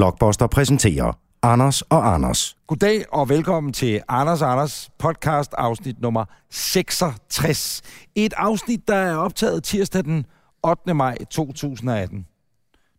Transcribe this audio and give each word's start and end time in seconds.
Blockbuster 0.00 0.46
præsenterer 0.46 1.12
Anders 1.42 1.82
og 1.82 2.14
Anders. 2.14 2.56
Goddag 2.66 3.04
og 3.12 3.28
velkommen 3.28 3.72
til 3.72 4.02
Anders 4.08 4.42
og 4.42 4.52
Anders 4.52 4.90
podcast 4.98 5.54
afsnit 5.58 6.00
nummer 6.00 6.24
66. 6.50 7.82
Et 8.14 8.32
afsnit, 8.36 8.88
der 8.88 8.94
er 8.94 9.16
optaget 9.16 9.64
tirsdag 9.64 10.04
den 10.04 10.26
8. 10.62 10.94
maj 10.94 11.16
2018. 11.30 12.26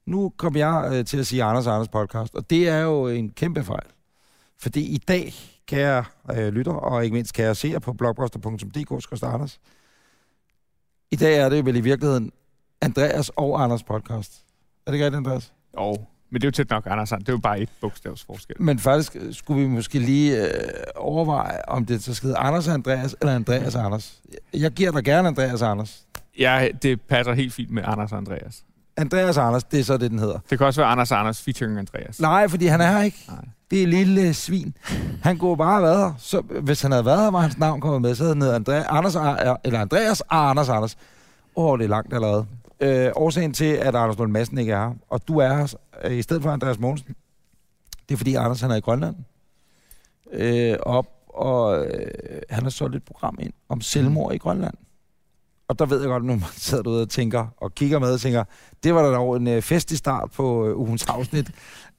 Nu 0.05 0.31
kommer 0.37 0.59
jeg 0.59 0.89
øh, 0.93 1.05
til 1.05 1.17
at 1.17 1.27
sige 1.27 1.43
Anders 1.43 1.67
og 1.67 1.73
Anders 1.73 1.89
podcast, 1.89 2.35
og 2.35 2.49
det 2.49 2.69
er 2.69 2.79
jo 2.79 3.07
en 3.07 3.29
kæmpe 3.29 3.63
fejl. 3.63 3.87
Fordi 4.59 4.81
i 4.81 4.97
dag, 4.97 5.33
kære 5.67 6.03
øh, 6.31 6.53
lytter, 6.53 6.73
og 6.73 7.03
ikke 7.03 7.13
mindst 7.13 7.33
kære 7.33 7.55
seere 7.55 7.79
på 7.79 7.93
blogbuster.dk, 7.93 9.23
Anders, 9.23 9.59
i 11.11 11.15
dag 11.15 11.37
er 11.37 11.49
det 11.49 11.65
vel 11.65 11.75
i 11.75 11.81
virkeligheden 11.81 12.31
Andreas 12.81 13.31
og 13.35 13.63
Anders 13.63 13.83
podcast. 13.83 14.45
Er 14.85 14.91
det 14.91 14.93
ikke 14.93 15.05
rigtigt, 15.05 15.17
Andreas? 15.17 15.53
Jo, 15.77 15.95
men 16.31 16.41
det 16.41 16.43
er 16.43 16.47
jo 16.47 16.51
tæt 16.51 16.69
nok, 16.69 16.83
Anders. 16.85 17.09
Det 17.09 17.29
er 17.29 17.33
jo 17.33 17.37
bare 17.37 17.59
et 17.59 17.69
bogstavs 17.81 18.23
forskel. 18.23 18.55
Men 18.59 18.79
faktisk 18.79 19.15
øh, 19.15 19.33
skulle 19.33 19.61
vi 19.61 19.67
måske 19.67 19.99
lige 19.99 20.45
øh, 20.45 20.51
overveje, 20.95 21.61
om 21.67 21.85
det 21.85 22.03
så 22.03 22.13
skal 22.13 22.27
hedde 22.27 22.39
Anders 22.39 22.67
og 22.67 22.73
Andreas, 22.73 23.15
eller 23.21 23.35
Andreas 23.35 23.75
og 23.75 23.85
Anders. 23.85 24.13
Jeg 24.53 24.71
giver 24.71 24.91
dig 24.91 25.03
gerne 25.03 25.27
Andreas 25.27 25.61
og 25.61 25.71
Anders. 25.71 26.01
Ja, 26.39 26.67
det 26.81 27.01
passer 27.01 27.33
helt 27.33 27.53
fint 27.53 27.71
med 27.71 27.83
Anders 27.85 28.11
og 28.11 28.17
Andreas. 28.17 28.63
Andreas 28.97 29.37
og 29.37 29.47
Anders, 29.47 29.63
det 29.63 29.79
er 29.79 29.83
så 29.83 29.97
det, 29.97 30.11
den 30.11 30.19
hedder. 30.19 30.39
Det 30.49 30.57
kan 30.57 30.67
også 30.67 30.81
være 30.81 30.89
Anders 30.89 31.11
og 31.11 31.19
Anders 31.19 31.41
featuring 31.41 31.79
Andreas. 31.79 32.19
Nej, 32.19 32.47
fordi 32.47 32.65
han 32.65 32.81
er 32.81 32.91
her 32.91 33.01
ikke. 33.01 33.23
Nej. 33.27 33.45
Det 33.71 33.83
er 33.83 33.87
lille 33.87 34.33
svin. 34.33 34.73
Han 35.23 35.37
kunne 35.37 35.57
bare 35.57 35.71
have 35.71 35.83
været 35.83 35.97
her. 35.99 36.13
Så, 36.17 36.41
hvis 36.41 36.81
han 36.81 36.91
havde 36.91 37.05
været 37.05 37.21
her, 37.21 37.31
var 37.31 37.39
hans 37.39 37.57
navn 37.57 37.81
kommet 37.81 38.01
med, 38.01 38.15
så 38.15 38.23
havde 38.23 38.35
han 38.35 38.55
Andreas, 38.55 38.85
Anders, 38.89 39.15
eller 39.63 39.79
Andreas 39.79 40.21
og 40.21 40.49
Anders 40.49 40.69
Anders. 40.69 40.97
Åh, 41.55 41.79
det 41.79 41.83
er 41.85 41.89
langt 41.89 42.13
allerede. 42.13 42.45
Øh, 42.81 43.11
årsagen 43.15 43.53
til, 43.53 43.65
at 43.65 43.95
Anders 43.95 44.17
Lund 44.17 44.31
Madsen 44.31 44.57
ikke 44.57 44.71
er 44.71 44.87
her, 44.87 44.95
og 45.09 45.27
du 45.27 45.37
er 45.37 45.53
her 45.53 45.75
øh, 46.03 46.17
i 46.17 46.21
stedet 46.21 46.43
for 46.43 46.49
Andreas 46.49 46.79
Mogensen, 46.79 47.15
det 48.09 48.15
er 48.15 48.17
fordi 48.17 48.35
Anders 48.35 48.61
han 48.61 48.71
er 48.71 48.75
i 48.75 48.79
Grønland. 48.79 49.15
Øh, 50.31 50.77
op, 50.81 51.05
og 51.27 51.85
øh, 51.85 52.41
han 52.49 52.63
har 52.63 52.69
solgt 52.69 52.95
et 52.95 53.03
program 53.03 53.37
ind 53.39 53.53
om 53.69 53.81
selvmord 53.81 54.33
i 54.33 54.37
Grønland. 54.37 54.73
Og 55.67 55.79
der 55.79 55.85
ved 55.85 55.99
jeg 55.99 56.07
godt, 56.07 56.23
nu 56.23 56.33
man 56.33 56.43
sidder 56.57 56.83
derude 56.83 57.01
og 57.01 57.09
tænker, 57.09 57.47
og 57.57 57.75
kigger 57.75 57.99
med 57.99 58.13
og 58.13 58.19
tænker, 58.19 58.43
det 58.83 58.95
var 58.95 59.01
da 59.01 59.15
dog 59.15 59.37
en 59.37 59.47
øh, 59.47 59.61
festlig 59.61 59.97
start 59.97 60.31
på 60.31 60.67
øh, 60.67 60.77
ugens 60.77 61.05
afsnit 61.05 61.51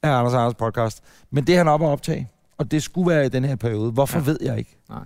af 0.02 0.10
Anders 0.10 0.34
og 0.34 0.40
Anders 0.40 0.54
podcast. 0.54 1.02
Men 1.30 1.46
det 1.46 1.52
er 1.54 1.58
han 1.58 1.68
op 1.68 1.82
at 1.82 1.86
optage, 1.88 2.30
og 2.58 2.70
det 2.70 2.82
skulle 2.82 3.10
være 3.10 3.26
i 3.26 3.28
den 3.28 3.44
her 3.44 3.56
periode. 3.56 3.92
Hvorfor 3.92 4.18
ja. 4.18 4.24
Ja. 4.24 4.30
ved 4.30 4.38
jeg 4.40 4.58
ikke. 4.58 4.76
Nej. 4.88 5.04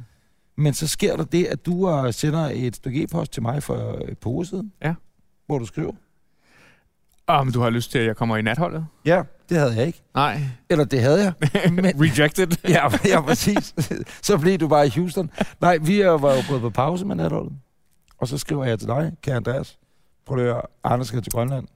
Men 0.56 0.74
så 0.74 0.88
sker 0.88 1.16
der 1.16 1.24
det, 1.24 1.44
at 1.44 1.66
du 1.66 1.90
uh, 1.90 2.10
sender 2.10 2.50
et 2.52 2.76
stykke 2.76 3.02
e-post 3.02 3.32
til 3.32 3.42
mig 3.42 3.62
for 3.62 3.98
et 4.08 4.18
par 4.18 4.30
uger 4.30 4.44
siden. 4.44 4.72
Ja. 4.82 4.94
Hvor 5.46 5.58
du 5.58 5.66
skriver. 5.66 5.92
Om 7.26 7.52
du 7.52 7.60
har 7.60 7.70
lyst 7.70 7.90
til, 7.90 7.98
at 7.98 8.06
jeg 8.06 8.16
kommer 8.16 8.36
i 8.36 8.42
natholdet? 8.42 8.86
Ja, 9.04 9.22
det 9.48 9.56
havde 9.58 9.76
jeg 9.76 9.86
ikke. 9.86 10.02
Nej. 10.14 10.40
Eller 10.70 10.84
det 10.84 11.00
havde 11.00 11.22
jeg. 11.22 11.32
Men, 11.72 11.84
Rejected. 11.84 12.46
ja, 12.68 12.88
ja, 13.04 13.20
præcis. 13.20 13.74
så 14.22 14.38
blev 14.38 14.58
du 14.58 14.68
bare 14.68 14.86
i 14.86 14.90
Houston. 14.90 15.30
Nej, 15.60 15.76
vi 15.76 16.04
var 16.04 16.34
jo 16.34 16.42
gået 16.48 16.60
på 16.60 16.70
pause 16.70 17.06
med 17.06 17.16
natholdet. 17.16 17.52
Og 18.18 18.28
så 18.28 18.38
skriver 18.38 18.64
jeg 18.64 18.78
til 18.78 18.88
dig, 18.88 19.12
kære 19.22 19.36
Andreas. 19.36 19.78
Prøv 20.26 20.38
at 20.38 20.44
høre, 20.44 20.62
Anders 20.84 21.08
skal 21.08 21.22
til 21.22 21.32
Grønland. 21.32 21.66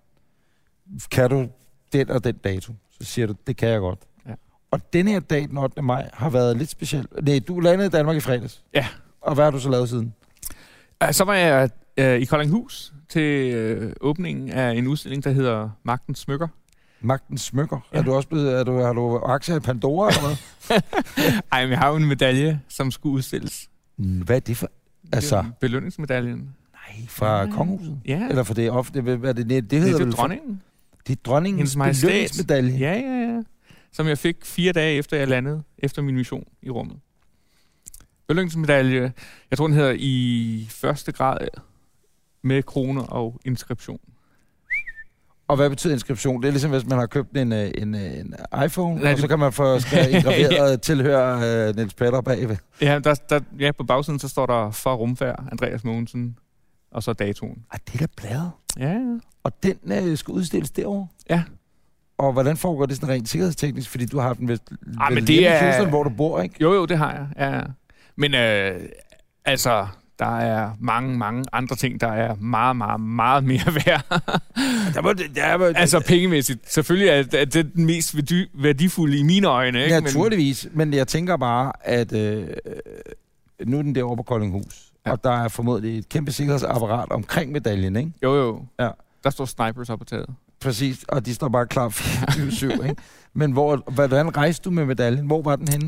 Kan 1.11 1.31
du 1.31 1.49
den 1.93 2.11
og 2.11 2.25
den 2.25 2.37
dato? 2.37 2.73
Så 2.91 3.05
siger 3.05 3.27
du, 3.27 3.35
det 3.47 3.57
kan 3.57 3.69
jeg 3.69 3.81
godt. 3.81 3.99
Ja. 4.29 4.35
Og 4.71 4.93
den 4.93 5.09
her 5.09 5.21
dag, 5.21 5.49
den 5.49 5.59
8. 5.59 5.83
maj, 5.83 6.11
har 6.13 6.31
været 6.31 6.57
lidt 6.57 6.71
speciel. 6.71 7.07
Nej, 7.23 7.41
du 7.49 7.61
landede 7.61 7.87
i 7.87 7.91
Danmark 7.91 8.17
i 8.17 8.21
fredags. 8.21 8.65
Ja. 8.75 8.87
Og 9.21 9.35
hvad 9.35 9.45
har 9.45 9.51
du 9.51 9.61
så 9.61 9.71
lavet 9.71 9.89
siden? 9.89 10.15
Så 11.11 11.25
var 11.25 11.35
jeg 11.35 11.71
uh, 12.01 12.23
i 12.23 12.25
Koldinghus 12.25 12.93
til 13.09 13.57
uh, 13.85 13.91
åbningen 14.01 14.49
af 14.51 14.73
en 14.75 14.87
udstilling, 14.87 15.25
der 15.25 15.31
hedder 15.31 15.71
Magtens 15.83 16.19
Smykker. 16.19 16.49
Magtens 17.03 17.41
smykker. 17.43 17.89
Ja. 17.93 17.99
Er 17.99 18.03
du 18.03 18.13
også 18.13 18.29
blevet, 18.29 18.53
er 18.61 18.65
du, 18.65 18.79
har 18.79 18.93
du 18.93 19.17
aktier 19.17 19.57
i 19.57 19.61
Pandora 19.61 20.09
eller 20.09 20.21
hvad? 20.23 20.81
Ej, 21.53 21.63
men 21.63 21.71
jeg 21.71 21.79
har 21.79 21.89
jo 21.89 21.97
en 21.97 22.09
medalje, 22.09 22.61
som 22.69 22.91
skulle 22.91 23.15
udstilles. 23.15 23.69
Mm, 23.97 24.19
Hvad 24.23 24.37
er 24.37 24.41
det 24.41 24.57
for? 24.57 24.67
Det 24.67 25.09
er 25.13 25.17
Altså, 25.17 25.45
Belønningsmedaljen. 25.61 26.37
nej, 26.39 27.07
fra 27.09 27.41
Ja. 27.41 27.51
kongehuset? 27.51 28.01
Ja, 28.07 28.27
Eller 28.29 28.43
for 28.43 28.55
det 28.55 28.71
offentlige? 28.71 29.17
Hvad 29.17 29.29
er 29.31 29.33
det? 29.33 29.49
Det, 29.51 29.63
det 29.63 29.71
det 29.71 29.79
hedder 29.81 29.95
er 29.95 29.99
vel 29.99 30.07
jo 30.07 30.11
for- 30.13 30.17
dronningen. 30.23 30.63
Det 31.07 31.13
er 31.17 31.21
dronningens 31.25 31.77
belønningsmedalje. 31.77 32.79
Ja, 32.79 32.93
ja, 32.93 33.33
ja. 33.35 33.43
Som 33.93 34.07
jeg 34.07 34.19
fik 34.19 34.37
fire 34.45 34.73
dage 34.73 34.97
efter, 34.97 35.17
jeg 35.17 35.29
landede, 35.29 35.63
efter 35.79 36.03
min 36.03 36.15
mission 36.15 36.45
i 36.63 36.71
rummet. 36.71 36.97
Belønningsmedalje, 38.29 39.13
jeg 39.51 39.59
tror, 39.59 39.67
den 39.67 39.77
hedder 39.77 39.95
i 39.99 40.67
første 40.71 41.13
grad 41.13 41.39
med 42.43 42.63
kroner 42.63 43.03
og 43.03 43.41
inskription. 43.45 43.99
Og 45.49 45.57
hvad 45.57 45.71
betyder 45.71 45.93
inskription? 45.93 46.43
Det 46.43 46.49
er 46.49 46.53
ligesom, 46.53 46.71
hvis 46.71 46.87
man 46.87 46.99
har 46.99 47.07
købt 47.07 47.37
en, 47.37 47.53
øh, 47.53 47.71
en, 47.79 47.95
øh, 47.95 48.01
en 48.19 48.35
iPhone, 48.65 49.01
Nej, 49.03 49.13
og 49.13 49.19
så 49.19 49.29
kan 49.29 49.39
man 49.39 49.53
få 49.53 49.81
skrevet 49.81 50.09
indgraveret 50.09 50.83
tilhør 50.89 51.37
uh, 51.71 51.77
Niels 51.77 51.95
Petter 51.95 52.21
bagved. 52.21 52.57
Ja, 52.81 52.99
der, 52.99 53.15
der, 53.15 53.41
ja, 53.59 53.73
på 53.73 53.85
bagsiden 53.85 54.19
så 54.19 54.29
står 54.29 54.47
der 54.47 54.71
for 54.71 54.95
rumfærd, 54.95 55.45
Andreas 55.53 55.85
Mogensen, 55.85 56.39
og 56.91 57.03
så 57.03 57.13
datoen. 57.13 57.65
Ah, 57.71 57.79
det 57.87 57.95
er 57.95 57.99
da 57.99 58.07
bladet. 58.17 58.51
Ja, 58.79 58.89
ja. 58.93 59.19
Og 59.45 59.53
den 59.63 59.77
øh, 59.93 60.17
skal 60.19 60.33
udstilles 60.33 60.71
derovre? 60.71 61.07
Ja. 61.31 61.43
Og 62.19 62.33
hvordan 62.33 62.57
foregår 62.57 62.87
det 62.87 62.97
sådan 62.97 63.09
rent 63.15 63.29
sikkerhedsteknisk? 63.29 63.91
Fordi 63.91 64.07
du 64.07 64.19
har 64.19 64.35
den 64.35 64.49
vist 64.49 64.63
Ah, 65.01 65.13
men 65.15 65.27
det 65.27 65.49
er- 65.49 65.63
Houston, 65.65 65.89
hvor 65.89 66.03
du 66.03 66.11
bor, 66.11 66.41
ikke? 66.41 66.55
Jo, 66.61 66.75
jo, 66.75 66.87
det 66.87 66.99
har 66.99 67.13
jeg. 67.13 67.27
Ja, 67.37 67.57
ja. 67.57 67.63
Men 68.17 68.35
øh, 68.35 68.81
altså, 69.45 69.87
der 70.21 70.39
er 70.39 70.71
mange, 70.81 71.19
mange 71.19 71.45
andre 71.53 71.77
ting, 71.77 72.01
der 72.01 72.07
er 72.07 72.35
meget, 72.35 72.77
meget, 72.77 73.01
meget 73.01 73.45
mere 73.45 73.75
værd. 73.87 74.05
Der 74.95 75.03
må, 75.03 75.13
der 75.13 75.57
må, 75.57 75.65
altså 75.65 76.01
pengemæssigt. 76.07 76.73
Selvfølgelig 76.73 77.09
er, 77.09 77.39
er 77.41 77.45
det 77.45 77.75
den 77.75 77.85
mest 77.85 78.17
værdi, 78.17 78.47
værdifulde 78.55 79.19
i 79.19 79.23
mine 79.23 79.47
øjne. 79.47 79.85
Ikke? 79.85 80.01
Naturligvis, 80.01 80.69
men 80.73 80.93
jeg 80.95 81.09
tænker 81.09 81.37
bare, 81.37 81.73
at 81.81 82.13
øh, 82.13 82.47
nu 83.67 83.79
er 83.79 83.83
den 83.83 83.95
derovre 83.95 84.17
på 84.17 84.23
Koldinghus, 84.23 84.93
ja. 85.07 85.11
Og 85.11 85.25
der 85.25 85.31
er 85.31 85.49
formodentlig 85.49 85.99
et 85.99 86.09
kæmpe 86.09 86.33
sikkerhedsapparat 86.33 87.11
omkring 87.11 87.53
medaljen, 87.53 87.97
ikke? 87.97 88.13
Jo, 88.23 88.35
jo. 88.35 88.65
Ja. 88.81 88.89
Der 89.25 89.31
står 89.31 89.45
snipers 89.45 89.91
op 89.91 89.99
på 89.99 90.05
taget. 90.05 90.27
Præcis, 90.61 91.05
og 91.09 91.27
de 91.27 91.35
står 91.35 91.49
bare 91.49 91.67
klar 91.67 91.89
24-7, 92.79 92.85
ikke? 92.89 92.97
Men 93.35 93.53
hvor, 93.53 93.91
hvordan 93.91 94.37
rejste 94.37 94.65
du 94.65 94.71
med 94.71 94.85
medaljen? 94.85 95.27
Hvor 95.27 95.43
var 95.43 95.57
den 95.57 95.69
henne? 95.69 95.87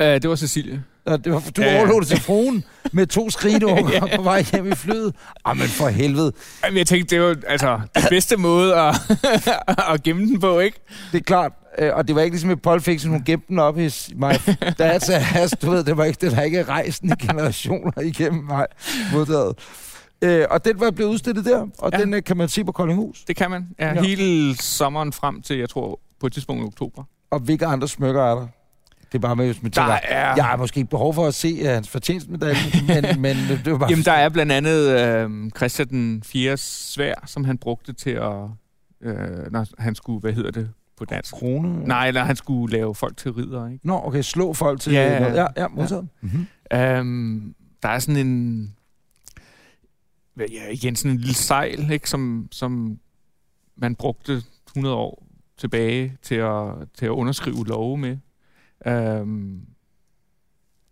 Uh, 0.00 0.04
det 0.04 0.28
var 0.28 0.36
Cecilie. 0.36 0.84
Og 1.06 1.24
det 1.24 1.32
var, 1.32 1.42
du 1.56 1.62
Ja, 1.62 1.78
overlod 1.78 2.00
det 2.00 2.08
til 2.08 2.20
fruen 2.20 2.64
med 2.92 3.06
to 3.06 3.30
skridunger 3.30 3.92
Ja. 4.10 4.16
på 4.16 4.22
vej 4.22 4.44
hjem 4.52 4.72
i 4.72 4.74
flyet. 4.74 5.14
Jamen 5.48 5.68
for 5.68 5.88
helvede. 5.88 6.32
Jamen, 6.64 6.78
jeg 6.78 6.86
tænkte, 6.86 7.16
det 7.16 7.24
var 7.24 7.36
altså 7.46 7.80
den 7.94 8.02
bedste 8.10 8.36
måde 8.36 8.74
at, 8.76 8.94
at 9.94 10.02
gemme 10.02 10.26
den 10.26 10.40
på, 10.40 10.58
ikke? 10.58 10.78
Det 11.12 11.18
er 11.18 11.22
klart, 11.24 11.52
øh, 11.78 11.90
og 11.94 12.08
det 12.08 12.14
var 12.16 12.22
ikke 12.22 12.34
ligesom 12.34 12.50
et 12.50 12.62
Pulp 12.62 12.82
Fiction, 12.82 13.12
hun 13.12 13.22
gemte 13.26 13.46
den 13.48 13.58
op 13.58 13.78
i 13.78 13.90
mig. 14.16 14.34
That's 14.80 15.12
a 15.12 15.18
has, 15.18 15.50
du 15.62 15.70
ved, 15.70 15.84
det 15.84 15.96
var 15.96 16.04
ikke, 16.04 16.18
det 16.26 16.36
var 16.36 16.42
ikke 16.42 16.62
rejsen 16.62 17.08
i 17.08 17.26
generationer 17.26 18.00
igennem 18.02 18.44
mig 18.44 18.66
modtaget. 19.12 19.54
Øh, 20.22 20.44
og 20.50 20.64
den 20.64 20.80
var 20.80 20.90
blevet 20.90 21.10
udstillet 21.10 21.44
der, 21.44 21.66
og 21.78 21.90
ja. 21.92 21.98
Den 21.98 22.14
øh, 22.14 22.22
kan 22.24 22.36
man 22.36 22.48
se 22.48 22.64
på 22.64 22.72
Koldinghus. 22.72 23.24
Det 23.28 23.36
kan 23.36 23.50
man. 23.50 23.68
Ja. 23.78 23.94
ja. 23.94 24.02
Hele 24.02 24.56
sommeren 24.56 25.12
frem 25.12 25.42
til, 25.42 25.58
jeg 25.58 25.68
tror, 25.70 26.00
på 26.20 26.26
et 26.26 26.32
tidspunkt 26.32 26.62
i 26.62 26.66
oktober. 26.66 27.02
Og 27.30 27.38
hvilke 27.40 27.66
andre 27.66 27.88
smykker 27.88 28.22
er 28.22 28.34
der? 28.34 28.46
Det 29.16 29.24
er 29.24 29.28
bare 29.28 29.36
med, 29.36 29.46
hvis 29.46 29.62
man 29.62 29.72
Der 29.72 29.82
er... 29.82 30.34
jeg 30.36 30.44
har 30.44 30.56
måske 30.56 30.84
behov 30.84 31.14
for 31.14 31.26
at 31.26 31.34
se 31.34 31.60
uh, 31.60 31.66
hans 31.68 31.88
fortjenstmedalje, 31.88 32.60
men, 32.86 33.04
men 33.22 33.36
det 33.64 33.72
var 33.72 33.78
bare... 33.78 33.90
Jamen, 33.90 34.04
der 34.04 34.12
er 34.12 34.28
blandt 34.28 34.52
andet 34.52 35.00
øh, 35.00 35.50
Christian 35.56 35.88
den 35.88 36.22
4. 36.22 36.56
svær, 36.56 37.14
som 37.26 37.44
han 37.44 37.58
brugte 37.58 37.92
til 37.92 38.10
at... 38.10 38.32
Øh, 39.02 39.52
når 39.52 39.82
han 39.82 39.94
skulle, 39.94 40.20
hvad 40.20 40.32
hedder 40.32 40.50
det 40.50 40.70
på 40.98 41.04
dansk? 41.04 41.34
krone. 41.34 41.86
Nej, 41.86 42.08
eller 42.08 42.24
han 42.24 42.36
skulle 42.36 42.76
lave 42.76 42.94
folk 42.94 43.16
til 43.16 43.32
ridder, 43.32 43.68
ikke? 43.68 43.86
Nå, 43.86 44.00
okay, 44.04 44.22
slå 44.22 44.52
folk 44.52 44.80
til 44.80 44.92
Ja, 44.92 45.12
ja, 45.12 45.20
noget. 45.20 45.48
Ja, 45.56 45.68
modtaget. 45.68 46.08
Ja. 46.22 46.28
Mm-hmm. 47.00 47.00
Um, 47.00 47.54
der 47.82 47.88
er 47.88 47.98
sådan 47.98 48.26
en... 48.26 48.72
Ja, 50.38 50.68
igen 50.72 50.96
sådan 50.96 51.10
en 51.10 51.18
lille 51.18 51.34
sejl, 51.34 51.90
ikke? 51.90 52.10
Som, 52.10 52.48
som 52.52 52.98
man 53.76 53.94
brugte 53.94 54.42
100 54.66 54.96
år 54.96 55.26
tilbage 55.58 56.16
til 56.22 56.34
at, 56.34 56.62
til 56.98 57.06
at 57.06 57.10
underskrive 57.10 57.66
love 57.66 57.98
med. 57.98 58.16
Um, 58.86 59.60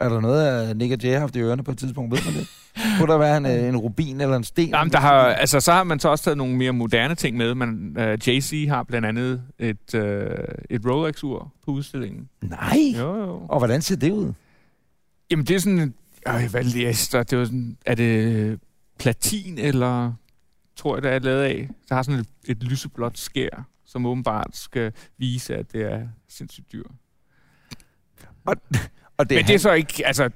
Er 0.01 0.09
der 0.09 0.21
noget 0.21 0.47
af 0.47 0.77
Nick 0.77 0.93
og 0.93 1.03
Jay 1.03 1.13
har 1.13 1.21
haft 1.21 1.37
i 1.37 1.41
ørerne 1.41 1.65
på 1.65 1.71
et 1.71 1.79
tidspunkt? 1.79 2.13
Ved 2.13 2.19
man 2.25 2.35
det? 2.35 2.49
Kunne 2.99 3.13
der 3.13 3.19
være 3.19 3.37
en, 3.37 3.47
øh, 3.47 3.69
en 3.69 3.77
rubin 3.77 4.21
eller 4.21 4.37
en 4.37 4.45
sten? 4.45 4.69
Jamen, 4.69 4.93
der 4.93 5.01
har, 5.01 5.13
altså, 5.13 5.61
så 5.61 5.73
har 5.73 5.85
man 5.85 6.01
så 6.01 6.09
også 6.09 6.25
taget 6.25 6.39
nogle 6.39 6.57
mere 6.57 6.73
moderne 6.73 7.15
ting 7.15 7.37
med. 7.37 7.55
Man, 7.55 7.97
uh, 7.99 8.29
Jay-Z 8.29 8.69
har 8.69 8.83
blandt 8.83 9.07
andet 9.07 9.43
et, 9.59 9.95
uh, 9.95 10.01
et 10.71 10.87
Rolex-ur 10.87 11.53
på 11.65 11.71
udstillingen. 11.71 12.29
Nej! 12.43 12.79
Jo, 12.99 13.17
jo. 13.17 13.47
Og 13.49 13.59
hvordan 13.59 13.83
ser 13.83 13.97
det 13.97 14.11
ud? 14.11 14.33
Jamen, 15.31 15.47
det 15.47 15.57
er 15.57 15.61
sådan... 15.61 15.95
Øh, 16.29 16.51
hvad 16.51 16.65
læste? 16.65 17.23
Det 17.23 17.39
var 17.39 17.45
sådan, 17.45 17.77
er 17.87 17.95
det 17.95 18.61
platin, 18.99 19.59
eller 19.59 20.13
tror 20.77 20.97
jeg, 20.97 21.03
det 21.03 21.13
er 21.13 21.19
lavet 21.19 21.43
af? 21.43 21.69
Der 21.89 21.95
har 21.95 22.03
sådan 22.03 22.21
et, 22.21 22.29
et 22.45 22.63
lyseblåt 22.63 23.19
skær, 23.19 23.69
som 23.85 24.07
åbenbart 24.07 24.57
skal 24.57 24.93
vise, 25.19 25.57
at 25.57 25.73
det 25.73 25.93
er 25.93 26.09
sindssygt 26.29 26.73
dyr. 26.73 26.85
Og 29.19 29.31
det 29.31 29.37
Men 29.37 29.45
det 29.47 29.55
er 29.55 29.59
så 29.59 29.73
ikke... 29.73 30.07
Altså, 30.07 30.31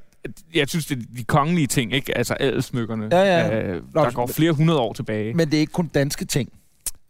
jeg 0.55 0.69
synes, 0.69 0.87
det 0.87 0.99
er 0.99 1.03
de 1.17 1.25
kongelige 1.25 1.67
ting, 1.67 1.93
ikke? 1.93 2.19
Altså 2.19 2.37
adelsmykkerne. 2.41 3.09
Ja, 3.13 3.21
ja. 3.23 3.63
Øh, 3.63 3.83
Nå, 3.95 4.05
der 4.05 4.11
går 4.11 4.27
flere 4.27 4.53
hundrede 4.53 4.79
år 4.81 4.93
tilbage. 4.93 5.35
Men 5.35 5.47
det 5.51 5.57
er 5.57 5.61
ikke 5.61 5.73
kun 5.73 5.87
danske 5.87 6.25
ting. 6.25 6.53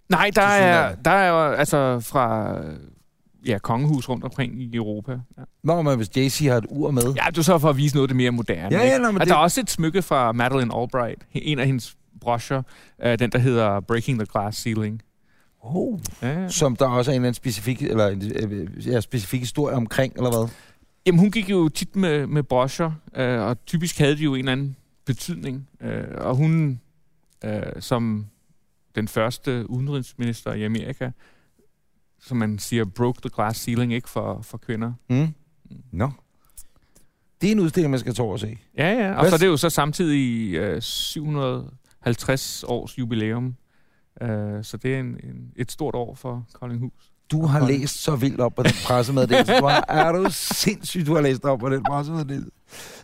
Nej, 0.08 0.30
der 0.34 0.42
er, 0.42 0.94
der 0.94 1.10
er 1.10 1.28
jo 1.28 1.52
altså 1.52 2.00
fra 2.00 2.54
ja, 3.46 3.58
kongehus 3.58 4.08
rundt 4.08 4.24
omkring 4.24 4.62
i 4.62 4.76
Europa. 4.76 5.12
Ja, 5.12 5.42
Nå, 5.64 5.82
men 5.82 5.96
hvis 5.96 6.08
Jay-Z 6.16 6.48
har 6.48 6.56
et 6.56 6.66
ur 6.68 6.90
med. 6.90 7.02
ja 7.16 7.26
er 7.38 7.42
så 7.42 7.58
for 7.58 7.70
at 7.70 7.76
vise 7.76 7.94
noget 7.94 8.08
det 8.10 8.16
mere 8.16 8.30
moderne. 8.30 8.76
Ja, 8.76 8.86
ja, 8.86 8.98
nå, 8.98 9.06
men 9.06 9.14
og 9.14 9.20
det- 9.20 9.28
der 9.28 9.34
er 9.34 9.38
også 9.38 9.60
et 9.60 9.70
smykke 9.70 10.02
fra 10.02 10.32
Madeleine 10.32 10.74
Albright, 10.76 11.18
en 11.32 11.58
af 11.58 11.66
hendes 11.66 11.96
broscher, 12.20 12.62
øh, 13.02 13.18
den 13.18 13.30
der 13.32 13.38
hedder 13.38 13.80
Breaking 13.80 14.18
the 14.18 14.26
Glass 14.32 14.58
Ceiling. 14.62 15.02
Oh. 15.62 15.98
Ja, 16.22 16.40
ja. 16.42 16.48
Som 16.48 16.76
der 16.76 16.86
også 16.88 17.10
er 17.10 17.14
en 17.14 17.16
eller 17.20 17.26
anden 17.28 17.34
specifik, 17.34 17.82
eller 17.82 18.06
en, 18.06 18.32
øh, 18.34 18.88
ja, 18.88 19.00
specifik 19.00 19.40
historie 19.40 19.76
omkring, 19.76 20.12
eller 20.16 20.30
hvad? 20.30 20.48
Jamen, 21.08 21.18
hun 21.18 21.30
gik 21.30 21.50
jo 21.50 21.68
tit 21.68 21.96
med, 21.96 22.26
med 22.26 22.42
broscher, 22.42 22.92
øh, 23.14 23.40
og 23.40 23.64
typisk 23.66 23.98
havde 23.98 24.16
de 24.16 24.22
jo 24.22 24.34
en 24.34 24.38
eller 24.38 24.52
anden 24.52 24.76
betydning. 25.04 25.68
Øh, 25.80 26.04
og 26.16 26.36
hun, 26.36 26.80
øh, 27.44 27.62
som 27.80 28.26
den 28.94 29.08
første 29.08 29.70
udenrigsminister 29.70 30.52
i 30.52 30.64
Amerika, 30.64 31.10
som 32.20 32.36
man 32.36 32.58
siger, 32.58 32.84
broke 32.84 33.20
the 33.20 33.30
glass 33.34 33.60
ceiling, 33.60 33.94
ikke 33.94 34.08
for, 34.08 34.42
for 34.42 34.58
kvinder. 34.58 34.92
Mm. 35.10 35.28
Nå. 35.92 36.10
Det 37.40 37.48
er 37.48 37.52
en 37.52 37.60
udstilling, 37.60 37.90
man 37.90 38.00
skal 38.00 38.14
tage 38.14 38.24
over 38.24 38.32
og 38.32 38.40
se. 38.40 38.58
Ja, 38.76 38.92
ja. 38.92 39.14
Og 39.14 39.20
Hvad 39.20 39.30
så 39.30 39.36
er 39.36 39.38
det 39.38 39.46
jo 39.46 39.56
så 39.56 39.70
samtidig 39.70 40.54
øh, 40.54 40.82
750 40.82 42.64
års 42.64 42.98
jubilæum. 42.98 43.56
Øh, 44.20 44.64
så 44.64 44.76
det 44.76 44.94
er 44.94 45.00
en, 45.00 45.06
en, 45.06 45.52
et 45.56 45.72
stort 45.72 45.94
år 45.94 46.14
for 46.14 46.46
Koldinghus. 46.52 47.12
Du 47.30 47.46
har 47.46 47.60
Hold. 47.60 47.72
læst 47.72 48.02
så 48.02 48.16
vildt 48.16 48.40
op 48.40 48.54
på 48.54 48.62
den 48.62 48.72
pressemeddelelse. 48.86 49.52
Du 49.60 49.66
har, 49.66 49.84
er 49.88 50.12
du 50.12 50.26
sindssygt, 50.30 51.06
du 51.06 51.14
har 51.14 51.22
læst 51.22 51.44
op 51.44 51.58
på 51.58 51.68
den 51.68 51.82
pressemeddelelse. 51.84 52.50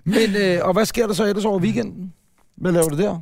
Men, 0.04 0.36
øh, 0.36 0.58
og 0.62 0.72
hvad 0.72 0.84
sker 0.84 1.06
der 1.06 1.14
så 1.14 1.24
ellers 1.24 1.44
over 1.44 1.58
weekenden? 1.60 2.12
Hvad 2.56 2.72
laver 2.72 2.88
du 2.88 2.96
der? 2.96 3.18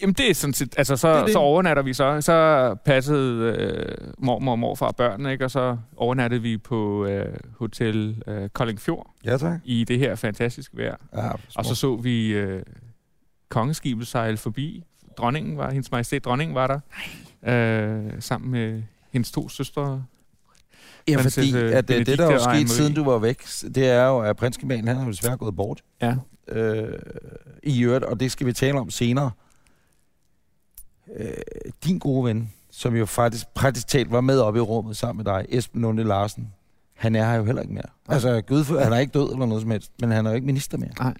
Jamen 0.00 0.12
det 0.14 0.30
er 0.30 0.34
sådan 0.34 0.54
set, 0.54 0.74
altså 0.78 0.96
så, 0.96 1.16
det 1.18 1.24
det. 1.24 1.32
så 1.32 1.38
overnatter 1.38 1.82
vi 1.82 1.92
så. 1.94 2.20
Så 2.20 2.76
passede 2.84 3.56
øh, 3.58 3.96
mormor 4.18 4.52
og 4.52 4.58
morfar 4.58 4.86
og 4.86 4.96
børnene, 4.96 5.32
ikke? 5.32 5.44
og 5.44 5.50
så 5.50 5.76
overnattede 5.96 6.42
vi 6.42 6.58
på 6.58 7.06
øh, 7.06 7.34
Hotel 7.58 8.22
øh, 8.26 8.48
Koldingfjord 8.48 9.10
Ja, 9.24 9.36
tak. 9.36 9.60
i 9.64 9.84
det 9.84 9.98
her 9.98 10.14
fantastiske 10.14 10.76
vejr. 10.76 10.96
Ja, 11.16 11.30
Og 11.56 11.64
så 11.64 11.74
så 11.74 11.96
vi 11.96 12.26
øh, 12.28 12.62
kongeskibet 13.48 14.06
sejle 14.06 14.36
forbi. 14.36 14.84
Dronningen 15.18 15.56
var, 15.58 15.70
hendes 15.70 15.90
majestæt 15.90 16.24
dronningen 16.24 16.54
var 16.54 16.66
der, 16.66 16.80
øh, 18.06 18.12
sammen 18.20 18.50
med 18.50 18.82
hendes 19.12 19.32
to 19.32 19.48
søstre. 19.48 20.04
ja, 21.08 21.16
fordi 21.16 21.22
prinsesse 21.22 21.58
at, 21.58 21.90
øh, 21.90 22.06
det, 22.06 22.18
der 22.18 22.26
er 22.26 22.32
jo 22.32 22.54
sket, 22.54 22.70
siden 22.70 22.94
du 22.94 23.04
var 23.04 23.18
væk, 23.18 23.42
det 23.74 23.88
er 23.88 24.06
jo, 24.06 24.18
at 24.20 24.36
prinskemalen, 24.36 24.88
han 24.88 24.96
er 24.96 25.04
jo 25.04 25.10
desværre 25.10 25.36
gået 25.36 25.56
bort. 25.56 25.82
Ja. 26.02 26.14
øh, 26.48 26.98
i 27.62 27.82
øvrigt, 27.84 28.04
og 28.04 28.20
det 28.20 28.32
skal 28.32 28.46
vi 28.46 28.52
tale 28.52 28.78
om 28.78 28.90
senere. 28.90 29.30
Øh, 31.16 31.32
din 31.84 31.98
gode 31.98 32.24
ven, 32.24 32.52
som 32.70 32.96
jo 32.96 33.06
faktisk 33.06 33.48
praktisk 33.48 33.86
talt 33.88 34.12
var 34.12 34.20
med 34.20 34.40
oppe 34.40 34.58
i 34.58 34.62
rummet 34.62 34.96
sammen 34.96 35.24
med 35.24 35.32
dig, 35.34 35.46
Esben 35.48 35.82
Lunde 35.82 36.04
Larsen, 36.04 36.52
han 36.94 37.16
er 37.16 37.24
her 37.24 37.34
jo 37.34 37.44
heller 37.44 37.62
ikke 37.62 37.74
mere. 37.74 37.82
Nej. 38.08 38.14
Altså, 38.14 38.40
Gud, 38.40 38.64
for, 38.64 38.78
han 38.80 38.92
er 38.92 38.98
ikke 38.98 39.12
død 39.12 39.32
eller 39.32 39.46
noget 39.46 39.62
som 39.62 39.70
helst, 39.70 39.92
men 40.00 40.10
han 40.10 40.26
er 40.26 40.30
jo 40.30 40.34
ikke 40.34 40.46
minister 40.46 40.78
mere. 40.78 40.90
Nej. 41.00 41.14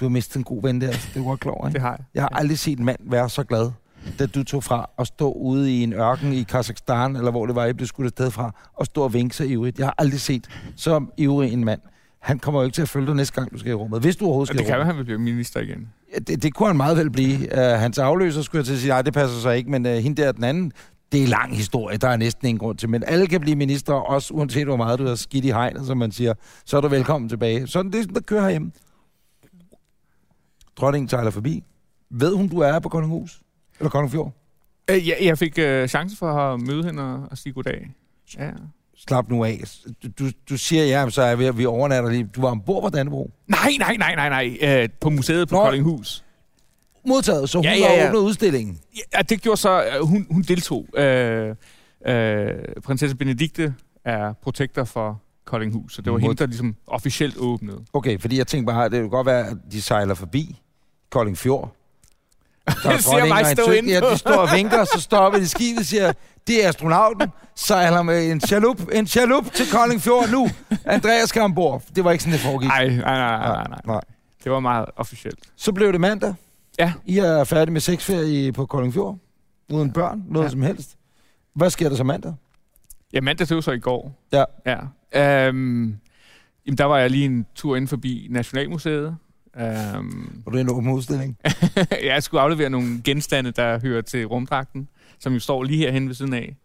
Du 0.00 0.04
har 0.04 0.10
mistet 0.10 0.36
en 0.36 0.44
god 0.44 0.62
ven 0.62 0.80
der, 0.80 0.90
det 0.90 1.16
er 1.16 1.24
godt 1.24 1.40
klar 1.40 1.66
ikke? 1.66 1.74
Det 1.74 1.80
har 1.82 1.90
jeg. 1.90 2.04
Jeg 2.14 2.22
har 2.22 2.28
aldrig 2.28 2.58
set 2.58 2.78
en 2.78 2.84
mand 2.84 2.98
være 3.00 3.30
så 3.30 3.44
glad, 3.44 3.70
da 4.18 4.26
du 4.26 4.44
tog 4.44 4.64
fra 4.64 4.90
at 4.98 5.06
stå 5.06 5.32
ude 5.32 5.72
i 5.72 5.82
en 5.82 5.92
ørken 5.92 6.32
i 6.32 6.42
Kazakhstan, 6.42 7.16
eller 7.16 7.30
hvor 7.30 7.46
det 7.46 7.54
var, 7.54 7.66
I 7.66 7.72
blev 7.72 7.86
skudt 7.86 8.04
afsted 8.04 8.30
fra, 8.30 8.54
og 8.74 8.86
stå 8.86 9.02
og 9.02 9.14
vinke 9.14 9.36
så 9.36 9.44
ivrigt. 9.44 9.78
Jeg 9.78 9.86
har 9.86 9.94
aldrig 9.98 10.20
set 10.20 10.48
så 10.76 11.04
ivrig 11.16 11.52
en 11.52 11.64
mand. 11.64 11.80
Han 12.20 12.38
kommer 12.38 12.60
jo 12.60 12.64
ikke 12.64 12.74
til 12.74 12.82
at 12.82 12.88
følge 12.88 13.06
dig 13.06 13.14
næste 13.14 13.34
gang, 13.34 13.52
du 13.52 13.58
skal 13.58 13.70
i 13.70 13.74
rummet. 13.74 14.00
Hvis 14.00 14.16
du 14.16 14.24
overhovedet 14.24 14.48
skal 14.48 14.58
det 14.58 14.66
kan 14.66 14.76
være, 14.76 14.86
han 14.86 14.96
vil 14.96 15.04
blive 15.04 15.18
minister 15.18 15.60
igen. 15.60 15.88
Ja, 16.14 16.18
det, 16.18 16.42
det 16.42 16.54
kunne 16.54 16.66
han 16.66 16.76
meget 16.76 16.96
vel 16.96 17.10
blive. 17.10 17.38
Uh, 17.52 17.58
hans 17.58 17.98
afløser 17.98 18.42
skulle 18.42 18.60
jeg 18.60 18.66
til 18.66 18.72
at 18.72 18.78
sige, 18.78 18.88
nej, 18.88 19.02
det 19.02 19.14
passer 19.14 19.40
så 19.40 19.50
ikke, 19.50 19.70
men 19.70 19.86
uh, 19.86 19.92
hende 19.92 20.22
der 20.22 20.32
den 20.32 20.44
anden, 20.44 20.72
det 21.12 21.22
er 21.22 21.26
lang 21.26 21.56
historie, 21.56 21.96
der 21.96 22.08
er 22.08 22.16
næsten 22.16 22.48
ingen 22.48 22.58
grund 22.58 22.78
til. 22.78 22.88
Men 22.88 23.02
alle 23.06 23.26
kan 23.26 23.40
blive 23.40 23.56
minister, 23.56 23.92
også 23.92 24.34
uanset 24.34 24.66
hvor 24.66 24.76
meget 24.76 24.98
du 24.98 25.06
har 25.06 25.14
skidt 25.14 25.44
i 25.44 25.50
hegnet, 25.50 25.86
som 25.86 25.98
man 25.98 26.12
siger. 26.12 26.34
Så 26.64 26.76
er 26.76 26.80
du 26.80 26.88
velkommen 26.88 27.28
tilbage. 27.28 27.66
Sådan 27.66 27.92
det, 27.92 28.08
er 28.08 28.12
der 28.12 28.20
kører 28.20 28.42
herhjemme. 28.42 28.72
Dronningen 30.76 31.08
sejler 31.08 31.30
forbi. 31.30 31.64
Ved 32.10 32.34
hun, 32.34 32.48
du 32.48 32.58
er 32.58 32.78
på 32.78 32.88
Koldinghus? 32.88 33.40
Eller 33.78 33.90
Koldingfjord? 33.90 34.32
Øh, 34.90 35.08
ja, 35.08 35.14
jeg 35.20 35.38
fik 35.38 35.58
øh, 35.58 35.88
chancen 35.88 36.18
for 36.18 36.32
at 36.32 36.60
møde 36.60 36.84
hende 36.84 37.02
og, 37.02 37.28
og 37.30 37.38
sige 37.38 37.52
goddag. 37.52 37.90
Ja. 38.38 38.50
Slap 38.96 39.28
nu 39.28 39.44
af. 39.44 39.60
Du, 40.18 40.30
du, 40.50 40.56
siger, 40.56 40.84
ja, 40.84 41.10
så 41.10 41.22
er 41.22 41.36
vi, 41.36 41.50
vi 41.50 41.66
overnatter 41.66 42.10
lige. 42.10 42.30
Du 42.36 42.40
var 42.40 42.50
ombord 42.50 42.82
på 42.82 42.88
Dannebro. 42.88 43.30
Nej, 43.46 43.70
nej, 43.78 43.96
nej, 43.96 44.14
nej, 44.14 44.28
nej. 44.28 44.58
Øh, 44.82 44.88
på 45.00 45.10
museet 45.10 45.48
på 45.48 45.54
Nå. 45.54 45.62
Koldinghus. 45.62 46.24
Modtaget, 47.06 47.50
så 47.50 47.58
hun 47.58 47.64
Ja, 47.64 47.74
ja, 47.74 47.92
ja, 48.02 48.08
åbnet 48.08 48.18
udstillingen. 48.20 48.78
Ja, 49.14 49.22
det 49.22 49.42
gjorde 49.42 49.56
så, 49.60 49.84
øh, 49.84 50.06
hun, 50.06 50.26
hun 50.30 50.42
deltog. 50.42 50.86
Øh, 50.98 51.54
øh, 52.06 52.48
prinsesse 52.84 53.16
Benedikte 53.16 53.74
er 54.04 54.32
protektor 54.32 54.84
for 54.84 55.22
Koldinghus, 55.44 55.94
så 55.94 56.02
det 56.02 56.12
var 56.12 56.18
Mod- 56.18 56.20
hende, 56.20 56.34
der 56.36 56.46
ligesom 56.46 56.74
officielt 56.86 57.36
åbnede. 57.38 57.84
Okay, 57.92 58.20
fordi 58.20 58.38
jeg 58.38 58.46
tænkte 58.46 58.72
bare, 58.72 58.84
det 58.88 59.00
kan 59.00 59.08
godt 59.10 59.26
være, 59.26 59.46
at 59.46 59.56
de 59.72 59.82
sejler 59.82 60.14
forbi 60.14 60.60
Koldingfjord. 61.10 61.75
Der 62.82 62.90
Jeg 62.90 63.00
ser 63.00 63.28
mig 63.28 63.46
stå 63.46 63.62
inde. 63.70 63.78
inde 63.78 63.92
Ja, 63.92 64.00
de 64.12 64.18
står 64.18 64.36
og 64.36 64.48
vinker, 64.56 64.84
så 64.84 65.00
stopper 65.00 65.38
de 65.38 65.48
skibet 65.48 65.78
og 65.78 65.84
siger, 65.84 66.12
det 66.46 66.64
er 66.64 66.68
astronauten, 66.68 67.28
sejler 67.56 68.02
med 68.02 68.30
en 68.30 68.40
chalup, 68.40 68.80
en 68.92 69.06
chalup 69.06 69.52
til 69.52 69.66
Koldingfjord 69.72 70.28
nu. 70.28 70.48
Andreas 70.84 71.28
skal 71.28 71.42
ombord. 71.42 71.82
Det 71.96 72.04
var 72.04 72.10
ikke 72.12 72.24
sådan, 72.24 72.32
det 72.32 72.40
foregik. 72.40 72.68
Nej, 72.68 72.88
nej, 72.88 72.96
nej, 72.98 73.38
nej, 73.38 73.66
nej. 73.68 73.80
nej. 73.86 74.00
Det 74.44 74.52
var 74.52 74.60
meget 74.60 74.86
officielt. 74.96 75.38
Så 75.56 75.72
blev 75.72 75.92
det 75.92 76.00
mandag. 76.00 76.34
Ja. 76.78 76.92
I 77.04 77.18
er 77.18 77.44
færdige 77.44 77.72
med 77.72 77.80
sexferie 77.80 78.52
på 78.52 78.66
Koldingfjord. 78.66 79.18
Uden 79.72 79.92
børn, 79.92 80.22
noget 80.28 80.44
ja. 80.46 80.50
som 80.50 80.62
helst. 80.62 80.96
Hvad 81.54 81.70
sker 81.70 81.88
der 81.88 81.96
så 81.96 82.04
mandag? 82.04 82.34
Ja, 83.12 83.20
mandag 83.20 83.48
det 83.48 83.54
var 83.54 83.60
så 83.60 83.72
i 83.72 83.78
går. 83.78 84.12
Ja. 84.32 84.44
ja. 84.66 84.76
Øhm, 85.46 85.96
jamen, 86.66 86.78
der 86.78 86.84
var 86.84 86.98
jeg 86.98 87.10
lige 87.10 87.24
en 87.24 87.46
tur 87.54 87.76
ind 87.76 87.88
forbi 87.88 88.26
Nationalmuseet. 88.30 89.16
Øhm, 89.60 90.42
Var 90.44 90.52
du 90.52 90.58
en 90.58 90.70
åben 90.70 90.88
udstilling? 90.92 91.36
jeg 92.04 92.22
skulle 92.22 92.40
aflevere 92.40 92.70
nogle 92.70 93.02
genstande, 93.04 93.50
der 93.50 93.80
hører 93.80 94.02
til 94.02 94.26
rumdragten, 94.26 94.88
som 95.18 95.32
jo 95.32 95.40
står 95.40 95.62
lige 95.62 95.78
herhen 95.78 96.08
ved 96.08 96.14
siden 96.14 96.32
af. 96.34 96.56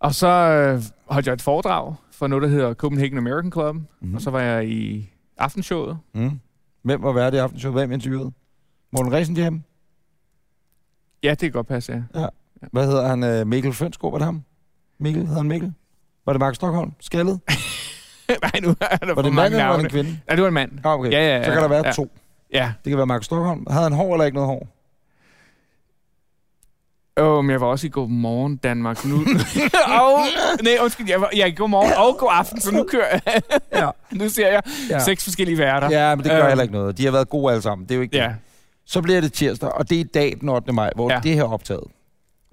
Og 0.00 0.14
så 0.14 0.26
øh, 0.28 0.82
holdt 1.06 1.26
jeg 1.26 1.32
et 1.32 1.42
foredrag 1.42 1.94
for 2.12 2.26
noget, 2.26 2.42
der 2.42 2.48
hedder 2.48 2.74
Copenhagen 2.74 3.18
American 3.18 3.52
Club. 3.52 3.74
Mm. 3.76 3.84
Mm. 4.00 4.14
Og 4.14 4.20
så 4.20 4.30
var 4.30 4.40
jeg 4.40 4.68
i 4.68 5.10
aftenshowet. 5.38 5.98
Mm. 6.14 6.40
Hvem 6.82 7.02
var 7.02 7.12
værd 7.12 7.34
i 7.34 7.36
aftenshow? 7.36 7.72
Hvem 7.72 7.92
interviewede? 7.92 8.32
Morten 8.92 9.12
Risenhjem? 9.12 9.62
Ja, 11.22 11.30
det 11.30 11.38
kan 11.38 11.50
godt 11.50 11.66
passe, 11.66 12.04
ja. 12.14 12.26
Hvad 12.72 12.86
hedder 12.86 13.08
han? 13.08 13.22
Øh, 13.24 13.46
Mikkel 13.46 13.72
Fønsgaard, 13.72 14.12
var 14.12 14.18
det 14.18 14.24
ham? 14.24 14.42
Mikkel, 14.98 15.22
hedder 15.26 15.40
han 15.40 15.48
Mikkel? 15.48 15.72
Var 16.26 16.32
det 16.32 16.40
Mark 16.40 16.54
Stockholm? 16.54 16.92
Skaldet? 17.00 17.40
Nej, 18.42 18.60
nu 18.62 18.68
er 18.80 18.96
der 18.96 19.06
Var 19.06 19.14
for 19.14 19.22
det 19.22 19.28
en 19.28 19.34
mange 19.34 19.50
mand, 19.50 19.54
eller 19.54 19.66
var 19.66 19.76
det 19.76 19.82
navne. 19.82 19.82
en 19.82 19.90
kvinde? 19.90 20.18
Ja, 20.30 20.32
det 20.34 20.42
var 20.42 20.48
en 20.48 20.54
mand. 20.54 20.70
Ah, 20.84 20.98
okay. 20.98 21.10
Ja, 21.12 21.18
ja, 21.26 21.36
ja, 21.36 21.44
Så 21.44 21.50
kan 21.52 21.62
der 21.62 21.68
være 21.68 21.86
ja. 21.86 21.92
to. 21.92 22.10
Ja. 22.52 22.72
Det 22.84 22.90
kan 22.90 22.96
være 22.96 23.06
Mark 23.06 23.24
Stockholm. 23.24 23.66
Havde 23.70 23.82
han 23.82 23.92
hår 23.92 24.12
eller 24.14 24.24
ikke 24.24 24.34
noget 24.34 24.48
hår? 24.48 24.66
Åh, 27.16 27.26
oh, 27.38 27.44
men 27.44 27.50
jeg 27.50 27.60
var 27.60 27.66
også 27.66 27.86
i 27.86 27.90
Godmorgen 27.90 28.56
Danmark. 28.56 29.04
Nu... 29.04 29.14
oh, 30.02 30.20
nej, 30.62 30.76
undskyld. 30.82 31.08
Jeg 31.08 31.20
var, 31.20 31.30
jeg 31.36 31.48
i 31.48 31.54
Godmorgen 31.54 31.92
og 31.92 32.16
God 32.18 32.28
Aften, 32.32 32.60
så 32.60 32.70
nu 32.74 32.84
kører 32.90 33.06
jeg. 33.26 33.42
Ja. 33.72 33.90
nu 34.12 34.28
ser 34.28 34.48
jeg 34.48 34.62
Ja. 34.90 34.98
seks 34.98 35.24
forskellige 35.24 35.58
værter. 35.58 35.90
Ja, 35.90 36.14
men 36.14 36.24
det 36.24 36.32
gør 36.32 36.38
Øhm. 36.38 36.48
heller 36.48 36.62
ikke 36.62 36.74
noget. 36.74 36.98
De 36.98 37.04
har 37.04 37.12
været 37.12 37.28
gode 37.28 37.52
alle 37.52 37.62
sammen. 37.62 37.84
Det 37.84 37.90
er 37.90 37.96
jo 37.96 38.02
ikke 38.02 38.16
ja. 38.16 38.24
det. 38.28 38.36
Så 38.86 39.02
bliver 39.02 39.20
det 39.20 39.32
tirsdag, 39.32 39.68
og 39.72 39.88
det 39.90 39.96
er 39.96 40.00
i 40.00 40.08
dag 40.14 40.36
den 40.40 40.48
8. 40.48 40.72
maj, 40.72 40.90
hvor 40.94 41.12
ja. 41.12 41.20
det 41.22 41.34
her 41.34 41.42
er 41.42 41.52
optaget. 41.52 41.84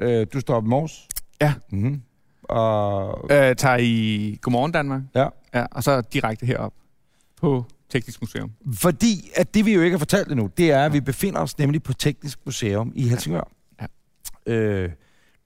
Øh, 0.02 0.28
du 0.34 0.40
står 0.40 0.56
op 0.56 0.64
i 0.64 0.68
morges. 0.68 1.08
Ja. 1.42 1.54
Mm-hmm. 1.72 2.02
Og 2.44 3.20
Øh, 3.32 3.56
tager 3.56 3.78
i 3.80 4.38
Godmorgen 4.42 4.72
Danmark. 4.72 5.02
Ja. 5.16 5.28
Ja. 5.54 5.66
Og 5.72 5.84
så 5.84 6.02
direkte 6.02 6.46
herop 6.46 6.74
på 7.42 7.66
Teknisk 7.90 8.22
Museum. 8.22 8.52
fordi 8.74 9.32
at 9.36 9.54
det 9.54 9.66
vi 9.66 9.74
jo 9.74 9.82
ikke 9.82 9.94
har 9.94 10.00
fortalt 10.00 10.32
endnu, 10.32 10.50
det 10.58 10.72
er, 10.72 10.86
at 10.86 10.94
vi 10.94 11.00
befinder 11.00 11.40
os 11.40 11.58
nemlig 11.58 11.84
på 11.84 11.94
Teknisk 11.94 12.40
Museum 12.46 12.92
i 12.96 13.08
Helsingør. 13.08 13.52
Ja. 13.82 13.86
Øh, 14.54 14.90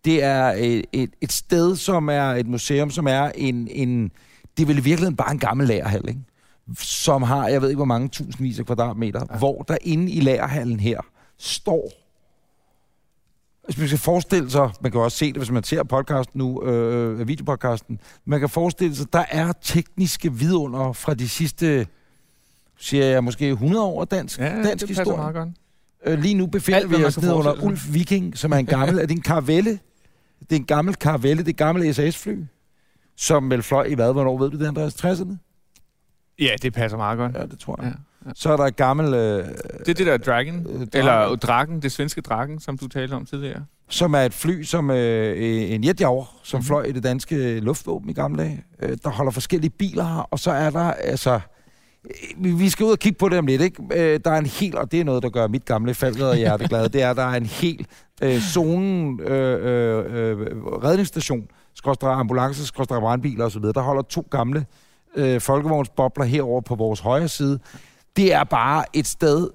det 0.06 0.24
er 0.24 0.44
et, 0.58 0.86
et, 0.92 1.10
et 1.22 1.32
sted, 1.32 1.76
som 1.76 2.10
er 2.10 2.24
et 2.30 2.48
museum, 2.48 2.90
som 2.90 3.08
er 3.08 3.32
en, 3.36 3.68
en 3.72 4.12
det 4.58 4.64
er 4.64 4.68
vel 4.68 4.78
i 4.78 4.82
virkeligheden 4.82 5.16
bare 5.16 5.32
en 5.32 5.40
gammel 5.40 5.68
lagerhal, 5.68 6.08
ikke? 6.08 6.20
som 6.80 7.24
har, 7.24 7.48
jeg 7.48 7.62
ved 7.62 7.70
ikke 7.70 7.78
hvor 7.78 7.86
mange 7.86 8.08
tusindvis 8.10 8.60
af 8.60 8.66
kvadratmeter, 8.66 9.20
Ja. 9.20 9.26
ja. 9.34 9.38
hvor 9.38 9.62
der 9.62 9.78
inde 9.82 10.12
i 10.12 10.20
lagerhallen 10.20 10.80
her 10.80 11.00
står 11.38 11.92
hvis 13.66 13.78
man 13.78 13.88
skal 13.88 14.00
forestille 14.00 14.52
sig, 14.52 14.70
man 14.82 14.92
kan 14.92 15.02
også 15.02 15.18
se 15.18 15.26
det, 15.28 15.38
hvis 15.38 15.52
man 15.52 15.64
ser 15.64 15.84
podcasten 15.84 16.38
nu, 16.38 16.64
øh, 16.64 17.28
videopodcasten, 17.28 18.00
man 18.26 18.40
kan 18.40 18.50
forestille 18.50 18.96
sig, 18.96 19.14
der 19.14 19.24
er 19.32 19.52
tekniske 19.62 20.34
vidunder 20.34 20.94
fra 20.94 21.14
de 21.14 21.30
sidste, 21.30 21.88
siger 22.78 23.06
jeg, 23.06 23.24
måske 23.24 23.50
100 23.50 23.84
år 23.84 24.02
af 24.02 24.08
dansk, 24.08 24.40
Ja, 24.40 24.64
dansk 24.64 24.88
det 24.88 24.98
historie. 24.98 25.18
meget 25.18 25.36
godt. 25.36 25.50
Øh, 26.06 26.20
lige 26.20 26.34
nu 26.34 26.48
befinder 26.48 26.80
Alt, 26.80 26.90
vi 26.90 27.04
os 27.04 27.22
ned 27.22 27.32
under. 27.34 27.64
Ulf 27.64 27.94
Viking, 27.94 28.38
som 28.38 28.52
er 28.52 28.58
en 28.58 28.66
gammel, 28.66 29.00
er 29.00 29.06
det 29.06 29.12
en 29.16 29.22
karavelle? 29.22 29.80
Det 30.40 30.52
er 30.52 30.56
en 30.56 30.66
gammel 30.66 30.96
karavelle, 30.96 31.38
det 31.44 31.48
er 31.48 31.54
et 31.54 31.58
gammelt 31.58 31.96
SAS-fly, 31.96 32.44
som 33.18 33.50
vel 33.50 33.64
fløj 33.64 33.84
i 33.84 33.94
hvad, 33.94 34.14
hvornår 34.14 34.38
ved 34.38 34.50
du 34.52 34.58
det, 34.60 34.68
Andreas? 34.68 35.06
60'erne? 35.06 35.36
Ja, 36.40 36.56
det 36.62 36.74
passer 36.74 36.98
meget 36.98 37.18
godt. 37.18 37.36
Ja, 37.36 37.46
det 37.46 37.60
tror 37.60 37.80
jeg. 37.82 37.92
Ja. 37.92 37.98
Så 38.36 38.54
er 38.54 38.58
der 38.58 38.64
et 38.64 38.76
gammelt, 38.76 39.16
øh, 39.16 39.44
Det 39.80 39.90
er 39.90 39.94
det 39.94 40.06
der 40.08 40.18
Dragon, 40.18 40.68
Øh, 40.70 40.88
eller 40.94 41.36
Draken, 41.36 41.82
det 41.82 41.92
svenske 41.92 42.22
Draken, 42.22 42.60
som 42.60 42.78
du 42.78 42.88
talte 42.88 43.14
om 43.14 43.26
tidligere. 43.26 43.66
som 43.90 44.14
er 44.14 44.20
et 44.20 44.34
fly, 44.34 44.64
som 44.64 44.92
øh, 44.92 45.72
en 45.74 45.84
jetjager, 45.84 46.40
som 46.44 46.58
Mhm. 46.58 46.60
mm-hmm. 46.60 46.68
fløj 46.68 46.84
i 46.84 46.92
det 46.92 47.04
danske 47.04 47.60
luftvåben 47.60 48.10
i 48.10 48.14
gamle 48.14 48.44
dage. 48.44 48.64
Øh, 48.82 48.98
der 49.04 49.10
holder 49.10 49.32
forskellige 49.32 49.70
biler 49.70 50.04
her, 50.04 50.28
og 50.32 50.40
så 50.40 50.52
er 50.52 50.70
der, 50.70 50.92
altså... 50.92 51.40
øh, 52.46 52.60
Vi 52.60 52.70
skal 52.70 52.86
ud 52.86 52.92
og 52.92 53.00
kigge 53.00 53.18
på 53.18 53.30
det 53.30 53.38
om 53.40 53.46
lidt, 53.46 53.62
ikke? 53.62 53.84
Øh, 53.94 54.20
der 54.26 54.32
er 54.32 54.38
en 54.38 54.46
helt, 54.46 54.76
og 54.76 54.92
det 54.92 55.00
er 55.00 55.04
noget, 55.04 55.24
der 55.24 55.30
gør 55.30 55.48
mit 55.48 55.66
gamle 55.66 55.94
faldet 55.94 56.38
hjerte 56.38 56.68
glad, 56.68 56.90
det 56.90 57.02
er, 57.02 57.10
at 57.10 57.18
der 57.18 57.24
er 57.24 57.36
en 57.38 57.46
helt 57.46 57.88
øh, 58.24 58.40
zonen, 58.40 59.20
øh, 59.20 59.60
øh, 59.64 60.40
øh, 60.42 60.48
redningsstation, 60.84 61.48
skråstrej 61.76 62.12
ambulance, 62.14 62.66
skråstrej 62.66 63.00
brandbiler 63.00 63.46
osv., 63.46 63.62
der 63.64 63.82
holder 63.82 64.02
to 64.02 64.28
gamle 64.32 64.66
øh, 65.16 65.42
folkevognsbobler 65.42 66.26
herover 66.26 66.62
på 66.62 66.76
vores 66.76 67.00
højre 67.00 67.28
side. 67.28 67.60
Det 68.16 68.34
er 68.34 68.44
bare 68.44 68.86
et 68.94 69.08
sted 69.08 69.50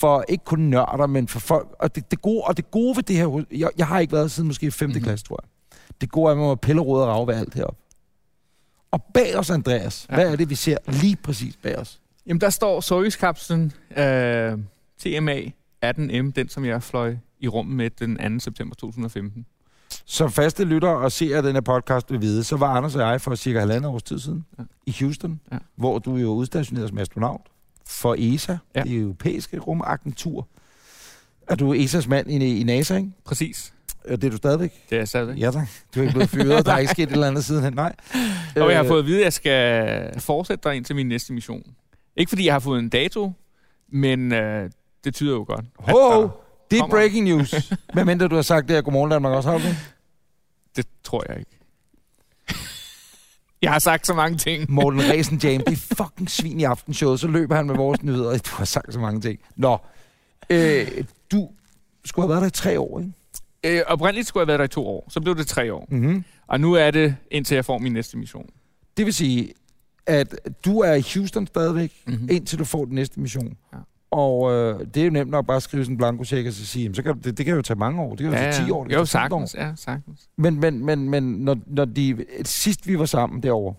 for 0.00 0.24
ikke 0.28 0.44
kun 0.44 0.58
nørder, 0.58 1.06
men 1.06 1.28
for 1.28 1.40
folk. 1.40 1.68
Og 1.78 1.94
det, 1.94 2.10
det, 2.10 2.22
gode, 2.22 2.42
og 2.42 2.56
det 2.56 2.70
gode 2.70 2.96
ved 2.96 3.02
det 3.02 3.16
her, 3.16 3.44
jeg, 3.52 3.70
jeg 3.78 3.86
har 3.86 3.98
ikke 3.98 4.12
været 4.12 4.30
siden 4.30 4.46
måske 4.46 4.70
5. 4.70 4.88
Mhm. 4.88 4.92
Mm-hmm. 4.94 5.04
klasse, 5.04 5.26
tror 5.26 5.38
jeg. 5.42 5.48
Det 6.00 6.10
gode 6.10 6.26
er, 6.26 6.30
at 6.30 6.36
man 6.36 6.46
må 6.46 6.54
pille 6.54 6.80
råd 6.80 7.02
og 7.02 7.08
rave 7.08 7.26
ved 7.26 7.34
alt 7.34 7.54
heroppe. 7.54 7.80
Og 8.90 9.02
bag 9.14 9.36
os, 9.38 9.50
Andreas, 9.50 10.06
Ja. 10.10 10.14
hvad 10.14 10.32
er 10.32 10.36
det, 10.36 10.50
vi 10.50 10.54
ser 10.54 10.76
lige 10.86 11.16
præcis 11.16 11.56
bag 11.62 11.78
os? 11.78 12.00
Jamen, 12.26 12.40
der 12.40 12.50
står 12.50 12.80
Soyuz-kapslen 12.80 13.72
øh, 13.96 14.58
TMA 14.98 15.40
18M, 15.84 16.30
den 16.30 16.48
som 16.48 16.64
jeg 16.64 16.82
fløj 16.82 17.16
i 17.40 17.48
rummet 17.48 17.76
med 17.76 17.90
den 17.90 18.38
2. 18.38 18.44
september 18.44 18.74
2015. 18.76 19.46
Som 20.04 20.30
faste 20.32 20.64
lytter 20.64 20.88
og 20.88 21.12
ser 21.12 21.36
af 21.36 21.42
denne 21.42 21.62
podcast 21.62 22.10
vil 22.10 22.20
vide, 22.20 22.44
så 22.44 22.56
var 22.56 22.66
Anders 22.66 22.94
og 22.96 23.00
jeg 23.00 23.20
for 23.20 23.34
cirka 23.34 23.58
halvandet 23.60 23.90
års 23.90 24.02
tid 24.02 24.18
siden 24.18 24.44
Ja. 24.58 24.62
i 24.86 24.94
Houston, 25.00 25.40
Ja. 25.52 25.58
hvor 25.76 25.98
du 25.98 26.16
jo 26.16 26.28
udstationeret 26.28 26.88
som 26.88 26.98
astronaut 26.98 27.40
for 27.88 28.14
ESA, 28.18 28.56
Ja. 28.76 28.82
det 28.82 28.96
europæiske 29.00 29.58
rumagentur. 29.58 30.48
Er 31.48 31.54
du 31.54 31.74
ESA's 31.74 32.08
mand 32.08 32.30
i, 32.30 32.60
i 32.60 32.62
NASA, 32.64 32.96
ikke? 32.96 33.10
Præcis. 33.24 33.74
Øh, 34.04 34.16
Det 34.16 34.24
er 34.24 34.30
du 34.30 34.36
stadigvæk? 34.36 34.72
Det 34.90 34.98
er 34.98 35.04
stadig. 35.04 35.36
Ja, 35.38 35.50
tak. 35.50 35.68
Du 35.94 36.00
er 36.00 36.02
ikke 36.02 36.12
blevet 36.14 36.30
fyret, 36.30 36.66
der 36.66 36.72
er 36.72 36.78
ikke 36.78 36.90
sket 36.92 37.02
et 37.08 37.12
eller 37.12 37.26
andet 37.26 37.44
sidenhen, 37.44 37.72
nej. 37.72 37.94
Og 38.56 38.68
jeg 38.70 38.76
har 38.76 38.82
Øh, 38.84 38.88
fået 38.88 38.98
at 38.98 39.06
vide, 39.06 39.18
at 39.18 39.24
jeg 39.24 39.32
skal 39.32 40.20
fortsætte 40.20 40.68
dig 40.68 40.76
ind 40.76 40.84
til 40.84 40.96
min 40.96 41.08
næste 41.08 41.32
mission. 41.32 41.62
Ikke 42.16 42.28
fordi 42.28 42.46
jeg 42.46 42.54
har 42.54 42.58
fået 42.60 42.78
en 42.78 42.88
dato, 42.88 43.32
men 43.92 44.32
øh, 44.32 44.70
det 45.04 45.14
tyder 45.14 45.32
jo 45.32 45.44
godt. 45.48 45.64
Ho, 45.78 46.28
det 46.72 46.80
er 46.80 46.86
breaking 46.86 47.24
news. 47.24 47.50
Hvad 47.94 48.04
mindre 48.04 48.28
du 48.28 48.34
har 48.34 48.42
sagt 48.42 48.68
det 48.68 48.76
her, 48.76 48.82
godmorgen 48.82 49.10
Danmark 49.10 49.32
også, 49.32 49.50
har 49.50 49.58
det? 49.58 49.76
Det 50.76 50.86
tror 51.04 51.24
jeg 51.28 51.38
ikke. 51.38 51.50
Jeg 53.62 53.72
har 53.72 53.78
sagt 53.78 54.06
så 54.06 54.14
mange 54.14 54.38
ting. 54.38 54.70
Morten 54.70 55.00
Resen 55.00 55.40
James, 55.44 55.64
det 55.66 55.72
er 55.72 55.94
fucking 55.96 56.30
svin 56.30 56.60
i 56.60 56.64
aftenshowet, 56.64 57.20
så 57.20 57.26
løber 57.28 57.56
han 57.56 57.66
med 57.66 57.74
vores 57.74 58.02
nyheder. 58.02 58.38
Du 58.38 58.50
har 58.50 58.64
sagt 58.64 58.92
så 58.92 58.98
mange 59.00 59.20
ting. 59.20 59.38
Nå, 59.56 59.78
øh, 60.50 61.04
du 61.32 61.48
skulle 62.04 62.24
have 62.26 62.28
været 62.30 62.40
der 62.40 62.48
i 62.48 62.50
tre 62.50 62.80
år, 62.80 63.00
ikke? 63.00 63.12
Øh, 63.78 63.82
oprindeligt 63.86 64.28
skulle 64.28 64.40
jeg 64.40 64.44
have 64.44 64.48
været 64.48 64.58
der 64.58 64.64
i 64.64 64.68
to 64.82 64.86
år. 64.88 65.06
Så 65.10 65.20
blev 65.20 65.36
det 65.36 65.46
tre 65.46 65.72
år. 65.72 65.86
Mm-hmm. 65.90 66.24
Og 66.46 66.60
nu 66.60 66.72
er 66.74 66.90
det, 66.90 67.16
indtil 67.30 67.54
jeg 67.54 67.64
får 67.64 67.78
min 67.78 67.92
næste 67.92 68.18
mission. 68.18 68.46
Det 68.96 69.06
vil 69.06 69.14
sige, 69.14 69.52
at 70.06 70.34
du 70.64 70.80
er 70.80 70.94
i 70.94 71.04
Houston 71.14 71.46
stadigvæk, 71.46 71.92
Mm-hmm. 72.06 72.28
indtil 72.30 72.58
du 72.58 72.64
får 72.64 72.84
den 72.84 72.94
næste 72.94 73.20
mission. 73.20 73.56
Ja. 73.72 73.78
Og 74.12 74.52
øh, 74.52 74.80
det 74.94 74.96
er 74.96 75.04
jo 75.04 75.10
nemt 75.10 75.30
nok 75.30 75.46
bare 75.46 75.56
at 75.56 75.62
skrive 75.62 75.84
sådan 75.84 75.94
en 75.94 75.98
blanko 75.98 76.24
check 76.24 76.46
og 76.46 76.52
så 76.52 76.66
sige, 76.66 76.82
jamen, 76.82 76.94
så 76.94 77.02
kan, 77.02 77.20
det, 77.20 77.38
det 77.38 77.46
kan 77.46 77.54
jo 77.54 77.62
tage 77.62 77.78
mange 77.78 78.02
år. 78.02 78.10
Det 78.10 78.18
kan 78.18 78.26
jo 78.26 78.32
tage 78.32 78.64
10 78.66 78.70
år. 78.70 78.84
Det 78.84 78.92
Jo, 78.92 78.98
15 78.98 79.32
år. 79.32 79.46
sagtens. 79.46 79.54
Ja, 79.54 79.72
sagtens. 79.76 80.28
Men, 80.36 80.60
men, 80.60 80.84
men, 80.86 81.10
men 81.10 81.22
når, 81.22 81.56
når 81.66 81.84
de, 81.84 82.24
sidst 82.44 82.86
vi 82.88 82.98
var 82.98 83.04
sammen 83.04 83.42
derovre, 83.42 83.74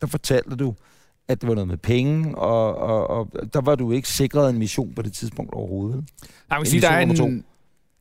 der 0.00 0.06
fortalte 0.06 0.56
du, 0.56 0.74
at 1.28 1.40
det 1.40 1.48
var 1.48 1.54
noget 1.54 1.68
med 1.68 1.76
penge, 1.76 2.38
og, 2.38 2.76
og, 2.76 3.10
og 3.10 3.54
der 3.54 3.60
var 3.60 3.74
du 3.74 3.92
ikke 3.92 4.08
sikret 4.08 4.50
en 4.50 4.58
mission 4.58 4.94
på 4.94 5.02
det 5.02 5.12
tidspunkt 5.12 5.54
overhovedet. 5.54 6.04
Nej, 6.50 6.58
kan 6.58 6.66
sige, 6.66 6.80
der 6.80 6.88
er, 6.90 7.00
en, 7.00 7.44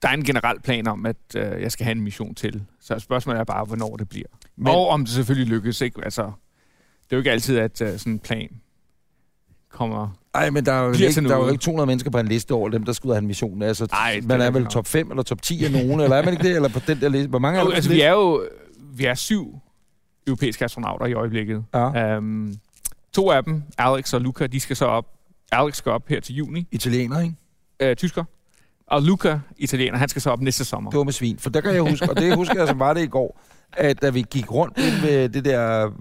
der 0.01 0.07
er 0.09 0.13
en 0.13 0.23
generel 0.23 0.59
plan 0.61 0.87
om, 0.87 1.05
at 1.05 1.17
øh, 1.35 1.61
jeg 1.61 1.71
skal 1.71 1.83
have 1.83 1.95
en 1.95 2.01
mission 2.01 2.35
til. 2.35 2.63
Så 2.79 2.99
spørgsmålet 2.99 3.39
er 3.39 3.43
bare, 3.43 3.65
hvornår 3.65 3.95
det 3.97 4.09
bliver. 4.09 4.27
Men, 4.55 4.63
Men- 4.63 4.73
og 4.73 4.87
om 4.87 5.05
det 5.05 5.09
selvfølgelig 5.13 5.53
lykkes. 5.55 5.81
Ikke? 5.81 6.03
Altså, 6.03 6.21
det 6.23 6.31
er 7.11 7.15
jo 7.15 7.17
ikke 7.17 7.31
altid, 7.31 7.57
at 7.57 7.81
øh, 7.81 7.97
sådan 7.99 8.13
en 8.13 8.19
plan 8.19 8.49
kommer... 9.69 10.17
Nej, 10.33 10.49
men 10.49 10.65
der 10.65 10.71
er, 10.71 10.83
jo 10.85 10.91
ikke, 10.91 11.21
der 11.21 11.35
er 11.35 11.39
jo 11.39 11.49
ikke 11.49 11.61
200 11.61 11.87
mennesker 11.87 12.11
på 12.11 12.19
en 12.19 12.27
liste 12.27 12.51
over 12.51 12.69
dem, 12.69 12.83
der 12.83 12.99
og 13.03 13.09
have 13.09 13.17
en 13.17 13.27
mission. 13.27 13.61
Altså, 13.61 13.87
Ej, 13.93 14.13
det 14.15 14.27
man 14.27 14.41
er 14.41 14.45
er 14.45 14.51
vel 14.51 14.65
top 14.65 14.87
5 14.87 15.09
eller 15.09 15.23
top 15.23 15.41
10 15.41 15.65
af 15.65 15.71
nogen, 15.71 15.99
eller 15.99 16.15
er 16.15 16.25
man 16.25 16.33
ikke 16.33 16.43
det? 16.43 16.55
Eller 16.55 16.69
på 16.69 16.79
den 16.87 17.01
der 17.01 17.09
liste? 17.09 17.27
Hvor 17.29 17.39
mange 17.39 17.59
er 17.59 17.63
der 17.63 17.71
altså, 17.71 17.89
vi 17.89 18.01
er 18.01 18.11
jo 18.11 18.47
vi 18.93 19.05
er 19.05 19.13
syv 19.13 19.59
europæiske 20.27 20.65
astronauter 20.65 21.05
i 21.05 21.13
øjeblikket. 21.13 21.63
Ja. 21.73 22.17
Um, 22.17 22.55
to 23.13 23.31
af 23.31 23.43
dem, 23.43 23.63
Alex 23.77 24.13
og 24.13 24.21
Luca, 24.21 24.47
de 24.47 24.59
skal 24.59 24.75
så 24.75 24.85
op. 24.85 25.05
Alex 25.51 25.77
skal 25.77 25.91
op 25.91 26.07
her 26.07 26.19
til 26.19 26.35
juni. 26.35 26.67
Italiener, 26.71 27.19
ikke? 27.19 27.35
Øh, 27.79 27.95
tysker. 27.95 28.23
Og 28.87 29.01
Luca, 29.01 29.39
italiener, 29.57 29.97
han 29.97 30.09
skal 30.09 30.21
så 30.21 30.29
op 30.29 30.41
næste 30.41 30.65
sommer. 30.65 30.91
Dumme 30.91 31.11
svin. 31.11 31.39
For 31.39 31.49
der 31.49 31.61
kan 31.61 31.73
jeg 31.73 31.81
huske, 31.81 32.09
og 32.09 32.17
det 32.17 32.35
husker 32.35 32.59
jeg, 32.59 32.67
som 32.67 32.79
var 32.79 32.93
det 32.93 33.03
i 33.03 33.07
går, 33.07 33.41
at 33.73 34.01
da 34.01 34.09
vi 34.09 34.25
gik 34.29 34.51
rundt 34.51 34.77
ind 34.77 35.01
ved 35.01 35.29
det 35.29 35.45
der 35.45 35.91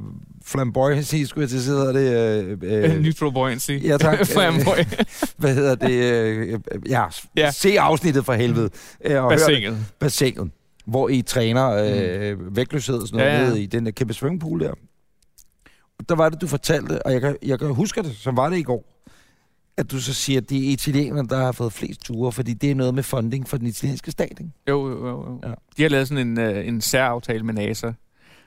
flamboyancy, 0.45 1.17
skulle 1.25 1.43
jeg 1.43 1.49
til 1.49 1.57
at 1.57 1.63
sige, 1.63 1.75
hedder 1.75 1.93
det... 1.93 2.61
Øh, 2.63 2.91
Øh, 2.95 3.07
øh, 3.23 3.33
buoyancy. 3.33 3.71
Ja, 3.85 3.97
tak. 3.97 4.27
Flamboyant. 4.35 4.95
hvad 5.39 5.55
hedder 5.55 5.75
det? 5.75 5.91
Øh, 5.93 6.61
ja, 6.89 7.05
Ja. 7.37 7.51
se 7.51 7.81
afsnittet 7.81 8.25
for 8.25 8.33
helvede. 8.33 8.71
Øh, 9.05 9.17
og 9.17 9.23
hør. 9.23 9.29
Bassinet. 9.39 9.87
bassinet, 9.99 10.51
hvor 10.87 11.09
I 11.09 11.23
træner 11.23 11.69
øh, 11.71 12.57
vægtløshed 12.57 12.95
og 12.99 13.09
sådan 13.09 13.19
noget 13.27 13.49
Ja, 13.49 13.49
ja, 13.49 13.55
i 13.63 13.67
den 13.67 13.87
der 13.87 13.93
kæmpe 13.93 14.15
swimmingpool 14.15 14.61
der. 14.61 14.73
Der 16.09 16.15
var 16.15 16.29
det, 16.29 16.41
du 16.41 16.47
fortalte, 16.47 17.07
og 17.07 17.13
jeg 17.13 17.21
kan, 17.21 17.37
jeg 17.43 17.59
kan 17.59 17.69
huske 17.75 18.03
det, 18.03 18.17
som 18.17 18.37
var 18.37 18.49
det 18.51 18.59
i 18.59 18.63
går, 18.63 18.85
at 19.77 19.91
du 19.91 20.01
så 20.01 20.15
siger, 20.15 20.41
at 20.41 20.51
det 20.51 20.59
er 20.69 20.73
italienerne, 20.73 21.29
der 21.29 21.37
har 21.37 21.53
fået 21.53 21.73
flest 21.73 22.01
ture, 22.05 22.33
fordi 22.33 22.53
det 22.55 22.71
er 22.71 22.75
noget 22.75 22.95
med 22.95 23.03
funding 23.03 23.49
for 23.49 23.57
den 23.57 23.67
italienske 23.67 24.11
stat, 24.11 24.31
ikke? 24.31 24.51
Jo, 24.69 24.89
jo, 24.89 25.07
jo. 25.09 25.09
jo. 25.09 25.41
Ja. 25.49 25.53
De 25.77 25.83
har 25.83 25.89
lavet 25.89 26.09
sådan 26.09 26.27
en, 26.29 26.39
øh, 26.41 26.69
en 26.69 26.81
særaftale 26.81 27.43
med 27.45 27.55
NASA 27.55 27.91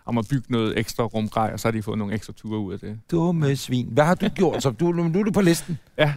om 0.06 0.18
at 0.18 0.26
bygge 0.30 0.52
noget 0.52 0.80
ekstra 0.80 1.04
rumgrej, 1.04 1.50
og 1.54 1.60
så 1.60 1.68
har 1.68 1.72
de 1.72 1.84
fået 1.84 1.98
nogle 1.98 2.14
ekstra 2.14 2.34
ture 2.34 2.60
ud 2.60 2.74
af 2.74 2.80
det. 2.80 3.00
Dumme 3.12 3.56
svin. 3.56 3.88
Hvad 3.92 4.04
har 4.04 4.16
du 4.16 4.28
gjort? 4.40 4.64
Så 4.64 4.70
du, 4.72 4.92
nu 4.92 5.20
er 5.20 5.24
du 5.24 5.32
på 5.32 5.42
listen. 5.42 5.80
Ja. 5.98 6.14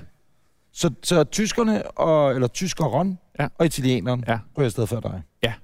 Så, 0.72 0.90
så 1.02 1.24
tyskerne, 1.24 1.86
og, 1.98 2.34
eller 2.34 2.48
tyskeren 2.48 3.18
Ja. 3.40 3.48
og 3.58 3.66
italieneren, 3.66 4.24
Ja. 4.28 4.38
jeg 4.56 4.64
afsted 4.64 4.86
før 4.86 5.00
dig. 5.00 5.22
Ja. 5.42 5.54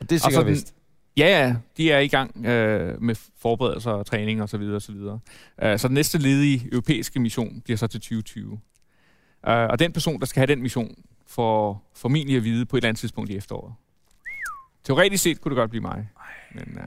Og 0.00 0.10
det 0.10 0.16
er 0.16 0.20
sikkert 0.20 0.46
vist. 0.46 0.74
Ja, 1.16 1.26
ja, 1.46 1.54
de 1.76 1.90
er 1.92 1.98
i 1.98 2.08
gang 2.08 2.46
øh, 2.46 3.02
med 3.02 3.14
forberedelser 3.38 3.90
og 3.90 4.06
træning 4.06 4.42
og 4.42 4.48
så 4.48 4.58
videre 4.58 4.76
og 4.76 4.82
så 4.82 4.92
videre. 4.92 5.18
Uh, 5.64 5.78
så 5.78 5.88
den 5.88 5.94
næste 5.94 6.18
ledige 6.18 6.68
europæiske 6.72 7.20
mission 7.20 7.60
bliver 7.60 7.76
så 7.78 7.86
til 7.86 8.00
2020. 8.00 8.52
Uh, 8.52 8.58
og 9.44 9.78
den 9.78 9.92
person, 9.92 10.20
der 10.20 10.26
skal 10.26 10.40
have 10.40 10.46
den 10.46 10.62
mission, 10.62 10.94
får 11.26 11.90
formentlig 11.96 12.36
at 12.36 12.44
vide 12.44 12.66
på 12.66 12.76
et 12.76 12.80
eller 12.80 12.88
andet 12.88 13.00
tidspunkt 13.00 13.30
i 13.30 13.36
efteråret. 13.36 13.74
Teoretisk 14.84 15.22
set 15.22 15.40
kunne 15.40 15.50
det 15.50 15.56
godt 15.56 15.70
blive 15.70 15.82
mig. 15.82 16.08
Men, 16.54 16.64
uh, 16.76 16.82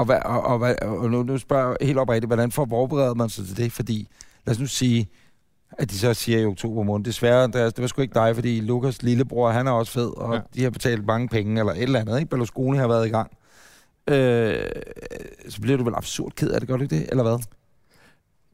Og, 0.00 0.06
hvad, 0.06 0.18
og, 0.24 0.42
og, 0.42 0.58
hvad, 0.58 0.74
og 0.82 1.10
nu, 1.10 1.22
nu 1.22 1.38
spørger 1.38 1.76
jeg 1.80 1.86
helt 1.86 1.98
oprigtigt, 1.98 2.28
hvordan 2.28 2.52
forbereder 2.52 3.14
man 3.14 3.28
sig 3.28 3.46
til 3.46 3.56
det? 3.56 3.72
Fordi, 3.72 4.08
lad 4.46 4.54
os 4.54 4.60
nu 4.60 4.66
sige, 4.66 5.08
at 5.78 5.90
de 5.90 5.98
så 5.98 6.14
siger 6.14 6.38
i 6.38 6.44
oktober 6.44 6.82
måned, 6.82 7.04
desværre, 7.04 7.44
Andreas, 7.44 7.72
det 7.72 7.82
var 7.82 7.88
sgu 7.88 8.02
ikke 8.02 8.14
dig, 8.14 8.34
fordi 8.34 8.60
Lukas 8.60 9.02
lillebror, 9.02 9.50
han 9.50 9.66
er 9.66 9.70
også 9.70 9.92
fed, 9.92 10.16
og 10.16 10.34
Ja. 10.34 10.40
de 10.54 10.62
har 10.62 10.70
betalt 10.70 11.06
mange 11.06 11.28
penge, 11.28 11.58
eller 11.60 11.72
et 11.72 11.82
eller 11.82 12.00
andet, 12.00 12.18
ikke? 12.18 12.30
Berlusconi 12.30 12.78
har 12.78 12.88
været 12.88 13.06
i 13.06 13.10
gang. 13.10 13.30
Øh, 14.08 14.62
så 15.48 15.60
bliver 15.60 15.76
du 15.78 15.84
vel 15.84 15.94
absurd 15.96 16.32
ked 16.32 16.50
af 16.50 16.60
det, 16.60 16.68
gør 16.68 16.76
du 16.76 16.82
ikke 16.82 16.96
det? 16.96 17.06
Eller 17.10 17.22
hvad? 17.22 17.38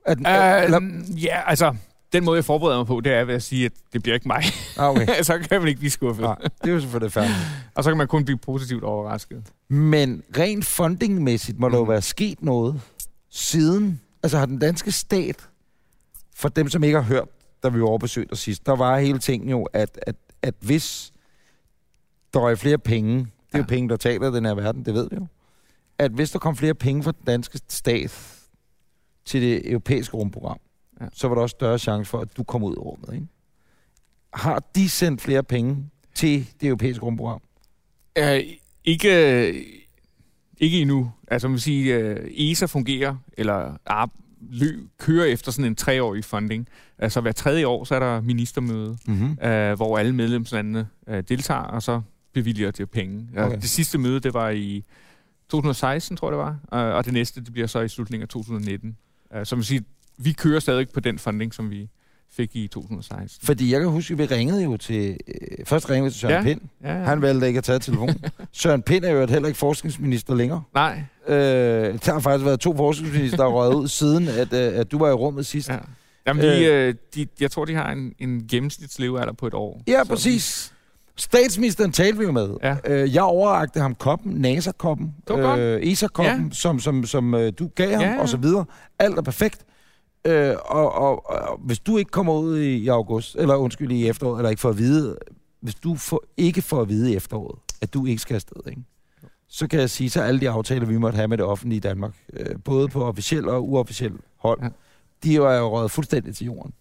At, 0.06 0.18
uh, 0.18 0.64
eller, 0.64 0.80
ja, 1.22 1.40
altså, 1.50 1.74
den 2.12 2.24
måde, 2.24 2.36
jeg 2.36 2.44
forbereder 2.44 2.78
mig 2.78 2.86
på, 2.86 3.00
det 3.00 3.12
er 3.12 3.24
ved 3.24 3.34
at 3.34 3.42
sige, 3.42 3.64
at 3.66 3.72
det 3.92 4.02
bliver 4.02 4.14
ikke 4.14 4.28
mig. 4.28 4.42
ah, 4.78 4.90
okay. 4.90 5.22
så 5.22 5.38
kan 5.38 5.60
man 5.60 5.68
ikke 5.68 5.78
blive 5.78 5.90
skuffet. 5.90 6.22
Nej, 6.22 6.36
det 6.62 6.68
er 6.70 6.72
jo 6.74 6.80
selvfølgelig 6.80 7.12
færdigt. 7.12 7.36
Og 7.74 7.84
så 7.84 7.90
kan 7.90 7.96
man 7.98 8.08
kun 8.08 8.24
blive 8.24 8.38
positivt 8.38 8.84
overrasket. 8.84 9.42
Men 9.68 10.22
rent 10.38 10.64
fundingmæssigt 10.66 11.58
må 11.58 11.68
der 11.68 11.76
jo 11.76 11.84
Mhm. 11.84 11.90
være 11.90 12.02
sket 12.02 12.42
noget 12.42 12.80
siden. 13.30 14.00
Altså 14.22 14.38
har 14.38 14.46
den 14.46 14.58
danske 14.58 14.92
stat, 14.92 15.48
for 16.36 16.48
dem 16.48 16.68
som 16.68 16.84
ikke 16.84 16.96
har 16.96 17.04
hørt, 17.04 17.28
da 17.62 17.68
vi 17.68 17.80
var 17.80 17.86
over 17.86 17.98
besøgt 17.98 18.30
og 18.30 18.36
sidst, 18.36 18.66
der 18.66 18.76
var 18.76 18.98
hele 18.98 19.18
tingen 19.18 19.48
jo, 19.50 19.62
at, 19.64 19.98
at, 20.02 20.16
at 20.42 20.54
hvis 20.60 21.12
der 22.34 22.40
røg 22.40 22.58
flere 22.58 22.78
penge, 22.78 23.18
det 23.18 23.26
er 23.52 23.58
jo 23.58 23.62
Ja. 23.62 23.66
penge, 23.66 23.88
der 23.88 23.96
taler 23.96 24.30
den 24.30 24.44
her 24.44 24.54
verden, 24.54 24.84
det 24.84 24.94
ved 24.94 25.08
vi 25.10 25.16
jo, 25.16 25.26
at 25.98 26.10
hvis 26.10 26.30
der 26.30 26.38
kom 26.38 26.56
flere 26.56 26.74
penge 26.74 27.02
fra 27.02 27.12
den 27.12 27.24
danske 27.26 27.60
stat 27.68 28.38
til 29.24 29.42
det 29.42 29.70
europæiske 29.70 30.16
rumprogram, 30.16 30.58
Ja. 31.00 31.06
så 31.12 31.28
var 31.28 31.34
der 31.34 31.42
også 31.42 31.54
større 31.54 31.78
chance 31.78 32.10
for, 32.10 32.18
at 32.20 32.36
du 32.36 32.42
kom 32.44 32.62
ud 32.62 32.72
i 32.72 32.78
rummet. 32.78 33.14
Ikke? 33.14 33.26
Har 34.34 34.62
de 34.74 34.88
sendt 34.88 35.20
flere 35.20 35.42
penge 35.42 35.90
til 36.14 36.46
det 36.60 36.66
europæiske 36.66 37.02
rumprogram? 37.02 37.40
Uh, 38.20 38.24
ikke, 38.84 39.10
ikke 40.58 40.80
endnu. 40.80 41.12
Altså, 41.28 41.48
man 41.48 41.52
vil 41.52 41.60
sige, 41.60 42.10
uh, 42.20 42.26
ESA 42.30 42.66
fungerer, 42.66 43.16
eller 43.38 43.76
ar- 43.86 44.10
løb, 44.50 44.80
kører 44.98 45.24
efter 45.26 45.52
sådan 45.52 45.64
en 45.64 45.76
treårig 45.76 46.24
funding. 46.24 46.68
Altså, 46.98 47.20
hver 47.20 47.32
tredje 47.32 47.66
år, 47.66 47.84
så 47.84 47.94
er 47.94 47.98
der 47.98 48.20
ministermøde, 48.20 48.98
Mm-hmm. 49.06 49.30
uh, 49.30 49.72
hvor 49.72 49.98
alle 49.98 50.14
medlemslandene 50.14 50.88
uh, 51.06 51.14
deltager, 51.28 51.60
og 51.60 51.82
så 51.82 52.02
bevilger 52.32 52.70
det 52.70 52.90
penge. 52.90 53.28
Okay. 53.32 53.42
Okay. 53.46 53.56
Det 53.56 53.70
sidste 53.70 53.98
møde, 53.98 54.20
det 54.20 54.34
var 54.34 54.50
i 54.50 54.84
2016, 55.48 56.16
tror 56.16 56.28
jeg 56.28 56.32
det 56.32 56.38
var, 56.72 56.88
uh, 56.90 56.96
og 56.96 57.04
det 57.04 57.12
næste, 57.12 57.44
det 57.44 57.52
bliver 57.52 57.66
så 57.68 57.80
i 57.80 57.88
slutningen 57.88 58.22
af 58.22 58.28
2019. 58.28 58.96
Uh, 59.36 59.44
så 59.44 59.56
man 59.56 59.62
siger, 59.62 59.80
vi 60.18 60.32
kører 60.32 60.60
stadig 60.60 60.88
på 60.94 61.00
den 61.00 61.18
funding, 61.18 61.54
som 61.54 61.70
vi 61.70 61.88
fik 62.32 62.56
i 62.56 62.66
2016. 62.68 63.46
Fordi 63.46 63.72
jeg 63.72 63.80
kan 63.80 63.88
huske, 63.90 64.12
at 64.12 64.18
vi 64.18 64.24
ringede 64.24 64.62
jo 64.64 64.76
til... 64.76 65.16
Øh, 65.28 65.66
først 65.66 65.90
ringede 65.90 66.04
vi 66.04 66.10
til 66.10 66.20
Søren 66.20 66.34
Ja. 66.34 66.42
Pind. 66.42 66.60
Ja, 66.84 66.98
ja. 66.98 67.04
Han 67.04 67.22
valgte 67.22 67.46
ikke 67.46 67.58
at 67.58 67.64
tage 67.64 67.78
telefonen. 67.78 68.24
Søren 68.52 68.82
Pind 68.82 69.04
er 69.04 69.10
jo 69.10 69.26
heller 69.26 69.46
ikke 69.48 69.58
forskningsminister 69.58 70.34
længere. 70.34 70.62
Nej. 70.74 71.02
Øh, 71.28 71.34
der 71.34 72.12
har 72.12 72.20
faktisk 72.20 72.44
været 72.46 72.60
to 72.60 72.76
forskningsminister, 72.76 73.36
der 73.36 73.44
er 73.44 73.48
røget 73.48 73.74
ud 73.74 73.88
siden, 73.88 74.28
at, 74.28 74.52
øh, 74.52 74.78
at 74.80 74.92
du 74.92 74.98
var 74.98 75.08
i 75.08 75.12
rummet 75.12 75.46
sidst. 75.46 75.68
Ja. 75.68 75.78
Jamen, 76.26 76.42
de, 76.44 76.64
øh, 76.64 76.94
de, 77.14 77.26
jeg 77.40 77.50
tror, 77.50 77.64
de 77.64 77.74
har 77.74 77.92
en, 77.92 78.12
en 78.18 78.46
gennemsnitslevealder 78.50 79.32
på 79.32 79.46
et 79.46 79.54
år. 79.54 79.82
Ja, 79.88 80.00
Så- 80.04 80.08
præcis. 80.08 80.72
Statsministeren 81.18 81.92
talte 81.92 82.18
vi 82.18 82.24
jo 82.24 82.32
med. 82.32 82.48
Ja. 82.62 82.76
Øh, 82.84 83.14
jeg 83.14 83.22
overrakte 83.22 83.80
ham 83.80 83.94
koppen, 83.94 84.32
NASA-koppen, 84.32 85.14
øh, 85.30 85.80
ESA-koppen, 85.82 86.44
Ja. 86.44 86.54
som, 86.54 86.80
som, 86.80 87.04
som 87.04 87.34
øh, 87.34 87.52
du 87.58 87.70
gav 87.74 87.90
ham, 87.92 88.00
Ja, 88.02 88.12
ja. 88.12 88.20
og 88.20 88.28
så 88.28 88.36
videre. 88.36 88.64
Alt 88.98 89.18
er 89.18 89.22
perfekt. 89.22 89.64
Øh, 90.26 90.56
og, 90.64 90.92
og, 90.92 91.30
og 91.30 91.58
hvis 91.58 91.78
du 91.78 91.96
ikke 91.96 92.10
kommer 92.10 92.32
ud 92.32 92.58
i, 92.58 92.76
i 92.76 92.88
august, 92.88 93.36
eller 93.36 93.54
undskyld, 93.56 93.92
i 93.92 94.08
efteråret, 94.08 94.38
eller 94.38 94.50
ikke 94.50 94.60
får 94.60 94.68
at 94.68 94.78
vide, 94.78 95.18
hvis 95.60 95.74
du 95.74 95.94
får, 95.94 96.22
ikke 96.36 96.62
får 96.62 96.80
at 96.82 96.88
vide 96.88 97.12
i 97.12 97.16
efteråret, 97.16 97.58
at 97.80 97.94
du 97.94 98.06
ikke 98.06 98.22
skal 98.22 98.34
afsted, 98.34 98.56
ikke? 98.70 98.82
så 99.48 99.68
kan 99.68 99.80
jeg 99.80 99.90
sige, 99.90 100.10
så 100.10 100.22
alle 100.22 100.40
de 100.40 100.50
aftaler, 100.50 100.86
vi 100.86 100.98
måtte 100.98 101.16
have 101.16 101.28
med 101.28 101.38
det 101.38 101.46
offentlige 101.46 101.76
i 101.76 101.80
Danmark, 101.80 102.14
øh, 102.32 102.56
både 102.64 102.88
på 102.88 103.04
officiel 103.04 103.48
og 103.48 103.68
uofficiel 103.68 104.12
hold, 104.36 104.58
Ja. 104.62 104.68
de 105.24 105.36
er 105.36 105.58
jo 105.58 105.76
røget 105.76 105.90
fuldstændig 105.90 106.36
til 106.36 106.44
jorden. 106.44 106.72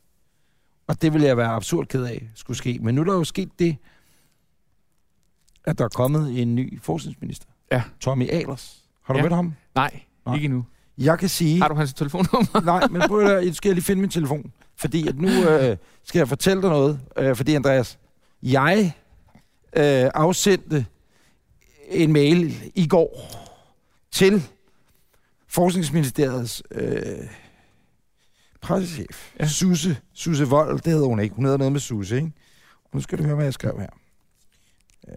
Og 0.87 1.01
det 1.01 1.13
ville 1.13 1.27
jeg 1.27 1.37
være 1.37 1.47
absurd 1.49 1.85
ked 1.85 2.03
af, 2.03 2.29
skulle 2.35 2.57
ske. 2.57 2.79
Men 2.81 2.95
nu 2.95 3.01
er 3.01 3.05
der 3.05 3.13
jo 3.13 3.23
sket 3.23 3.49
det, 3.59 3.77
at 5.63 5.77
der 5.77 5.83
er 5.85 5.89
kommet 5.89 6.41
en 6.41 6.55
ny 6.55 6.81
forskningsminister. 6.81 7.47
Ja. 7.71 7.83
Tommy 7.99 8.29
Ahlers. 8.29 8.83
Har 9.03 9.13
du 9.13 9.17
Ja. 9.17 9.23
mødt 9.23 9.33
ham? 9.33 9.53
Nej, 9.75 9.99
Nej. 10.25 10.35
ikke 10.35 10.45
endnu. 10.45 10.65
Jeg 10.97 11.19
kan 11.19 11.29
sige... 11.29 11.61
Har 11.61 11.67
du 11.67 11.75
hans 11.75 11.93
telefonnummer? 11.93 12.61
Nej, 12.65 12.87
men 12.87 13.01
prøv 13.07 13.19
at 13.19 13.27
høre, 13.27 13.53
skal 13.53 13.69
jeg 13.69 13.75
lige 13.75 13.85
finde 13.85 14.01
min 14.01 14.09
telefon. 14.09 14.51
Fordi 14.75 15.07
at 15.07 15.17
nu 15.17 15.27
øh, 15.27 15.77
skal 16.03 16.19
jeg 16.19 16.27
fortælle 16.27 16.61
dig 16.61 16.69
noget. 16.69 16.99
Øh, 17.17 17.35
fordi 17.35 17.53
Andreas, 17.55 17.99
jeg 18.43 18.93
øh, 19.77 20.09
afsendte 20.13 20.85
en 21.89 22.13
mail 22.13 22.71
i 22.75 22.87
går 22.87 23.31
til 24.11 24.43
Forskningsministeriets 25.47 26.63
øh, 26.71 27.27
pressechef, 28.61 29.33
Ja. 29.39 29.47
Susse, 29.47 29.97
Susse 30.13 30.45
Vold, 30.47 30.79
det 30.79 30.93
hedder 30.93 31.07
hun 31.07 31.19
ikke. 31.19 31.35
Hun 31.35 31.45
hedder 31.45 31.57
noget 31.57 31.71
med 31.71 31.79
Susse, 31.79 32.15
ikke? 32.15 32.31
Nu 32.93 33.01
skal 33.01 33.17
du 33.17 33.23
høre, 33.23 33.35
hvad 33.35 33.45
jeg 33.45 33.53
skrev 33.53 33.79
her. 33.79 33.89
Øh, 35.07 35.15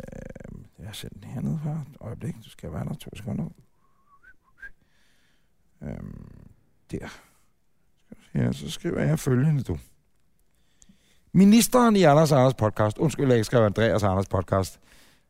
jeg 0.78 0.86
har 0.86 0.92
sendt 0.92 1.14
den 1.14 1.24
hernede 1.24 1.60
for 1.62 1.70
et 1.70 1.96
øjeblik. 2.00 2.34
Du 2.44 2.50
skal 2.50 2.72
være 2.72 2.84
der 2.84 2.94
to 2.94 3.10
sekunder. 3.16 3.44
Øhm, 5.82 6.28
der. 6.90 7.20
Ja, 8.34 8.52
så 8.52 8.70
skriver 8.70 9.02
jeg 9.02 9.18
følgende, 9.18 9.62
du. 9.62 9.78
Ministeren 11.32 11.96
i 11.96 12.02
Anders 12.02 12.32
Anders 12.32 12.54
podcast, 12.54 12.98
undskyld, 12.98 13.26
jeg 13.26 13.36
ikke 13.36 13.44
skrev 13.44 13.64
Andreas 13.64 14.02
Anders 14.02 14.28
podcast. 14.28 14.80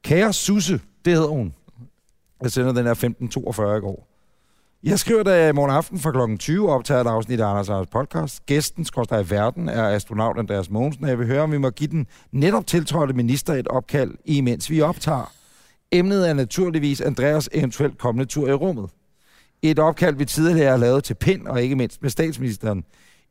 Kære 0.03 0.33
Susse, 0.33 0.81
det 1.05 1.13
hedder 1.13 1.29
hun. 1.29 1.55
Jeg 2.43 2.53
sender 2.53 2.73
den 2.73 2.87
her 2.87 2.95
15.42 2.95 3.77
i 3.77 3.81
går. 3.81 4.09
Jeg 4.83 4.99
skriver, 4.99 5.23
da 5.23 5.41
jeg 5.41 5.49
i 5.49 5.53
morgen 5.53 5.71
aften 5.71 5.99
fra 5.99 6.11
kl. 6.27 6.37
20 6.37 6.73
optager 6.73 7.01
et 7.01 7.07
afsnit 7.07 7.41
af 7.41 7.47
Anders 7.47 7.69
Anders 7.69 7.87
podcast. 7.87 8.47
Gæsten, 8.47 8.85
skorstræk 8.85 9.27
i 9.27 9.31
verden, 9.31 9.69
er 9.69 9.89
astronaut 9.89 10.39
Andreas 10.39 10.71
Mogensen, 10.71 11.05
og 11.05 11.11
jeg 11.11 11.19
vil 11.19 11.27
høre, 11.27 11.43
om 11.43 11.53
vi 11.53 11.59
må 11.59 11.71
give 11.71 11.91
den 11.91 12.07
netop 12.33 12.67
tiltrådte 12.67 13.15
minister 13.15 13.55
et 13.55 13.69
opkald, 13.69 14.15
imens 14.25 14.71
vi 14.71 14.81
optager. 14.81 15.33
Emnet 15.93 16.29
er 16.29 16.35
naturligvis 16.35 17.01
Andreas 17.01 17.49
eventuelt 17.53 17.99
kommende 17.99 18.25
tur 18.25 18.49
i 18.49 18.53
rummet. 18.53 18.91
Et 19.63 19.79
opkald, 19.79 20.17
vi 20.17 20.25
tidligere 20.25 20.71
har 20.71 20.77
lavet 20.77 21.05
til 21.05 21.15
Pind, 21.15 21.47
og 21.47 21.63
ikke 21.63 21.77
mindst 21.77 22.03
med 22.03 22.11
statsministeren. 22.11 22.85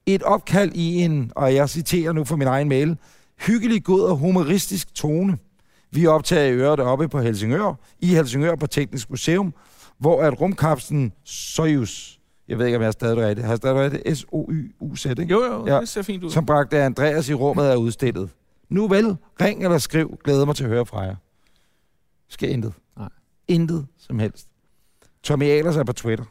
Et 0.06 0.24
opkald 0.24 0.72
i 0.76 0.96
en, 1.04 1.32
og 1.36 1.56
jeg 1.56 1.70
citerer 1.70 2.12
nu 2.12 2.24
fra 2.24 2.36
min 2.36 2.48
egen 2.48 2.70
mail, 2.70 2.98
hyggelig, 3.40 3.84
god 3.84 4.02
og 4.02 4.16
humoristisk 4.18 4.94
tone. 4.96 5.38
Vi 5.92 6.06
optager 6.08 6.46
i 6.46 6.54
øret 6.54 6.80
oppe 6.80 7.08
på 7.08 7.20
Helsingør, 7.20 7.80
i 8.00 8.08
Helsingør 8.08 8.56
på 8.56 8.68
Teknisk 8.68 9.10
Museum, 9.10 9.54
hvor 10.00 10.22
at 10.22 10.42
rumkapslen 10.42 11.14
Soyuz, 11.24 12.18
jeg 12.48 12.58
ved 12.60 12.66
ikke, 12.66 12.76
om 12.76 12.82
jeg 12.82 12.88
har 12.88 12.92
stadig 12.92 13.18
rigtigt, 13.18 13.48
har 13.48 13.56
stadig 13.56 13.76
rigtigt? 13.76 14.18
S-O-Y-U-Z, 14.18 15.06
ikke? 15.06 15.26
Jo, 15.26 15.44
jo, 15.44 15.68
Ja. 15.68 15.80
det 15.80 15.90
ser 15.90 16.02
fint 16.02 16.24
ud. 16.24 16.30
som 16.30 16.46
bragte 16.46 16.82
Andreas 16.84 17.30
i 17.30 17.34
rummet 17.34 17.72
er 17.72 17.76
udstillet. 17.76 18.30
Nu 18.70 18.88
vel, 18.88 19.16
ring 19.42 19.64
eller 19.64 19.78
skriv, 19.78 20.18
glæder 20.24 20.46
mig 20.46 20.56
til 20.56 20.64
at 20.64 20.70
høre 20.70 20.86
fra 20.86 21.02
jer. 21.02 21.16
Skal 22.30 22.50
intet. 22.50 22.74
Nej. 22.98 23.10
Intet 23.48 23.88
som 23.98 24.20
helst. 24.20 24.48
Tommy 25.24 25.44
Ahlers 25.46 25.76
er 25.76 25.84
på 25.84 25.94
Twitter. 25.94 26.26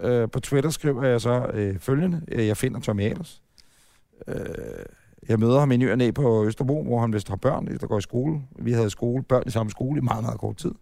Øh, 0.00 0.28
på 0.30 0.40
Twitter 0.40 0.70
skriver 0.70 1.04
jeg 1.06 1.20
så 1.20 1.46
øh, 1.54 1.78
følgende. 1.78 2.20
Øh, 2.28 2.46
Jeg 2.46 2.56
finder 2.56 2.80
Tommy 2.80 3.02
Ahlers. 3.02 3.42
Øh, 4.28 4.34
jeg 5.28 5.38
møder 5.40 5.58
ham 5.60 5.72
i 5.72 5.76
ny 5.76 6.08
og 6.08 6.14
på 6.14 6.44
Østerbro, 6.46 6.82
hvor 6.84 7.00
han 7.00 7.12
vist 7.12 7.28
har 7.28 7.36
børn, 7.36 7.66
der 7.66 7.86
går 7.86 7.98
i 7.98 8.02
skole. 8.02 8.40
Vi 8.58 8.72
havde 8.72 8.90
skole, 8.90 9.22
børn 9.22 9.42
i 9.46 9.50
samme 9.50 9.70
skole 9.70 9.98
i 9.98 10.00
meget, 10.02 10.22
meget 10.24 10.40
kort 10.40 10.56
tid. 10.56 10.72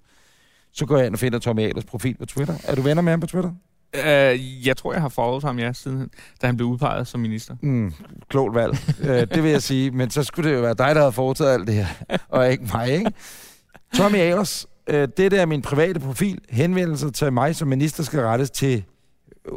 Så 0.72 0.86
går 0.86 0.96
jeg 0.96 1.06
ind 1.06 1.14
og 1.14 1.18
finder 1.18 1.38
Tommy 1.38 1.60
Ahlers 1.60 1.84
profil 1.84 2.16
på 2.18 2.26
Twitter. 2.26 2.54
Er 2.64 2.74
du 2.74 2.82
venner 2.82 3.02
med 3.02 3.12
ham 3.12 3.20
på 3.20 3.26
Twitter? 3.26 3.50
Uh, 3.94 4.66
jeg 4.66 4.76
tror, 4.76 4.92
jeg 4.92 5.02
har 5.02 5.08
followet 5.08 5.44
ham, 5.44 5.58
ja, 5.58 5.72
siden 5.72 6.10
da 6.42 6.46
han 6.46 6.56
blev 6.56 6.68
udpeget 6.68 7.06
som 7.06 7.20
minister. 7.20 7.56
Mm, 7.60 7.92
klogt 8.28 8.54
valg. 8.54 8.76
øh, 9.00 9.06
det 9.34 9.42
vil 9.42 9.50
jeg 9.50 9.62
sige. 9.62 9.90
Men 9.90 10.10
så 10.10 10.22
skulle 10.22 10.50
det 10.50 10.56
jo 10.56 10.60
være 10.60 10.74
dig, 10.74 10.94
der 10.94 11.00
havde 11.00 11.12
foretaget 11.12 11.54
alt 11.54 11.66
det 11.66 11.74
her, 11.74 11.86
og 12.28 12.50
ikke 12.52 12.64
mig, 12.74 12.90
ikke? 12.90 13.12
Tommy 13.96 14.16
Ahlers, 14.16 14.66
øh, 14.86 15.08
det 15.16 15.30
der 15.30 15.40
er 15.40 15.46
min 15.46 15.62
private 15.62 16.00
profil. 16.00 16.38
Henvendelser 16.48 17.10
til 17.10 17.32
mig 17.32 17.56
som 17.56 17.68
minister 17.68 18.02
skal 18.02 18.20
rettes 18.20 18.50
til 18.50 18.84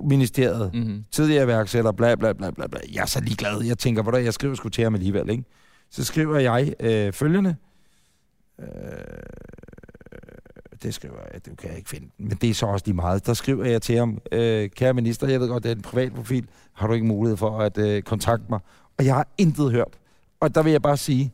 ministeriet. 0.03 0.71
Mm. 0.73 0.79
Mm-hmm. 0.79 1.03
Tidligere 1.11 1.43
iværksætter, 1.43 1.91
bla 1.91 2.15
bla 2.15 2.33
bla 2.33 2.51
bla 2.51 2.67
bla. 2.67 2.79
Jeg 2.93 3.01
er 3.01 3.05
så 3.05 3.21
ligeglad. 3.21 3.63
Jeg 3.63 3.77
tænker, 3.77 4.01
hvordan 4.01 4.23
jeg 4.25 4.33
skriver 4.33 4.55
sgu 4.55 4.69
til 4.69 4.83
ham 4.83 4.93
alligevel, 4.93 5.29
ikke? 5.29 5.43
Så 5.89 6.03
skriver 6.03 6.39
jeg 6.39 6.73
øh, 6.79 7.13
følgende. 7.13 7.55
Øh, 8.59 8.67
det 10.83 10.93
skriver 10.93 11.15
jeg, 11.33 11.45
det 11.45 11.57
kan 11.57 11.69
jeg 11.69 11.77
ikke 11.77 11.89
finde. 11.89 12.07
Men 12.17 12.37
det 12.41 12.49
er 12.49 12.53
så 12.53 12.65
også 12.65 12.85
lige 12.85 12.95
meget. 12.95 13.25
Der 13.25 13.33
skriver 13.33 13.65
jeg 13.65 13.81
til 13.81 13.97
ham, 13.97 14.21
øh, 14.31 14.69
kære 14.69 14.93
minister, 14.93 15.27
jeg 15.27 15.39
ved 15.39 15.47
godt, 15.47 15.63
det 15.63 15.71
er 15.71 15.75
en 15.75 15.81
privat 15.81 16.13
profil. 16.13 16.47
Har 16.73 16.87
du 16.87 16.93
ikke 16.93 17.05
mulighed 17.05 17.37
for 17.37 17.59
at 17.59 17.77
øh, 17.77 18.01
kontakte 18.01 18.45
mig? 18.49 18.59
Og 18.97 19.05
jeg 19.05 19.15
har 19.15 19.27
intet 19.37 19.71
hørt. 19.71 19.97
Og 20.39 20.55
der 20.55 20.63
vil 20.63 20.71
jeg 20.71 20.81
bare 20.81 20.97
sige, 20.97 21.33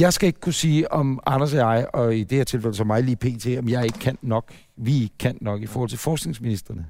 jeg 0.00 0.12
skal 0.12 0.26
ikke 0.26 0.40
kunne 0.40 0.52
sige, 0.52 0.92
om 0.92 1.20
Anders 1.26 1.52
og 1.52 1.58
jeg, 1.58 1.86
og 1.92 2.16
i 2.16 2.24
det 2.24 2.38
her 2.38 2.44
tilfælde 2.44 2.76
som 2.76 2.86
mig 2.86 3.02
lige 3.02 3.16
pt., 3.16 3.46
om 3.58 3.68
jeg 3.68 3.84
ikke 3.84 3.98
kan 3.98 4.18
nok, 4.22 4.52
vi 4.76 5.02
ikke 5.02 5.18
kan 5.18 5.38
nok 5.40 5.62
i 5.62 5.66
forhold 5.66 5.88
til 5.88 5.98
forskningsministerne. 5.98 6.86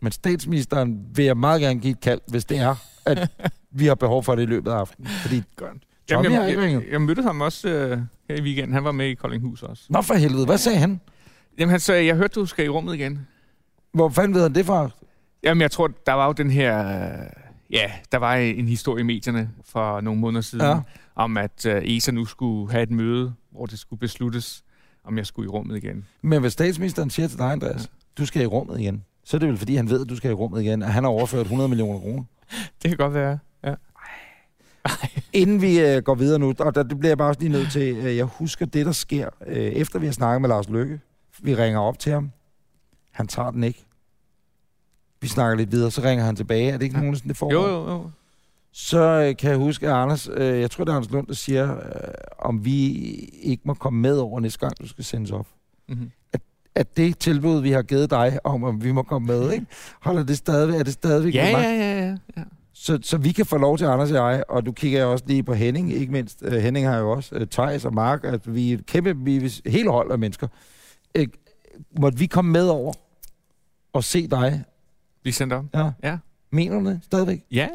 Men 0.00 0.12
statsministeren 0.12 1.06
vil 1.14 1.24
jeg 1.24 1.36
meget 1.36 1.60
gerne 1.60 1.80
give 1.80 1.90
et 1.90 2.00
kald, 2.00 2.20
hvis 2.28 2.44
det 2.44 2.58
er, 2.58 2.74
at 3.06 3.30
vi 3.70 3.86
har 3.86 3.94
behov 3.94 4.24
for 4.24 4.34
det 4.34 4.42
i 4.42 4.46
løbet 4.46 4.70
af 4.70 4.74
aftenen. 4.76 5.08
Fordi 5.08 5.42
Godt. 5.56 5.72
Jamen, 6.10 6.32
jeg, 6.32 6.58
ringet. 6.58 6.82
jeg, 6.82 6.92
jeg 6.92 7.00
mødte 7.00 7.22
ham 7.22 7.40
også 7.40 7.68
øh, 7.68 7.98
her 8.28 8.36
i 8.36 8.42
weekenden. 8.42 8.72
Han 8.72 8.84
var 8.84 8.92
med 8.92 9.06
i 9.06 9.14
Koldinghus 9.14 9.62
også. 9.62 9.84
Nå 9.90 10.02
for 10.02 10.14
helvede, 10.14 10.46
hvad 10.46 10.58
sagde 10.58 10.78
han? 10.78 11.00
Jamen, 11.58 11.70
han 11.70 11.80
sagde, 11.80 12.06
jeg 12.06 12.16
hørte, 12.16 12.40
du 12.40 12.46
skal 12.46 12.64
i 12.64 12.68
rummet 12.68 12.94
igen. 12.94 13.26
Hvor 13.92 14.08
fanden 14.08 14.34
ved 14.34 14.42
han 14.42 14.54
det 14.54 14.66
fra? 14.66 14.90
Jamen, 15.42 15.62
jeg 15.62 15.70
tror, 15.70 15.90
der 16.06 16.12
var 16.12 16.26
jo 16.26 16.32
den 16.32 16.50
her... 16.50 16.88
Øh, 16.96 17.26
ja, 17.70 17.92
der 18.12 18.18
var 18.18 18.34
en 18.34 18.68
historie 18.68 19.00
i 19.00 19.04
medierne 19.04 19.50
for 19.64 20.00
nogle 20.00 20.20
måneder 20.20 20.42
siden, 20.42 20.64
Ja. 20.64 20.70
ja. 20.70 20.80
om 21.14 21.36
at 21.36 21.66
øh, 21.66 21.82
ESA 21.84 22.10
nu 22.12 22.24
skulle 22.24 22.70
have 22.72 22.82
et 22.82 22.90
møde, 22.90 23.34
hvor 23.50 23.66
det 23.66 23.78
skulle 23.78 24.00
besluttes, 24.00 24.64
om 25.04 25.18
jeg 25.18 25.26
skulle 25.26 25.46
i 25.46 25.48
rummet 25.48 25.76
igen. 25.76 26.06
Men 26.22 26.40
hvis 26.40 26.52
statsministeren 26.52 27.10
siger 27.10 27.28
til 27.28 27.38
dig, 27.38 27.52
Andreas, 27.52 27.90
du 28.18 28.26
skal 28.26 28.42
i 28.42 28.46
rummet 28.46 28.80
igen, 28.80 29.04
så 29.24 29.36
er 29.36 29.38
det 29.38 29.48
vel 29.48 29.56
fordi, 29.58 29.76
han 29.76 29.90
ved, 29.90 30.00
at 30.00 30.08
du 30.08 30.16
skal 30.16 30.30
i 30.30 30.34
rummet 30.34 30.62
igen, 30.62 30.82
og 30.82 30.92
han 30.92 31.02
har 31.04 31.10
overført 31.10 31.40
100 31.42 31.68
millioner 31.68 31.98
kroner. 32.00 32.24
Det 32.82 32.88
kan 32.90 32.96
godt 32.96 33.14
være, 33.14 33.38
ja. 33.64 33.74
Inden 35.32 35.62
vi 35.62 35.80
øh, 35.80 36.02
går 36.02 36.14
videre 36.14 36.38
nu, 36.38 36.54
og 36.58 36.74
der, 36.74 36.82
det 36.82 36.98
bliver 36.98 37.10
jeg 37.10 37.18
bare 37.18 37.28
også 37.28 37.40
lige 37.40 37.52
nødt 37.52 37.72
til, 37.72 37.96
øh, 37.96 38.16
jeg 38.16 38.24
husker 38.24 38.66
det, 38.66 38.86
der 38.86 38.92
sker, 38.92 39.28
øh, 39.46 39.56
efter 39.56 39.98
vi 39.98 40.06
har 40.06 40.12
snakket 40.12 40.40
med 40.40 40.48
Lars 40.48 40.68
Lykke. 40.68 41.00
Vi 41.42 41.54
ringer 41.56 41.80
op 41.80 41.98
til 41.98 42.12
ham. 42.12 42.30
Han 43.10 43.26
tager 43.28 43.50
den 43.50 43.64
ikke. 43.64 43.84
Vi 45.20 45.28
snakker 45.28 45.56
lidt 45.56 45.72
videre, 45.72 45.90
så 45.90 46.02
ringer 46.02 46.24
han 46.24 46.36
tilbage. 46.36 46.68
Er 46.70 46.76
det 46.76 46.82
ikke 46.84 46.96
Ja. 46.96 47.00
nogen, 47.02 47.16
sådan 47.16 47.28
det 47.28 47.36
foregår? 47.36 47.68
Jo, 47.68 47.84
jo, 47.84 47.90
jo. 47.90 48.10
Så 48.72 48.98
øh, 49.00 49.36
kan 49.36 49.50
jeg 49.50 49.58
huske, 49.58 49.86
at 49.88 49.92
Anders, 49.92 50.28
øh, 50.34 50.60
jeg 50.60 50.70
tror, 50.70 50.84
det 50.84 50.92
er 50.92 50.96
Anders 50.96 51.12
Lund, 51.12 51.26
der 51.26 51.34
siger, 51.34 51.74
øh, 51.76 51.80
om 52.38 52.64
vi 52.64 52.86
ikke 53.42 53.62
må 53.66 53.74
komme 53.74 54.00
med 54.00 54.18
over 54.18 54.40
næste 54.40 54.58
gang, 54.58 54.72
du 54.80 54.88
skal 54.88 55.04
sendes 55.04 55.30
op. 55.30 55.46
Mm-hmm. 55.88 56.10
At 56.74 56.96
det 56.96 57.18
tilbud, 57.18 57.62
vi 57.62 57.70
har 57.70 57.82
givet 57.82 58.10
dig, 58.10 58.38
om 58.44 58.64
om 58.64 58.84
vi 58.84 58.92
må 58.92 59.02
komme 59.02 59.26
med, 59.26 59.52
ikke? 59.52 59.66
holder 60.00 60.22
det 60.22 60.36
stadigvæk, 60.38 60.80
er 60.80 60.84
det 60.84 60.92
stadigvæk 60.92 61.34
Ja, 61.34 61.46
ja, 61.48 61.58
ja, 61.60 62.06
ja, 62.06 62.16
ja. 62.36 62.42
Så, 62.74 62.98
så 63.02 63.16
vi 63.18 63.32
kan 63.32 63.46
få 63.46 63.58
lov 63.58 63.78
til, 63.78 63.84
Anders 63.84 64.10
og 64.10 64.16
jeg, 64.32 64.42
og 64.48 64.66
du 64.66 64.72
kigger 64.72 65.04
også 65.04 65.24
lige 65.28 65.42
på 65.42 65.54
Henning, 65.54 65.92
ikke 65.92 66.12
mindst. 66.12 66.42
Uh, 66.42 66.52
Henning 66.52 66.86
har 66.88 66.98
jo 66.98 67.10
også 67.10 67.34
uh, 67.36 67.42
Thijs 67.50 67.84
og 67.84 67.94
Mark, 67.94 68.24
at 68.24 68.54
vi 68.54 68.70
er 68.70 68.74
et 68.74 68.86
kæmpe, 68.86 69.16
vi 69.16 69.36
er 69.36 69.70
hele 69.70 69.90
hold 69.90 70.12
af 70.12 70.18
mennesker. 70.18 70.48
Uh, 71.18 71.24
måtte 72.00 72.18
vi 72.18 72.26
komme 72.26 72.50
med 72.50 72.68
over 72.68 72.92
og 73.92 74.04
se 74.04 74.26
dig? 74.26 74.64
Vi 75.24 75.32
sendte 75.32 75.54
op. 75.54 75.64
Ja. 75.74 75.90
Ja. 76.02 76.18
Mener 76.52 76.80
du 76.80 76.86
det 76.86 77.00
stadigvæk? 77.04 77.40
Ja, 77.50 77.68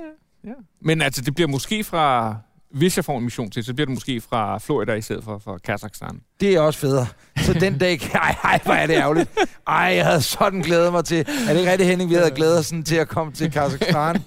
ja, 0.44 0.50
ja. 0.50 0.54
Men 0.82 1.02
altså, 1.02 1.22
det 1.22 1.36
bliver 1.36 1.48
måske 1.48 1.84
fra 1.84 2.36
hvis 2.74 2.98
jeg 2.98 3.06
får 3.06 3.18
en 3.18 3.24
mission 3.24 3.50
til, 3.50 3.64
så 3.64 3.74
bliver 3.74 3.86
det 3.86 3.94
måske 3.94 4.22
fra 4.22 4.58
Florida 4.58 4.94
i 4.94 5.02
stedet 5.02 5.24
for 5.24 5.38
fra 5.38 5.58
Kazakhstan. 5.58 6.22
Det 6.40 6.56
er 6.56 6.60
også 6.60 6.80
federe. 6.80 7.08
Så 7.38 7.54
den 7.54 7.78
dag... 7.78 8.00
Ej, 8.14 8.36
ej, 8.44 8.60
hvor 8.64 8.74
er 8.74 8.88
det 8.88 8.94
ærgerligt. 8.94 9.30
Ej, 9.68 9.76
jeg 9.76 10.06
havde 10.06 10.22
sådan 10.22 10.62
glædet 10.62 10.92
mig 10.92 11.06
til... 11.06 11.20
Er 11.20 11.54
det 11.54 11.58
ikke 11.60 11.72
rigtigt, 11.72 11.90
Henning? 11.90 12.10
Vi 12.10 12.16
havde 12.16 12.32
glædet 12.32 12.60
os 12.60 12.66
sådan 12.66 12.84
til 12.84 12.96
at 12.96 13.08
komme 13.08 13.34
til 13.34 13.52
Kazakhstan. 13.52 14.18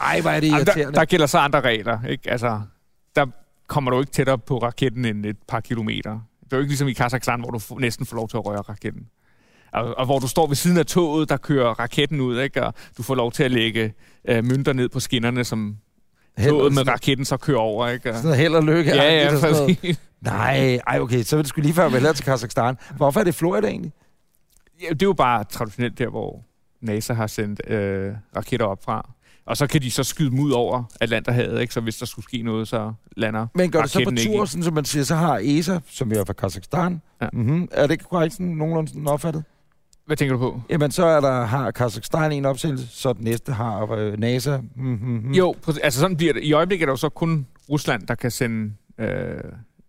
Ej, 0.00 0.20
hvor 0.20 0.30
er 0.30 0.40
det 0.40 0.46
Jamen, 0.46 0.66
der, 0.66 0.72
irriterende. 0.72 0.98
der 0.98 1.04
gælder 1.04 1.26
så 1.26 1.38
andre 1.38 1.60
regler, 1.60 2.04
ikke? 2.08 2.30
Altså, 2.30 2.60
der 3.16 3.26
kommer 3.66 3.90
du 3.90 4.00
ikke 4.00 4.12
tættere 4.12 4.38
på 4.38 4.58
raketten 4.58 5.04
end 5.04 5.26
et 5.26 5.36
par 5.48 5.60
kilometer. 5.60 6.10
Det 6.44 6.52
er 6.52 6.56
jo 6.56 6.60
ikke 6.60 6.70
ligesom 6.70 6.88
i 6.88 6.92
Kazakhstan, 6.92 7.40
hvor 7.40 7.50
du 7.50 7.60
næsten 7.78 8.06
får 8.06 8.16
lov 8.16 8.28
til 8.28 8.36
at 8.36 8.46
røre 8.46 8.60
raketten. 8.60 9.02
Og, 9.72 9.98
og 9.98 10.04
hvor 10.04 10.18
du 10.18 10.28
står 10.28 10.46
ved 10.46 10.56
siden 10.56 10.76
af 10.78 10.86
toget, 10.86 11.28
der 11.28 11.36
kører 11.36 11.68
raketten 11.80 12.20
ud, 12.20 12.40
ikke? 12.40 12.66
og 12.66 12.74
du 12.98 13.02
får 13.02 13.14
lov 13.14 13.32
til 13.32 13.42
at 13.42 13.50
lægge 13.50 13.94
øh, 14.28 14.44
mønter 14.44 14.72
ned 14.72 14.88
på 14.88 15.00
skinnerne, 15.00 15.44
som 15.44 15.76
Held- 16.38 16.50
toget 16.50 16.72
med 16.74 16.88
raketten 16.88 17.24
så 17.24 17.36
kører 17.36 17.58
over. 17.58 17.88
Ikke? 17.88 18.10
Og, 18.10 18.16
Sådan 18.16 18.36
held 18.38 18.54
og 18.54 18.62
lykke. 18.62 18.94
ja, 18.94 19.24
ja, 19.24 19.38
præcis. 19.40 20.00
Nej, 20.20 20.74
ej, 20.86 21.00
okay, 21.00 21.22
så 21.22 21.36
vil 21.36 21.42
det 21.42 21.48
skulle 21.48 21.66
lige 21.66 21.74
før 21.74 21.88
vælge 21.88 22.12
til 22.12 22.24
Kazakhstan. 22.24 22.76
Hvorfor 22.96 23.20
er 23.20 23.24
det 23.24 23.34
Florida 23.34 23.66
egentlig? 23.68 23.92
Ja, 24.82 24.88
det 24.88 25.02
er 25.02 25.06
jo 25.06 25.12
bare 25.12 25.44
traditionelt 25.44 25.98
der, 25.98 26.08
hvor 26.08 26.44
NASA 26.80 27.12
har 27.14 27.26
sendt 27.26 27.70
øh, 27.70 28.12
raketter 28.36 28.66
op 28.66 28.84
fra. 28.84 29.10
Og 29.46 29.56
så 29.56 29.66
kan 29.66 29.82
de 29.82 29.90
så 29.90 30.04
skyde 30.04 30.30
dem 30.30 30.38
ud 30.40 30.50
over 30.50 30.84
Atlanterhavet, 31.00 31.60
ikke? 31.60 31.74
så 31.74 31.80
hvis 31.80 31.96
der 31.96 32.06
skulle 32.06 32.24
ske 32.24 32.42
noget, 32.42 32.68
så 32.68 32.92
lander 33.16 33.46
Men 33.54 33.70
gør 33.70 33.80
det 33.82 33.90
så 33.90 34.04
på 34.04 34.10
tur, 34.10 34.44
sådan, 34.44 34.62
som 34.64 34.74
man 34.74 34.84
siger, 34.84 35.04
så 35.04 35.14
har 35.14 35.40
ESA, 35.44 35.78
som 35.90 36.12
jo 36.12 36.20
er 36.20 36.24
fra 36.24 36.32
Kazakhstan. 36.32 37.02
Ja. 37.22 37.26
Mm-hmm. 37.32 37.68
Er 37.72 37.82
det 37.82 37.90
ikke 37.90 38.04
korrekt 38.04 38.34
sådan 38.34 38.46
nogenlunde 38.46 38.88
sådan 38.90 39.06
opfattet? 39.08 39.44
Hvad 40.12 40.16
tænker 40.16 40.36
du 40.36 40.38
på? 40.38 40.60
Jamen, 40.70 40.90
så 40.90 41.04
er 41.04 41.20
der, 41.20 41.44
har 41.44 41.70
Kazakhstan 41.70 42.32
en 42.32 42.44
opsendelse, 42.44 42.86
så 42.86 43.12
den 43.12 43.24
næste 43.24 43.52
har 43.52 43.92
øh, 43.92 44.18
NASA. 44.18 44.58
Mm-hmm. 44.76 45.32
Jo, 45.32 45.54
altså 45.82 46.00
sådan 46.00 46.16
bliver 46.16 46.32
det. 46.32 46.42
I 46.42 46.52
øjeblikket 46.52 46.84
er 46.84 46.86
det 46.86 46.92
jo 46.92 46.96
så 46.96 47.08
kun 47.08 47.46
Rusland, 47.70 48.06
der 48.06 48.14
kan 48.14 48.30
sende 48.30 48.72
øh, 48.98 49.40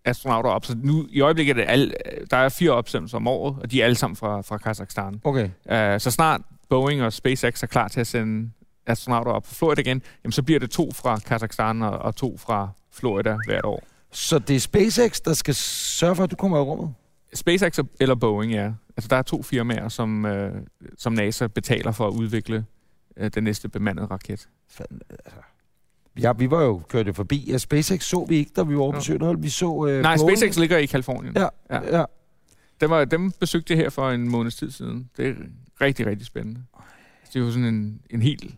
astronauter 0.06 0.50
op. 0.50 0.66
Så 0.66 0.76
nu, 0.84 1.06
i 1.10 1.22
øjeblikket 1.22 1.54
er 1.54 1.62
det 1.62 1.72
alle, 1.72 1.94
der 2.32 2.38
er 2.38 2.50
fire 2.50 2.72
opsendelser 2.72 3.18
om 3.18 3.28
året, 3.28 3.56
og 3.62 3.72
de 3.72 3.82
er 3.82 3.86
alle 3.86 3.96
sammen 3.96 4.16
fra, 4.16 4.42
fra 4.42 4.58
Kazakhstan. 4.58 5.22
Okay. 5.24 5.46
Uh, 5.46 6.00
så 6.00 6.12
snart 6.12 6.42
Boeing 6.70 7.04
og 7.04 7.14
SpaceX 7.14 7.64
er 7.64 7.68
klar 7.68 7.88
til 7.88 8.00
at 8.00 8.08
sende 8.08 8.52
astronauter 8.88 9.32
op 9.32 9.44
på 9.44 9.54
Florida 9.54 9.82
igen, 9.82 10.02
jamen 10.24 10.32
så 10.32 10.44
bliver 10.44 10.60
det 10.60 10.70
to 10.70 10.92
fra 10.92 11.18
Kazakhstan 11.18 11.82
og, 11.82 11.98
og 11.98 12.16
to 12.16 12.38
fra 12.38 12.70
Florida 12.94 13.38
hvert 13.48 13.66
år. 13.66 13.84
Så 14.12 14.40
det 14.40 14.56
er 14.56 14.60
SpaceX, 14.60 15.20
der 15.26 15.34
skal 15.34 15.56
sørge 15.56 16.16
for, 16.16 16.24
at 16.24 16.32
du 16.32 16.36
kommer 16.36 16.58
i 16.58 16.62
rummet? 16.62 16.94
SpaceX 17.34 17.80
eller 18.00 18.16
Boeing, 18.16 18.52
ja. 18.52 18.72
Altså 18.98 19.08
der 19.08 19.16
er 19.16 19.22
to 19.22 19.44
firmaer, 19.44 19.90
som, 19.90 20.26
øh, 20.26 20.62
som 20.98 21.14
NASA 21.14 21.48
betaler 21.48 21.92
for 21.92 22.08
at 22.08 22.12
udvikle 22.12 22.66
øh, 23.18 23.32
den 23.36 23.44
næste 23.44 23.70
bemandede 23.70 24.06
raket. 24.06 24.50
Fanden, 24.70 25.02
altså. 25.10 25.40
Ja, 26.20 26.34
vi 26.34 26.52
var 26.52 26.64
jo 26.64 26.82
kørt 26.90 27.16
forbi. 27.16 27.46
Ja, 27.52 27.58
SpaceX 27.58 28.04
så 28.04 28.26
vi 28.30 28.36
ikke, 28.36 28.52
da 28.56 28.64
vi 28.64 28.76
var 28.76 28.82
over 28.82 28.94
på. 28.94 29.00
Sønderhold. 29.02 29.38
Vi 29.42 29.50
så... 29.50 29.86
Øh, 29.90 30.02
Nej, 30.02 30.18
Boeing. 30.18 30.38
SpaceX 30.38 30.58
ligger 30.58 30.78
i 30.78 30.86
Kalifornien. 30.86 31.34
Ja, 31.36 31.48
Ja. 31.70 31.82
ja. 31.82 31.98
ja. 32.00 32.06
Dem, 32.82 32.90
var, 32.90 33.06
dem 33.06 33.32
besøgte 33.32 33.74
jeg 33.74 33.78
her 33.84 33.90
for 33.90 34.10
en 34.10 34.30
måneds 34.30 34.56
tid 34.56 34.72
siden. 34.72 35.10
Det 35.18 35.28
er 35.28 35.34
rigtig, 35.82 36.06
rigtig 36.06 36.26
spændende. 36.28 36.62
Det 37.28 37.36
er 37.36 37.40
jo 37.40 37.52
sådan 37.52 37.66
en, 37.66 38.02
en 38.10 38.22
helt 38.22 38.56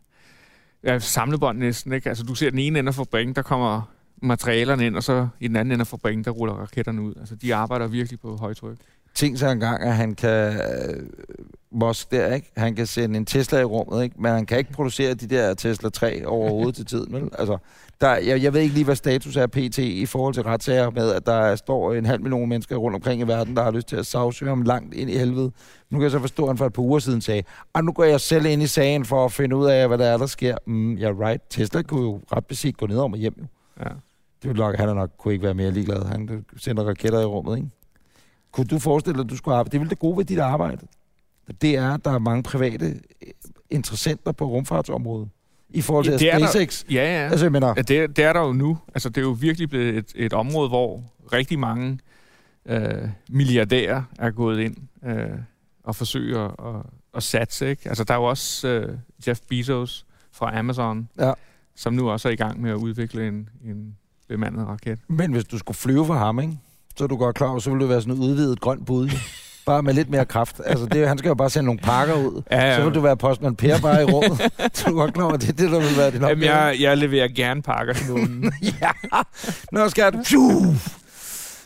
ja, 0.83 0.99
samlebånd 0.99 1.57
næsten. 1.57 1.93
Ikke? 1.93 2.09
Altså, 2.09 2.23
du 2.23 2.35
ser 2.35 2.49
den 2.49 2.59
ene 2.59 2.79
ende 2.79 2.89
af 2.89 2.95
fabrikken, 2.95 3.35
der 3.35 3.41
kommer 3.41 3.81
materialerne 4.21 4.85
ind, 4.85 4.95
og 4.95 5.03
så 5.03 5.27
i 5.39 5.47
den 5.47 5.55
anden 5.55 5.71
ende 5.71 5.81
af 5.81 5.87
fabrikken, 5.87 6.23
der 6.23 6.31
ruller 6.31 6.53
raketterne 6.53 7.01
ud. 7.01 7.13
Altså, 7.19 7.35
de 7.35 7.55
arbejder 7.55 7.87
virkelig 7.87 8.19
på 8.19 8.37
højtryk. 8.37 8.77
Tænk 9.15 9.37
sig 9.37 9.51
engang, 9.51 9.83
at 9.83 9.95
han 9.95 10.15
kan... 10.15 10.53
Øh, 10.53 11.03
Musk 11.71 12.11
der, 12.11 12.33
ikke? 12.33 12.51
Han 12.57 12.75
kan 12.75 12.87
sende 12.87 13.17
en 13.17 13.25
Tesla 13.25 13.59
i 13.59 13.63
rummet, 13.63 14.03
ikke? 14.03 14.21
Men 14.21 14.31
han 14.31 14.45
kan 14.45 14.57
ikke 14.57 14.71
producere 14.71 15.13
de 15.13 15.27
der 15.27 15.53
Tesla 15.53 15.89
3 15.89 16.25
overhovedet 16.25 16.75
til 16.75 16.85
tiden, 16.85 17.13
vel? 17.13 17.29
Altså, 17.39 17.57
der, 18.01 18.15
jeg, 18.15 18.43
jeg 18.43 18.53
ved 18.53 18.61
ikke 18.61 18.73
lige, 18.73 18.85
hvad 18.85 18.95
status 18.95 19.35
er 19.35 19.47
pt. 19.47 19.77
i 19.77 20.05
forhold 20.05 20.33
til 20.33 20.43
retssager 20.43 20.89
med, 20.89 21.11
at 21.11 21.25
der 21.25 21.55
står 21.55 21.93
en 21.93 22.05
halv 22.05 22.21
million 22.21 22.49
mennesker 22.49 22.75
rundt 22.75 22.95
omkring 22.95 23.21
i 23.21 23.27
verden, 23.27 23.55
der 23.55 23.63
har 23.63 23.71
lyst 23.71 23.87
til 23.87 23.95
at 23.95 24.05
sagsøge 24.05 24.49
ham 24.49 24.61
langt 24.61 24.93
ind 24.93 25.09
i 25.09 25.17
helvede. 25.17 25.51
Nu 25.89 25.97
kan 25.97 26.01
jeg 26.01 26.11
så 26.11 26.19
forstå, 26.19 26.43
at 26.43 26.49
han 26.49 26.57
for 26.57 26.65
et 26.65 26.73
par 26.73 26.81
uger 26.81 26.99
siden 26.99 27.21
sagde, 27.21 27.43
at 27.75 27.85
nu 27.85 27.91
går 27.91 28.03
jeg 28.03 28.21
selv 28.21 28.45
ind 28.45 28.61
i 28.61 28.67
sagen 28.67 29.05
for 29.05 29.25
at 29.25 29.31
finde 29.31 29.55
ud 29.55 29.65
af, 29.65 29.87
hvad 29.87 29.97
der 29.97 30.05
er, 30.05 30.17
der 30.17 30.25
sker. 30.25 30.57
Mm, 30.67 30.93
ja, 30.93 31.09
right. 31.09 31.41
Tesla 31.49 31.81
kunne 31.81 32.01
jo 32.01 32.21
ret 32.35 32.45
beset 32.45 32.77
gå 32.77 32.87
ned 32.87 32.97
om 32.97 33.13
og 33.13 33.19
hjem, 33.19 33.33
jo. 33.37 33.45
Ja. 33.79 33.89
Det 34.41 34.49
ville 34.49 34.63
nok, 34.63 34.75
han 34.75 34.89
er 34.89 34.93
nok 34.93 35.09
kunne 35.17 35.33
ikke 35.33 35.43
være 35.43 35.53
mere 35.53 35.71
ligeglad. 35.71 36.05
Han 36.05 36.45
sender 36.57 36.83
raketter 36.83 37.21
i 37.21 37.25
rummet, 37.25 37.57
ikke? 37.57 37.69
Kunne 38.55 38.67
du 38.67 38.79
forestille 38.79 39.17
dig, 39.17 39.23
at 39.23 39.29
du 39.29 39.37
skulle 39.37 39.55
arbejde? 39.55 39.71
Det 39.71 39.77
er 39.77 39.79
vel 39.79 39.89
det 39.89 39.99
gode 39.99 40.17
ved 40.17 40.25
dit 40.25 40.39
arbejde. 40.39 40.87
Det 41.61 41.75
er, 41.75 41.93
at 41.93 42.05
der 42.05 42.11
er 42.11 42.19
mange 42.19 42.43
private 42.43 42.85
øh, 42.85 43.27
interessenter 43.69 44.31
på 44.31 44.45
rumfartsområdet. 44.45 45.29
I 45.69 45.81
forhold 45.81 46.05
til 46.05 46.17
Ja, 46.21 46.33
er 46.35 46.39
der- 46.39 46.47
SpaceX. 46.47 46.83
Ja, 46.91 46.93
ja. 47.23 47.29
Altså, 47.29 47.45
jeg 47.45 47.51
mener, 47.51 47.67
Ja, 47.77 47.81
det, 47.81 48.17
det 48.17 48.23
er 48.25 48.33
der 48.33 48.41
jo 48.41 48.53
nu. 48.53 48.77
Altså, 48.93 49.09
det 49.09 49.17
er 49.17 49.21
jo 49.21 49.31
virkelig 49.39 49.69
blevet 49.69 49.97
et, 49.97 50.11
et 50.15 50.33
område, 50.33 50.69
hvor 50.69 51.03
rigtig 51.33 51.59
mange 51.59 51.99
øh, 52.65 53.09
milliardærer 53.29 54.03
er 54.19 54.31
gået 54.31 54.59
ind 54.59 54.77
øh, 55.05 55.29
og 55.83 55.95
forsøger 55.95 56.75
at, 56.77 56.85
at 57.15 57.23
satse. 57.23 57.69
Ikke? 57.69 57.89
Altså, 57.89 58.03
der 58.03 58.13
er 58.13 58.17
jo 58.17 58.23
også 58.23 58.67
øh, 58.67 58.97
Jeff 59.27 59.39
Bezos 59.49 60.05
fra 60.31 60.57
Amazon, 60.59 61.09
Ja. 61.19 61.33
som 61.75 61.93
nu 61.93 62.09
også 62.09 62.27
er 62.27 62.33
i 62.33 62.35
gang 62.35 62.61
med 62.61 62.71
at 62.71 62.75
udvikle 62.75 63.27
en, 63.27 63.49
en 63.65 63.95
bemandet 64.27 64.67
raket. 64.67 64.99
men 65.07 65.31
hvis 65.31 65.43
du 65.45 65.57
skulle 65.57 65.77
flyve 65.77 66.05
for 66.05 66.13
ham, 66.13 66.39
ikke? 66.39 66.57
Så 66.97 67.03
er 67.03 67.07
du 67.07 67.15
godt 67.17 67.35
klar 67.35 67.47
over, 67.47 67.59
så 67.59 67.69
ville 67.69 67.81
det 67.81 67.89
være 67.89 68.01
sådan 68.01 68.13
et 68.13 68.19
udvidet 68.19 68.61
grønt 68.61 68.85
bud. 68.85 69.09
Bare 69.65 69.83
med 69.83 69.93
lidt 69.93 70.09
mere 70.09 70.25
kraft. 70.25 70.61
Altså, 70.65 70.85
det, 70.85 71.07
han 71.07 71.17
skal 71.17 71.29
jo 71.29 71.35
bare 71.35 71.49
sende 71.49 71.65
nogle 71.65 71.79
pakker 71.79 72.13
ud. 72.15 72.41
Ja, 72.51 72.75
Så 72.77 72.83
vil 72.83 72.93
du 72.93 72.99
være 72.99 73.17
postmand 73.17 73.57
Per 73.57 73.79
bare 73.79 74.01
i 74.01 74.05
rummet. 74.05 74.41
så 74.77 74.89
du 74.89 74.95
godt 74.95 75.13
klar 75.13 75.23
over, 75.23 75.37
det 75.37 75.49
er 75.49 75.53
det, 75.53 75.71
der 75.71 75.79
vil 75.79 75.97
være 75.97 76.11
din 76.11 76.21
Jamen, 76.21 76.31
opgave. 76.37 76.55
jeg, 76.55 76.77
jeg 76.79 76.97
leverer 76.97 77.27
gerne 77.27 77.61
pakker 77.61 77.93
til 77.93 78.11
månen. 78.11 78.53
ja, 78.81 78.91
nå 79.71 79.87
du... 79.87 80.17
Phew. 80.25 80.73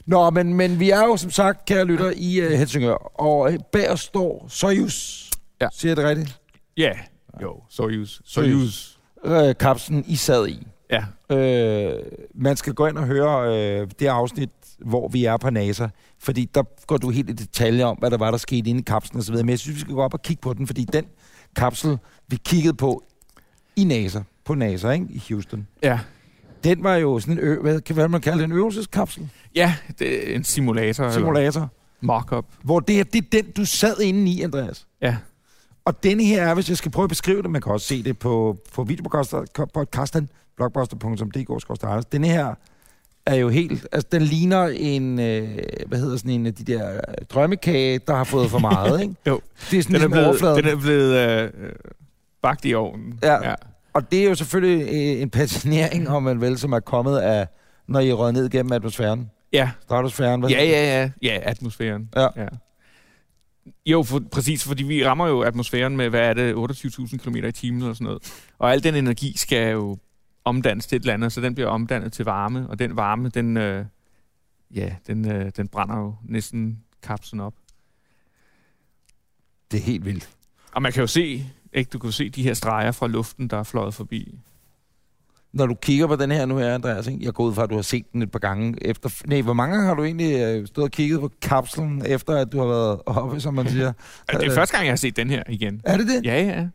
Nå, 0.06 0.30
men, 0.30 0.54
men 0.54 0.80
vi 0.80 0.90
er 0.90 1.04
jo 1.04 1.18
som 1.18 1.32
sagt, 1.32 1.66
kære 1.66 1.86
lytter, 1.86 2.12
i 2.16 2.42
uh, 2.46 2.52
Helsingør, 2.52 3.22
og 3.22 3.52
bag 3.72 3.92
os 3.92 4.00
står 4.00 4.46
Soyuz. 4.50 5.30
Ja. 5.62 5.68
Siger 5.74 5.90
jeg 5.90 5.98
det 5.98 6.06
rigtigt? 6.06 6.40
ja, 6.78 6.92
jo, 7.42 7.56
Soyuz. 7.70 8.22
Soyuz. 8.26 8.98
Soyuz. 9.24 9.48
Øh, 9.48 9.56
kapslen, 9.60 10.04
I 10.08 10.16
sad 10.16 10.48
i. 10.48 10.68
Ja, 10.92 11.04
Øh, 11.32 11.94
man 12.36 12.58
skal 12.58 12.74
gå 12.74 12.88
ind 12.88 12.98
og 12.98 13.06
høre 13.06 13.58
øh, 13.58 13.88
det 14.00 14.08
afsnit, 14.08 14.50
hvor 14.86 15.08
vi 15.08 15.26
er 15.26 15.38
på 15.38 15.50
NASA, 15.50 15.88
fordi 16.20 16.50
der 16.56 16.64
går 16.88 16.98
du 16.98 17.10
helt 17.10 17.30
i 17.30 17.34
detaljer 17.34 17.86
om, 17.86 17.98
hvad 17.98 18.12
der 18.12 18.18
var, 18.18 18.32
der 18.32 18.38
skete 18.38 18.70
inde 18.70 18.82
i 18.82 18.84
kapslen 18.84 19.20
osv. 19.20 19.36
Men 19.36 19.50
jeg 19.50 19.60
synes, 19.60 19.76
vi 19.76 19.82
skal 19.82 19.94
gå 19.94 20.02
op 20.02 20.14
og 20.14 20.22
kigge 20.22 20.42
på 20.42 20.54
den, 20.54 20.68
fordi 20.68 20.86
den 20.94 21.06
kapsel, 21.56 21.98
vi 22.28 22.36
kiggede 22.46 22.74
på 22.74 23.04
i 23.76 23.84
NASA, 23.84 24.22
på 24.46 24.56
NASA, 24.56 24.90
ikke? 24.90 25.06
i 25.10 25.24
Houston, 25.30 25.68
ja. 25.84 26.00
den 26.64 26.84
var 26.84 26.96
jo 26.96 27.20
sådan 27.20 27.34
en, 27.34 27.40
ø- 27.40 27.62
hvad, 27.62 27.82
kan 27.82 27.96
hvad 27.96 28.08
man 28.08 28.22
kalde 28.22 28.44
en 28.44 28.52
øvelseskapsel? 28.52 29.30
Ja, 29.56 29.76
det 30.00 30.32
er 30.32 30.36
en 30.36 30.44
simulator. 30.44 31.04
eller 31.04 31.14
Simulator. 31.14 31.70
Mock-up. 32.02 32.46
Hvor 32.64 32.80
det, 32.80 33.00
er, 33.00 33.04
det 33.04 33.18
er 33.18 33.42
den, 33.42 33.52
du 33.52 33.66
sad 33.66 34.00
inde 34.00 34.32
i, 34.32 34.42
Andreas. 34.42 34.88
Ja. 35.02 35.18
Og 35.86 36.04
denne 36.04 36.24
her 36.24 36.44
er, 36.44 36.54
hvis 36.54 36.70
jeg 36.70 36.78
skal 36.78 36.92
prøve 36.92 37.04
at 37.04 37.10
beskrive 37.10 37.42
det, 37.42 37.52
man 37.52 37.62
kan 37.62 37.72
også 37.72 37.88
se 37.88 38.04
det 38.04 38.20
på, 38.20 38.58
på 38.74 38.84
videopodcasten, 38.84 40.30
blogbuster.dk, 40.56 42.12
denne 42.12 42.28
her 42.28 42.56
er 43.30 43.36
jo 43.36 43.50
helt, 43.50 43.88
altså 43.92 44.08
den 44.12 44.22
ligner 44.22 44.64
en, 44.68 45.20
øh, 45.20 45.58
hvad 45.88 46.00
hedder 46.00 46.18
sådan 46.18 46.32
en 46.32 46.46
af 46.46 46.54
de 46.54 46.64
der 46.64 46.92
øh, 46.94 46.98
drømmekage, 47.30 48.00
der 48.08 48.16
har 48.16 48.24
fået 48.24 48.50
for 48.50 48.60
meget, 48.60 49.02
ikke? 49.02 49.16
Jo. 49.28 49.42
Det 49.72 49.80
er 49.80 49.84
sådan 49.84 49.96
Den 49.96 49.96
er 49.96 50.00
ligesom 50.00 50.12
blevet, 50.12 50.28
overfladen. 50.28 50.64
den 50.64 50.78
er 50.78 50.82
blevet 50.82 51.16
øh, 51.16 51.72
bagt 52.42 52.66
i 52.66 52.74
ovnen. 52.74 53.20
Ja. 53.24 53.56
Og 53.94 54.12
det 54.12 54.20
er 54.20 54.30
jo 54.30 54.36
selvfølgelig 54.36 54.82
øh, 54.88 55.22
en 55.22 55.30
patinering, 55.30 56.10
om 56.10 56.24
man 56.24 56.42
vil, 56.42 56.58
som 56.58 56.74
er 56.74 56.80
kommet 56.80 57.18
af, 57.18 57.48
når 57.88 58.00
I 58.00 58.14
røget 58.14 58.34
ned 58.34 58.50
gennem 58.50 58.72
atmosfæren. 58.72 59.30
Ja, 59.54 59.72
Stratosfæren, 59.82 60.40
hvad 60.40 60.50
ja, 60.50 60.64
ja, 60.64 61.02
ja. 61.02 61.10
Ja, 61.22 61.40
atmosfæren. 61.42 62.10
Ja. 62.16 62.28
ja. 62.38 62.48
Jo, 63.86 64.04
for, 64.04 64.22
præcis, 64.32 64.64
fordi 64.64 64.84
vi 64.84 65.06
rammer 65.06 65.28
jo 65.28 65.42
atmosfæren 65.42 65.98
med, 65.98 66.10
hvad 66.10 66.20
er 66.22 66.34
det, 66.34 66.54
28.000 66.54 67.18
km 67.18 67.36
i 67.36 67.52
timen 67.52 67.82
eller 67.82 67.94
sådan 67.94 68.06
noget. 68.06 68.24
Og 68.60 68.72
al 68.72 68.84
den 68.84 68.96
energi 68.96 69.38
skal 69.38 69.72
jo 69.72 69.98
omdannes 70.46 70.88
til 70.88 70.96
et 70.96 71.00
eller 71.00 71.14
andet, 71.14 71.32
så 71.32 71.42
den 71.42 71.56
bliver 71.56 71.70
omdannet 71.70 72.14
til 72.14 72.26
varme, 72.26 72.70
og 72.70 72.80
den 72.80 72.96
varme, 72.96 73.30
den, 73.30 73.58
øh, 73.58 73.86
ja, 74.76 74.96
den, 75.08 75.32
øh, 75.32 75.52
den 75.58 75.68
brænder 75.68 75.98
jo 75.98 76.16
næsten 76.24 76.84
kapslen 77.04 77.40
op. 77.40 77.54
Det 79.72 79.80
er 79.80 79.84
helt 79.84 80.06
vildt. 80.06 80.30
Og 80.72 80.82
man 80.82 80.92
kan 80.92 81.02
jo 81.02 81.08
se, 81.08 81.46
ikke, 81.74 81.90
du 81.90 82.00
kan 82.00 82.12
se 82.12 82.30
de 82.30 82.44
her 82.44 82.54
streger 82.54 82.92
fra 82.92 83.08
luften, 83.08 83.48
der 83.48 83.58
er 83.58 83.64
fløjet 83.64 83.94
forbi. 83.94 84.40
Når 85.54 85.66
du 85.66 85.76
kigger 85.76 86.08
på 86.08 86.16
den 86.16 86.32
her 86.32 86.46
nu 86.46 86.58
her, 86.58 86.74
Andreas, 86.74 87.08
ikke? 87.08 87.26
jeg 87.26 87.34
går 87.34 87.44
ud 87.44 87.54
fra, 87.54 87.64
at 87.64 87.70
du 87.70 87.76
har 87.76 87.82
set 87.82 88.14
den 88.14 88.22
et 88.22 88.32
par 88.32 88.40
gange 88.40 88.76
efter... 88.82 89.24
Nej, 89.26 89.42
hvor 89.42 89.54
mange 89.54 89.76
gange 89.76 89.88
har 89.88 89.96
du 89.96 90.04
egentlig 90.04 90.40
øh, 90.40 90.68
stået 90.68 90.86
og 90.86 90.92
kigget 90.92 91.20
på 91.20 91.32
kapslen, 91.42 92.04
efter 92.06 92.36
at 92.36 92.52
du 92.52 92.60
har 92.60 92.68
været 92.68 93.02
oppe, 93.06 93.40
som 93.40 93.54
man 93.54 93.70
siger? 93.70 93.94
Altså, 94.28 94.42
det 94.42 94.52
er 94.52 94.56
første 94.56 94.76
gang, 94.76 94.86
jeg 94.86 94.92
har 94.92 94.98
set 94.98 95.16
den 95.16 95.30
her 95.30 95.44
igen. 95.50 95.82
Er 95.84 95.98
det 95.98 96.08
det? 96.08 96.26
Ja, 96.26 96.44
ja. 96.44 96.68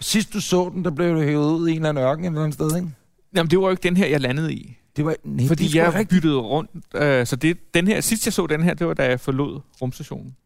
Sidst 0.00 0.32
du 0.32 0.40
så 0.40 0.70
den, 0.74 0.84
der 0.84 0.90
blev 0.90 1.14
du 1.14 1.20
hævet 1.20 1.52
ud 1.52 1.68
i 1.68 1.70
en 1.70 1.76
eller 1.76 1.88
anden 1.88 2.04
ørken 2.04 2.24
et 2.24 2.28
eller 2.28 2.40
andet 2.42 2.54
sted, 2.54 2.76
ikke? 2.76 2.88
Jamen, 3.36 3.50
det 3.50 3.58
var 3.58 3.64
jo 3.64 3.70
ikke 3.70 3.82
den 3.82 3.96
her, 3.96 4.06
jeg 4.06 4.20
landede 4.20 4.54
i. 4.54 4.76
Det 4.96 5.04
var, 5.04 5.14
nej, 5.24 5.46
Fordi 5.48 5.64
det 5.64 5.74
jeg 5.74 5.94
rigtigt. 5.94 6.08
byttede 6.10 6.36
rundt. 6.40 6.70
Øh, 6.94 7.26
så 7.26 7.36
det, 7.36 7.74
den 7.74 7.86
her, 7.88 8.00
sidst 8.00 8.26
jeg 8.26 8.32
så 8.32 8.46
den 8.46 8.62
her, 8.62 8.74
det 8.74 8.86
var 8.86 8.94
da 8.94 9.04
jeg 9.08 9.20
forlod 9.20 9.60
rumstationen. 9.82 10.36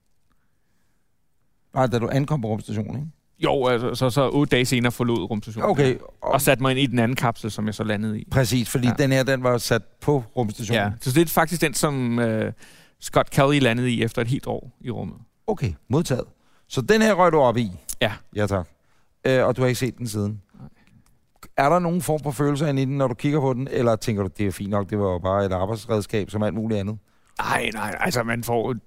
Nej, 1.75 1.87
da 1.87 1.99
du 1.99 2.09
ankom 2.12 2.40
på 2.40 2.49
rumstationen, 2.49 2.95
ikke? 2.97 3.09
Jo, 3.38 3.67
altså, 3.67 3.95
så, 3.95 4.11
så 4.11 4.29
otte 4.31 4.51
dage 4.57 4.64
senere 4.64 4.93
forlod 4.93 5.19
rumstationen. 5.31 5.71
Okay, 5.71 5.97
Og, 6.23 6.33
og 6.33 6.40
satte 6.40 6.62
mig 6.62 6.71
ind 6.71 6.81
i 6.81 6.87
den 6.87 6.99
anden 6.99 7.17
kapsel, 7.17 7.51
som 7.51 7.67
jeg 7.67 7.75
så 7.75 7.85
landede 7.85 8.21
i. 8.21 8.25
præcis, 8.31 8.69
fordi 8.71 8.87
Ja. 8.87 8.93
den 8.99 9.12
her, 9.12 9.23
den 9.23 9.43
var 9.43 9.59
sat 9.59 9.83
på 10.01 10.25
rumstationen. 10.37 10.83
Ja, 10.83 10.90
så 11.01 11.12
det 11.12 11.23
er 11.23 11.27
faktisk 11.27 11.61
den, 11.61 11.75
som 11.75 12.19
øh, 12.19 12.53
Scott 13.01 13.31
Kelly 13.31 13.61
landede 13.61 13.90
i 13.90 14.03
efter 14.03 14.23
et 14.23 14.29
helt 14.29 14.47
år 14.47 14.77
i 14.81 14.90
rummet. 14.90 15.17
Okay, 15.47 15.73
modtaget. 15.88 16.25
Så 16.69 16.81
den 16.81 17.03
her 17.03 17.14
røg 17.14 17.33
du 17.33 17.38
op 17.38 17.57
i? 17.57 17.71
Ja. 18.01 18.12
Ja, 18.37 18.47
tak. 18.47 18.69
Øh, 19.27 19.47
og 19.47 19.57
du 19.57 19.61
har 19.61 19.69
ikke 19.69 19.81
set 19.81 19.99
den 19.99 20.07
siden? 20.07 20.43
Nej. 20.61 20.69
Er 21.57 21.69
der 21.69 21.79
nogen 21.79 22.03
form 22.03 22.21
for 22.23 22.31
følelser 22.31 22.67
inde 22.67 22.83
i 22.83 22.85
den, 22.85 22.99
når 22.99 23.09
du 23.09 23.15
kigger 23.15 23.41
på 23.41 23.53
den? 23.53 23.69
Eller 23.71 23.97
tænker 23.97 24.23
du, 24.23 24.29
det 24.39 24.47
er 24.47 24.51
fint 24.51 24.71
nok, 24.71 24.91
det 24.91 24.99
var 24.99 25.13
jo 25.13 25.19
bare 25.19 25.47
et 25.47 25.53
arbejdsredskab 25.53 26.31
som 26.31 26.43
alt 26.43 26.55
muligt 26.55 26.81
andet? 26.81 26.99
Nej, 27.39 27.71
nej, 27.75 27.97
altså 28.01 28.23
man 28.23 28.45
får 28.45 28.71
et 28.71 28.81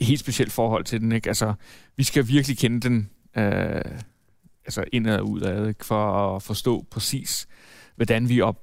helt 0.00 0.20
specielt 0.20 0.52
forhold 0.52 0.84
til 0.84 1.00
den, 1.00 1.12
ikke? 1.12 1.28
Altså, 1.28 1.54
vi 1.96 2.02
skal 2.02 2.28
virkelig 2.28 2.58
kende 2.58 2.80
den 2.80 3.10
øh, 3.36 3.82
altså 4.64 4.84
indad 4.92 5.18
og 5.18 5.28
udad, 5.28 5.68
ikke? 5.68 5.84
For 5.84 6.34
at 6.36 6.42
forstå 6.42 6.86
præcis, 6.90 7.48
hvordan 7.96 8.28
vi 8.28 8.40
op, 8.40 8.62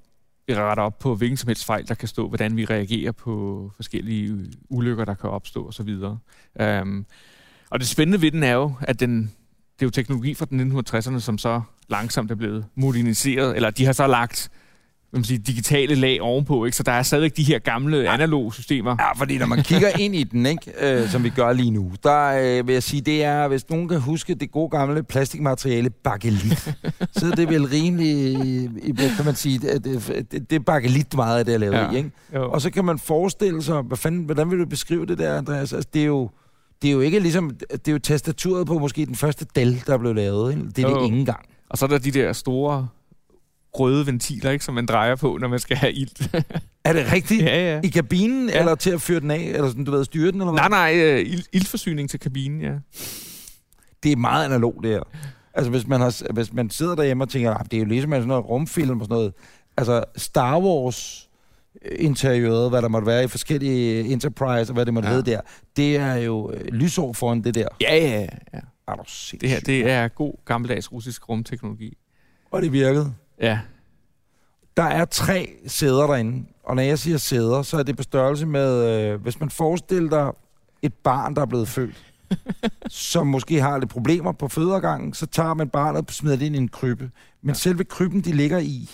retter 0.50 0.84
op 0.84 1.00
på 1.00 1.16
hvilken 1.16 1.38
som 1.38 1.48
helst 1.48 1.66
fejl, 1.66 1.88
der 1.88 1.96
kan 1.96 2.08
stå, 2.08 2.28
hvordan 2.28 2.58
vi 2.58 2.66
reagerer 2.66 3.12
på 3.12 3.72
forskellige 3.76 4.52
ulykker, 4.70 5.06
der 5.06 5.14
kan 5.14 5.30
opstå 5.30 5.68
osv. 5.68 5.90
Um, 6.82 7.06
og 7.70 7.80
det 7.80 7.88
spændende 7.88 8.22
ved 8.22 8.32
den 8.32 8.44
er 8.44 8.54
jo, 8.54 8.74
at 8.82 9.00
den, 9.00 9.32
det 9.80 9.82
er 9.82 9.86
jo 9.86 9.90
teknologi 9.90 10.34
fra 10.34 10.46
den 10.50 10.80
1960'erne, 10.80 11.20
som 11.20 11.38
så 11.38 11.62
langsomt 11.90 12.32
er 12.32 12.36
blevet 12.36 12.66
moderniseret, 12.76 13.56
eller 13.56 13.70
de 13.70 13.86
har 13.86 13.94
så 13.94 14.08
lagt 14.08 14.50
man 15.16 15.24
siger, 15.24 15.40
digitale 15.40 15.96
lag 15.96 16.22
ovenpå, 16.22 16.66
ikke? 16.66 16.78
så 16.78 16.84
der 16.84 16.92
er 16.92 17.04
stadigvæk 17.04 17.38
de 17.38 17.44
her 17.44 17.60
gamle 17.60 18.10
analoge 18.10 18.54
systemer. 18.54 18.96
Ja, 19.00 19.14
fordi 19.14 19.38
når 19.38 19.46
man 19.46 19.64
kigger 19.64 19.90
ind 20.00 20.16
i 20.16 20.24
den, 20.24 20.46
ikke, 20.46 20.72
øh, 20.82 21.10
som 21.10 21.24
vi 21.24 21.30
gør 21.30 21.54
lige 21.54 21.72
nu, 21.72 21.92
der 22.04 22.26
øh, 22.60 22.68
vil 22.68 22.74
jeg 22.74 22.84
sige, 22.84 23.02
det 23.02 23.24
er, 23.24 23.48
hvis 23.48 23.70
nogen 23.70 23.88
kan 23.90 24.00
huske 24.00 24.36
det 24.36 24.52
gode 24.52 24.70
gamle 24.70 25.04
plastikmateriale, 25.04 25.90
bakelit, 25.90 26.60
så 27.18 27.26
er 27.32 27.36
det 27.36 27.50
vel 27.50 27.68
rimelig, 27.68 28.36
kan 29.16 29.26
man 29.26 29.36
sige, 29.36 29.60
det, 29.60 29.84
det, 29.84 30.26
det, 30.32 30.50
det 30.50 30.56
er 30.56 30.60
bakelit 30.60 31.16
meget 31.16 31.40
af 31.40 31.46
det, 31.46 31.52
jeg 31.52 31.60
lavet 31.60 31.74
Ja. 31.74 31.92
i, 31.92 31.98
ikke? 31.98 32.12
Jo. 32.36 32.52
Og 32.52 32.62
så 32.62 32.70
kan 32.70 32.86
man 32.86 33.00
forestille 33.00 33.64
sig, 33.64 33.82
hvad 33.82 33.98
fanden, 33.98 34.24
hvordan 34.24 34.52
vil 34.52 34.60
du 34.60 34.66
beskrive 34.66 35.06
det 35.06 35.18
der, 35.18 35.38
Andreas? 35.38 35.74
Altså, 35.74 35.90
det 35.94 36.02
er 36.02 36.06
jo, 36.06 36.30
det 36.82 36.88
er 36.88 36.92
jo 36.92 37.00
ikke 37.00 37.20
ligesom, 37.20 37.52
det 37.72 37.88
er 37.88 37.92
jo 37.92 38.00
tastaturet 38.00 38.68
på 38.68 38.80
måske 38.80 39.06
den 39.06 39.16
første 39.16 39.46
Dell, 39.56 39.84
der 39.88 39.98
blev 39.98 40.16
lavet, 40.16 40.52
ikke? 40.56 40.68
Det 40.70 40.80
er 40.86 40.90
Jo. 40.90 40.96
det 41.00 41.06
ikke 41.06 41.18
engang. 41.18 41.46
Og 41.70 41.78
så 41.78 41.86
er 41.86 41.90
der 41.90 41.98
de 41.98 42.12
der 42.12 42.34
store 42.34 42.88
røde 43.80 44.06
ventiler, 44.08 44.52
ikke, 44.52 44.66
som 44.66 44.74
man 44.74 44.86
drejer 44.86 45.16
på, 45.16 45.38
når 45.42 45.48
man 45.48 45.60
skal 45.60 45.78
have 45.78 45.94
ild. 45.94 46.44
Er 46.84 46.94
det 46.94 47.12
rigtigt? 47.12 47.42
ja, 47.42 47.74
ja. 47.76 47.82
I 47.84 47.88
kabinen, 47.88 48.50
ja. 48.50 48.60
Eller 48.60 48.76
til 48.76 48.90
at 48.92 49.02
fyre 49.02 49.20
den 49.20 49.32
af, 49.32 49.38
eller 49.38 49.68
sådan, 49.68 49.84
du 49.84 49.92
ved, 49.92 50.06
styre 50.06 50.32
den, 50.32 50.42
eller 50.42 50.52
hvad? 50.52 50.70
Nej, 50.70 50.94
nej, 50.94 51.04
øh, 51.04 51.20
ild, 51.20 51.44
ildforsyning 51.54 52.10
til 52.10 52.20
kabinen, 52.20 52.62
ja. 52.62 52.74
det 54.04 54.12
er 54.12 54.16
meget 54.16 54.46
analogt, 54.46 54.84
det 54.84 54.92
her. 54.92 55.02
Altså, 55.54 55.72
hvis 55.72 55.88
man, 55.88 56.02
har, 56.02 56.34
hvis 56.34 56.54
man 56.54 56.70
sidder 56.70 56.96
derhjemme 56.96 57.24
og 57.24 57.30
tænker, 57.30 57.54
"Ah, 57.54 57.66
det 57.66 57.74
er 57.74 57.80
jo 57.80 57.86
ligesom 57.86 58.12
sådan 58.12 58.28
noget 58.28 58.46
rumfilm 58.46 59.00
og 59.00 59.06
sådan 59.06 59.16
noget. 59.16 59.34
Altså, 59.78 60.04
Star 60.18 60.60
Wars 60.60 61.25
interiøret, 61.92 62.70
hvad 62.70 62.82
der 62.82 62.88
måtte 62.88 63.08
være 63.08 63.24
i 63.24 63.28
forskellige 63.28 64.02
Enterprise, 64.02 64.72
og 64.72 64.74
hvad 64.74 64.86
det 64.86 64.94
måtte 64.94 65.10
ja. 65.10 65.16
Hedde 65.16 65.32
der, 65.32 65.42
det 65.76 65.98
er 65.98 66.16
jo 66.16 66.52
øh, 66.52 66.66
lysår 66.68 67.14
foran 67.14 67.44
det 67.44 67.56
der. 67.56 67.68
Ja, 67.82 67.96
ja, 67.96 68.28
ja. 68.54 68.60
Er 68.88 68.96
du? 68.96 69.04
Det 69.42 69.50
her, 69.50 69.60
det 69.60 69.90
er 69.90 70.08
god 70.08 70.34
gammeldags 70.46 70.92
russisk 70.92 71.30
rumteknologi. 71.30 71.98
Og 72.52 72.62
det 72.62 72.72
virkede. 72.72 73.14
Ja. 73.42 73.60
Der 74.78 74.84
er 74.84 75.06
tre 75.06 75.50
sæder 75.68 76.08
derinde, 76.08 76.46
og 76.64 76.76
når 76.76 76.84
jeg 76.84 77.00
siger 77.00 77.18
sæder, 77.18 77.62
så 77.62 77.78
er 77.78 77.84
det 77.84 77.98
på 77.98 78.04
størrelse 78.04 78.46
med, 78.46 78.90
øh, 78.90 79.22
hvis 79.22 79.40
man 79.40 79.50
forestiller 79.50 80.10
dig 80.10 80.32
et 80.82 80.94
barn, 80.94 81.36
der 81.36 81.42
er 81.42 81.46
blevet 81.46 81.68
født, 81.68 82.14
som 82.90 83.28
måske 83.28 83.62
har 83.62 83.78
lidt 83.78 83.90
problemer 83.90 84.32
på 84.32 84.48
fødegangen, 84.48 85.14
så 85.14 85.26
tager 85.26 85.54
man 85.54 85.70
barnet 85.70 86.08
og 86.08 86.14
smider 86.14 86.36
det 86.36 86.46
ind 86.46 86.56
i 86.56 86.58
en 86.58 86.68
krybbe. 86.68 87.12
Men 87.42 87.50
ja. 87.50 87.54
selve 87.54 87.84
krybben, 87.84 88.22
de 88.22 88.32
ligger 88.32 88.60
i, 88.60 88.90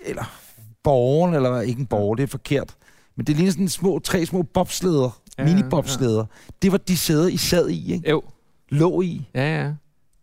eller 0.00 0.43
borgen, 0.84 1.34
eller 1.34 1.60
ikke 1.60 1.80
en 1.80 1.86
borg, 1.86 2.16
det 2.16 2.22
er 2.22 2.26
forkert. 2.26 2.76
Men 3.16 3.26
det 3.26 3.36
ligner 3.36 3.52
sådan 3.52 3.68
små, 3.68 3.98
tre 3.98 4.26
små 4.26 4.42
bobslæder, 4.42 5.20
ja, 5.38 5.44
mini-bobslæder. 5.44 6.18
Ja. 6.18 6.54
Det 6.62 6.72
var 6.72 6.78
de 6.78 6.96
sæder, 6.96 7.28
I 7.28 7.36
sad 7.36 7.68
i, 7.68 7.92
ikke? 7.92 8.10
Jo. 8.10 8.22
Lå 8.68 9.00
i. 9.00 9.28
Ja, 9.34 9.62
ja. 9.62 9.72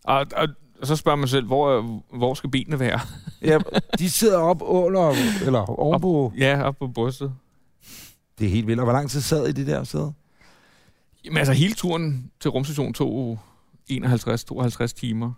Og, 0.04 0.26
og, 0.36 0.48
og 0.82 0.88
så 0.88 0.96
spørger 0.96 1.16
man 1.16 1.28
selv, 1.28 1.46
hvor, 1.46 1.82
hvor 2.18 2.34
skal 2.34 2.50
benene 2.50 2.80
være? 2.80 3.00
Ja, 3.44 3.60
de 4.00 4.10
sidder 4.10 4.38
op 4.38 4.62
under, 4.62 5.14
eller 5.46 5.80
ovenpå. 5.80 6.34
Ja, 6.38 6.64
op 6.64 6.78
på 6.80 6.88
brystet. 6.88 7.34
Det 8.40 8.48
er 8.48 8.52
helt 8.52 8.68
vildt. 8.68 8.80
Og 8.80 8.86
hvor 8.86 8.94
lang 8.94 9.10
tid 9.10 9.22
sad 9.22 9.48
I 9.48 9.52
det 9.52 9.68
der 9.68 9.84
sæde? 9.84 10.14
Jamen 11.26 11.38
altså, 11.38 11.54
hele 11.54 11.74
turen 11.74 12.32
til 12.40 12.52
rumstationen 12.52 12.94
tog 12.94 13.40
51-52 13.92 14.86
timer. 14.86 15.34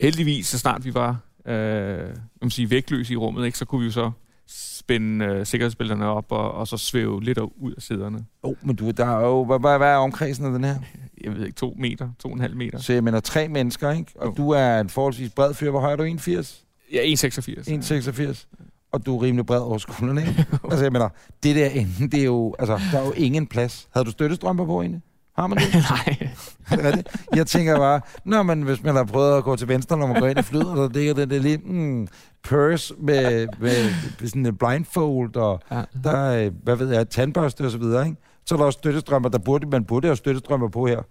Heldigvis, 0.00 0.46
så 0.46 0.58
snart 0.58 0.84
vi 0.84 0.94
var 0.94 1.18
øh, 1.46 2.16
må 2.42 2.50
sige, 2.50 2.70
vægtløse 2.70 3.12
i 3.12 3.16
rummet, 3.16 3.46
ikke, 3.46 3.58
så 3.58 3.64
kunne 3.64 3.80
vi 3.80 3.86
jo 3.86 3.92
så 3.92 4.10
spænde 4.48 5.24
øh, 5.24 5.46
sikkerhedsbælterne 5.46 6.06
op 6.06 6.32
og, 6.32 6.52
og 6.52 6.68
så 6.68 6.76
svæve 6.76 7.22
lidt 7.22 7.38
ud 7.38 7.72
af 7.72 7.82
sæderne. 7.82 8.24
Oh, 8.42 8.54
men 8.62 8.76
du, 8.76 8.90
der 8.90 9.06
er 9.06 9.26
jo, 9.26 9.44
hvad, 9.44 9.58
hvad, 9.58 9.78
hvad 9.78 9.88
er 9.88 9.96
omkredsen 9.96 10.46
af 10.46 10.52
den 10.52 10.64
her? 10.64 10.74
Jeg 11.24 11.34
ved 11.34 11.46
ikke, 11.46 11.56
to 11.56 11.74
meter, 11.78 12.08
to 12.18 12.28
og 12.28 12.34
en 12.34 12.40
halv 12.40 12.56
meter. 12.56 12.78
Så 12.78 12.92
jeg 12.92 13.04
mener 13.04 13.20
tre 13.20 13.48
mennesker, 13.48 13.90
ikke? 13.90 14.12
Og 14.16 14.26
Jo. 14.26 14.34
du 14.36 14.50
er 14.50 14.80
en 14.80 14.88
forholdsvis 14.88 15.30
bred 15.30 15.54
fyr. 15.54 15.70
Hvor 15.70 15.80
høj 15.80 15.92
er 15.92 15.96
du? 15.96 16.04
1,80? 16.04 16.64
Ja, 16.92 16.98
1,86. 16.98 18.30
1,86? 18.30 18.46
Og 18.92 19.06
du 19.06 19.16
er 19.18 19.22
rimelig 19.22 19.46
bred 19.46 19.60
over 19.60 19.78
skuldrene, 19.78 20.20
ikke? 20.20 20.46
altså, 20.70 20.84
jeg 20.84 20.92
mener, 20.92 21.08
det 21.42 21.56
der 21.56 21.68
ende, 21.68 22.10
det 22.10 22.20
er 22.20 22.24
jo, 22.24 22.54
altså, 22.58 22.80
der 22.92 22.98
er 22.98 23.06
jo 23.06 23.12
ingen 23.12 23.46
plads. 23.46 23.88
Havde 23.92 24.04
du 24.04 24.10
støttestrømper 24.10 24.66
på 24.66 24.80
egentlig? 24.80 25.00
Har 25.36 25.46
man 25.46 25.58
det? 25.58 25.74
Nej. 25.90 26.28
Er 26.70 26.96
det? 26.96 27.08
Jeg 27.34 27.46
tænker 27.46 27.76
bare, 27.78 28.00
nå, 28.24 28.42
men 28.42 28.62
hvis 28.62 28.82
man 28.82 28.94
har 28.96 29.04
prøvet 29.04 29.36
at 29.36 29.44
gå 29.44 29.56
til 29.56 29.68
venstre, 29.68 29.96
når 29.96 30.06
man 30.06 30.20
går 30.20 30.26
ind 30.26 30.38
i 30.38 30.42
flyet, 30.42 30.66
og 30.66 30.76
der 30.76 30.88
ligger 30.88 31.14
den 31.14 31.30
der 31.30 31.38
lille 31.38 31.58
mm, 31.64 32.08
purse 32.42 32.94
med, 32.98 33.46
med, 33.58 33.84
med 34.20 34.28
sådan 34.28 34.46
en 34.46 34.56
blindfold, 34.56 35.36
og 35.36 35.60
Ja. 35.70 35.82
der 36.04 36.50
hvad 36.50 36.76
ved 36.76 36.92
jeg, 36.94 37.08
tandbørste 37.08 37.64
og 37.64 37.70
så 37.70 37.78
videre, 37.78 38.06
ikke? 38.06 38.16
Så 38.46 38.54
er 38.54 38.56
der 38.58 38.64
også 38.64 38.78
støttestrømper, 38.78 39.28
der 39.30 39.38
burde, 39.38 39.66
man 39.66 39.84
burde 39.84 40.06
have 40.08 40.16
støttestrømper 40.16 40.68
på 40.68 40.86
her. 40.86 41.02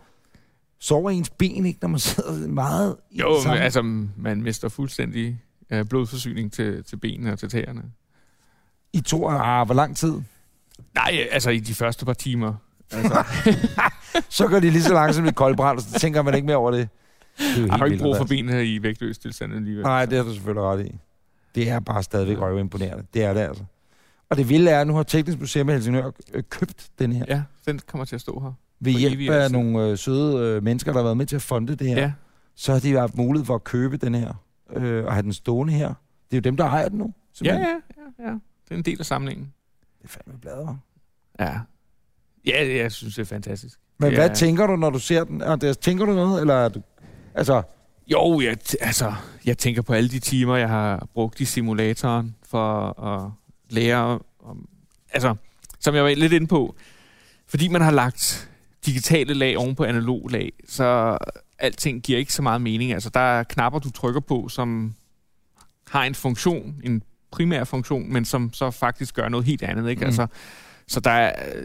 Sover 0.80 1.10
ens 1.10 1.30
ben 1.30 1.66
ikke, 1.66 1.80
når 1.82 1.90
man 1.90 2.00
sidder 2.00 2.48
meget 2.48 2.96
i 3.12 3.20
Jo, 3.20 3.30
men, 3.48 3.58
altså, 3.58 3.82
man 4.18 4.42
mister 4.42 4.70
fuldstændig 4.70 5.40
øh, 5.72 5.86
blodforsyning 5.86 6.54
til, 6.54 6.84
til 6.84 6.96
benene 6.98 7.32
og 7.32 7.40
til 7.40 7.50
tæerne. 7.50 7.84
I 8.94 9.02
to, 9.02 9.28
ah, 9.30 9.66
hvor 9.66 9.76
lang 9.76 9.98
tid? 9.98 10.14
Nej, 10.96 11.28
altså 11.32 11.50
i 11.50 11.60
de 11.60 11.74
første 11.76 12.06
par 12.06 12.14
timer. 12.14 12.54
Altså, 12.92 13.24
Så 14.30 14.48
går 14.48 14.60
de 14.60 14.70
lige 14.70 14.84
så 14.84 14.94
langsomt 14.94 15.28
i 15.30 15.34
koldbrand, 15.34 15.78
og 15.78 15.84
så 15.84 16.00
tænker 16.00 16.22
man 16.22 16.34
ikke 16.36 16.46
mere 16.48 16.58
over 16.58 16.72
det. 16.72 16.90
Det 17.38 17.46
er 17.58 17.62
jo 17.62 17.66
jeg 17.68 17.76
har 17.76 17.86
ikke 17.86 17.98
brug 18.04 18.18
for 18.18 18.24
vildt, 18.24 18.48
benene 18.48 18.66
i 18.66 18.84
vægtløs 18.84 19.18
tilstand 19.18 19.54
alligevel. 19.54 19.80
altså. 19.80 19.90
Nej, 19.90 20.06
det 20.06 20.18
har 20.18 20.24
du 20.26 20.34
selvfølgelig 20.34 20.64
ret 20.64 20.86
i. 20.86 20.96
Det 21.56 21.70
er 21.70 21.80
bare 21.80 22.04
stadigvæk 22.04 22.38
røvimponerende. 22.40 23.04
Det 23.14 23.24
er 23.24 23.34
det 23.34 23.42
altså. 23.42 23.64
Og 24.30 24.38
det 24.38 24.50
vilde 24.50 24.72
er, 24.72 24.82
at 24.82 24.88
nu 24.88 24.94
har 24.96 25.04
Teknisk 25.04 25.40
Museum 25.40 25.70
i 25.70 25.72
Helsingør 25.72 26.12
øh, 26.34 26.44
købt 26.50 26.90
den 27.00 27.12
her. 27.12 27.26
Ja, 27.28 27.44
den 27.68 27.80
kommer 27.88 28.06
til 28.06 28.16
at 28.16 28.22
stå 28.22 28.40
her. 28.40 28.52
Ved 28.80 28.92
hjælp 28.94 29.30
af 29.32 29.36
altid. 29.44 29.54
nogle 29.58 29.88
øh, 29.92 29.98
søde 29.98 30.38
øh, 30.56 30.64
mennesker, 30.64 30.92
der 30.92 31.00
har 31.00 31.04
været 31.04 31.18
med 31.18 31.26
til 31.26 31.36
at 31.36 31.42
fonde 31.42 31.76
det 31.76 31.88
her. 31.88 31.98
Ja. 32.02 32.12
Så 32.56 32.74
har 32.74 32.80
de 32.80 32.92
haft 32.94 33.18
mulighed 33.18 33.46
for 33.46 33.56
at 33.56 33.64
købe 33.64 33.98
den 33.98 34.16
her. 34.16 34.34
Øh, 34.76 35.06
og 35.06 35.14
have 35.14 35.24
den 35.24 35.34
stående 35.34 35.74
her. 35.74 35.88
Det 35.88 35.94
er 36.34 36.38
jo 36.38 36.42
dem, 36.42 36.58
der 36.58 36.66
ejer 36.66 36.90
den 36.90 36.98
nu. 36.98 37.06
Ja, 37.06 37.12
simpelthen. 37.34 37.66
ja, 37.68 38.24
ja, 38.24 38.30
ja. 38.30 38.34
Det 38.64 38.72
er 38.72 38.76
en 38.76 38.82
del 38.82 39.00
af 39.00 39.06
samlingen. 39.06 39.54
Det 40.02 40.04
er 40.04 40.08
fandme 40.08 40.40
bladet, 40.42 40.78
Ja. 41.40 41.60
Ja, 42.46 42.78
jeg 42.82 42.92
synes, 42.92 43.16
det 43.16 43.22
er 43.22 43.26
fantastisk. 43.26 43.80
Men 44.00 44.10
det 44.10 44.18
hvad 44.18 44.30
er- 44.30 44.34
tænker 44.34 44.68
du, 44.68 44.76
når 44.76 44.90
du 44.90 45.00
ser 45.00 45.24
den? 45.24 45.42
Andreas, 45.42 45.78
tænker 45.78 46.06
du 46.06 46.14
noget? 46.14 46.42
Eller 46.42 46.54
er 46.54 46.70
du, 46.70 46.82
altså, 47.36 47.62
Jo, 48.08 48.42
jeg, 48.42 48.58
altså, 48.82 49.14
jeg 49.46 49.58
tænker 49.58 49.82
på 49.82 49.94
alle 49.94 50.10
de 50.10 50.20
timer, 50.20 50.56
jeg 50.56 50.70
har 50.70 51.08
brugt 51.14 51.40
i 51.40 51.46
simulatoren 51.46 52.36
for 52.46 53.00
at 53.02 53.32
lære 53.70 54.20
om... 54.40 54.68
Altså, 55.14 55.36
som 55.80 55.96
jeg 55.96 56.04
var 56.04 56.10
lidt 56.10 56.34
inde 56.34 56.48
på, 56.48 56.76
fordi 57.48 57.68
man 57.68 57.82
har 57.82 57.92
lagt 57.92 58.50
digitale 58.86 59.34
lag 59.34 59.58
oven 59.58 59.76
på 59.76 59.84
analog 59.84 60.30
lag, 60.30 60.54
så 60.68 61.18
alting 61.60 62.02
giver 62.02 62.20
ikke 62.20 62.34
så 62.34 62.42
meget 62.42 62.62
mening. 62.62 62.94
Altså, 62.94 63.10
der 63.10 63.20
er 63.20 63.44
knapper, 63.44 63.80
du 63.80 63.92
trykker 63.92 64.22
på, 64.22 64.48
som 64.50 64.96
har 65.88 66.04
en 66.04 66.16
funktion, 66.16 66.82
en 66.84 67.04
primær 67.32 67.64
funktion, 67.64 68.14
men 68.14 68.26
som 68.26 68.54
så 68.54 68.72
faktisk 68.72 69.16
gør 69.16 69.30
noget 69.30 69.46
helt 69.46 69.64
andet. 69.64 69.90
Ikke? 69.90 70.00
Mm. 70.00 70.04
Mm. 70.04 70.08
Altså, 70.08 70.28
så 70.88 71.00
der 71.00 71.12
er, 71.12 71.64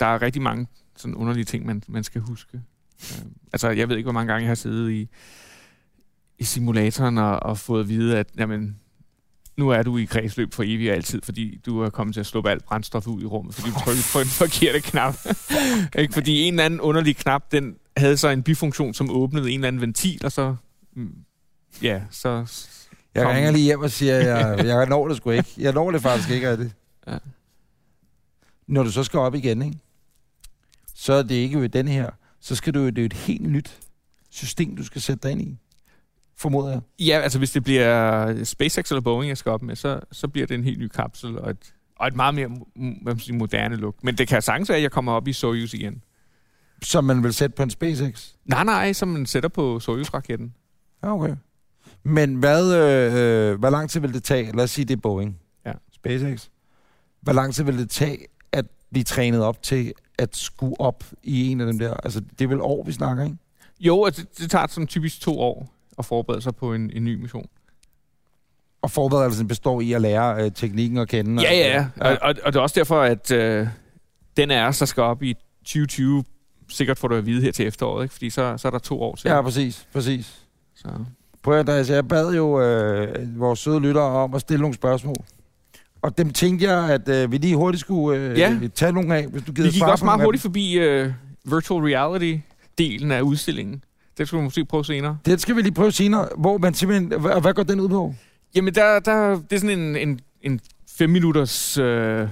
der 0.00 0.06
er 0.06 0.22
rigtig 0.22 0.42
mange 0.42 0.66
sådan 0.96 1.14
underlige 1.14 1.44
ting, 1.44 1.66
man, 1.66 1.82
man 1.88 2.04
skal 2.04 2.20
huske. 2.20 2.60
Øh, 3.02 3.24
altså, 3.52 3.70
jeg 3.70 3.88
ved 3.88 3.96
ikke, 3.96 4.06
hvor 4.06 4.12
mange 4.12 4.32
gange 4.32 4.42
jeg 4.42 4.50
har 4.50 4.54
siddet 4.54 4.90
i, 4.90 5.08
i 6.38 6.44
simulatoren 6.44 7.18
og, 7.18 7.42
og 7.42 7.58
fået 7.58 7.80
at 7.80 7.88
vide, 7.88 8.18
at 8.18 8.26
jamen, 8.38 8.76
nu 9.56 9.68
er 9.68 9.82
du 9.82 9.96
i 9.96 10.04
kredsløb 10.04 10.54
for 10.54 10.62
evigt 10.62 10.90
og 10.90 10.96
altid, 10.96 11.22
fordi 11.22 11.60
du 11.66 11.80
er 11.80 11.90
kommet 11.90 12.14
til 12.14 12.20
at 12.20 12.26
sluppe 12.26 12.50
alt 12.50 12.64
brændstof 12.64 13.06
ud 13.06 13.22
i 13.22 13.26
rummet, 13.26 13.54
fordi 13.54 13.68
du 13.70 13.74
trykker 13.84 14.02
på 14.12 14.18
den 14.18 14.26
forkerte 14.28 14.80
knap. 14.80 15.16
ikke? 15.98 16.12
Fordi 16.14 16.40
en 16.42 16.54
eller 16.54 16.64
anden 16.64 16.80
underlig 16.80 17.16
knap, 17.16 17.52
den 17.52 17.74
havde 17.96 18.16
så 18.16 18.28
en 18.28 18.42
bifunktion, 18.42 18.94
som 18.94 19.10
åbnede 19.10 19.50
en 19.50 19.54
eller 19.60 19.68
anden 19.68 19.80
ventil, 19.82 20.24
og 20.24 20.32
så... 20.32 20.56
mm, 20.96 21.14
Ja, 21.82 22.02
så... 22.10 22.28
jeg 23.14 23.24
Kom. 23.24 23.32
ringer 23.32 23.50
lige 23.50 23.64
hjem 23.64 23.80
og 23.80 23.90
siger, 23.90 24.14
jeg, 24.14 24.58
jeg 24.66 24.86
når 24.86 25.08
det 25.08 25.16
sgu 25.16 25.30
ikke. 25.30 25.54
Jeg 25.58 25.72
når 25.72 25.90
det 25.90 26.02
faktisk 26.02 26.30
ikke 26.30 26.48
af 26.48 26.56
det. 26.56 26.72
Ja. 27.06 27.18
Når 28.66 28.82
du 28.82 28.90
så 28.90 29.04
skal 29.04 29.18
op 29.18 29.34
igen, 29.34 29.62
ikke? 29.62 29.78
så 30.94 31.12
er 31.12 31.22
det 31.22 31.34
ikke 31.34 31.60
ved 31.60 31.68
den 31.68 31.88
her. 31.88 32.10
Så 32.40 32.54
skal 32.54 32.74
du, 32.74 32.86
det 32.86 32.98
er 32.98 33.04
et 33.04 33.12
helt 33.12 33.50
nyt 33.50 33.78
system, 34.30 34.76
du 34.76 34.84
skal 34.84 35.02
sætte 35.02 35.22
dig 35.22 35.30
ind 35.32 35.42
i? 35.42 35.58
Formoder 36.38 36.70
jeg. 36.70 36.80
Ja, 36.98 37.20
altså 37.20 37.38
hvis 37.38 37.50
det 37.50 37.64
bliver 37.64 38.44
SpaceX 38.44 38.90
eller 38.90 39.00
Boeing, 39.00 39.28
jeg 39.28 39.38
skal 39.38 39.52
op 39.52 39.62
med, 39.62 39.76
så, 39.76 40.00
så 40.12 40.28
bliver 40.28 40.46
det 40.46 40.54
en 40.54 40.64
helt 40.64 40.78
ny 40.78 40.88
kapsel 40.88 41.38
og 41.38 41.50
et, 41.50 41.74
og 41.96 42.08
et 42.08 42.16
meget 42.16 42.34
mere 42.34 42.48
hvad 42.76 43.14
man 43.14 43.18
siger, 43.18 43.38
moderne 43.38 43.76
look. 43.76 44.04
Men 44.04 44.18
det 44.18 44.28
kan 44.28 44.42
sagtens 44.42 44.68
være, 44.68 44.76
at 44.76 44.82
jeg 44.82 44.90
kommer 44.90 45.12
op 45.12 45.28
i 45.28 45.32
Soyuz 45.32 45.74
igen. 45.74 46.02
Som 46.82 47.04
man 47.04 47.22
vil 47.22 47.32
sætte 47.32 47.56
på 47.56 47.62
en 47.62 47.70
SpaceX? 47.70 48.28
Nej, 48.44 48.64
nej, 48.64 48.92
som 48.92 49.08
man 49.08 49.26
sætter 49.26 49.48
på 49.48 49.80
Soyuz-raketten. 49.80 50.54
Ja, 51.02 51.14
okay. 51.14 51.34
Men 52.02 52.34
hvad, 52.34 52.74
øh, 52.74 53.14
øh, 53.14 53.58
hvor 53.58 53.70
lang 53.70 53.90
tid 53.90 54.00
vil 54.00 54.14
det 54.14 54.24
tage? 54.24 54.56
Lad 54.56 54.64
os 54.64 54.70
sige, 54.70 54.84
det 54.84 54.96
er 54.96 55.00
Boeing. 55.00 55.38
Ja. 55.66 55.72
SpaceX. 55.92 56.48
Hvor 57.20 57.32
lang 57.32 57.54
tid 57.54 57.64
vil 57.64 57.78
det 57.78 57.90
tage 57.90 58.18
at 58.52 58.66
blive 58.90 59.04
trænet 59.04 59.42
op 59.42 59.62
til 59.62 59.92
at 60.18 60.36
skue 60.36 60.80
op 60.80 61.04
i 61.22 61.48
en 61.48 61.60
af 61.60 61.66
dem 61.66 61.78
der? 61.78 61.94
Altså, 61.94 62.20
det 62.20 62.44
er 62.44 62.48
vel 62.48 62.60
år, 62.60 62.84
vi 62.84 62.92
snakker, 62.92 63.24
ikke? 63.24 63.36
Jo, 63.80 64.00
og 64.00 64.16
det, 64.16 64.38
det 64.38 64.50
tager 64.50 64.66
sådan 64.66 64.86
typisk 64.86 65.20
to 65.20 65.40
år 65.40 65.77
at 65.98 66.04
forberede 66.04 66.42
sig 66.42 66.56
på 66.56 66.74
en, 66.74 66.90
en 66.94 67.04
ny 67.04 67.14
mission. 67.14 67.46
Og 68.82 68.90
forberedelsen 68.90 69.48
består 69.48 69.80
i 69.80 69.92
at 69.92 70.00
lære 70.02 70.44
øh, 70.44 70.52
teknikken 70.52 70.98
at 70.98 71.08
kende. 71.08 71.42
Ja, 71.42 71.48
og, 71.48 71.54
ja, 71.56 71.76
ja. 71.76 72.10
Og, 72.10 72.18
og, 72.22 72.34
og 72.44 72.52
det 72.52 72.58
er 72.58 72.62
også 72.62 72.80
derfor, 72.80 73.00
at 73.02 73.30
øh, 73.30 73.66
den 74.36 74.50
os, 74.50 74.78
der 74.78 74.86
skal 74.86 75.02
op 75.02 75.22
i 75.22 75.34
2020, 75.64 76.24
sikkert 76.68 76.98
får 76.98 77.08
du 77.08 77.14
at 77.14 77.26
vide 77.26 77.42
her 77.42 77.52
til 77.52 77.66
efteråret, 77.66 78.04
ikke? 78.04 78.12
fordi 78.12 78.30
så, 78.30 78.54
så 78.56 78.68
er 78.68 78.72
der 78.72 78.78
to 78.78 79.02
år 79.02 79.14
til. 79.14 79.28
ja, 79.28 79.42
præcis, 79.42 79.88
præcis. 79.92 80.38
Så. 80.74 80.88
Prøv 81.42 81.54
at 81.54 81.60
Andreas, 81.60 81.90
jeg 81.90 82.08
bad 82.08 82.34
jo 82.34 82.60
øh, 82.60 83.40
vores 83.40 83.58
søde 83.58 83.80
lyttere 83.80 84.04
om 84.04 84.34
at 84.34 84.40
stille 84.40 84.60
nogle 84.60 84.74
spørgsmål. 84.74 85.16
Og 86.02 86.18
dem 86.18 86.30
tænkte 86.30 86.70
jeg, 86.70 86.90
at 86.90 87.08
øh, 87.08 87.32
vi 87.32 87.38
lige 87.38 87.56
hurtigt 87.56 87.80
skulle 87.80 88.20
øh, 88.20 88.38
Ja. 88.38 88.58
tage 88.74 88.92
nogle 88.92 89.16
af, 89.16 89.26
hvis 89.26 89.42
du 89.42 89.52
gider 89.52 89.68
Vi 89.68 89.72
gik 89.72 89.82
også 89.82 90.04
meget 90.04 90.22
hurtigt 90.24 90.42
forbi 90.42 90.78
øh, 90.78 91.12
virtual 91.44 91.82
reality-delen 91.82 93.12
af 93.12 93.20
udstillingen. 93.20 93.84
Det 94.18 94.28
skal 94.28 94.38
vi 94.38 94.44
måske 94.44 94.64
prøve 94.64 94.84
senere. 94.84 95.18
Det 95.26 95.40
skal 95.40 95.56
vi 95.56 95.62
lige 95.62 95.74
prøve 95.74 95.92
senere, 95.92 96.28
hvor 96.38 96.58
man 96.58 96.74
simpelthen... 96.74 97.20
Hvad, 97.20 97.40
hvad 97.40 97.54
går 97.54 97.62
den 97.62 97.80
ud 97.80 97.88
på? 97.88 98.14
Jamen, 98.54 98.74
der, 98.74 99.00
der, 99.00 99.30
det 99.30 99.52
er 99.52 99.58
sådan 99.60 99.78
en, 99.78 99.96
en, 99.96 100.20
en 100.42 100.60
fem 100.98 101.10
minutters 101.10 101.78
øh, 101.78 102.28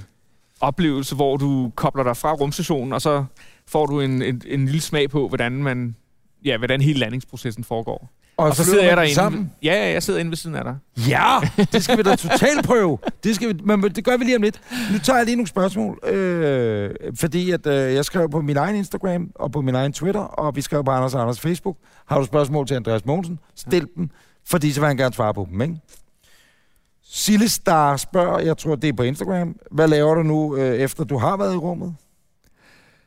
oplevelse, 0.61 1.15
hvor 1.15 1.37
du 1.37 1.73
kobler 1.75 2.03
dig 2.05 2.17
fra 2.17 2.33
rumstationen, 2.33 2.93
og 2.93 3.03
så 3.03 3.25
får 3.67 3.87
du 3.87 4.01
en, 4.01 4.23
en, 4.23 4.43
en 4.47 4.65
lille 4.65 4.81
smag 4.81 5.11
på, 5.11 5.29
hvordan 5.29 5.53
man 5.53 5.97
ja, 6.45 6.57
hvordan 6.59 6.81
hele 6.81 6.99
landingsprocessen 6.99 7.65
foregår. 7.65 8.11
Og 8.37 8.57
så 8.57 8.65
flyver 8.65 8.73
sidder 8.75 8.85
jeg 8.85 8.97
derinde. 8.97 9.15
sammen. 9.15 9.53
Ja, 9.63 9.75
ja, 9.75 9.93
jeg 9.93 10.03
sidder 10.03 10.21
inde 10.21 10.31
ved 10.31 10.37
siden 10.37 10.57
af 10.57 10.65
dig. 10.65 10.77
Ja, 11.09 11.39
det 11.73 11.85
skal 11.85 11.99
vi 11.99 12.03
da 12.03 12.17
totalt 12.17 12.65
prøve. 12.65 12.99
Det, 13.25 13.35
skal 13.35 13.49
vi, 13.49 13.63
men 13.65 13.83
det 13.83 14.05
gør 14.05 14.17
vi 14.17 14.25
lige 14.25 14.37
om 14.37 14.43
lidt. 14.43 14.61
Nu 14.93 14.99
tager 14.99 15.17
jeg 15.17 15.27
lige 15.27 15.37
nogle 15.37 15.49
spørgsmål, 15.49 16.09
øh, 16.09 16.91
fordi 17.15 17.51
at, 17.51 17.67
øh, 17.67 17.95
jeg 17.95 18.05
skrev 18.05 18.31
på 18.31 18.41
min 18.41 18.57
egen 18.57 18.77
Instagram 18.77 19.31
og 19.35 19.53
på 19.53 19.61
min 19.61 19.75
egen 19.75 19.93
Twitter, 19.93 20.21
og 20.21 20.57
vi 20.57 20.61
skrev 20.61 20.85
på 20.85 20.91
Anders 20.91 21.15
og 21.15 21.21
Anders 21.21 21.41
Facebook. 21.41 21.77
Har 22.07 22.19
du 22.19 22.25
spørgsmål 22.25 22.67
til 22.67 22.75
Andreas 22.75 23.05
Mogensen? 23.05 23.39
Stil 23.55 23.89
dem, 23.97 24.11
fordi 24.47 24.73
så 24.73 24.81
vil 24.81 24.87
han 24.87 24.97
gerne 24.97 25.15
svare 25.15 25.35
på 25.35 25.47
dem, 25.51 25.61
ikke? 25.61 25.77
Sille 27.09 27.49
Star 27.49 27.97
spørger, 27.97 28.39
jeg 28.39 28.59
tror 28.59 28.75
det 28.75 28.89
er 28.89 28.93
på 28.93 29.03
Instagram, 29.03 29.57
hvad 29.71 29.89
laver 29.89 30.15
du 30.15 30.23
nu, 30.23 30.57
øh, 30.57 30.77
efter 30.77 31.05
du 31.05 31.19
har 31.19 31.37
været 31.37 31.55
i 31.55 31.57
rummet? 31.57 31.95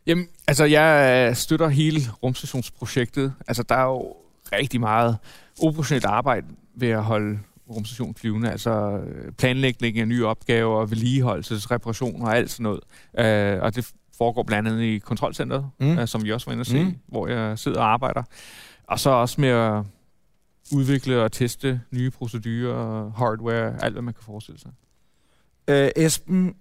Jamen, 0.07 0.27
altså, 0.47 0.65
jeg 0.65 1.37
støtter 1.37 1.67
hele 1.67 2.01
rumstationsprojektet. 2.23 3.33
Altså, 3.47 3.63
der 3.63 3.75
er 3.75 3.83
jo 3.83 4.13
rigtig 4.53 4.79
meget 4.79 5.17
operationelt 5.61 6.05
arbejde 6.05 6.47
ved 6.75 6.89
at 6.89 7.03
holde 7.03 7.39
rumstationen 7.69 8.15
flyvende. 8.15 8.51
Altså, 8.51 8.71
øh, 9.05 9.31
planlægning 9.31 9.99
af 9.99 10.07
nye 10.07 10.25
opgaver, 10.25 10.85
vedligeholdelse, 10.85 11.55
reparationer 11.71 12.25
og 12.25 12.37
alt 12.37 12.51
sådan 12.51 12.63
noget. 12.63 12.79
Øh, 13.57 13.61
og 13.63 13.75
det 13.75 13.91
foregår 14.17 14.43
blandt 14.43 14.69
andet 14.69 14.81
i 14.83 14.97
kontrolcentret, 14.97 15.65
Mm. 15.79 15.97
øh, 15.97 16.07
som 16.07 16.23
vi 16.23 16.31
også 16.31 16.45
var 16.45 16.51
inde 16.51 16.61
at 16.61 16.67
se, 16.67 16.83
mm. 16.83 16.95
hvor 17.07 17.27
jeg 17.27 17.59
sidder 17.59 17.79
og 17.79 17.91
arbejder. 17.93 18.23
Og 18.87 18.99
så 18.99 19.09
også 19.09 19.41
med 19.41 19.49
at 19.49 19.83
udvikle 20.75 21.21
og 21.23 21.31
teste 21.31 21.81
nye 21.91 22.09
procedurer, 22.11 23.11
hardware, 23.17 23.83
alt 23.83 23.93
hvad 23.93 24.01
man 24.01 24.13
kan 24.13 24.23
forestille 24.23 24.59
sig. 24.59 24.71
Øh, 25.67 25.89
Esben 25.95 26.55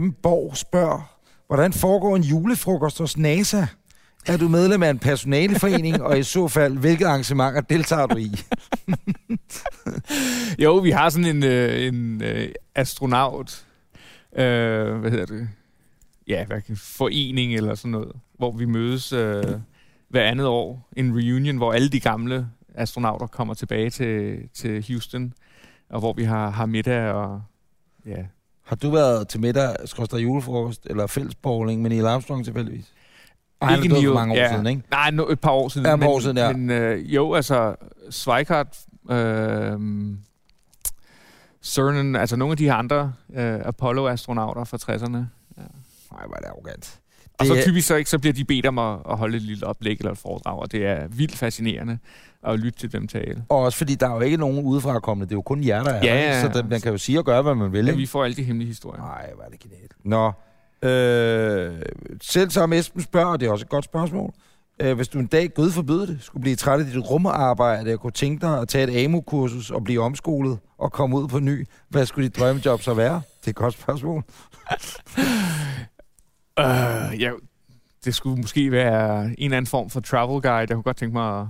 M. 0.00 0.10
Borg 0.22 0.56
spørger, 0.56 1.14
hvordan 1.46 1.72
foregår 1.72 2.16
en 2.16 2.22
julefrokost 2.22 2.98
hos 2.98 3.16
NASA? 3.16 3.66
Er 4.26 4.36
du 4.36 4.48
medlem 4.48 4.82
af 4.82 4.90
en 4.90 4.98
personaleforening, 4.98 6.02
og 6.02 6.18
i 6.18 6.22
så 6.22 6.48
fald, 6.48 6.78
hvilke 6.78 7.06
arrangementer 7.06 7.60
deltager 7.60 8.06
du 8.06 8.16
i? 8.16 8.32
Jo, 10.64 10.76
vi 10.76 10.90
har 10.90 11.08
sådan 11.08 11.36
en, 11.36 11.44
øh, 11.44 11.86
en 11.86 12.22
øh, 12.22 12.48
astronaut, 12.74 13.64
øh, 14.36 14.94
hvad 14.96 15.10
hedder 15.10 15.26
det? 15.26 15.48
Ja, 16.28 16.44
hvad 16.44 16.76
forening 16.76 17.54
eller 17.54 17.74
sådan 17.74 17.90
noget, 17.90 18.12
hvor 18.38 18.52
vi 18.52 18.64
mødes 18.64 19.12
øh, 19.12 19.44
hver 20.08 20.22
andet 20.22 20.46
år. 20.46 20.88
En 20.96 21.12
reunion, 21.12 21.56
hvor 21.56 21.72
alle 21.72 21.88
de 21.88 22.00
gamle 22.00 22.48
astronauter 22.74 23.26
kommer 23.26 23.54
tilbage 23.54 23.90
til, 23.90 24.38
til 24.54 24.84
Houston, 24.88 25.32
og 25.90 26.00
hvor 26.00 26.12
vi 26.12 26.24
har, 26.24 26.50
har 26.50 26.66
middag 26.66 27.12
og 27.12 27.42
ja. 28.06 28.24
Har 28.62 28.76
du 28.76 28.90
været 28.90 29.28
til 29.28 29.40
middag, 29.40 29.76
skorstræk 29.84 30.22
julefrokost, 30.22 30.86
eller 30.90 31.06
fællesbowling 31.06 31.82
med 31.82 31.90
Neil 31.90 32.06
Armstrong 32.06 32.44
tilfældigvis? 32.44 32.92
Ej, 33.60 33.68
han 33.70 33.78
er 33.78 33.94
død 33.94 34.06
for 34.06 34.14
mange 34.14 34.32
år 34.34 34.38
ja. 34.38 34.52
siden, 34.52 34.66
ikke? 34.66 34.82
Nej, 34.90 35.10
no, 35.10 35.28
et 35.28 35.40
par 35.40 35.50
år 35.50 35.68
siden. 35.68 35.86
Ja, 35.86 35.94
et 35.94 36.00
par 36.00 36.08
år 36.08 36.20
siden, 36.20 36.36
ja. 36.36 36.52
Men 36.52 36.70
øh, 36.70 37.14
jo, 37.14 37.34
altså, 37.34 37.74
Zweikart, 38.12 38.78
øh, 39.10 39.78
Cernan, 41.62 42.16
altså 42.16 42.36
nogle 42.36 42.52
af 42.52 42.56
de 42.56 42.64
her 42.64 42.74
andre 42.74 43.12
øh, 43.34 43.60
Apollo-astronauter 43.64 44.64
fra 44.64 44.76
60'erne. 44.76 45.16
Nej, 46.12 46.26
hvor 46.26 46.36
er 46.36 46.40
det 46.40 46.46
arrogant. 46.46 46.98
Og 47.38 47.46
så 47.46 47.54
Det 47.54 47.62
typisk 47.64 47.86
så, 47.88 47.94
ikke, 47.94 48.10
så 48.10 48.18
bliver 48.18 48.32
de 48.32 48.44
bedt 48.44 48.66
om 48.66 48.78
at, 48.78 48.98
at 49.10 49.16
holde 49.16 49.36
et 49.36 49.42
lille 49.42 49.66
oplæg 49.66 49.96
eller 49.98 50.12
et 50.12 50.18
foredrag, 50.18 50.58
og 50.58 50.72
det 50.72 50.86
er 50.86 51.08
vildt 51.08 51.36
fascinerende 51.36 51.98
at 52.46 52.58
lytte 52.58 52.78
til 52.78 52.92
dem 52.92 53.08
tale. 53.08 53.44
Og 53.48 53.58
også 53.58 53.78
fordi, 53.78 53.94
der 53.94 54.08
er 54.08 54.14
jo 54.14 54.20
ikke 54.20 54.36
nogen 54.36 54.64
udefra 54.64 55.00
kommende. 55.00 55.26
Det 55.28 55.32
er 55.32 55.36
jo 55.36 55.42
kun 55.42 55.64
jer, 55.64 55.82
der 55.82 55.90
er 55.90 56.06
Ja, 56.06 56.14
ja, 56.14 56.28
ikke? 56.28 56.40
Så 56.40 56.46
ja. 56.46 56.62
den, 56.62 56.70
man 56.70 56.80
kan 56.80 56.92
jo 56.92 56.98
sige 56.98 57.18
og 57.18 57.24
gøre, 57.24 57.42
hvad 57.42 57.54
man 57.54 57.72
vil. 57.72 57.84
Ja, 57.84 57.90
ikke? 57.90 58.00
vi 58.00 58.06
får 58.06 58.24
alle 58.24 58.36
de 58.36 58.42
hemmelige 58.42 58.68
historier. 58.68 59.02
Nej, 59.02 59.30
hvor 59.34 59.44
er 59.44 59.48
det 59.48 59.60
genialt. 59.60 59.92
Nå, 60.04 60.32
øh, 60.82 61.82
selv 62.22 62.50
som 62.50 62.72
Esben 62.72 63.02
spørger, 63.02 63.26
og 63.26 63.40
det 63.40 63.46
er 63.46 63.52
også 63.52 63.64
et 63.64 63.68
godt 63.68 63.84
spørgsmål, 63.84 64.32
øh, 64.80 64.96
hvis 64.96 65.08
du 65.08 65.18
en 65.18 65.26
dag, 65.26 65.54
Gud 65.54 65.70
forbyde 65.70 66.06
det, 66.06 66.18
skulle 66.20 66.40
blive 66.40 66.56
træt 66.56 66.80
af 66.80 66.86
dit 66.86 67.10
rumarbejde, 67.10 67.92
og 67.92 68.00
kunne 68.00 68.12
tænke 68.12 68.46
dig 68.46 68.60
at 68.60 68.68
tage 68.68 68.92
et 68.92 69.04
AMU-kursus 69.04 69.70
og 69.70 69.84
blive 69.84 70.02
omskolet 70.02 70.58
og 70.78 70.92
komme 70.92 71.16
ud 71.16 71.28
på 71.28 71.38
ny, 71.38 71.66
hvad 71.88 72.06
skulle 72.06 72.28
dit 72.28 72.38
drømmejob 72.38 72.82
så 72.82 72.94
være? 72.94 73.14
Det 73.14 73.46
er 73.46 73.50
et 73.50 73.56
godt 73.56 73.74
spørgsmål. 73.74 74.22
Øh, 76.60 77.20
ja, 77.20 77.30
det 78.04 78.14
skulle 78.14 78.40
måske 78.40 78.70
være 78.70 79.24
en 79.24 79.34
eller 79.38 79.56
anden 79.56 79.66
form 79.66 79.90
for 79.90 80.00
travel 80.00 80.42
guide. 80.42 80.56
Jeg 80.58 80.68
kunne 80.68 80.82
godt 80.82 80.96
tænke 80.96 81.12
mig 81.12 81.40
at 81.40 81.46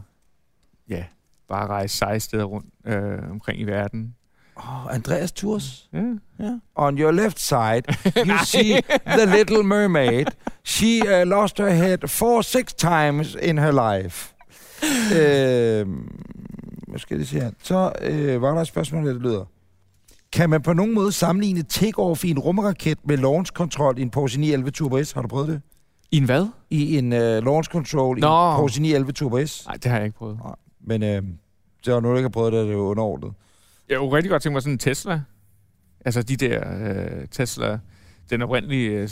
ja, 0.89 1.05
bare 1.49 1.67
rejse 1.67 1.97
sej 1.97 2.19
steder 2.19 2.45
rundt 2.45 2.67
øh, 2.87 3.31
omkring 3.31 3.61
i 3.61 3.65
verden. 3.65 4.15
Oh, 4.59 4.95
Andreas 4.95 5.33
Tours. 5.33 5.89
Ja. 5.93 5.99
Yeah. 6.41 6.53
On 6.75 6.99
your 6.99 7.13
left 7.13 7.41
side, 7.41 7.83
you 8.27 8.39
see 8.45 8.81
the 9.07 9.27
little 9.27 9.63
mermaid. 9.63 10.27
She 10.65 11.01
uh, 11.03 11.27
lost 11.27 11.59
her 11.59 11.71
head 11.71 11.99
four, 12.09 12.43
six 12.43 12.75
times 12.75 13.37
in 13.43 13.59
her 13.59 13.73
life. 13.73 14.35
øh, 15.19 15.87
hvad 16.89 16.99
skal 16.99 17.19
det 17.19 17.29
sige 17.29 17.43
her? 17.43 17.51
Så 17.63 17.93
øh, 18.03 18.43
var 18.43 18.55
der 18.55 18.61
et 18.61 18.67
spørgsmål, 18.67 19.07
der 19.07 19.13
lyder. 19.19 19.45
Kan 20.33 20.51
man 20.51 20.63
på 20.63 20.73
nogen 20.73 20.95
måde 20.95 21.13
sammenligne 21.13 21.65
take-off 21.73 22.25
i 22.25 22.31
en 22.31 22.39
rumraket 22.39 22.99
med 23.05 23.17
launch 23.17 23.53
control 23.53 23.99
i 23.99 24.03
en 24.03 24.11
Porsche 24.11 24.41
911 24.41 24.71
Turbo 24.71 25.05
S? 25.05 25.13
Har 25.13 25.23
du 25.23 25.29
prøvet 25.29 25.49
det? 25.49 25.61
I 26.11 26.17
en 26.17 26.25
hvad? 26.25 26.47
I 26.71 26.99
en 26.99 27.13
uh, 27.13 27.19
launch 27.19 27.71
control 27.71 28.19
i 28.19 28.21
Nå. 28.21 28.27
en 28.27 28.57
Porsche 28.57 28.83
911 28.83 29.13
Turbo 29.13 29.47
S? 29.47 29.67
Nej, 29.67 29.75
det 29.75 29.85
har 29.85 29.99
jeg 29.99 30.07
ikke 30.07 30.19
prøvet. 30.19 30.39
Men 30.81 31.03
øh, 31.03 31.09
er 31.09 31.21
der 31.85 32.01
nogen, 32.01 32.05
der 32.05 32.17
ikke 32.17 32.25
har 32.25 32.29
prøvet 32.29 32.53
det, 32.53 32.67
det 32.67 32.73
er 32.73 32.77
underordnet. 32.77 33.33
Jeg 33.89 33.99
kunne 33.99 34.17
rigtig 34.17 34.31
godt 34.31 34.43
tænke 34.43 34.53
mig 34.53 34.63
sådan 34.63 34.73
en 34.73 34.79
Tesla. 34.79 35.21
Altså 36.05 36.23
de 36.23 36.37
der 36.37 36.61
øh, 36.89 37.29
Tesla, 37.31 37.79
den 38.31 38.43
oprindelige 38.43 38.91
øh, 38.91 39.09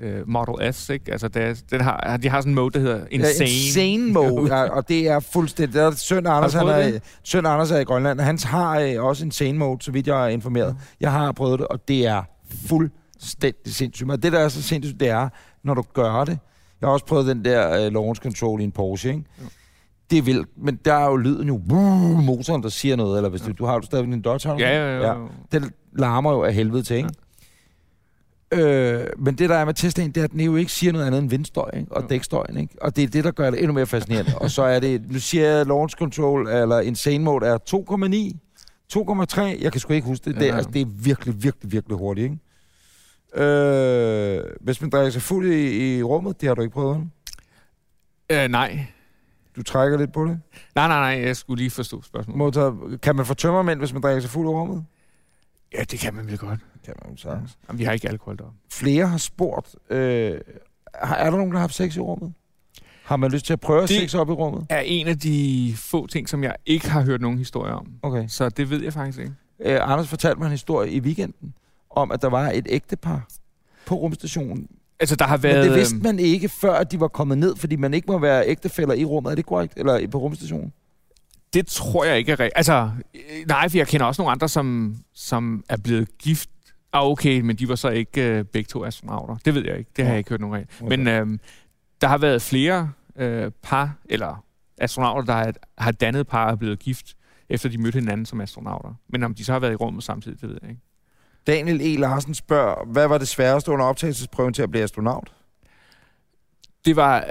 øh, 0.00 0.28
Model 0.28 0.74
S, 0.74 0.88
ikke? 0.88 1.12
Altså 1.12 1.28
der, 1.28 1.62
den 1.70 1.80
har, 1.80 2.16
de 2.16 2.28
har 2.28 2.40
sådan 2.40 2.50
en 2.50 2.54
mode, 2.54 2.70
der 2.74 2.80
hedder 2.80 3.06
Insane. 3.10 3.34
Ja, 3.38 3.44
insane 3.44 4.12
mode, 4.12 4.48
ja, 4.54 4.62
og 4.62 4.88
det 4.88 5.08
er 5.08 5.20
fuldstændig... 5.20 5.74
Der 5.74 5.86
er 5.86 5.90
søn 5.90 6.26
Anders, 6.26 6.52
han 6.52 6.68
er, 6.68 6.98
søn 7.22 7.46
Anders 7.46 7.70
er 7.70 7.78
i 7.78 7.84
Grønland, 7.84 8.20
han 8.20 8.38
har 8.44 8.78
øh, 8.78 9.04
også 9.04 9.24
insane 9.24 9.58
mode, 9.58 9.84
så 9.84 9.92
vidt 9.92 10.06
jeg 10.06 10.24
er 10.24 10.28
informeret. 10.28 10.76
Jeg 11.00 11.12
har 11.12 11.32
prøvet 11.32 11.58
det, 11.58 11.68
og 11.68 11.88
det 11.88 12.06
er 12.06 12.22
fuldstændig 12.68 13.74
sindssygt. 13.74 14.10
Og 14.10 14.22
det, 14.22 14.32
der 14.32 14.38
er 14.38 14.48
så 14.48 14.62
sindssygt, 14.62 15.00
det 15.00 15.08
er, 15.08 15.28
når 15.64 15.74
du 15.74 15.82
gør 15.94 16.24
det. 16.24 16.38
Jeg 16.80 16.86
har 16.86 16.92
også 16.92 17.06
prøvet 17.06 17.26
den 17.26 17.44
der 17.44 17.86
øh, 17.86 17.92
launch 17.92 18.22
control 18.22 18.60
i 18.60 18.64
en 18.64 18.72
Porsche, 18.72 19.10
ikke? 19.10 19.24
Ja. 19.38 19.44
Det 20.10 20.18
er 20.18 20.22
vildt, 20.22 20.48
men 20.56 20.76
der 20.84 20.94
er 20.94 21.06
jo 21.06 21.16
lyden 21.16 21.48
jo, 21.48 21.54
uh, 21.54 22.24
motoren, 22.24 22.62
der 22.62 22.68
siger 22.68 22.96
noget, 22.96 23.16
eller 23.18 23.28
hvis 23.30 23.40
du, 23.40 23.52
du 23.52 23.64
har 23.64 23.78
du 23.78 23.86
stadigvæk 23.86 24.14
en 24.14 24.22
Dodge, 24.22 24.48
har? 24.48 24.56
Ja, 24.58 24.68
ja, 24.70 25.00
ja. 25.00 25.12
ja. 25.12 25.26
Den 25.52 25.70
larmer 25.92 26.32
jo 26.32 26.42
af 26.44 26.54
helvede 26.54 26.82
til, 26.82 26.96
ikke? 26.96 27.08
Øh, 28.52 29.06
men 29.18 29.34
det, 29.34 29.48
der 29.50 29.56
er 29.56 29.64
med 29.64 29.74
Teslaen, 29.74 30.10
det 30.10 30.20
er, 30.20 30.24
at 30.24 30.32
den 30.32 30.40
jo 30.40 30.56
ikke 30.56 30.72
siger 30.72 30.92
noget 30.92 31.06
andet 31.06 31.18
end 31.22 31.30
vindstøj 31.30 31.70
ikke? 31.76 31.92
og 31.92 32.02
Jo. 32.02 32.06
dækstøjen. 32.08 32.56
Ikke? 32.58 32.74
Og 32.82 32.96
det 32.96 33.04
er 33.04 33.08
det, 33.08 33.24
der 33.24 33.30
gør 33.30 33.50
det 33.50 33.58
endnu 33.60 33.72
mere 33.72 33.86
fascinerende. 33.86 34.32
og 34.38 34.50
så 34.50 34.62
er 34.62 34.80
det, 34.80 35.12
nu 35.12 35.18
siger 35.18 35.48
jeg, 35.48 35.66
launch 35.66 35.96
control, 35.96 36.48
eller 36.48 36.80
insane 36.80 37.24
mode 37.24 37.46
er 37.46 37.58
2,9, 37.70 38.38
2,3, 39.56 39.62
jeg 39.62 39.72
kan 39.72 39.80
sgu 39.80 39.92
ikke 39.92 40.06
huske 40.06 40.24
det. 40.24 40.34
Det, 40.40 40.42
Ja. 40.46 40.50
er, 40.50 40.56
altså, 40.56 40.70
det 40.70 40.80
er 40.82 40.86
virkelig, 40.86 41.44
virkelig, 41.44 41.72
virkelig 41.72 41.98
hurtigt. 41.98 42.24
Ikke? 42.24 42.38
Øh, 43.44 44.44
hvis 44.60 44.80
man 44.80 44.90
drikker 44.90 45.10
sig 45.10 45.22
fuld 45.22 45.52
i, 45.52 45.96
i 45.98 46.02
rummet, 46.02 46.40
det 46.40 46.46
har 46.48 46.54
du 46.54 46.62
ikke 46.62 46.72
prøvet. 46.74 46.96
vel? 46.96 47.04
Øh, 48.38 48.48
nej. 48.50 48.86
Du 49.58 49.62
trækker 49.62 49.98
lidt 49.98 50.12
på 50.12 50.24
det. 50.24 50.40
Nej, 50.74 50.88
nej, 50.88 51.14
nej, 51.16 51.26
jeg 51.26 51.36
skulle 51.36 51.58
lige 51.62 51.70
forstå 51.70 52.02
spørgsmålet. 52.02 52.38
Motor, 52.38 52.78
kan 53.02 53.16
man 53.16 53.26
få 53.26 53.34
tømmermænd, 53.34 53.78
hvis 53.78 53.92
man 53.92 54.02
drikker 54.02 54.20
sig 54.20 54.30
fuld 54.30 54.46
i 54.46 54.48
rummet? 54.50 54.84
Ja, 55.74 55.82
det 55.90 55.98
kan 55.98 56.14
man 56.14 56.26
vel 56.26 56.38
godt. 56.38 56.60
Kan 56.84 56.94
man 57.04 57.12
jo 57.12 57.16
sagtens. 57.16 57.58
Jamen, 57.68 57.78
vi 57.78 57.84
har 57.84 57.92
ikke 57.92 58.08
alkohol 58.08 58.38
deroppe. 58.38 58.56
Flere 58.72 59.06
har 59.06 59.18
spurgt, 59.18 59.74
øh, 59.90 60.40
har- 60.94 61.16
er 61.16 61.24
der 61.30 61.36
nogen, 61.36 61.50
der 61.52 61.56
har 61.56 61.60
haft 61.60 61.74
sex 61.74 61.96
i 61.96 62.00
rummet? 62.00 62.32
Har 63.04 63.16
man 63.16 63.30
lyst 63.30 63.46
til 63.46 63.52
at 63.52 63.60
prøve 63.60 63.80
det... 63.82 63.88
Det- 63.88 64.00
sex 64.00 64.14
op 64.14 64.28
i 64.28 64.32
rummet? 64.32 64.66
Er 64.70 64.80
en 64.80 65.06
af 65.06 65.18
de 65.18 65.72
få 65.76 66.06
ting, 66.06 66.28
som 66.28 66.42
jeg 66.44 66.54
ikke 66.66 66.90
har 66.90 67.02
hørt 67.02 67.20
nogen 67.20 67.38
historie 67.38 67.72
om. 67.72 67.92
Okay. 68.02 68.28
Så 68.28 68.48
det 68.48 68.70
ved 68.70 68.82
jeg 68.82 68.92
faktisk 68.92 69.18
ikke. 69.18 69.32
Øh, 69.60 69.78
Anders 69.92 70.08
fortalte 70.08 70.38
mig 70.38 70.46
en 70.46 70.50
historie 70.52 70.90
i 70.90 71.00
weekenden, 71.00 71.54
om 71.90 72.12
at 72.12 72.22
der 72.22 72.28
var 72.28 72.50
et 72.50 72.66
ægtepar 72.70 73.26
på 73.86 73.94
rumstationen. 73.94 74.68
Altså, 75.00 75.16
der 75.16 75.24
har 75.24 75.36
Men 75.36 75.42
været... 75.42 75.64
det 75.64 75.74
vidste 75.74 75.94
øhm, 75.94 76.02
man 76.02 76.18
ikke, 76.18 76.48
før 76.48 76.84
de 76.84 77.00
var 77.00 77.08
kommet 77.08 77.38
ned, 77.38 77.56
fordi 77.56 77.76
man 77.76 77.94
ikke 77.94 78.06
må 78.06 78.18
være 78.18 78.48
ægtefæller 78.48 78.94
i 78.94 79.04
rummet. 79.04 79.30
Er 79.30 79.34
det 79.34 79.46
korrekt? 79.46 79.72
Eller 79.76 80.08
på 80.08 80.18
rumstationen? 80.18 80.72
Det 81.52 81.66
tror 81.66 82.04
jeg 82.04 82.18
ikke 82.18 82.32
er 82.32 82.40
rigtigt. 82.40 82.56
Altså, 82.56 82.90
øh, 83.14 83.20
nej, 83.48 83.68
for 83.68 83.78
jeg 83.78 83.86
kender 83.86 84.06
også 84.06 84.22
nogle 84.22 84.32
andre, 84.32 84.48
som, 84.48 84.96
som 85.14 85.64
er 85.68 85.76
blevet 85.76 86.18
gift. 86.18 86.50
Ah, 86.92 87.06
okay, 87.06 87.40
men 87.40 87.56
de 87.56 87.68
var 87.68 87.74
så 87.74 87.88
ikke 87.88 88.38
øh, 88.38 88.44
begge 88.44 88.68
to 88.68 88.84
astronauter. 88.84 89.36
Det 89.44 89.54
ved 89.54 89.64
jeg 89.66 89.78
ikke. 89.78 89.90
Det 89.96 90.04
har 90.04 90.12
jeg 90.12 90.18
ikke 90.18 90.30
hørt 90.30 90.40
nogen 90.40 90.56
af. 90.56 90.66
Okay. 90.82 90.96
Men 90.96 91.08
øh, 91.08 91.38
der 92.00 92.08
har 92.08 92.18
været 92.18 92.42
flere 92.42 92.90
øh, 93.18 93.50
par, 93.62 93.96
eller 94.04 94.44
astronauter, 94.78 95.24
der 95.24 95.32
har, 95.32 95.52
har 95.78 95.92
dannet 95.92 96.26
par 96.26 96.44
og 96.44 96.50
er 96.50 96.56
blevet 96.56 96.78
gift, 96.78 97.14
efter 97.48 97.68
de 97.68 97.78
mødte 97.78 97.98
hinanden 97.98 98.26
som 98.26 98.40
astronauter. 98.40 98.94
Men 99.08 99.22
om 99.22 99.34
de 99.34 99.44
så 99.44 99.52
har 99.52 99.58
været 99.58 99.72
i 99.72 99.76
rummet 99.76 100.04
samtidig, 100.04 100.40
det 100.40 100.48
ved 100.48 100.58
jeg 100.62 100.70
ikke. 100.70 100.82
Daniel 101.46 101.80
E. 101.80 101.96
Larsen 101.96 102.34
spørger, 102.34 102.84
hvad 102.84 103.08
var 103.08 103.18
det 103.18 103.28
sværeste 103.28 103.70
under 103.70 103.84
optagelsesprøven 103.84 104.54
til 104.54 104.62
at 104.62 104.70
blive 104.70 104.84
astronaut? 104.84 105.32
Det 106.84 106.96
var 106.96 107.16
øh, 107.16 107.24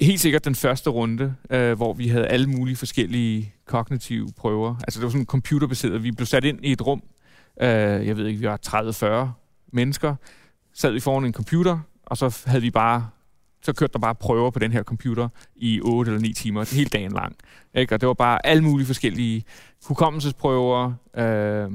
helt 0.00 0.20
sikkert 0.20 0.44
den 0.44 0.54
første 0.54 0.90
runde, 0.90 1.34
øh, 1.50 1.72
hvor 1.72 1.92
vi 1.92 2.08
havde 2.08 2.26
alle 2.26 2.46
mulige 2.46 2.76
forskellige 2.76 3.54
kognitive 3.66 4.28
prøver. 4.36 4.76
Altså 4.80 5.00
det 5.00 5.04
var 5.04 5.10
sådan 5.10 5.26
computerbaseret. 5.26 6.02
Vi 6.02 6.10
blev 6.10 6.26
sat 6.26 6.44
ind 6.44 6.58
i 6.62 6.72
et 6.72 6.86
rum. 6.86 7.02
Øh, 7.60 8.06
jeg 8.06 8.16
ved 8.16 8.26
ikke, 8.26 8.40
vi 8.40 8.46
var 8.46 8.58
30-40 9.26 9.28
mennesker. 9.72 10.14
Sad 10.72 10.92
vi 10.92 11.00
foran 11.00 11.24
en 11.24 11.32
computer, 11.32 11.78
og 12.06 12.16
så 12.16 12.42
havde 12.46 12.62
vi 12.62 12.70
bare 12.70 13.08
så 13.64 13.72
kørte 13.72 13.92
der 13.92 13.98
bare 13.98 14.14
prøver 14.14 14.50
på 14.50 14.58
den 14.58 14.72
her 14.72 14.82
computer 14.82 15.28
i 15.56 15.80
8 15.80 16.10
eller 16.10 16.22
9 16.22 16.32
timer, 16.32 16.74
hele 16.74 16.88
dagen 16.88 17.12
lang. 17.12 17.36
Ikke? 17.74 17.94
Og 17.94 18.00
det 18.00 18.06
var 18.06 18.14
bare 18.14 18.46
alle 18.46 18.64
mulige 18.64 18.86
forskellige 18.86 19.44
hukommelsesprøver, 19.86 20.92
øh, 21.16 21.70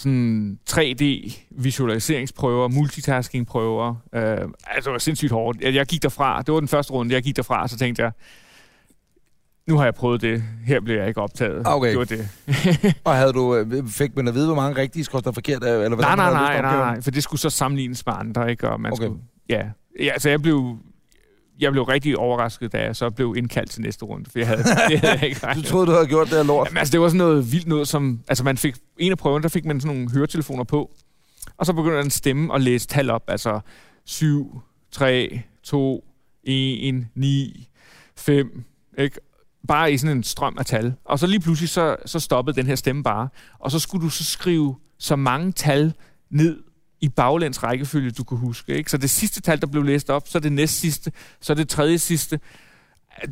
sådan 0.00 0.58
3D-visualiseringsprøver, 0.70 2.68
multitaskingprøver. 2.68 3.94
Øh, 4.14 4.22
altså, 4.22 4.48
det 4.84 4.92
var 4.92 4.98
sindssygt 4.98 5.32
hårdt. 5.32 5.60
Jeg, 5.60 5.74
jeg 5.74 5.86
gik 5.86 6.02
derfra, 6.02 6.42
det 6.42 6.54
var 6.54 6.60
den 6.60 6.68
første 6.68 6.92
runde, 6.92 7.14
jeg 7.14 7.22
gik 7.22 7.36
derfra, 7.36 7.68
så 7.68 7.78
tænkte 7.78 8.02
jeg, 8.02 8.12
nu 9.66 9.76
har 9.76 9.84
jeg 9.84 9.94
prøvet 9.94 10.20
det, 10.22 10.42
her 10.66 10.80
bliver 10.80 10.98
jeg 10.98 11.08
ikke 11.08 11.20
optaget. 11.20 11.62
Okay. 11.66 11.90
Det 11.90 11.98
var 11.98 12.04
det. 12.04 12.28
Og 13.04 13.14
havde 13.16 13.32
du, 13.32 13.56
øh, 13.56 13.88
fik 13.88 14.16
man 14.16 14.28
at 14.28 14.34
vide, 14.34 14.46
hvor 14.46 14.54
mange 14.54 14.76
rigtige 14.80 15.04
skrøster 15.04 15.32
forkert? 15.32 15.64
øh, 15.64 15.68
Eller 15.70 15.88
nej, 15.88 15.94
hvordan 15.96 16.18
nej, 16.18 16.30
nej, 16.32 16.42
nej, 16.42 16.56
opgaven? 16.56 16.78
nej, 16.78 17.00
for 17.00 17.10
det 17.10 17.22
skulle 17.22 17.40
så 17.40 17.50
sammenlignes 17.50 18.06
med 18.06 18.14
andre, 18.18 18.50
ikke? 18.50 18.68
Og 18.70 18.80
man 18.80 18.92
Okay. 18.92 19.04
skulle, 19.04 19.20
ja. 19.48 19.62
ja, 20.00 20.10
altså 20.12 20.30
jeg 20.30 20.42
blev, 20.42 20.76
jeg 21.60 21.72
blev 21.72 21.82
rigtig 21.82 22.18
overrasket, 22.18 22.72
da 22.72 22.82
jeg 22.82 22.96
så 22.96 23.10
blev 23.10 23.34
indkaldt 23.36 23.70
til 23.70 23.82
næste 23.82 24.04
runde, 24.04 24.30
for 24.30 24.38
jeg 24.38 24.48
havde, 24.48 24.62
det 24.62 24.98
havde 24.98 25.18
jeg 25.20 25.28
ikke 25.28 25.40
Du 25.56 25.62
troede, 25.62 25.86
du 25.86 25.92
havde 25.92 26.06
gjort 26.06 26.26
det 26.26 26.36
her 26.36 26.42
lort? 26.42 26.66
Jamen, 26.68 26.78
altså, 26.78 26.92
det 26.92 27.00
var 27.00 27.08
sådan 27.08 27.18
noget 27.18 27.52
vildt 27.52 27.66
noget, 27.66 27.88
som... 27.88 28.20
Altså, 28.28 28.44
man 28.44 28.56
fik... 28.56 28.76
En 28.98 29.12
af 29.12 29.18
prøverne, 29.18 29.42
der 29.42 29.48
fik 29.48 29.64
man 29.64 29.80
sådan 29.80 29.96
nogle 29.96 30.12
høretelefoner 30.12 30.64
på, 30.64 30.90
og 31.56 31.66
så 31.66 31.72
begyndte 31.72 32.02
den 32.02 32.10
stemme 32.10 32.54
at 32.54 32.60
læse 32.60 32.86
tal 32.86 33.10
op. 33.10 33.22
Altså, 33.28 33.60
7, 34.04 34.60
3, 34.92 35.42
2, 35.62 36.04
1, 36.44 37.06
9, 37.14 37.68
5, 38.16 38.64
ikke? 38.98 39.20
Bare 39.68 39.92
i 39.92 39.98
sådan 39.98 40.16
en 40.16 40.22
strøm 40.22 40.56
af 40.58 40.66
tal. 40.66 40.94
Og 41.04 41.18
så 41.18 41.26
lige 41.26 41.40
pludselig, 41.40 41.68
så, 41.68 41.96
så 42.06 42.20
stoppede 42.20 42.56
den 42.56 42.66
her 42.66 42.74
stemme 42.74 43.02
bare. 43.02 43.28
Og 43.58 43.70
så 43.70 43.78
skulle 43.78 44.04
du 44.04 44.10
så 44.10 44.24
skrive 44.24 44.76
så 44.98 45.16
mange 45.16 45.52
tal 45.52 45.92
ned 46.30 46.62
i 47.00 47.08
baglæns 47.08 47.62
rækkefølge, 47.62 48.10
du 48.10 48.24
kunne 48.24 48.40
huske. 48.40 48.76
Ikke? 48.76 48.90
Så 48.90 48.98
det 48.98 49.10
sidste 49.10 49.40
tal, 49.40 49.60
der 49.60 49.66
blev 49.66 49.82
læst 49.82 50.10
op, 50.10 50.28
så 50.28 50.40
det 50.40 50.52
næst 50.52 50.80
sidste, 50.80 51.12
så 51.40 51.54
det 51.54 51.68
tredje 51.68 51.98
sidste. 51.98 52.40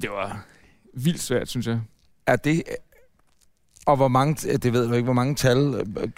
Det 0.03 0.11
var 0.11 0.47
vildt 0.95 1.23
svært, 1.23 1.49
synes 1.49 1.67
jeg. 1.67 1.81
Er 2.27 2.37
det... 2.37 2.63
Og 3.87 3.97
hvor 3.97 4.09
mange, 4.09 4.59
det 4.59 4.73
ved 4.73 4.87
jeg 4.87 4.97
ikke, 4.97 5.05
hvor 5.05 5.13
mange 5.13 5.35
tal 5.35 5.87
øh, 6.03 6.09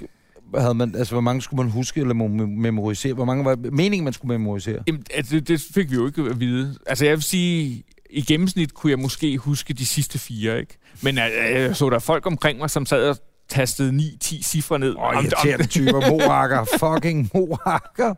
havde 0.61 0.75
man, 0.75 0.95
altså 0.95 1.15
hvor 1.15 1.21
mange 1.21 1.43
skulle 1.43 1.63
man 1.65 1.73
huske 1.73 2.01
eller 2.01 2.15
mo- 2.15 2.47
memorisere? 2.61 3.15
Hvor 3.15 3.25
mange 3.25 3.45
var 3.45 3.57
meningen, 3.57 4.05
man 4.05 4.13
skulle 4.13 4.39
memorisere? 4.39 4.83
Jamen, 4.87 5.05
altså, 5.15 5.35
det, 5.35 5.49
det 5.49 5.61
fik 5.75 5.91
vi 5.91 5.95
jo 5.95 6.07
ikke 6.07 6.23
at 6.23 6.41
vide. 6.41 6.79
Altså, 6.87 7.05
jeg 7.05 7.15
vil 7.15 7.23
sige, 7.23 7.85
i 8.11 8.23
gennemsnit 8.23 8.75
kunne 8.75 8.91
jeg 8.91 8.99
måske 8.99 9.39
huske 9.39 9.75
de 9.75 9.87
sidste 9.87 10.19
fire, 10.19 10.61
ikke? 10.61 10.79
Men 11.03 11.19
øh, 11.19 11.25
jeg 11.25 11.77
så 11.77 11.91
der 11.91 11.99
folk 11.99 12.27
omkring 12.27 12.59
mig, 12.59 12.71
som 12.71 12.87
sad 12.87 13.09
og 13.09 13.17
tastede 13.51 13.99
9-10 14.25 14.43
cifre 14.43 14.79
ned. 14.79 14.97
Åh, 14.97 15.03
oh, 15.09 15.15
irriterende 15.25 15.67
typer. 15.77 16.11
Mohakker. 16.11 16.65
Fucking 16.79 17.31
mohakker. 17.35 18.15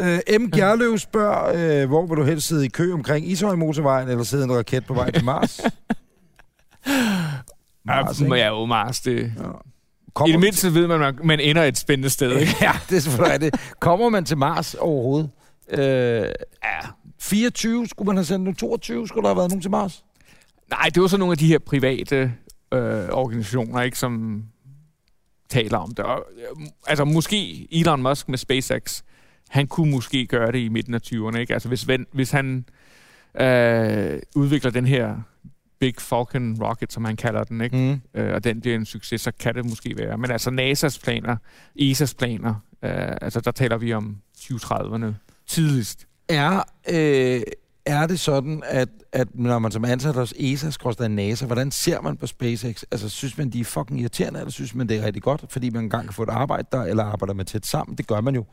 Uh, 0.00 0.40
M. 0.40 0.50
Gjerløv 0.50 0.98
spørger, 0.98 1.82
uh, 1.82 1.88
hvor 1.88 2.06
vil 2.06 2.16
du 2.16 2.24
helst 2.24 2.46
sidde 2.48 2.64
i 2.66 2.68
kø 2.68 2.92
omkring 2.92 3.30
Ishøj 3.30 3.54
Motorvejen, 3.54 4.08
eller 4.08 4.24
sidde 4.24 4.44
en 4.44 4.56
raket 4.56 4.86
på 4.86 4.94
vej 4.94 5.10
til 5.10 5.24
Mars? 5.24 5.60
Mars, 7.84 8.20
Ja, 8.20 8.24
ikke? 8.24 8.36
ja, 8.36 8.48
jo, 8.48 8.64
Mars, 8.64 9.00
det... 9.00 9.32
Ja. 10.18 10.24
I 10.26 10.32
det 10.32 10.40
mindste 10.40 10.74
ved 10.74 10.86
man, 10.86 11.02
at 11.02 11.24
man 11.24 11.40
ender 11.40 11.62
et 11.62 11.78
spændende 11.78 12.10
sted, 12.10 12.36
ikke? 12.40 12.56
ja, 12.60 12.72
det 12.90 12.96
er 12.96 13.00
selvfølgelig 13.00 13.40
det. 13.52 13.60
Kommer 13.80 14.08
man 14.08 14.24
til 14.24 14.36
Mars 14.38 14.74
overhovedet? 14.74 15.30
Uh, 15.72 15.78
Ja. 16.64 16.78
24 17.20 17.86
skulle 17.86 18.06
man 18.06 18.16
have 18.16 18.24
sendt 18.24 18.44
nu. 18.44 18.52
22 18.52 19.08
skulle 19.08 19.22
der 19.22 19.28
have 19.28 19.36
været 19.36 19.50
nogen 19.50 19.62
til 19.62 19.70
Mars. 19.70 20.04
Nej, 20.70 20.88
det 20.94 21.02
var 21.02 21.08
så 21.08 21.16
nogle 21.16 21.32
af 21.32 21.38
de 21.38 21.46
her 21.46 21.58
private 21.58 22.32
øh, 22.72 23.08
organisationer, 23.08 23.82
ikke, 23.82 23.98
som 23.98 24.44
taler 25.48 25.78
om 25.78 25.94
det. 25.94 26.04
Og, 26.04 26.24
øh, 26.36 26.66
altså, 26.86 27.04
måske 27.04 27.68
Elon 27.80 28.02
Musk 28.02 28.28
med 28.28 28.38
SpaceX, 28.38 29.02
han 29.48 29.66
kunne 29.66 29.90
måske 29.90 30.26
gøre 30.26 30.52
det 30.52 30.58
i 30.58 30.68
midten 30.68 30.94
af 30.94 31.00
20'erne, 31.06 31.36
ikke? 31.36 31.52
Altså, 31.52 31.68
hvis, 31.68 31.86
hvis 32.12 32.30
han 32.30 32.64
øh, 33.40 34.20
udvikler 34.36 34.70
den 34.70 34.86
her 34.86 35.16
Big 35.80 35.94
Falcon 35.98 36.62
Rocket, 36.62 36.92
som 36.92 37.04
han 37.04 37.16
kalder 37.16 37.44
den, 37.44 37.60
ikke? 37.60 37.76
Mm. 37.76 38.20
øh, 38.20 38.34
og 38.34 38.44
den 38.44 38.60
bliver 38.60 38.76
en 38.76 38.86
succes, 38.86 39.20
så 39.20 39.32
kan 39.40 39.54
det 39.54 39.64
måske 39.64 39.94
være. 39.98 40.18
Men 40.18 40.30
altså 40.30 40.50
NASA's 40.50 41.04
planer, 41.04 41.36
ESA's 41.80 42.14
planer, 42.18 42.54
øh, 42.82 43.16
altså 43.22 43.40
der 43.40 43.50
taler 43.50 43.76
vi 43.76 43.92
om 43.92 44.16
2030'erne 44.38 45.06
tidligst. 45.46 46.06
Er, 46.28 46.62
øh, 46.90 47.42
er 47.86 48.06
det 48.06 48.20
sådan, 48.20 48.62
at, 48.66 48.88
at 49.12 49.28
når 49.34 49.58
man 49.58 49.72
som 49.72 49.84
ansat 49.84 50.14
hos 50.14 50.34
ESA, 50.38 50.70
skråstrej 50.70 51.08
NASA, 51.08 51.46
hvordan 51.46 51.70
ser 51.70 52.00
man 52.00 52.16
på 52.16 52.26
SpaceX? 52.26 52.82
Altså, 52.90 53.08
synes 53.08 53.38
man, 53.38 53.50
de 53.50 53.60
er 53.60 53.64
fucking 53.64 54.00
irriterende, 54.00 54.38
eller 54.40 54.50
synes 54.52 54.74
man, 54.74 54.88
det 54.88 54.96
er 54.96 55.06
rigtig 55.06 55.22
godt, 55.22 55.44
fordi 55.48 55.70
man 55.70 55.82
engang 55.84 56.04
kan 56.06 56.14
få 56.14 56.22
et 56.22 56.28
arbejde 56.28 56.68
der, 56.72 56.82
eller 56.82 57.04
arbejder 57.04 57.34
man 57.34 57.46
tæt 57.46 57.66
sammen? 57.66 57.96
Det 57.98 58.06
gør 58.06 58.20
man 58.20 58.34
jo. 58.34 58.44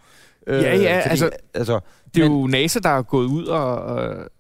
Øh, 0.48 0.64
Ja, 0.64 0.76
ja, 0.76 0.98
fordi, 1.00 1.10
altså- 1.10 1.30
altså 1.54 1.80
Det 2.16 2.24
er 2.26 2.30
Men- 2.30 2.40
jo 2.42 2.48
NASA, 2.48 2.80
der 2.80 2.90
er 2.90 3.02
gået 3.02 3.26
ud 3.26 3.46
og, 3.46 3.76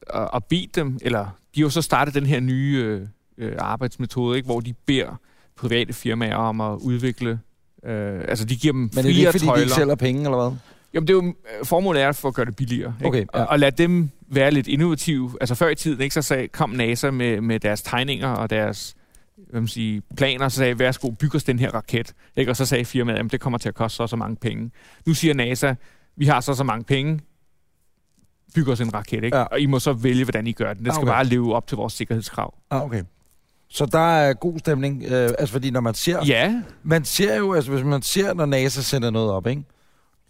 og, 0.07 0.33
og, 0.33 0.43
bedt 0.45 0.75
dem, 0.75 0.97
eller 1.01 1.19
de 1.55 1.61
har 1.61 1.65
jo 1.65 1.69
så 1.69 1.81
startet 1.81 2.13
den 2.13 2.25
her 2.25 2.39
nye 2.39 2.77
øh, 2.85 3.01
øh, 3.37 3.55
arbejdsmetode, 3.59 4.37
ikke, 4.37 4.45
hvor 4.45 4.59
de 4.59 4.73
beder 4.85 5.19
private 5.57 5.93
firmaer 5.93 6.35
om 6.35 6.61
at 6.61 6.77
udvikle, 6.81 7.39
øh, 7.85 8.21
altså 8.27 8.45
de 8.45 8.55
giver 8.55 8.71
dem 8.73 8.81
men 8.81 8.89
det 8.91 9.05
er 9.05 9.09
ikke, 9.09 9.25
fordi 9.31 9.39
de 9.39 9.45
tøjler. 9.45 9.61
ikke 9.63 9.73
sælger 9.73 9.95
penge, 9.95 10.23
eller 10.23 10.49
hvad? 10.49 10.57
Jamen, 10.93 11.07
det 11.07 11.13
er 11.13 11.17
jo, 11.17 11.27
øh, 11.59 11.65
formålet 11.65 12.01
er 12.01 12.11
for 12.11 12.27
at 12.27 12.33
gøre 12.33 12.45
det 12.45 12.55
billigere. 12.55 12.93
Ikke? 12.99 13.07
Okay, 13.07 13.25
ja. 13.33 13.41
og, 13.41 13.47
og 13.47 13.59
lade 13.59 13.83
dem 13.83 14.09
være 14.31 14.51
lidt 14.51 14.67
innovative. 14.67 15.31
Altså 15.41 15.55
før 15.55 15.69
i 15.69 15.75
tiden, 15.75 16.01
ikke, 16.01 16.13
så 16.13 16.21
sagde, 16.21 16.47
kom 16.47 16.69
NASA 16.69 17.11
med, 17.11 17.41
med 17.41 17.59
deres 17.59 17.81
tegninger 17.81 18.27
og 18.27 18.49
deres 18.49 18.95
hvad 19.49 19.61
man 19.61 19.67
sige, 19.67 20.01
planer, 20.17 20.45
og 20.45 20.51
så 20.51 20.57
sagde, 20.57 20.79
værsgo, 20.79 21.11
byg 21.11 21.35
os 21.35 21.43
den 21.43 21.59
her 21.59 21.71
raket. 21.71 22.13
Ikke? 22.35 22.51
Og 22.51 22.55
så 22.55 22.65
sagde 22.65 22.85
firmaet, 22.85 23.17
at 23.19 23.31
det 23.31 23.39
kommer 23.41 23.57
til 23.57 23.69
at 23.69 23.75
koste 23.75 23.95
så 23.95 24.07
så 24.07 24.15
mange 24.15 24.35
penge. 24.35 24.71
Nu 25.05 25.13
siger 25.13 25.33
NASA, 25.33 25.73
vi 26.15 26.25
har 26.25 26.41
så 26.41 26.53
så 26.53 26.63
mange 26.63 26.83
penge, 26.83 27.19
byg 28.55 28.67
os 28.67 28.81
en 28.81 28.93
raket. 28.93 29.23
Ikke? 29.23 29.37
Ja. 29.37 29.43
Og 29.43 29.59
I 29.59 29.65
må 29.65 29.79
så 29.79 29.93
vælge, 29.93 30.23
hvordan 30.23 30.47
I 30.47 30.51
gør 30.51 30.73
den. 30.73 30.85
Det 30.85 30.93
skal 30.93 31.01
Okay. 31.03 31.11
bare 31.11 31.25
leve 31.25 31.55
op 31.55 31.67
til 31.67 31.75
vores 31.77 31.93
sikkerhedskrav. 31.93 32.53
Ah, 32.69 32.83
okay. 32.83 33.03
Så 33.69 33.85
der 33.85 33.99
er 34.17 34.33
god 34.33 34.59
stemning, 34.59 35.03
øh, 35.03 35.29
altså 35.39 35.51
fordi 35.53 35.71
når 35.71 35.79
man 35.81 35.93
ser, 35.93 36.25
Ja, 36.25 36.61
man 36.83 37.05
ser 37.05 37.35
jo, 37.37 37.53
altså 37.53 37.71
hvis 37.71 37.83
man 37.83 38.01
ser, 38.01 38.33
når 38.33 38.45
NASA 38.45 38.81
sender 38.81 39.09
noget 39.09 39.31
op, 39.31 39.47
ikke? 39.47 39.63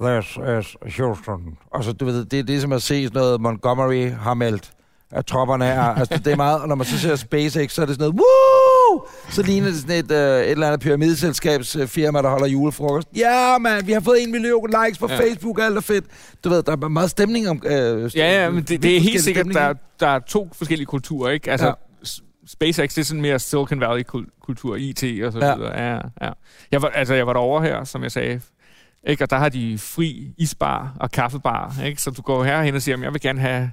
This 0.03 0.37
is 0.59 0.77
Houston. 0.97 1.57
Altså, 1.73 1.93
du 1.93 2.05
ved, 2.05 2.25
det 2.25 2.39
er 2.39 2.43
det, 2.43 2.61
som 2.61 2.71
at 2.71 2.81
se 2.81 3.03
sådan 3.03 3.19
noget 3.21 3.41
Montgomery 3.41 4.09
har 4.11 4.33
meldt, 4.33 4.71
at 5.11 5.25
tropperne 5.25 5.65
er, 5.65 5.81
altså 5.81 6.17
det 6.17 6.27
er 6.27 6.35
meget, 6.35 6.61
og 6.61 6.67
når 6.67 6.75
man 6.75 6.85
så 6.87 6.97
ser 6.99 7.15
SpaceX, 7.15 7.71
så 7.71 7.81
er 7.81 7.85
det 7.85 7.95
sådan 7.95 8.13
noget, 8.13 8.21
woo! 8.21 9.05
Så 9.29 9.41
ligner 9.43 9.67
det 9.67 9.75
sådan 9.79 10.05
et, 10.05 10.11
øh, 10.11 10.39
et 10.41 10.49
eller 10.51 10.67
andet 10.67 10.79
pyramideselskabsfirma, 10.81 12.21
der 12.21 12.29
holder 12.29 12.47
julefrokost. 12.47 13.07
Ja, 13.15 13.57
mand, 13.57 13.85
vi 13.85 13.91
har 13.91 13.99
fået 13.99 14.23
en 14.23 14.31
million 14.31 14.69
likes 14.85 14.97
på 14.99 15.07
Ja. 15.09 15.19
Facebook, 15.19 15.59
alt 15.61 15.77
er 15.77 15.81
fedt. 15.81 16.05
Du 16.43 16.49
ved, 16.49 16.63
der 16.63 16.71
er 16.71 16.87
meget 16.87 17.09
stemning 17.09 17.49
om... 17.49 17.61
Øh, 17.65 17.71
ja, 18.17 18.41
ja 18.43 18.49
men 18.49 18.63
det, 18.63 18.83
det 18.83 18.95
er 18.95 18.99
helt 18.99 19.23
sikkert, 19.23 19.45
der, 19.53 19.73
der 19.99 20.07
er 20.07 20.19
to 20.19 20.49
forskellige 20.53 20.85
kulturer. 20.85 21.31
Ikke? 21.31 21.51
Altså, 21.51 21.67
Ja. 21.67 21.73
SpaceX, 22.47 22.89
det 22.95 22.97
er 22.97 23.05
sådan 23.05 23.21
mere 23.21 23.39
Silicon 23.39 23.79
Valley-kultur, 23.81 24.75
IT 24.75 25.03
og 25.25 25.31
så 25.31 25.39
Ja. 25.41 25.55
videre. 25.55 25.81
Ja, 25.81 25.95
ja. 26.21 26.29
Jeg 26.71 26.81
var, 26.81 26.87
altså, 26.87 27.13
jeg 27.13 27.27
var 27.27 27.33
derovre 27.33 27.63
her, 27.63 27.83
som 27.83 28.03
jeg 28.03 28.11
sagde. 28.11 28.41
Ikke? 29.07 29.23
Og 29.23 29.29
der 29.29 29.37
har 29.37 29.49
de 29.49 29.77
fri 29.77 30.33
isbar 30.37 30.97
og 30.99 31.11
kaffebar. 31.11 31.75
Ikke? 31.85 32.01
Så 32.01 32.11
du 32.11 32.21
går 32.21 32.43
herhen 32.43 32.75
og 32.75 32.81
siger, 32.81 32.97
at 32.97 33.03
jeg 33.03 33.13
vil 33.13 33.21
gerne 33.21 33.39
have 33.39 33.71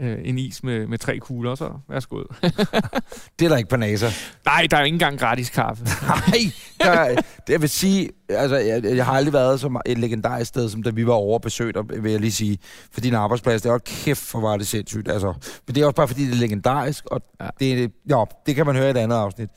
øh, 0.00 0.18
en 0.24 0.38
is 0.38 0.62
med, 0.62 0.86
med 0.86 0.98
tre 0.98 1.18
kugler, 1.18 1.54
så 1.54 1.70
værsgo. 1.88 2.16
Det 3.38 3.44
er 3.44 3.48
der 3.48 3.56
ikke 3.56 3.70
på 3.70 3.76
NASA. 3.76 4.06
Nej, 4.44 4.66
der 4.70 4.76
er 4.76 4.80
jo 4.80 4.84
ikke 4.84 4.94
engang 4.94 5.18
gratis 5.18 5.50
kaffe. 5.50 5.84
Nej, 6.08 6.52
der, 6.80 7.14
det 7.46 7.52
jeg 7.52 7.60
vil 7.60 7.68
sige, 7.68 8.08
altså, 8.28 8.56
jeg, 8.56 8.84
jeg 8.84 9.04
har 9.04 9.12
aldrig 9.12 9.32
været 9.32 9.60
så 9.60 9.80
et 9.86 9.98
legendarisk 9.98 10.48
sted, 10.48 10.68
som 10.68 10.82
da 10.82 10.90
vi 10.90 11.06
var 11.06 11.12
over 11.12 11.38
besøgt, 11.38 11.76
vil 12.02 12.12
jeg 12.12 12.20
lige 12.20 12.32
sige, 12.32 12.58
for 12.92 13.00
din 13.00 13.14
arbejdsplads, 13.14 13.62
det 13.62 13.68
er 13.68 13.72
jo 13.72 13.80
kæft 13.84 14.20
for 14.20 14.40
var 14.40 14.56
det 14.56 14.66
sindssygt, 14.66 15.08
altså. 15.08 15.34
Men 15.66 15.74
det 15.74 15.80
er 15.80 15.86
også 15.86 15.96
bare 15.96 16.08
fordi, 16.08 16.26
det 16.26 16.32
er 16.32 16.36
legendarisk, 16.36 17.04
og 17.06 17.22
ja. 17.40 17.48
det, 17.60 17.92
ja, 18.08 18.24
det 18.46 18.54
kan 18.54 18.66
man 18.66 18.76
høre 18.76 18.86
i 18.86 18.90
et 18.90 18.96
andet 18.96 19.16
afsnit. 19.16 19.50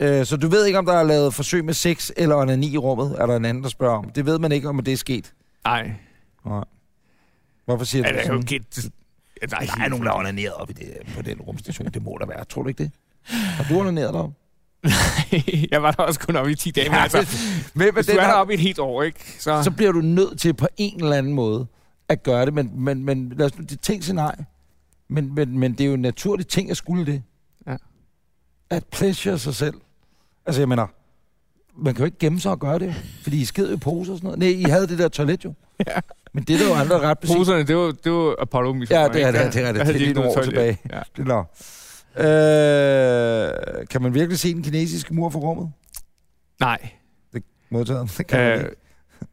Øh, 0.00 0.26
så 0.26 0.36
du 0.36 0.48
ved 0.48 0.66
ikke, 0.66 0.78
om 0.78 0.86
der 0.86 0.92
er 0.92 1.02
lavet 1.02 1.34
forsøg 1.34 1.64
med 1.64 1.74
sex 1.74 2.10
eller 2.16 2.36
onani 2.36 2.72
i 2.72 2.78
rummet, 2.78 3.16
er 3.18 3.26
der 3.26 3.36
en 3.36 3.44
anden, 3.44 3.62
der 3.62 3.70
spørger 3.70 3.98
om. 3.98 4.10
Det 4.10 4.26
ved 4.26 4.38
man 4.38 4.52
ikke, 4.52 4.68
om 4.68 4.78
det 4.84 4.92
er 4.92 4.96
sket. 4.96 5.32
Nej, 5.64 5.92
Nej. 6.46 6.64
Hvorfor 7.64 7.84
siger 7.84 8.04
er 8.04 8.12
du 8.12 8.16
det 8.16 8.26
sådan? 8.26 8.40
jo 8.40 8.44
gæt. 8.46 8.90
Der 9.50 9.56
er 9.56 9.88
nogen, 9.88 10.04
der 10.04 10.12
er 10.12 10.16
onaneret 10.16 10.52
op 10.54 10.70
i 10.70 10.72
det, 10.72 10.92
på 11.16 11.22
den 11.22 11.40
rumstation. 11.40 11.88
Det 11.88 12.02
må 12.02 12.16
der 12.20 12.26
være. 12.26 12.44
Tror 12.44 12.62
du 12.62 12.68
ikke 12.68 12.82
det? 12.82 12.90
Har 13.24 13.64
du 13.70 13.80
onaneret 13.80 14.14
deroppe? 14.14 14.34
jeg 15.72 15.82
var 15.82 15.90
der 15.90 16.02
også 16.02 16.20
kun 16.20 16.36
oppe 16.36 16.52
i 16.52 16.54
10 16.54 16.70
dage, 16.70 16.88
men 16.90 16.98
altså, 16.98 17.36
Hvem 17.74 17.94
hvis 17.94 18.06
du 18.06 18.12
er 18.12 18.26
deroppe 18.26 18.52
i 18.52 18.54
et 18.54 18.60
helt 18.60 18.78
år, 18.78 19.02
ikke? 19.02 19.18
Så, 19.38 19.62
så 19.62 19.70
bliver 19.70 19.92
du 19.92 20.00
nødt 20.00 20.40
til 20.40 20.54
på 20.54 20.68
en 20.76 21.02
eller 21.04 21.16
anden 21.16 21.32
måde 21.32 21.66
at 22.08 22.22
gøre 22.22 22.46
det. 22.46 22.54
Men, 22.54 22.70
men, 22.74 23.04
men 23.04 23.32
lad 23.36 23.46
os 23.46 23.58
nu, 23.58 23.64
det 23.64 23.80
tænk 23.80 24.02
sig 24.02 24.14
nej. 24.14 24.36
Men, 25.08 25.34
men, 25.34 25.58
men 25.58 25.72
det 25.72 25.80
er 25.80 25.88
jo 25.88 25.94
en 25.94 26.00
naturlig 26.02 26.46
ting 26.46 26.70
at 26.70 26.76
skulle 26.76 27.06
det. 27.06 27.22
Ja. 27.66 27.76
At 28.70 28.84
pleasure 28.86 29.38
sig 29.38 29.54
selv. 29.54 29.74
Altså, 30.50 30.60
jeg 30.60 30.68
mener, 30.68 30.86
man 31.76 31.94
kan 31.94 32.00
jo 32.00 32.04
ikke 32.04 32.18
gemme 32.18 32.40
sig 32.40 32.50
og 32.50 32.58
gøre 32.58 32.78
det, 32.78 32.94
fordi 33.22 33.40
I 33.40 33.44
sked 33.44 33.72
i 33.72 33.76
poser 33.76 34.12
og 34.12 34.18
sådan 34.18 34.26
noget. 34.26 34.38
Nej, 34.38 34.48
I 34.48 34.62
havde 34.70 34.86
det 34.86 34.98
der 34.98 35.08
toilet 35.08 35.44
jo. 35.44 35.54
Ja. 35.86 36.00
Men 36.32 36.44
det 36.44 36.54
er 36.54 36.58
der 36.58 36.66
jo 36.68 36.74
andre 36.74 37.00
ret 37.00 37.18
beset. 37.18 37.36
Poserne, 37.36 37.62
det 37.62 37.76
var, 37.76 37.92
det 38.04 38.12
var 38.12 38.34
apollo 38.42 38.74
Ja, 38.90 39.08
det 39.12 39.22
er 39.22 39.30
det, 39.30 39.54
det 39.54 39.64
er 39.64 39.72
det. 39.72 39.86
Det 39.86 39.94
er 39.94 39.98
lige 39.98 40.12
nogle 40.12 40.30
år 40.30 40.42
tilbage. 40.42 40.78
Ja. 40.92 41.00
Det 41.16 41.28
er 41.28 41.44
øh, 43.80 43.86
kan 43.90 44.02
man 44.02 44.14
virkelig 44.14 44.38
se 44.38 44.54
den 44.54 44.62
kinesiske 44.62 45.14
mur 45.14 45.30
fra 45.30 45.38
rummet? 45.38 45.72
Nej. 46.60 46.90
Modtaget. 47.70 48.14
Det 48.18 48.26
kan 48.26 48.38
man 48.40 48.48
Øh, 48.58 48.64
ikke. 48.64 48.76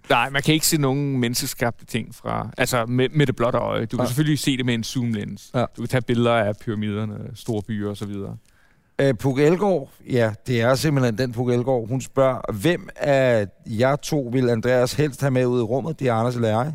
nej, 0.10 0.30
man 0.30 0.42
kan 0.42 0.54
ikke 0.54 0.68
se 0.68 0.78
nogen 0.78 1.20
menneskeskabte 1.20 1.86
ting 1.86 2.16
fra... 2.16 2.50
Altså, 2.58 2.86
med, 2.86 3.10
med 3.10 3.28
det 3.28 3.36
blotte 3.36 3.60
øje. 3.60 3.86
Du 3.86 3.98
kan 3.98 4.04
Ja. 4.04 4.08
selvfølgelig 4.08 4.40
se 4.40 4.58
det 4.58 4.66
med 4.66 4.74
en 4.74 4.84
zoomlens. 4.84 5.52
Ja. 5.56 5.60
Du 5.78 5.82
kan 5.82 5.88
tage 5.88 6.02
billeder 6.02 6.34
af 6.34 6.54
pyramiderne, 6.58 7.18
store 7.36 7.62
byer 7.68 7.90
og 7.90 7.98
så 7.98 8.06
videre. 8.06 8.38
Øh, 9.02 9.14
Puk 9.18 9.40
Elgård, 9.40 9.90
ja, 10.10 10.34
det 10.48 10.62
er 10.62 10.76
simpelthen 10.76 11.18
den 11.18 11.32
Puk 11.32 11.50
Elgård. 11.50 11.88
Hun 11.88 12.02
spørger, 12.02 12.54
hvem 12.54 12.90
af 12.96 13.48
jer 13.66 13.96
to 13.96 14.30
vil 14.32 14.50
Andreas 14.50 14.94
helst 14.94 15.22
have 15.22 15.32
med 15.32 15.46
ud 15.46 15.60
i 15.60 15.64
rummet? 15.64 16.00
Det 16.00 16.08
er 16.08 16.14
Anders 16.14 16.36
eller 16.36 16.48
jeg? 16.50 16.74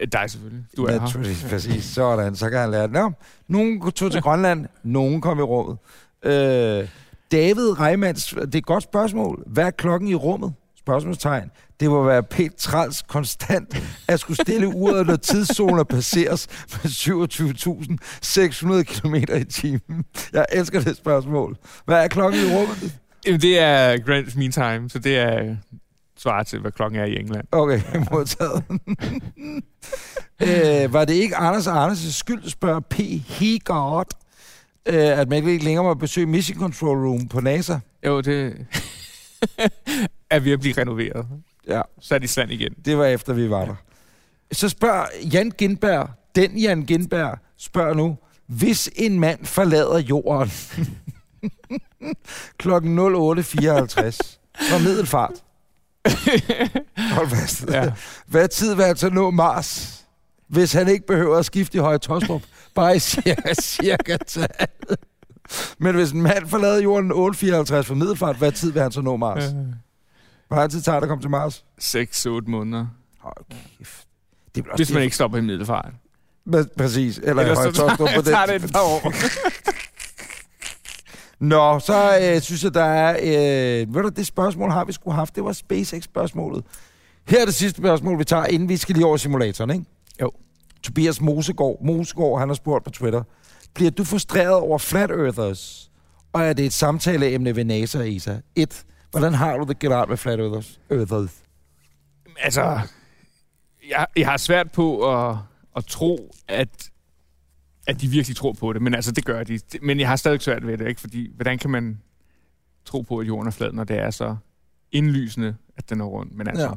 Øh, 0.00 0.08
Dig 0.12 0.30
selvfølgelig. 0.30 0.64
Du 0.76 0.84
er 0.84 0.92
her. 0.92 1.00
Naturligvis, 1.00 1.44
præcis. 1.50 1.84
Sådan, 1.84 2.36
så 2.36 2.50
kan 2.50 2.58
han 2.58 2.70
lære 2.70 2.82
det. 2.82 2.92
Nå, 2.92 3.12
nogen 3.48 3.92
tog 3.92 4.12
til 4.12 4.22
Grønland, 4.22 4.66
nogen 4.82 5.20
kom 5.20 5.38
i 5.38 5.42
rummet. 5.42 5.78
Øh, 6.22 6.88
David 7.32 7.80
Reimands, 7.80 8.24
det 8.24 8.54
er 8.54 8.58
et 8.58 8.66
godt 8.66 8.82
spørgsmål. 8.82 9.42
Hvad 9.46 9.64
er 9.64 9.70
klokken 9.70 10.08
i 10.08 10.14
rummet? 10.14 10.54
Spørgsmålstegn. 10.86 11.50
Det 11.80 11.90
må 11.90 12.04
være 12.04 12.22
pænt 12.22 12.56
træls 12.56 13.02
konstant 13.02 13.82
at 14.08 14.20
skulle 14.20 14.36
stille 14.42 14.68
uret, 14.68 15.06
når 15.06 15.16
tidszoner 15.16 15.84
passeres 15.84 16.48
med 16.72 16.90
27.600 16.90 18.82
km 18.82 19.14
i 19.14 19.44
timen. 19.44 20.04
Jeg 20.32 20.46
elsker 20.52 20.80
det 20.80 20.96
spørgsmål. 20.96 21.56
Hvad 21.84 22.04
er 22.04 22.08
klokken 22.08 22.40
i 22.40 22.54
rummet? 22.56 22.98
Jamen, 23.26 23.40
Det 23.40 23.58
er 23.58 23.98
Greenwich 23.98 24.38
Mean 24.38 24.52
Time, 24.52 24.90
så 24.90 24.98
det 24.98 25.16
er 25.18 25.56
svar 26.18 26.42
til, 26.42 26.60
hvad 26.60 26.72
klokken 26.72 27.00
er 27.00 27.04
i 27.04 27.16
England. 27.16 27.44
Okay, 27.52 27.80
modtaget. 28.12 28.64
øh, 30.42 30.92
var 30.92 31.04
det 31.04 31.14
ikke 31.14 31.36
Anders 31.36 31.66
og 31.66 31.86
Anders' 31.86 32.12
skyld, 32.18 32.48
spørger 32.50 32.80
P. 32.80 32.94
Hegard, 33.26 34.08
øh, 34.88 34.94
at 35.18 35.28
man 35.28 35.48
ikke 35.48 35.64
længere 35.64 35.84
må 35.84 35.94
besøge 35.94 36.26
Mission 36.26 36.58
Control 36.58 36.98
Room 37.08 37.28
på 37.28 37.40
NASA? 37.40 37.78
Jo, 38.06 38.20
det 38.20 38.66
er 40.30 40.38
ved 40.40 40.52
at 40.52 40.60
blive 40.60 40.74
renoveret. 40.78 41.26
Ja, 41.68 41.80
Sat 42.00 42.24
i 42.24 42.26
stand 42.26 42.50
igen. 42.50 42.74
det 42.84 42.98
var 42.98 43.04
efter, 43.06 43.32
vi 43.32 43.50
var 43.50 43.64
der. 43.64 43.74
Så 44.52 44.68
spørger 44.68 45.06
Jan 45.32 45.50
Gindberg, 45.50 46.10
den 46.34 46.58
Jan 46.58 46.82
Gindberg, 46.82 47.38
spørger 47.58 47.94
nu, 47.94 48.16
hvis 48.46 48.90
en 48.96 49.20
mand 49.20 49.44
forlader 49.44 49.98
jorden 49.98 50.50
klokken 52.58 52.98
08.54 52.98 53.04
fra 54.70 54.78
middelfart. 54.78 55.32
Hold 57.16 57.28
fast. 57.28 57.64
Ja. 57.70 57.92
Hvad 58.26 58.48
tid 58.48 58.74
vil 58.74 58.84
han 58.84 58.96
så 58.96 59.10
nå 59.10 59.30
Mars, 59.30 60.02
hvis 60.48 60.72
han 60.72 60.88
ikke 60.88 61.06
behøver 61.06 61.36
at 61.38 61.44
skifte 61.46 61.78
i 61.78 61.80
Høje 61.80 61.98
Tostrup? 61.98 62.42
Bare 62.74 62.96
i 62.96 62.98
cirka, 62.98 63.54
cirka 63.60 64.16
tal. 64.26 64.48
Men 65.78 65.94
hvis 65.94 66.10
en 66.12 66.22
mand 66.22 66.46
forlader 66.48 66.82
jorden 66.82 67.12
8.54 67.12 67.80
for 67.80 67.94
middelfart, 67.94 68.36
hvad 68.36 68.52
tid 68.52 68.72
vil 68.72 68.82
han 68.82 68.92
så 68.92 69.00
nå 69.00 69.16
Mars? 69.16 69.44
Hvor 70.48 70.56
lang 70.56 70.70
tid 70.70 70.82
tager 70.82 70.96
det 71.00 71.02
at 71.04 71.08
komme 71.08 71.22
til 71.22 71.30
Mars? 71.30 71.64
6-8 71.82 72.28
måneder. 72.50 72.86
Hold 73.18 73.44
kæft. 73.78 74.06
Det 74.54 74.62
bliver 74.64 74.76
Hvis 74.76 74.92
man 74.92 75.02
ikke 75.02 75.14
stopper 75.16 75.38
i 75.38 75.40
middelfart. 75.40 75.90
Præ- 76.50 76.74
Præcis. 76.76 77.18
Eller 77.18 77.42
Høje 77.54 77.56
så 77.56 77.62
Tostrup 77.72 78.08
på 78.16 78.22
tager 78.22 78.46
det 78.46 78.64
et 78.64 78.72
par 78.72 78.80
år. 78.80 79.12
Nå, 81.40 81.78
så 81.78 82.18
øh, 82.22 82.40
synes 82.40 82.64
jeg, 82.64 82.74
der 82.74 82.84
er... 82.84 83.16
Øh, 83.22 83.94
ved 83.94 84.02
du, 84.02 84.08
det 84.08 84.26
spørgsmål 84.26 84.70
har 84.70 84.84
vi 84.84 84.92
skulle 84.92 85.14
haft. 85.14 85.36
Det 85.36 85.44
var 85.44 85.52
SpaceX-spørgsmålet. 85.52 86.64
Her 87.28 87.40
er 87.40 87.44
det 87.44 87.54
sidste 87.54 87.76
spørgsmål, 87.78 88.18
vi 88.18 88.24
tager, 88.24 88.44
inden 88.46 88.68
vi 88.68 88.76
skal 88.76 88.94
lige 88.94 89.06
over 89.06 89.16
simulatoren, 89.16 89.70
ikke? 89.70 89.84
Jo. 90.20 90.30
Tobias 90.82 91.20
Mosegård, 91.20 91.78
Mosegård, 91.84 92.38
han 92.40 92.48
har 92.48 92.54
spurgt 92.54 92.84
på 92.84 92.90
Twitter. 92.90 93.22
Bliver 93.76 93.90
du 93.90 94.04
frustreret 94.04 94.54
over 94.54 94.78
flat 94.78 95.10
earthers? 95.10 95.90
Og 96.32 96.42
er 96.42 96.52
det 96.52 96.66
et 96.66 96.72
samtaleemne 96.72 97.56
ved 97.56 97.64
NASA 97.64 97.98
og 97.98 98.14
ESA? 98.14 98.36
Et. 98.54 98.84
Hvordan 99.10 99.34
har 99.34 99.56
du 99.56 99.64
det 99.64 99.78
generelt 99.78 100.08
med 100.08 100.16
flat 100.16 100.40
earthers? 100.40 100.80
earthers? 100.90 101.42
Altså, 102.38 102.80
jeg, 103.90 104.06
jeg 104.16 104.26
har 104.26 104.36
svært 104.36 104.72
på 104.72 105.14
at, 105.14 105.36
at 105.76 105.84
tro, 105.84 106.34
at, 106.48 106.90
at 107.86 108.00
de 108.00 108.08
virkelig 108.08 108.36
tror 108.36 108.52
på 108.52 108.72
det. 108.72 108.82
Men 108.82 108.94
altså, 108.94 109.12
det 109.12 109.24
gør 109.24 109.44
de. 109.44 109.60
Men 109.82 110.00
jeg 110.00 110.08
har 110.08 110.16
stadig 110.16 110.42
svært 110.42 110.66
ved 110.66 110.78
det, 110.78 110.88
ikke? 110.88 111.00
Fordi, 111.00 111.30
hvordan 111.34 111.58
kan 111.58 111.70
man 111.70 112.00
tro 112.84 113.00
på, 113.00 113.18
at 113.18 113.26
jorden 113.26 113.46
er 113.46 113.50
flad, 113.50 113.72
når 113.72 113.84
det 113.84 113.98
er 113.98 114.10
så 114.10 114.36
indlysende, 114.92 115.56
at 115.76 115.90
den 115.90 116.00
er 116.00 116.04
rund? 116.04 116.30
Men 116.30 116.48
altså, 116.48 116.66
Ja. 116.66 116.72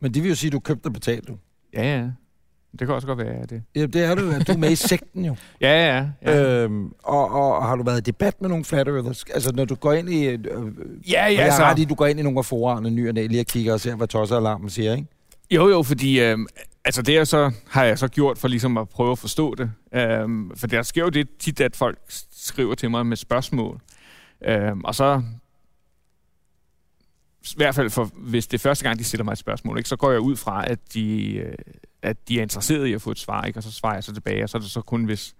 Men 0.00 0.14
det 0.14 0.22
vil 0.22 0.28
jo 0.28 0.34
sige, 0.34 0.48
at 0.48 0.52
du 0.52 0.60
købte 0.60 0.86
og 0.86 0.92
betalte, 0.92 1.32
ja, 1.74 1.82
ja. 1.82 2.10
Det 2.78 2.86
kan 2.86 2.94
også 2.94 3.06
godt 3.06 3.18
være, 3.18 3.46
det. 3.50 3.62
Ja, 3.74 3.86
det 3.86 4.04
er 4.04 4.14
du, 4.14 4.30
at 4.30 4.46
du 4.46 4.52
er 4.52 4.56
med 4.56 4.70
i 4.70 4.76
sekten 4.76 5.24
jo. 5.24 5.36
Ja, 5.60 5.96
ja, 5.96 6.06
ja. 6.22 6.62
Øhm, 6.62 6.92
og, 7.02 7.30
og, 7.32 7.66
har 7.66 7.76
du 7.76 7.82
været 7.82 7.98
i 7.98 8.00
debat 8.00 8.40
med 8.40 8.48
nogle 8.48 8.64
flat 8.64 8.88
earthers? 8.88 9.24
Altså, 9.34 9.52
når 9.54 9.64
du 9.64 9.74
går 9.74 9.92
ind 9.92 10.10
i... 10.10 10.24
Øh, 10.24 10.38
ja, 11.10 11.26
ja, 11.26 11.30
ja, 11.30 11.56
så... 11.56 11.62
ret 11.62 11.78
i, 11.78 11.84
du 11.84 11.94
går 11.94 12.06
ind 12.06 12.20
i 12.20 12.22
nogle 12.22 12.38
af 12.38 12.44
forerne, 12.44 12.90
ny 12.90 13.08
og 13.08 13.14
næ, 13.14 13.26
lige 13.26 13.40
og 13.40 13.46
kigger 13.46 13.72
og 13.72 13.80
ser, 13.80 13.96
hvad 13.96 14.08
tossealarmen 14.08 14.70
siger, 14.70 14.92
ikke? 14.92 15.08
Jo, 15.50 15.68
jo, 15.68 15.82
fordi 15.82 16.20
øh, 16.20 16.38
altså 16.84 17.02
det 17.02 17.28
så, 17.28 17.50
har 17.68 17.84
jeg 17.84 17.98
så 17.98 18.08
gjort 18.08 18.38
for 18.38 18.48
ligesom 18.48 18.78
at 18.78 18.88
prøve 18.88 19.12
at 19.12 19.18
forstå 19.18 19.54
det. 19.54 19.70
Øh, 19.94 20.28
for 20.56 20.66
der 20.66 20.82
sker 20.82 21.02
jo 21.02 21.08
det 21.08 21.28
tit, 21.38 21.60
at 21.60 21.76
folk 21.76 21.98
skriver 22.30 22.74
til 22.74 22.90
mig 22.90 23.06
med 23.06 23.16
spørgsmål. 23.16 23.80
Øh, 24.46 24.72
og 24.84 24.94
så, 24.94 25.22
i 27.52 27.56
hvert 27.56 27.74
fald 27.74 27.90
for, 27.90 28.10
hvis 28.16 28.46
det 28.46 28.54
er 28.58 28.62
første 28.62 28.84
gang, 28.84 28.98
de 28.98 29.04
stiller 29.04 29.24
mig 29.24 29.32
et 29.32 29.38
spørgsmål, 29.38 29.78
ikke, 29.78 29.88
så 29.88 29.96
går 29.96 30.10
jeg 30.10 30.20
ud 30.20 30.36
fra, 30.36 30.70
at 30.70 30.78
de, 30.94 31.34
øh, 31.36 31.54
at 32.02 32.16
de 32.28 32.38
er 32.38 32.42
interesserede 32.42 32.90
i 32.90 32.92
at 32.92 33.02
få 33.02 33.10
et 33.10 33.18
svar, 33.18 33.44
ikke, 33.44 33.58
og 33.58 33.62
så 33.62 33.72
svarer 33.72 33.94
jeg 33.94 34.04
så 34.04 34.12
tilbage. 34.14 34.42
Og 34.42 34.48
så 34.48 34.56
er 34.56 34.60
det 34.60 34.70
så 34.70 34.80
kun, 34.80 35.04
hvis 35.04 35.34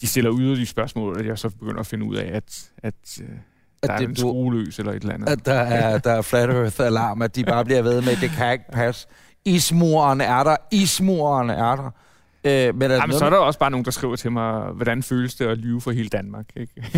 de 0.00 0.06
stiller 0.06 0.32
yderligere 0.38 0.66
spørgsmål, 0.66 1.18
at 1.20 1.26
jeg 1.26 1.38
så 1.38 1.48
begynder 1.50 1.80
at 1.80 1.86
finde 1.86 2.04
ud 2.06 2.16
af, 2.16 2.30
at, 2.36 2.70
at, 2.82 2.94
øh, 3.22 3.28
At 3.82 3.88
der 3.88 3.94
er 3.94 3.98
det- 3.98 4.08
en 4.08 4.14
du- 4.14 4.20
skrue 4.20 4.66
eller 4.78 4.92
et 4.92 5.02
eller 5.02 5.14
andet. 5.14 5.28
At 5.28 5.46
der 5.46 5.54
er, 5.54 5.98
der 6.08 6.10
er 6.12 6.22
flat 6.22 6.50
earth-alarm, 6.50 7.22
at 7.22 7.36
de 7.36 7.44
bare 7.44 7.64
bliver 7.64 7.82
ved 7.82 8.02
med, 8.02 8.16
det 8.20 8.30
kan 8.30 8.52
ikke 8.52 8.64
passe. 8.72 9.06
Ismuren 9.44 10.20
er 10.20 10.44
der, 10.44 10.56
ismuren 10.72 11.50
er 11.50 11.76
der. 11.76 11.90
Øh, 12.44 12.74
men 12.74 12.90
er, 12.90 12.94
Jamen, 12.94 13.18
så 13.18 13.24
er 13.24 13.30
der 13.30 13.36
også 13.36 13.58
bare 13.58 13.70
nogen, 13.70 13.84
der 13.84 13.90
skriver 13.90 14.16
til 14.16 14.32
mig, 14.32 14.62
hvordan 14.72 15.02
føles 15.02 15.34
det 15.34 15.46
at 15.46 15.58
lyve 15.58 15.80
for 15.80 15.90
hele 15.90 16.08
Danmark, 16.08 16.46
ikke? 16.56 16.72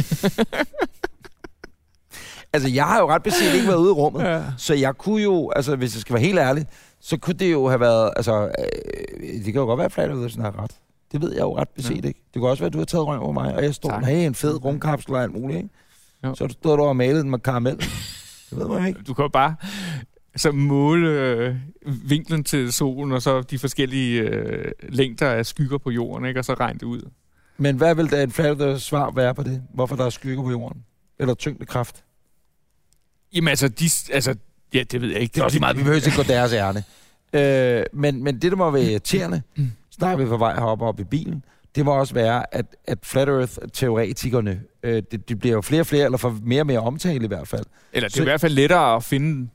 Altså, 2.52 2.68
jeg 2.68 2.84
har 2.84 2.98
jo 3.00 3.08
ret 3.08 3.22
beset 3.22 3.54
ikke 3.54 3.66
været 3.68 3.78
ude 3.78 3.88
i 3.88 3.92
rummet. 3.92 4.22
Ja. 4.22 4.42
Så 4.58 4.74
jeg 4.74 4.94
kunne 4.94 5.22
jo, 5.22 5.50
altså 5.56 5.76
hvis 5.76 5.94
jeg 5.94 6.00
skal 6.00 6.14
være 6.14 6.22
helt 6.22 6.38
ærlig, 6.38 6.66
så 7.00 7.16
kunne 7.16 7.34
det 7.34 7.52
jo 7.52 7.68
have 7.68 7.80
været, 7.80 8.10
altså, 8.16 8.42
øh, 8.44 9.22
det 9.34 9.44
kan 9.44 9.54
jo 9.54 9.64
godt 9.64 9.78
være, 9.78 9.84
at 9.84 9.92
Flat 9.92 10.10
Earthers 10.10 10.34
har 10.34 10.62
ret. 10.62 10.70
Det 11.12 11.20
ved 11.22 11.32
jeg 11.32 11.40
jo 11.40 11.56
ret 11.58 11.68
beset, 11.68 11.90
Ja. 12.04 12.08
ikke? 12.08 12.20
Det 12.34 12.42
kan 12.42 12.48
også 12.48 12.62
være, 12.62 12.66
at 12.66 12.72
du 12.72 12.78
har 12.78 12.84
taget 12.84 13.06
røv 13.06 13.20
over 13.22 13.32
mig, 13.32 13.54
og 13.54 13.62
jeg 13.64 13.74
står 13.74 13.90
og 13.90 14.06
hey, 14.06 14.26
en 14.26 14.34
fed 14.34 14.64
rumkapsel 14.64 15.14
og 15.14 15.22
alt 15.22 15.32
muligt, 15.32 15.56
ikke? 15.56 15.68
Jo. 16.24 16.34
Så 16.34 16.54
har 16.64 16.76
du 16.76 16.82
og 16.82 16.96
malet 16.96 17.22
den 17.22 17.30
med 17.30 17.38
karamel. 17.38 17.76
det 18.50 18.58
ved 18.58 18.68
man 18.68 18.86
ikke. 18.86 19.00
Du 19.02 19.14
kan 19.14 19.22
jo 19.22 19.28
bare 19.28 19.54
så 20.36 20.52
måle 20.52 21.08
øh, 21.08 21.54
vinklen 22.10 22.44
til 22.44 22.72
solen, 22.72 23.12
og 23.12 23.22
så 23.22 23.42
de 23.42 23.58
forskellige 23.58 24.20
øh, 24.20 24.72
længder 24.88 25.28
af 25.30 25.46
skygger 25.46 25.78
på 25.78 25.90
jorden, 25.90 26.26
ikke? 26.26 26.40
og 26.40 26.44
så 26.44 26.54
regne 26.54 26.78
det 26.78 26.86
ud. 26.86 27.10
Men 27.58 27.76
hvad 27.76 27.94
vil 27.94 28.10
da 28.10 28.22
en 28.22 28.30
Flat 28.30 28.46
Earthers 28.46 28.82
svar 28.82 29.10
være 29.10 29.34
på 29.34 29.42
det? 29.42 29.62
Hvorfor 29.74 29.96
der 29.96 30.04
er 30.04 30.10
skygger 30.10 30.42
på 30.42 30.50
jorden? 30.50 30.84
Eller 31.18 31.34
tyngdekraft? 31.34 32.04
Jamen 33.34 33.48
altså, 33.48 33.68
de, 33.68 33.84
altså 34.12 34.34
ja, 34.74 34.82
det 34.92 35.00
ved 35.00 35.08
jeg 35.10 35.20
ikke. 35.20 35.32
Det 35.34 35.40
er 35.40 35.44
også 35.44 35.58
meget, 35.60 35.76
vi 35.76 35.82
behøver 35.82 35.96
ikke 36.06 36.16
gå 36.16 36.22
deres 36.22 36.52
ærne. 36.52 36.84
Øh, 37.32 37.84
men, 37.92 38.24
men 38.24 38.34
det, 38.42 38.50
der 38.52 38.56
må 38.56 38.70
være 38.70 38.84
irriterende, 38.84 39.42
Mm. 39.56 39.70
snart 39.90 40.18
vi 40.18 40.24
på 40.24 40.36
vej 40.36 40.54
heroppe 40.54 40.84
op 40.84 41.00
i 41.00 41.04
bilen. 41.04 41.44
det 41.74 41.84
må 41.84 41.98
også 41.98 42.14
være, 42.14 42.54
at, 42.54 42.66
at 42.84 42.98
Flat 43.02 43.28
Earth-teoretikerne, 43.28 44.60
øh, 44.82 45.02
det, 45.10 45.28
de 45.28 45.36
bliver 45.36 45.54
jo 45.54 45.60
flere 45.60 45.82
og 45.82 45.86
flere, 45.86 46.04
eller 46.04 46.18
får 46.18 46.36
mere 46.44 46.62
og 46.62 46.66
mere 46.66 46.78
omtale 46.80 47.24
i 47.24 47.28
hvert 47.28 47.48
fald. 47.48 47.64
Eller 47.92 48.08
det 48.08 48.14
er 48.14 48.16
Så- 48.16 48.22
i 48.22 48.24
hvert 48.24 48.40
fald 48.40 48.52
lettere 48.52 48.96
at 48.96 49.04
finde, 49.04 49.48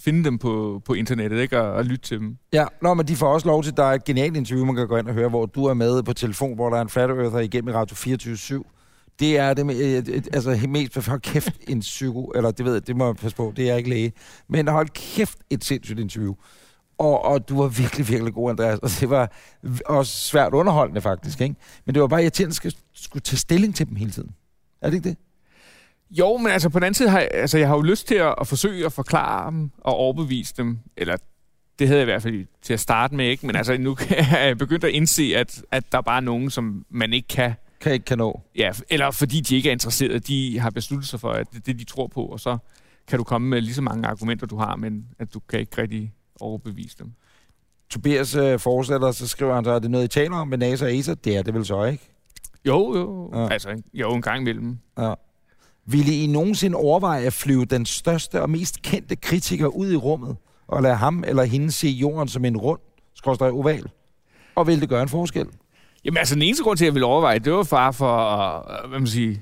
finde 0.00 0.24
dem 0.24 0.38
på, 0.38 0.82
på 0.84 0.94
internettet, 0.94 1.38
ikke? 1.40 1.60
Og, 1.60 1.72
og 1.72 1.84
lytte 1.84 2.08
til 2.08 2.18
dem. 2.18 2.36
Ja, 2.52 2.64
Nå, 2.82 2.94
men 2.94 3.08
de 3.08 3.16
får 3.16 3.32
også 3.34 3.46
lov 3.46 3.62
til, 3.62 3.76
der 3.76 3.84
er 3.84 3.92
et 3.92 4.04
genialt 4.04 4.36
interview, 4.36 4.64
man 4.66 4.74
kan 4.76 4.88
gå 4.88 4.96
ind 4.96 5.08
og 5.08 5.14
høre, 5.14 5.28
hvor 5.28 5.46
du 5.46 5.64
er 5.64 5.74
med 5.74 6.02
på 6.02 6.12
telefon, 6.12 6.54
hvor 6.54 6.70
der 6.70 6.76
er 6.76 6.82
en 6.82 6.88
Flat 6.88 7.10
Earther 7.10 7.38
igennem 7.40 7.68
i 7.68 7.72
Radio 7.72 7.96
24 7.96 8.36
det 9.20 9.38
er 9.38 9.54
det, 9.54 9.70
øh, 9.76 9.96
øh, 9.96 10.02
øh, 10.08 10.22
altså 10.32 10.52
helt 10.52 10.70
mest, 10.70 11.06
hold 11.06 11.20
kæft, 11.20 11.52
en 11.68 11.80
psyko, 11.80 12.24
eller 12.24 12.50
det 12.50 12.64
ved 12.64 12.72
jeg, 12.72 12.86
det 12.86 12.96
må 12.96 13.06
jeg 13.06 13.16
passe 13.16 13.36
på, 13.36 13.52
det 13.56 13.62
er 13.62 13.68
jeg 13.68 13.78
ikke 13.78 13.90
læge, 13.90 14.12
men 14.48 14.68
hold 14.68 14.88
kæft, 14.88 15.38
et 15.50 15.64
sindssygt 15.64 15.98
interview. 15.98 16.34
Og, 16.98 17.24
og 17.24 17.48
du 17.48 17.62
var 17.62 17.68
virkelig, 17.68 18.08
virkelig 18.08 18.34
god, 18.34 18.50
Andreas, 18.50 18.78
og 18.78 18.90
det 19.00 19.10
var 19.10 19.32
også 19.86 20.12
svært 20.20 20.52
underholdende 20.52 21.00
faktisk, 21.00 21.40
ikke? 21.40 21.54
Men 21.86 21.94
det 21.94 22.02
var 22.02 22.08
bare 22.08 22.22
irriterende, 22.22 22.50
at 22.50 22.56
skulle, 22.56 22.74
skulle 22.94 23.22
tage 23.22 23.38
stilling 23.38 23.74
til 23.74 23.88
dem 23.88 23.96
hele 23.96 24.10
tiden. 24.10 24.30
Er 24.82 24.90
det 24.90 24.96
ikke 24.96 25.08
det? 25.08 25.16
Jo, 26.10 26.36
men 26.36 26.52
altså 26.52 26.68
på 26.68 26.78
den 26.78 26.84
anden 26.84 26.94
side 26.94 27.10
har 27.10 27.18
jeg, 27.18 27.28
altså, 27.32 27.58
jeg 27.58 27.68
har 27.68 27.76
jo 27.76 27.82
lyst 27.82 28.08
til 28.08 28.14
at, 28.14 28.34
at 28.40 28.46
forsøge 28.46 28.86
at 28.86 28.92
forklare 28.92 29.50
dem 29.50 29.70
og 29.78 29.94
overbevise 29.94 30.54
dem, 30.56 30.78
eller 30.96 31.16
det 31.78 31.88
havde 31.88 31.98
jeg 31.98 32.04
i 32.04 32.10
hvert 32.12 32.22
fald 32.22 32.46
til 32.62 32.72
at 32.72 32.80
starte 32.80 33.14
med, 33.14 33.26
ikke? 33.26 33.46
Men 33.46 33.56
altså 33.56 33.78
nu 33.78 33.96
er 34.32 34.46
jeg 34.46 34.58
begyndt 34.58 34.84
at 34.84 34.90
indse, 34.90 35.32
at, 35.36 35.62
at 35.70 35.92
der 35.92 36.00
bare 36.00 36.22
nogen, 36.22 36.50
som 36.50 36.84
man 36.90 37.12
ikke 37.12 37.28
kan 37.28 37.54
kan 37.80 37.92
ikke 37.92 38.04
kan 38.04 38.18
nå. 38.18 38.40
Ja, 38.56 38.72
eller 38.90 39.10
fordi 39.10 39.40
de 39.40 39.56
ikke 39.56 39.68
er 39.68 39.72
interesserede. 39.72 40.18
De 40.18 40.58
har 40.58 40.70
besluttet 40.70 41.08
sig 41.08 41.20
for, 41.20 41.30
at 41.30 41.46
det 41.50 41.56
er 41.56 41.60
det, 41.60 41.78
de 41.78 41.84
tror 41.84 42.06
på, 42.06 42.24
og 42.24 42.40
så 42.40 42.58
kan 43.08 43.18
du 43.18 43.24
komme 43.24 43.48
med 43.48 43.60
lige 43.60 43.74
så 43.74 43.82
mange 43.82 44.08
argumenter, 44.08 44.46
du 44.46 44.56
har, 44.56 44.76
men 44.76 45.06
at 45.18 45.34
du 45.34 45.40
kan 45.40 45.60
ikke 45.60 45.82
rigtig 45.82 46.12
overbevise 46.40 46.96
dem. 46.98 47.12
Tobias 47.90 48.34
øh, 48.34 48.58
fortsætter, 48.58 49.10
så 49.12 49.28
skriver 49.28 49.54
han 49.54 49.64
så, 49.64 49.70
at 49.70 49.82
det 49.82 49.88
er 49.88 49.90
noget, 49.90 50.04
I 50.04 50.08
taler 50.08 50.36
om 50.36 50.48
med 50.48 50.58
NASA 50.58 50.84
og 50.84 50.96
ESA. 50.96 51.14
Det 51.14 51.36
er 51.36 51.42
det 51.42 51.54
vel 51.54 51.64
så, 51.64 51.84
ikke? 51.84 52.10
Jo, 52.66 52.96
jo. 52.96 53.30
Ja. 53.34 53.48
Altså, 53.48 53.82
jo, 53.94 54.14
en 54.14 54.22
gang 54.22 54.40
imellem. 54.40 54.78
Ja. 54.98 55.14
Ville 55.86 56.14
I 56.14 56.26
nogensinde 56.26 56.76
overveje 56.76 57.26
at 57.26 57.32
flyve 57.32 57.64
den 57.64 57.86
største 57.86 58.42
og 58.42 58.50
mest 58.50 58.82
kendte 58.82 59.16
kritiker 59.16 59.66
ud 59.66 59.92
i 59.92 59.96
rummet, 59.96 60.36
og 60.66 60.82
lade 60.82 60.94
ham 60.94 61.24
eller 61.26 61.42
hende 61.42 61.72
se 61.72 61.88
jorden 61.88 62.28
som 62.28 62.44
en 62.44 62.56
rund, 62.56 62.80
skråstrej 63.14 63.50
oval? 63.50 63.90
Og 64.54 64.66
vil 64.66 64.80
det 64.80 64.88
gøre 64.88 65.02
en 65.02 65.08
forskel? 65.08 65.46
Jamen 66.04 66.18
altså, 66.18 66.34
den 66.34 66.42
eneste 66.42 66.64
grund 66.64 66.78
til, 66.78 66.84
at 66.84 66.86
jeg 66.86 66.94
ville 66.94 67.06
overveje, 67.06 67.38
det 67.38 67.52
var 67.52 67.66
bare 67.70 67.92
for 67.92 68.16
at, 68.16 68.88
hvad 68.88 68.98
man 68.98 69.06
siger, 69.06 69.36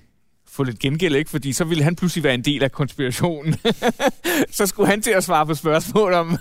få 0.48 0.62
lidt 0.62 0.78
gengæld, 0.78 1.16
ikke? 1.16 1.30
Fordi 1.30 1.52
så 1.52 1.64
ville 1.64 1.84
han 1.84 1.96
pludselig 1.96 2.24
være 2.24 2.34
en 2.34 2.44
del 2.44 2.62
af 2.64 2.72
konspirationen. 2.72 3.54
så 4.50 4.66
skulle 4.66 4.88
han 4.88 5.02
til 5.02 5.10
at 5.10 5.24
svare 5.24 5.46
på 5.46 5.54
spørgsmål 5.54 6.12
om, 6.12 6.36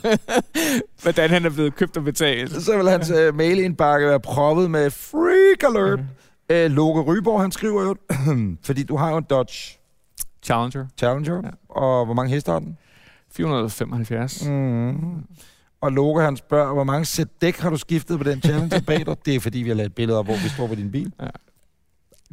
hvordan 1.01 1.29
han 1.29 1.45
er 1.45 1.49
blevet 1.49 1.75
købt 1.75 1.97
og 1.97 2.03
betalt. 2.03 2.63
Så 2.63 2.77
vil 2.77 2.89
hans 2.89 3.09
øh, 3.09 3.35
mailindbakke 3.35 4.07
være 4.07 4.19
proppet 4.19 4.71
med 4.71 4.91
freak 4.91 5.63
alert. 5.63 5.99
Mm. 5.99 6.55
Øh, 6.55 6.71
Loke 6.71 7.01
Ryborg, 7.01 7.41
han 7.41 7.51
skriver 7.51 7.83
jo, 7.83 7.95
fordi 8.65 8.83
du 8.83 8.97
har 8.97 9.11
jo 9.11 9.17
en 9.17 9.25
Dodge 9.29 9.77
Challenger. 10.43 10.85
Challenger, 10.97 11.41
ja. 11.43 11.49
Og 11.69 12.05
hvor 12.05 12.13
mange 12.13 12.33
heste 12.33 12.51
har 12.51 12.59
den? 12.59 12.77
475. 13.31 14.45
Mm. 14.45 15.23
Og 15.81 15.91
Loke, 15.91 16.21
han 16.21 16.37
spørger, 16.37 16.73
hvor 16.73 16.83
mange 16.83 17.05
sæt 17.05 17.27
dæk 17.41 17.57
har 17.57 17.69
du 17.69 17.77
skiftet 17.77 18.17
på 18.17 18.23
den 18.23 18.41
Challenger 18.41 18.81
bag 18.81 19.05
dig? 19.05 19.15
Det 19.25 19.35
er 19.35 19.39
fordi, 19.39 19.59
vi 19.59 19.69
har 19.69 19.75
lavet 19.75 19.95
billeder, 19.95 20.23
hvor 20.23 20.33
vi 20.33 20.49
står 20.49 20.67
på 20.67 20.75
din 20.75 20.91
bil. 20.91 21.11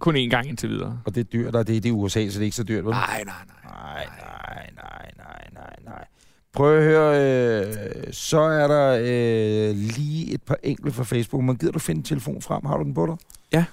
Kun 0.01 0.17
én 0.17 0.29
gang 0.29 0.49
indtil 0.49 0.69
videre. 0.69 1.01
Og 1.05 1.15
det 1.15 1.21
er 1.21 1.25
dyrt, 1.25 1.55
og 1.57 1.67
det 1.67 1.77
er 1.77 1.81
det 1.81 1.89
er 1.89 1.93
USA, 1.93 2.29
så 2.29 2.33
det 2.33 2.37
er 2.37 2.43
ikke 2.45 2.57
så 2.57 2.63
dyrt, 2.63 2.85
vel? 2.85 2.91
Nej, 2.91 3.23
nej, 3.27 3.35
nej. 3.65 3.75
Nej, 3.75 4.07
nej, 4.23 4.71
nej, 4.77 5.11
nej, 5.17 5.49
nej, 5.55 5.77
nej. 5.85 6.05
Prøv 6.53 6.79
at 6.79 6.85
høre, 6.85 7.67
øh, 7.67 8.13
så 8.13 8.41
er 8.41 8.69
der 8.69 8.99
øh, 9.01 9.77
lige 9.77 10.35
et 10.35 10.43
par 10.43 10.57
enkelte 10.63 10.93
fra 10.97 11.05
Facebook. 11.05 11.45
Men 11.45 11.57
gider 11.57 11.73
du 11.73 11.79
finde 11.79 11.99
en 11.99 12.03
telefon 12.05 12.43
frem? 12.43 12.65
Har 12.65 12.77
du 12.77 12.85
den 12.85 12.95
på 12.95 13.07
dig? 13.07 13.17
Ja. 13.53 13.65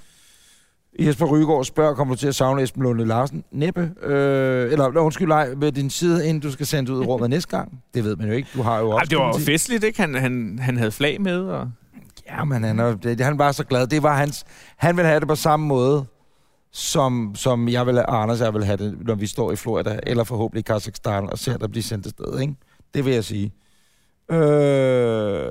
Jesper 1.06 1.26
Rygaard 1.26 1.66
spørger, 1.66 1.94
kommer 1.94 2.16
du 2.16 2.20
til 2.20 2.28
at 2.28 2.36
savne 2.36 2.64
Esben 2.64 2.84
Lunde 2.84 3.06
Larsen? 3.06 3.44
Næppe. 3.52 3.92
Øh, 4.04 4.72
eller 4.72 4.98
undskyld, 5.00 5.28
nej, 5.28 5.56
med 5.56 5.72
din 5.72 5.90
side, 5.90 6.28
inden 6.28 6.42
du 6.42 6.52
skal 6.52 6.66
sende 6.66 6.94
ud 6.94 7.04
i 7.04 7.06
rummet 7.06 7.30
næste 7.30 7.58
gang. 7.58 7.84
Det 7.94 8.04
ved 8.04 8.16
man 8.16 8.28
jo 8.28 8.34
ikke. 8.34 8.50
Du 8.54 8.62
har 8.62 8.80
jo 8.80 8.90
også... 8.90 8.98
Ej, 8.98 9.04
det 9.04 9.18
var 9.18 9.28
jo 9.28 9.46
festligt, 9.46 9.84
ikke? 9.84 10.02
Han, 10.02 10.16
han, 10.16 10.60
han 10.62 10.78
havde 10.78 10.92
flag 10.92 11.22
med, 11.22 11.40
og... 11.40 11.72
Ja, 12.28 12.44
men 12.44 12.64
han, 12.64 12.80
er, 12.80 13.24
han 13.24 13.38
var 13.38 13.52
så 13.52 13.64
glad. 13.64 13.88
Det 13.88 14.04
var 14.04 14.16
hans... 14.16 14.44
Han 14.78 14.98
ville 14.98 15.08
have 15.08 15.20
det 15.20 15.28
på 15.28 15.36
samme 15.36 15.68
måde, 15.68 16.06
som, 16.72 17.36
som 17.36 17.70
jeg 17.70 17.88
vil, 17.88 18.04
Anders 18.08 18.42
og 18.42 18.46
jeg 18.46 18.54
vil 18.54 18.66
have 18.66 18.78
det, 18.78 18.98
når 19.02 19.16
vi 19.16 19.28
står 19.28 19.52
i 19.52 19.56
Florida, 19.56 20.00
eller 20.04 20.24
forhåbentlig 20.24 20.60
i 20.60 20.64
Kazakhstan, 20.74 21.30
og 21.30 21.40
ser 21.40 21.58
der 21.58 21.68
blive 21.68 21.84
sendt 21.84 22.06
afsted, 22.06 22.40
ikke? 22.40 22.56
Det 22.94 23.06
vil 23.06 23.14
jeg 23.14 23.24
sige. 23.24 23.54
Øh, 24.32 25.50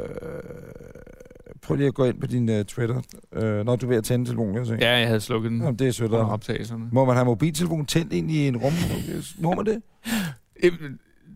prøv 1.62 1.76
lige 1.76 1.86
at 1.86 1.94
gå 1.94 2.04
ind 2.04 2.20
på 2.20 2.26
din 2.26 2.48
uh, 2.48 2.62
Twitter, 2.62 3.00
øh, 3.32 3.66
når 3.66 3.76
du 3.76 3.86
er 3.86 3.88
ved 3.88 3.96
at 3.96 4.04
tænde 4.04 4.24
telefonen, 4.26 4.54
jeg. 4.66 4.80
Ja, 4.80 4.96
jeg 4.98 5.06
havde 5.06 5.20
slukket 5.20 5.50
den 5.50 5.60
Jamen, 5.60 5.78
det 5.78 5.88
er 5.88 5.92
sødt. 5.92 6.12
under 6.12 6.26
optagelserne. 6.26 6.84
Må 6.92 7.04
man 7.04 7.14
have 7.16 7.24
mobiltelefon 7.24 7.86
tændt 7.86 8.12
ind 8.12 8.30
i 8.30 8.48
en 8.48 8.56
rum? 8.56 8.72
Må 9.38 9.54
man 9.54 9.66
det? 9.66 9.82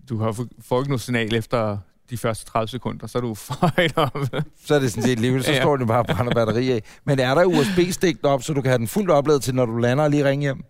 Du 0.09 0.19
har 0.19 0.33
få- 0.33 0.47
får 0.61 0.81
ikke 0.81 0.91
noget 0.91 1.01
signal 1.01 1.35
efter 1.35 1.79
de 2.11 2.17
første 2.17 2.45
30 2.45 2.69
sekunder, 2.69 3.07
så 3.07 3.19
er 3.19 3.23
du 3.23 3.37
højt 3.77 3.93
op. 3.99 4.19
Så 4.65 4.75
er 4.75 4.79
det 4.79 4.91
sådan 4.91 5.03
set 5.03 5.21
livet, 5.21 5.45
så 5.45 5.53
Ja. 5.53 5.61
står 5.63 5.77
det 5.77 5.87
bare 5.87 5.99
og 5.99 6.07
brænder 6.07 6.35
batteri 6.35 6.71
af. 6.71 6.83
Men 7.05 7.19
er 7.19 7.35
der 7.35 7.45
USB-stik 7.45 8.17
op, 8.23 8.43
så 8.43 8.53
du 8.53 8.61
kan 8.63 8.71
have 8.71 8.79
den 8.79 8.87
fuldt 8.89 9.11
opladet 9.11 9.43
til, 9.43 9.55
når 9.55 9.67
du 9.67 9.77
lander 9.77 10.05
og 10.05 10.11
lige 10.11 10.25
ringe 10.29 10.43
hjem? 10.43 10.65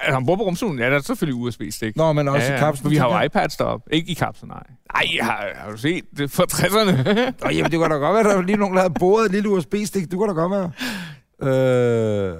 Altså, 0.00 0.14
han 0.14 0.26
bor 0.26 0.36
på 0.36 0.42
rumstolen, 0.42 0.78
ja, 0.78 0.90
der 0.90 0.96
er 0.96 1.00
selvfølgelig 1.00 1.40
USB-stik. 1.42 1.96
Nå, 1.96 2.12
men 2.12 2.28
også 2.28 2.54
i 2.54 2.56
kapslen. 2.58 2.82
For 2.84 2.88
vi 2.90 2.96
har 2.96 3.18
jo 3.20 3.24
iPads 3.26 3.56
deroppe. 3.56 3.94
Ikke 3.94 4.10
i 4.10 4.14
kapslen, 4.14 4.48
nej. 4.48 4.62
Nej, 4.94 5.06
har, 5.20 5.48
har 5.56 5.70
du 5.70 5.76
set 5.76 6.04
det 6.18 6.30
fra 6.30 6.44
60'erne? 6.52 6.92
Nå, 7.44 7.50
jamen, 7.50 7.70
det 7.72 7.80
kan 7.80 7.90
da 7.90 7.96
godt 7.96 8.14
være, 8.14 8.24
der 8.24 8.38
er 8.38 8.42
lige 8.42 8.56
nogen, 8.56 8.76
der 8.76 8.82
har 8.82 8.88
boret 8.88 9.26
et 9.26 9.32
lille 9.32 9.48
USB-stik. 9.48 10.10
Det 10.10 10.18
kunne 10.18 10.28
da 10.34 10.40
godt 10.40 10.52
være. 10.52 10.70
Øh, 11.50 12.36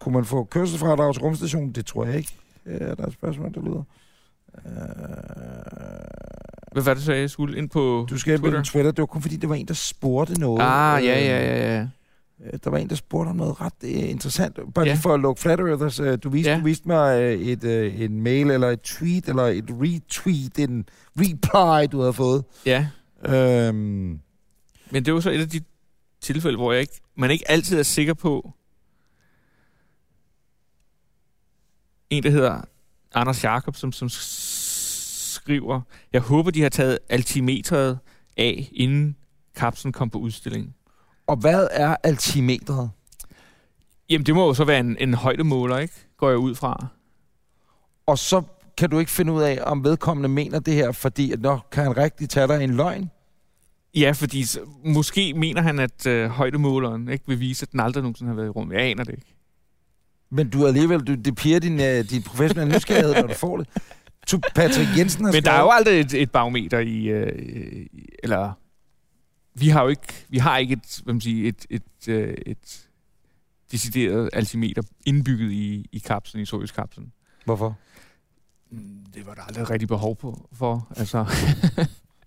kunne 0.00 0.12
man 0.14 0.24
få 0.24 0.44
kørselsfradrag 0.44 1.14
til 1.14 1.22
rumstationen? 1.22 1.72
Det 1.72 1.86
tror 1.86 2.04
jeg 2.04 2.16
ikke. 2.16 2.32
Ja, 2.66 2.72
der 2.78 2.94
er 3.02 3.06
et 3.06 3.12
spørgsmål, 3.12 3.54
der 3.54 3.60
lyder. 3.60 3.82
Øh, 4.66 4.72
Hvad 6.72 6.82
var 6.82 6.94
det 6.94 7.02
så, 7.02 7.12
jeg 7.12 7.30
skulle 7.30 7.58
ind 7.58 7.70
på 7.70 8.06
du 8.10 8.18
skal 8.18 8.32
ind 8.34 8.40
på 8.40 8.46
Twitter? 8.46 8.62
Twitter. 8.62 8.90
Det 8.90 8.98
var 8.98 9.06
kun 9.06 9.22
fordi, 9.22 9.36
det 9.36 9.48
var 9.48 9.54
en, 9.54 9.68
der 9.68 9.74
spurgte 9.74 10.40
noget. 10.40 10.62
Ah, 10.62 11.04
ja, 11.04 11.18
Øh, 11.18 11.24
ja, 11.26 11.44
ja, 11.44 11.76
ja. 11.76 11.86
Øh, 12.46 12.58
Der 12.64 12.70
var 12.70 12.78
en, 12.78 12.88
der 12.88 12.94
spurgte 12.94 13.28
om 13.30 13.36
noget 13.36 13.60
ret 13.60 13.72
øh, 13.84 13.90
interessant. 14.10 14.54
Bare 14.74 14.86
Ja. 14.86 14.92
lige 14.92 15.02
for 15.02 15.14
at 15.14 15.20
lukke 15.20 15.40
Flat 15.42 15.60
Earthers. 15.60 16.00
Øh, 16.00 16.18
du, 16.22 16.30
viste, 16.30 16.50
Ja. 16.50 16.58
du 16.58 16.64
viste 16.64 16.88
mig 16.88 17.34
et, 17.52 17.64
en 18.04 18.22
mail, 18.22 18.50
eller 18.50 18.68
et 18.68 18.80
tweet, 18.82 19.28
eller 19.28 19.42
et 19.42 19.64
retweet, 19.70 20.58
en 20.58 20.84
reply, 21.16 21.92
du 21.92 22.00
havde 22.00 22.12
fået. 22.12 22.44
Ja, 22.66 22.88
Øhm, 23.26 23.74
men 24.90 25.04
det 25.04 25.08
er 25.08 25.12
jo 25.12 25.20
så 25.20 25.30
et 25.30 25.40
af 25.40 25.48
de 25.48 25.60
tilfælde, 26.20 26.56
hvor 26.56 26.72
jeg 26.72 26.80
ikke, 26.80 27.00
man 27.16 27.30
ikke 27.30 27.50
altid 27.50 27.78
er 27.78 27.82
sikker 27.82 28.14
på, 28.14 28.52
en, 32.10 32.22
der 32.22 32.30
hedder 32.30 32.60
Anders 33.14 33.44
Jakob, 33.44 33.76
som, 33.76 33.92
som 33.92 34.08
skriver, 34.10 35.80
jeg 36.12 36.20
håber, 36.20 36.50
de 36.50 36.62
har 36.62 36.68
taget 36.68 36.98
altimetret 37.08 37.98
af, 38.36 38.68
inden 38.72 39.16
kapslen 39.56 39.92
kom 39.92 40.10
på 40.10 40.18
udstilling. 40.18 40.74
Og 41.30 41.36
hvad 41.36 41.68
er 41.70 41.96
altimetret? 42.02 42.90
Jamen, 44.10 44.26
det 44.26 44.34
må 44.34 44.46
jo 44.46 44.54
så 44.54 44.64
være 44.64 44.80
en, 44.80 44.96
en 45.00 45.14
højdemåler, 45.14 45.78
ikke? 45.78 45.94
Går 46.16 46.28
jeg 46.28 46.38
ud 46.38 46.54
fra. 46.54 46.86
Og 48.06 48.18
så 48.18 48.42
kan 48.78 48.90
du 48.90 48.98
ikke 48.98 49.10
finde 49.10 49.32
ud 49.32 49.42
af, 49.42 49.58
om 49.62 49.84
vedkommende 49.84 50.28
mener 50.28 50.58
det 50.60 50.74
her, 50.74 50.92
fordi 50.92 51.32
at, 51.32 51.40
nå, 51.40 51.58
kan 51.72 51.82
han 51.82 51.96
rigtig 51.96 52.28
tage 52.28 52.48
dig 52.48 52.64
en 52.64 52.74
løgn? 52.74 53.10
Ja, 53.94 54.10
fordi 54.12 54.44
s- 54.44 54.58
måske 54.84 55.34
mener 55.34 55.62
han, 55.62 55.78
at 55.78 56.06
øh, 56.06 56.30
højdemåleren 56.30 57.08
ikke 57.08 57.24
vil 57.26 57.40
vise, 57.40 57.62
at 57.64 57.72
den 57.72 57.80
aldrig 57.80 58.02
nogensinde 58.02 58.28
har 58.28 58.36
været 58.36 58.46
i 58.46 58.50
rummet. 58.50 58.74
Jeg 58.76 58.82
aner 58.84 59.04
det 59.04 59.12
ikke. 59.12 59.34
Men 60.30 60.50
du 60.50 60.62
er 60.62 60.66
alligevel, 60.68 61.00
du, 61.00 61.14
det 61.14 61.34
piger 61.36 61.58
din, 61.60 61.80
øh, 61.80 62.04
din 62.10 62.22
professionelle 62.22 62.74
nysgerrighed, 62.74 63.14
når 63.14 63.26
du 63.26 63.34
får 63.34 63.56
det. 63.56 63.68
Tu 64.26 64.38
Patrick 64.54 64.88
Jensen 64.98 65.24
har 65.24 65.32
Men 65.32 65.42
der 65.44 65.50
er 65.50 65.54
skrevet- 65.54 65.66
jo 65.66 65.70
aldrig 65.70 66.00
et, 66.00 66.14
et 66.22 66.30
barometer 66.30 66.78
i, 66.78 67.04
øh, 67.08 67.38
i- 67.38 68.08
eller 68.22 68.52
vi 69.54 69.68
har 69.68 69.82
jo 69.82 69.88
ikke, 69.88 70.26
vi 70.28 70.38
har 70.38 70.56
ikke 70.58 70.72
et, 70.72 71.00
hvad 71.04 71.14
man 71.14 71.20
siger, 71.20 71.48
et, 71.48 71.66
et, 71.70 72.08
øh, 72.08 72.34
et 72.46 72.88
decideret 73.72 74.30
altimeter 74.32 74.82
indbygget 75.06 75.52
i, 75.52 75.86
i 75.92 75.98
kapslen, 75.98 76.42
i 76.42 76.46
Soyuz-kapslen. 76.46 77.12
Hvorfor? 77.44 77.76
Mm, 78.70 79.04
Det 79.14 79.26
var 79.26 79.34
der 79.34 79.42
aldrig 79.42 79.70
rigtig 79.70 79.88
behov 79.88 80.16
på, 80.16 80.48
for. 80.52 80.88
Altså, 80.96 81.24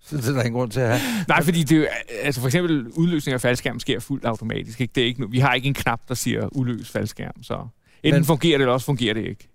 Så 0.02 0.16
det 0.16 0.28
er 0.28 0.32
der 0.32 0.40
ingen 0.42 0.52
grund 0.54 0.70
til 0.70 0.80
at 0.80 1.00
have. 1.00 1.24
nej, 1.28 1.42
fordi 1.42 1.62
det, 1.62 1.88
altså 2.22 2.40
for 2.40 2.48
eksempel 2.48 2.88
udløsning 2.88 3.34
af 3.34 3.40
faldskærm 3.40 3.80
sker 3.80 4.00
fuldt 4.00 4.24
automatisk. 4.24 4.80
Ikke? 4.80 4.92
Det 4.94 5.02
er 5.02 5.06
ikke, 5.06 5.30
vi 5.30 5.38
har 5.38 5.54
ikke 5.54 5.68
en 5.68 5.74
knap, 5.74 6.08
der 6.08 6.14
siger 6.14 6.48
udløs 6.52 6.90
faldskærm. 6.90 7.42
Så 7.42 7.66
enten 8.02 8.20
Men- 8.20 8.24
fungerer 8.24 8.58
det, 8.58 8.62
eller 8.62 8.72
også 8.72 8.86
fungerer 8.86 9.14
det 9.14 9.26
ikke. 9.28 9.48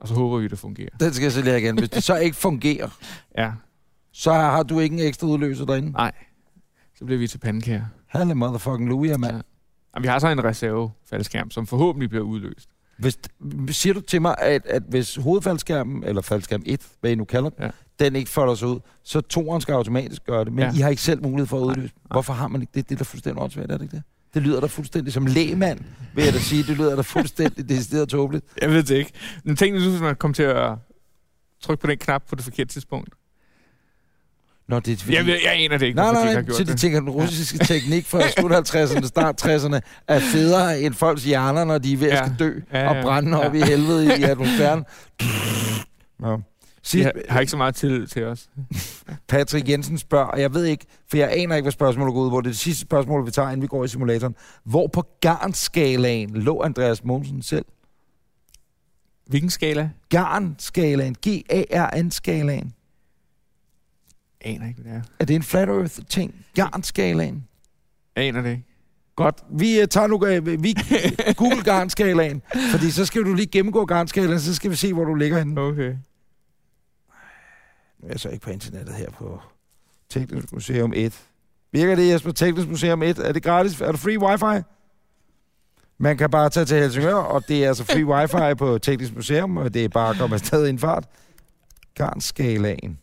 Og 0.00 0.08
så 0.08 0.14
håber 0.14 0.38
vi, 0.38 0.48
det 0.48 0.58
fungerer. 0.58 0.88
Den 1.00 1.12
skal 1.14 1.22
jeg 1.22 1.32
så 1.32 1.42
lige 1.42 1.58
igen. 1.60 1.78
Hvis 1.78 1.90
det 1.90 2.02
så 2.02 2.16
ikke 2.16 2.36
fungerer, 2.36 2.88
Ja, 3.38 3.52
så 4.18 4.32
har 4.32 4.62
du 4.62 4.78
ikke 4.80 4.94
en 4.94 5.00
ekstra 5.08 5.26
udløser 5.26 5.64
derinde. 5.64 5.92
nej. 5.92 6.12
Så 6.98 7.04
bliver 7.04 7.18
vi 7.18 7.26
til 7.26 7.38
pandekager. 7.38 7.84
Halle 8.06 8.34
motherfucking 8.34 8.88
Louis, 8.88 9.18
mand. 9.18 9.36
Ja. 9.36 9.42
Og 9.92 10.02
vi 10.02 10.08
har 10.08 10.18
så 10.18 10.28
en 10.28 10.44
reserve 10.44 10.90
faldskærm, 11.10 11.50
som 11.50 11.66
forhåbentlig 11.66 12.08
bliver 12.10 12.24
udløst. 12.24 12.68
Hvis, 12.98 13.18
siger 13.70 13.94
du 13.94 14.00
til 14.00 14.22
mig, 14.22 14.34
at, 14.38 14.66
at 14.66 14.82
hvis 14.88 15.14
hovedfaldskærmen, 15.16 16.04
eller 16.04 16.22
faldskærm 16.22 16.62
1, 16.66 16.86
hvad 17.00 17.10
I 17.10 17.14
nu 17.14 17.24
kalder 17.24 17.50
den, 17.50 17.64
Ja. 17.64 17.70
den 18.04 18.16
ikke 18.16 18.30
folder 18.30 18.54
sig 18.54 18.68
ud, 18.68 18.80
så 19.02 19.20
toeren 19.20 19.60
skal 19.60 19.72
automatisk 19.72 20.24
gøre 20.24 20.44
det, 20.44 20.52
men 20.52 20.64
ja. 20.64 20.72
I 20.74 20.78
har 20.80 20.88
ikke 20.88 21.02
selv 21.02 21.22
mulighed 21.22 21.46
for 21.46 21.56
at 21.56 21.62
Nej, 21.66 21.70
udløse. 21.70 21.94
Hvorfor 22.10 22.32
har 22.32 22.48
man 22.48 22.60
ikke 22.60 22.70
det? 22.74 22.88
Det 22.88 22.94
er 22.94 22.98
da 22.98 23.04
fuldstændig 23.04 23.42
åndssvagt, 23.42 23.72
er 23.72 23.76
det 23.76 23.84
ikke 23.84 23.96
det? 23.96 24.02
Det 24.34 24.42
lyder 24.42 24.60
da 24.60 24.66
fuldstændig 24.66 25.12
som 25.12 25.26
lægmand, 25.26 25.80
vil 26.14 26.24
jeg 26.24 26.32
da 26.32 26.38
sige. 26.38 26.62
Det 26.62 26.76
lyder 26.76 26.96
da 26.96 27.02
fuldstændig 27.02 27.68
decideret 27.68 28.08
tåbeligt. 28.08 28.44
Jeg 28.62 28.70
ved 28.70 28.82
det 28.82 28.94
ikke. 28.96 29.12
Men 29.44 29.56
tænk 29.56 29.74
nu, 29.74 29.90
hvis 29.90 30.00
man 30.00 30.16
kom 30.16 30.32
til 30.32 30.42
at 30.42 30.78
trykke 31.60 31.80
på 31.80 31.86
den 31.86 31.98
knap 31.98 32.22
på 32.28 32.34
det 32.34 32.44
forkerte 32.44 32.72
tidspunkt. 32.72 33.14
Nå, 34.68 34.80
det 34.80 34.92
er 34.92 34.96
fordi... 34.96 35.16
Jeg, 35.16 35.26
ved, 35.26 35.32
jeg 35.44 35.52
aner 35.54 35.78
det 35.78 35.86
ikke, 35.86 35.96
Nej, 35.96 36.12
nej, 36.12 36.22
ikke 36.22 36.28
har 36.28 36.34
nej. 36.34 36.42
gjort 36.42 36.56
Så 36.56 36.64
de 36.64 36.70
det. 36.70 36.80
tænker, 36.80 36.98
at 36.98 37.02
den 37.02 37.10
russiske 37.10 37.58
teknik 37.74 38.06
fra 38.06 38.28
slut 38.28 38.52
50'erne, 38.52 39.06
start 39.06 39.44
60'erne, 39.44 39.78
er 40.08 40.18
federe 40.20 40.80
end 40.80 40.94
folks 40.94 41.24
hjerner, 41.24 41.64
når 41.64 41.78
de 41.78 41.92
er 41.92 41.96
ved 41.96 42.08
at 42.10 42.14
Ja. 42.18 42.24
skal 42.24 42.36
dø 42.38 42.60
Ja, 42.72 42.80
ja, 42.80 42.88
og 42.98 43.02
brænde 43.02 43.36
ja. 43.38 43.46
op 43.48 43.54
i 43.54 43.60
helvede 43.60 44.18
i 44.18 44.22
atmosfæren. 44.32 44.84
Nå. 46.20 46.40
Sidst, 46.82 47.04
har, 47.04 47.12
har 47.28 47.40
ikke 47.40 47.50
så 47.50 47.56
meget 47.56 47.74
tillid 47.74 48.06
til 48.06 48.24
os. 48.24 48.48
Patrick 49.28 49.68
Jensen 49.68 49.98
spørger, 49.98 50.26
og 50.26 50.40
jeg 50.40 50.54
ved 50.54 50.64
ikke, 50.64 50.86
for 51.10 51.16
jeg 51.16 51.28
aner 51.32 51.56
ikke, 51.56 51.64
hvad 51.64 51.72
spørgsmålet 51.72 52.14
går 52.14 52.20
ud 52.20 52.30
på. 52.30 52.40
Det 52.40 52.46
er 52.46 52.50
det 52.50 52.58
sidste 52.58 52.80
spørgsmål, 52.82 53.26
vi 53.26 53.30
tager, 53.30 53.48
inden 53.48 53.62
vi 53.62 53.66
går 53.66 53.84
i 53.84 53.88
simulatoren. 53.88 54.34
Hvor 54.64 54.86
på 54.92 55.04
garnskalaen 55.20 56.30
lå 56.34 56.62
Andreas 56.62 57.04
Mogensen 57.04 57.42
selv? 57.42 57.64
Hvilken 59.26 59.50
skala? 59.50 59.90
Garnskalaen, 60.10 61.16
G-A-R-N-skalaen. 61.26 62.72
Aner 64.40 64.68
ikke, 64.68 64.80
hvad 64.82 64.92
det 64.92 64.98
er. 64.98 65.02
Er 65.20 65.24
det 65.24 65.36
en 65.36 65.42
flat 65.42 65.68
earth 65.68 65.98
ting? 66.08 66.46
Garnskalaen. 66.54 67.44
Aner 68.16 68.42
det 68.42 68.50
ikke. 68.50 68.64
Godt. 69.16 69.44
Vi 69.50 69.82
uh, 69.82 69.88
tager 69.88 70.06
nu 70.06 70.16
uh, 70.16 70.62
vi 70.62 70.74
Google 71.40 71.62
garnskalaen, 71.62 72.42
fordi 72.70 72.90
så 72.90 73.04
skal 73.04 73.24
du 73.24 73.34
lige 73.34 73.46
gennemgå 73.46 73.84
garnskalaen, 73.84 74.40
så 74.40 74.54
skal 74.54 74.70
vi 74.70 74.76
se, 74.76 74.92
hvor 74.92 75.04
du 75.04 75.14
ligger 75.14 75.38
henne. 75.38 75.60
Okay. 75.60 75.94
Nu 77.98 78.08
er 78.08 78.12
jeg 78.12 78.20
så 78.20 78.28
ikke 78.28 78.44
på 78.44 78.50
internettet 78.50 78.94
her 78.94 79.10
på 79.10 79.40
Teknisk 80.08 80.52
Museum 80.52 80.92
1. 80.96 81.22
Virker 81.72 81.96
det, 81.96 82.12
Jesper? 82.12 82.32
Teknisk 82.32 82.68
Museum 82.68 83.02
1. 83.02 83.18
Er 83.18 83.32
det 83.32 83.42
gratis? 83.42 83.80
Er 83.80 83.90
der 83.90 83.98
free 83.98 84.20
wifi? 84.20 84.64
Man 85.98 86.16
kan 86.16 86.30
bare 86.30 86.50
tage 86.50 86.66
til 86.66 86.76
Helsingør, 86.76 87.14
og 87.14 87.48
det 87.48 87.64
er 87.64 87.68
altså 87.68 87.84
free 87.84 88.06
wifi 88.12 88.54
på 88.58 88.78
Teknisk 88.78 89.14
Museum, 89.14 89.56
og 89.56 89.74
det 89.74 89.84
er 89.84 89.88
bare 89.88 90.10
at 90.10 90.16
komme 90.16 90.34
afsted 90.34 90.66
i 90.66 90.70
en 90.70 90.78
fart. 90.78 91.08
Garnskalaen. 91.94 92.98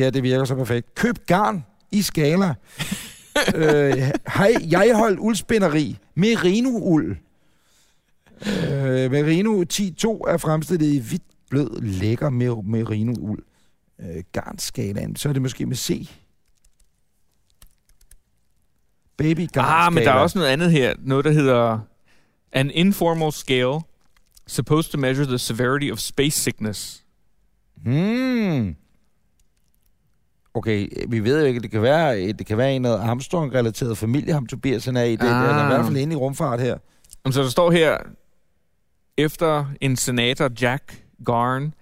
Ja, 0.00 0.10
det 0.10 0.22
virker 0.22 0.44
så 0.44 0.54
perfekt. 0.54 0.94
Køb 0.94 1.18
garn 1.26 1.64
i 1.90 2.02
skala. 2.02 2.54
øh, 3.54 3.96
hej, 4.34 4.54
jeg 4.70 4.92
holdt 4.96 5.18
uldspænderi. 5.18 5.98
Merino-uld. 6.14 7.16
Øh, 8.46 9.10
merino 9.10 9.64
10.2 9.72 10.30
er 10.30 10.36
fremstillet 10.36 10.86
i 10.86 10.98
hvidt, 10.98 11.22
blød, 11.50 11.80
lækker 11.80 12.30
mer- 12.30 12.62
merino-uld. 12.62 13.42
Øh, 14.00 14.22
garnskalaen, 14.32 15.16
så 15.16 15.28
er 15.28 15.32
det 15.32 15.42
måske 15.42 15.66
med 15.66 15.76
C. 15.76 16.08
Baby 19.16 19.40
garnskala. 19.40 19.86
Ah, 19.86 19.92
men 19.92 20.02
der 20.04 20.10
er 20.10 20.14
også 20.18 20.38
noget 20.38 20.50
andet 20.50 20.70
her. 20.70 20.94
Noget, 20.98 21.24
der 21.24 21.30
hedder 21.32 21.78
An 22.52 22.70
informal 22.70 23.32
scale 23.32 23.80
supposed 24.46 24.92
to 24.92 24.98
measure 24.98 25.26
the 25.26 25.38
severity 25.38 25.90
of 25.92 25.98
space 25.98 26.40
sickness. 26.40 27.04
Hmm. 27.84 28.76
Okay, 30.54 30.88
vi 31.08 31.20
ved 31.24 31.40
jo 31.40 31.46
ikke, 31.46 31.60
det 31.60 31.70
kan 31.70 31.82
være, 31.82 32.32
det 32.32 32.46
kan 32.46 32.58
være 32.58 32.72
en 32.72 32.82
noget 32.82 32.98
Armstrong-relateret 32.98 33.98
familie, 33.98 34.32
ham 34.32 34.46
Tobias 34.46 34.84
han 34.84 34.96
er 34.96 35.02
i. 35.02 35.16
Det, 35.16 35.22
ah. 35.22 35.50
Ah. 35.50 35.56
er 35.56 35.64
i 35.64 35.74
hvert 35.74 35.86
fald 35.86 35.96
inde 35.96 36.12
i 36.12 36.16
rumfart 36.16 36.60
her. 36.60 36.76
Jamen, 37.24 37.32
Så 37.32 37.42
der 37.42 37.48
står 37.48 37.70
her, 37.70 37.98
efter 39.16 39.66
en 39.80 39.96
senator, 39.96 40.50
Jack 40.60 41.04
Garn, 41.26 41.74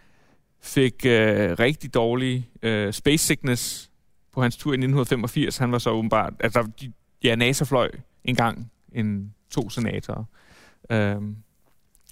fik 0.63 1.07
øh, 1.07 1.59
rigtig 1.59 1.95
dårlig 1.95 2.51
øh, 2.63 2.93
space 2.93 3.27
sickness 3.27 3.91
på 4.35 4.43
hans 4.43 4.57
tur 4.57 4.71
i 4.71 4.75
1985. 4.75 5.59
Han 5.59 5.73
var 5.73 5.79
så 5.79 5.91
åbenbart... 5.91 6.33
Altså, 6.41 6.69
de, 6.81 6.93
ja, 7.25 7.35
NASA 7.35 7.65
fløj 7.65 7.91
en 8.25 8.35
gang 8.35 8.71
en 8.93 9.35
to 9.51 9.71
senatorer. 9.71 10.25
Øhm, 10.91 11.37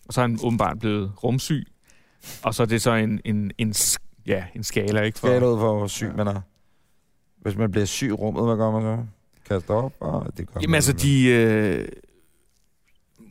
og 0.08 0.14
så 0.14 0.20
er 0.20 0.26
han 0.26 0.38
åbenbart 0.42 0.78
blevet 0.78 1.24
rumsyg. 1.24 1.66
Og 2.42 2.54
så 2.54 2.62
er 2.62 2.66
det 2.66 2.82
så 2.82 2.94
en, 2.94 3.20
en, 3.24 3.50
en, 3.58 3.74
ja, 4.26 4.44
en 4.54 4.64
skala, 4.64 5.00
ikke? 5.00 5.18
For, 5.18 5.26
Skal 5.26 5.44
ud 5.44 5.58
for, 5.58 5.78
hvor 5.78 5.86
syg 5.86 6.12
man 6.16 6.26
er. 6.26 6.40
Hvis 7.36 7.56
man 7.56 7.70
bliver 7.70 7.86
syg 7.86 8.08
i 8.08 8.12
rummet, 8.12 8.44
hvad 8.44 8.56
gør 8.56 8.70
man 8.70 8.82
så? 8.82 9.06
Kaster 9.48 9.74
op, 9.74 9.92
og 10.00 10.36
det 10.36 10.46
gør 10.46 10.60
Jamen 10.60 10.70
man 10.70 10.76
altså, 10.76 10.92
de... 10.92 11.26
Øh, 11.26 11.88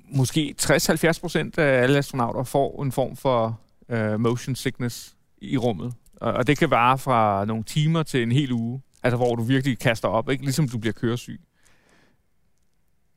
måske 0.10 0.56
60-70 0.62 1.20
procent 1.22 1.58
af 1.58 1.84
alle 1.84 1.98
astronauter 1.98 2.44
får 2.44 2.84
en 2.84 2.92
form 2.92 3.16
for 3.16 3.60
øh, 3.90 4.20
motion 4.20 4.56
sickness 4.56 5.16
i 5.38 5.58
rummet. 5.58 5.94
Og, 6.16 6.34
og 6.34 6.48
det 6.48 6.58
kan 6.58 6.70
vare 6.70 6.98
fra 6.98 7.46
nogle 7.46 7.64
timer 7.64 8.04
til 8.04 8.24
en 8.24 8.32
hel 8.32 8.52
uge. 8.52 8.82
Altså, 9.04 9.18
hvor 9.18 9.36
du 9.36 9.44
virkelig 9.44 9.80
kaster 9.80 10.08
op, 10.08 10.30
ikke? 10.30 10.44
Ligesom 10.44 10.70
du 10.70 10.78
bliver 10.78 10.94
køresyg. 10.94 11.42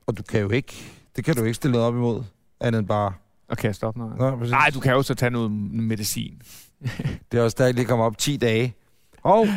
Og 0.07 0.19
du 0.19 0.23
kan 0.23 0.41
jo 0.41 0.51
ikke, 0.51 0.75
det 1.17 1.25
kan 1.25 1.37
du 1.37 1.43
ikke 1.43 1.55
stille 1.55 1.79
op 1.79 1.95
imod, 1.95 2.25
andet 2.61 2.79
end 2.79 2.89
bare... 2.89 3.13
Og 3.49 3.57
kaste 3.57 3.85
op, 3.85 3.97
nej. 3.97 4.07
Nå, 4.19 4.37
præcis. 4.37 4.51
Nej, 4.51 4.71
du 4.75 4.81
kan 4.81 4.93
jo 4.93 5.03
så 5.03 5.15
tage 5.15 5.31
noget 5.31 5.51
medicin. 5.73 6.43
Det 7.33 7.39
er 7.39 7.43
også 7.43 7.57
der 7.59 7.73
lige 7.73 7.85
kommet 7.85 8.07
op 8.07 8.19
10 8.19 8.37
dage. 8.37 8.75
Og 9.23 9.49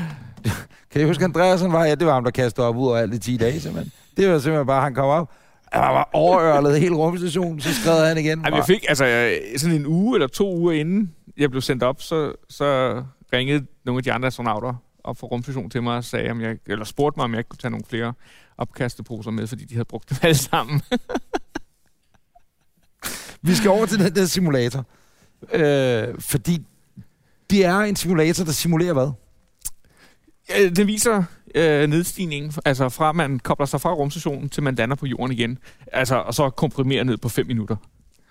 kan 0.92 1.02
I 1.02 1.04
huske, 1.04 1.24
Andreas 1.24 1.62
han 1.62 1.74
var? 1.74 1.86
Ja, 1.86 1.96
det 1.96 2.08
var 2.08 2.14
ham, 2.14 2.24
der 2.24 2.32
kastede 2.32 2.68
op 2.68 2.76
ud 2.76 2.88
over 2.88 2.98
alt 2.98 3.14
i 3.14 3.20
10 3.20 3.38
dage, 3.38 3.60
simpelthen. 3.60 3.92
Det 4.18 4.30
var 4.30 4.39
simpelthen 4.39 4.68
bare, 4.68 4.82
han 4.82 4.96
kom 4.96 5.06
op. 5.06 5.32
Han 5.72 5.82
var 5.82 6.10
overørlet 6.14 6.80
hele 6.80 6.96
rumstationen, 6.96 7.60
så 7.62 7.74
skred 7.74 8.08
han 8.08 8.18
igen. 8.18 8.46
Ej, 8.46 8.56
jeg 8.56 8.66
fik, 8.66 8.86
altså, 8.89 9.36
sådan 9.58 9.76
en 9.76 9.86
uge 9.86 10.16
eller 10.16 10.28
to 10.28 10.56
uger 10.56 10.72
inden 10.72 11.12
jeg 11.38 11.50
blev 11.52 11.62
sendt 11.62 11.84
op, 11.84 12.02
så, 12.02 12.34
så 12.50 13.04
ringede 13.34 13.66
nogle 13.86 14.00
af 14.00 14.04
de 14.04 14.14
andre 14.14 14.28
astronauter 14.28 14.74
op 15.04 15.18
fra 15.18 15.28
rumstationen 15.28 15.70
til 15.70 15.84
mig 15.84 15.98
og 15.98 16.04
sagde, 16.04 16.32
om 16.32 16.42
jeg, 16.42 16.58
eller 16.66 16.86
spurgte 16.86 17.20
mig, 17.20 17.24
om 17.24 17.32
jeg 17.32 17.39
ikke 17.39 17.50
kunne 17.50 17.58
tage 17.58 17.72
nogle 17.72 17.86
flere 17.89 18.14
opkasteposer 18.58 19.32
med, 19.32 19.48
fordi 19.48 19.66
de 19.66 19.74
havde 19.74 19.86
brugt 19.86 20.10
dem 20.10 20.18
alle 20.22 20.38
sammen. 20.38 20.82
Vi 23.42 23.56
skal 23.56 23.70
over 23.70 23.86
til 23.86 24.00
den 24.00 24.16
der 24.16 24.26
simulator. 24.26 24.86
Øh, 25.54 26.08
fordi 26.20 26.66
det 27.50 27.66
er 27.66 27.78
en 27.80 27.96
simulator, 27.96 28.44
der 28.44 28.52
simulerer 28.52 28.94
hvad? 28.94 29.12
Ja, 30.50 30.70
det 30.70 30.88
viser 30.88 31.24
øh, 31.56 31.88
nedstigningen, 31.89 32.54
altså 32.66 32.89
fra 32.89 33.12
man 33.12 33.39
kobler 33.39 33.66
sig 33.66 33.82
fra 33.82 33.94
rumstationen, 33.94 34.50
til 34.50 34.64
man 34.64 34.76
lander 34.76 34.96
på 34.96 35.06
jorden 35.06 35.32
igen. 35.32 35.58
Altså, 35.92 36.16
og 36.16 36.34
så 36.34 36.50
komprimerer 36.50 37.04
ned 37.04 37.18
på 37.18 37.30
5 37.30 37.48
minutter. 37.48 37.76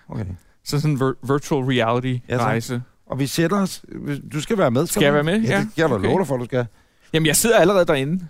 Okay. 0.09 0.25
Så 0.63 0.79
sådan 0.81 0.95
en 0.95 1.01
vir- 1.01 1.33
virtual 1.33 1.63
reality 1.63 2.15
Ja, 2.29 2.33
tak. 2.37 2.41
rejse. 2.45 2.81
Og 3.05 3.19
vi 3.19 3.27
sætter 3.27 3.57
os... 3.61 3.85
Du 4.33 4.41
skal 4.41 4.57
være 4.57 4.71
med. 4.71 4.87
Skal 4.87 5.01
jeg 5.03 5.09
du? 5.09 5.13
være 5.13 5.23
med? 5.23 5.41
Ja, 5.41 5.51
Ja. 5.55 5.59
det 5.59 5.69
jeg 5.77 5.89
da 5.89 5.93
Okay. 5.95 6.17
dig 6.17 6.27
for, 6.27 6.37
du 6.37 6.45
skal. 6.45 6.65
Jamen, 7.13 7.25
jeg 7.27 7.35
sidder 7.35 7.57
allerede 7.57 7.85
derinde. 7.85 8.27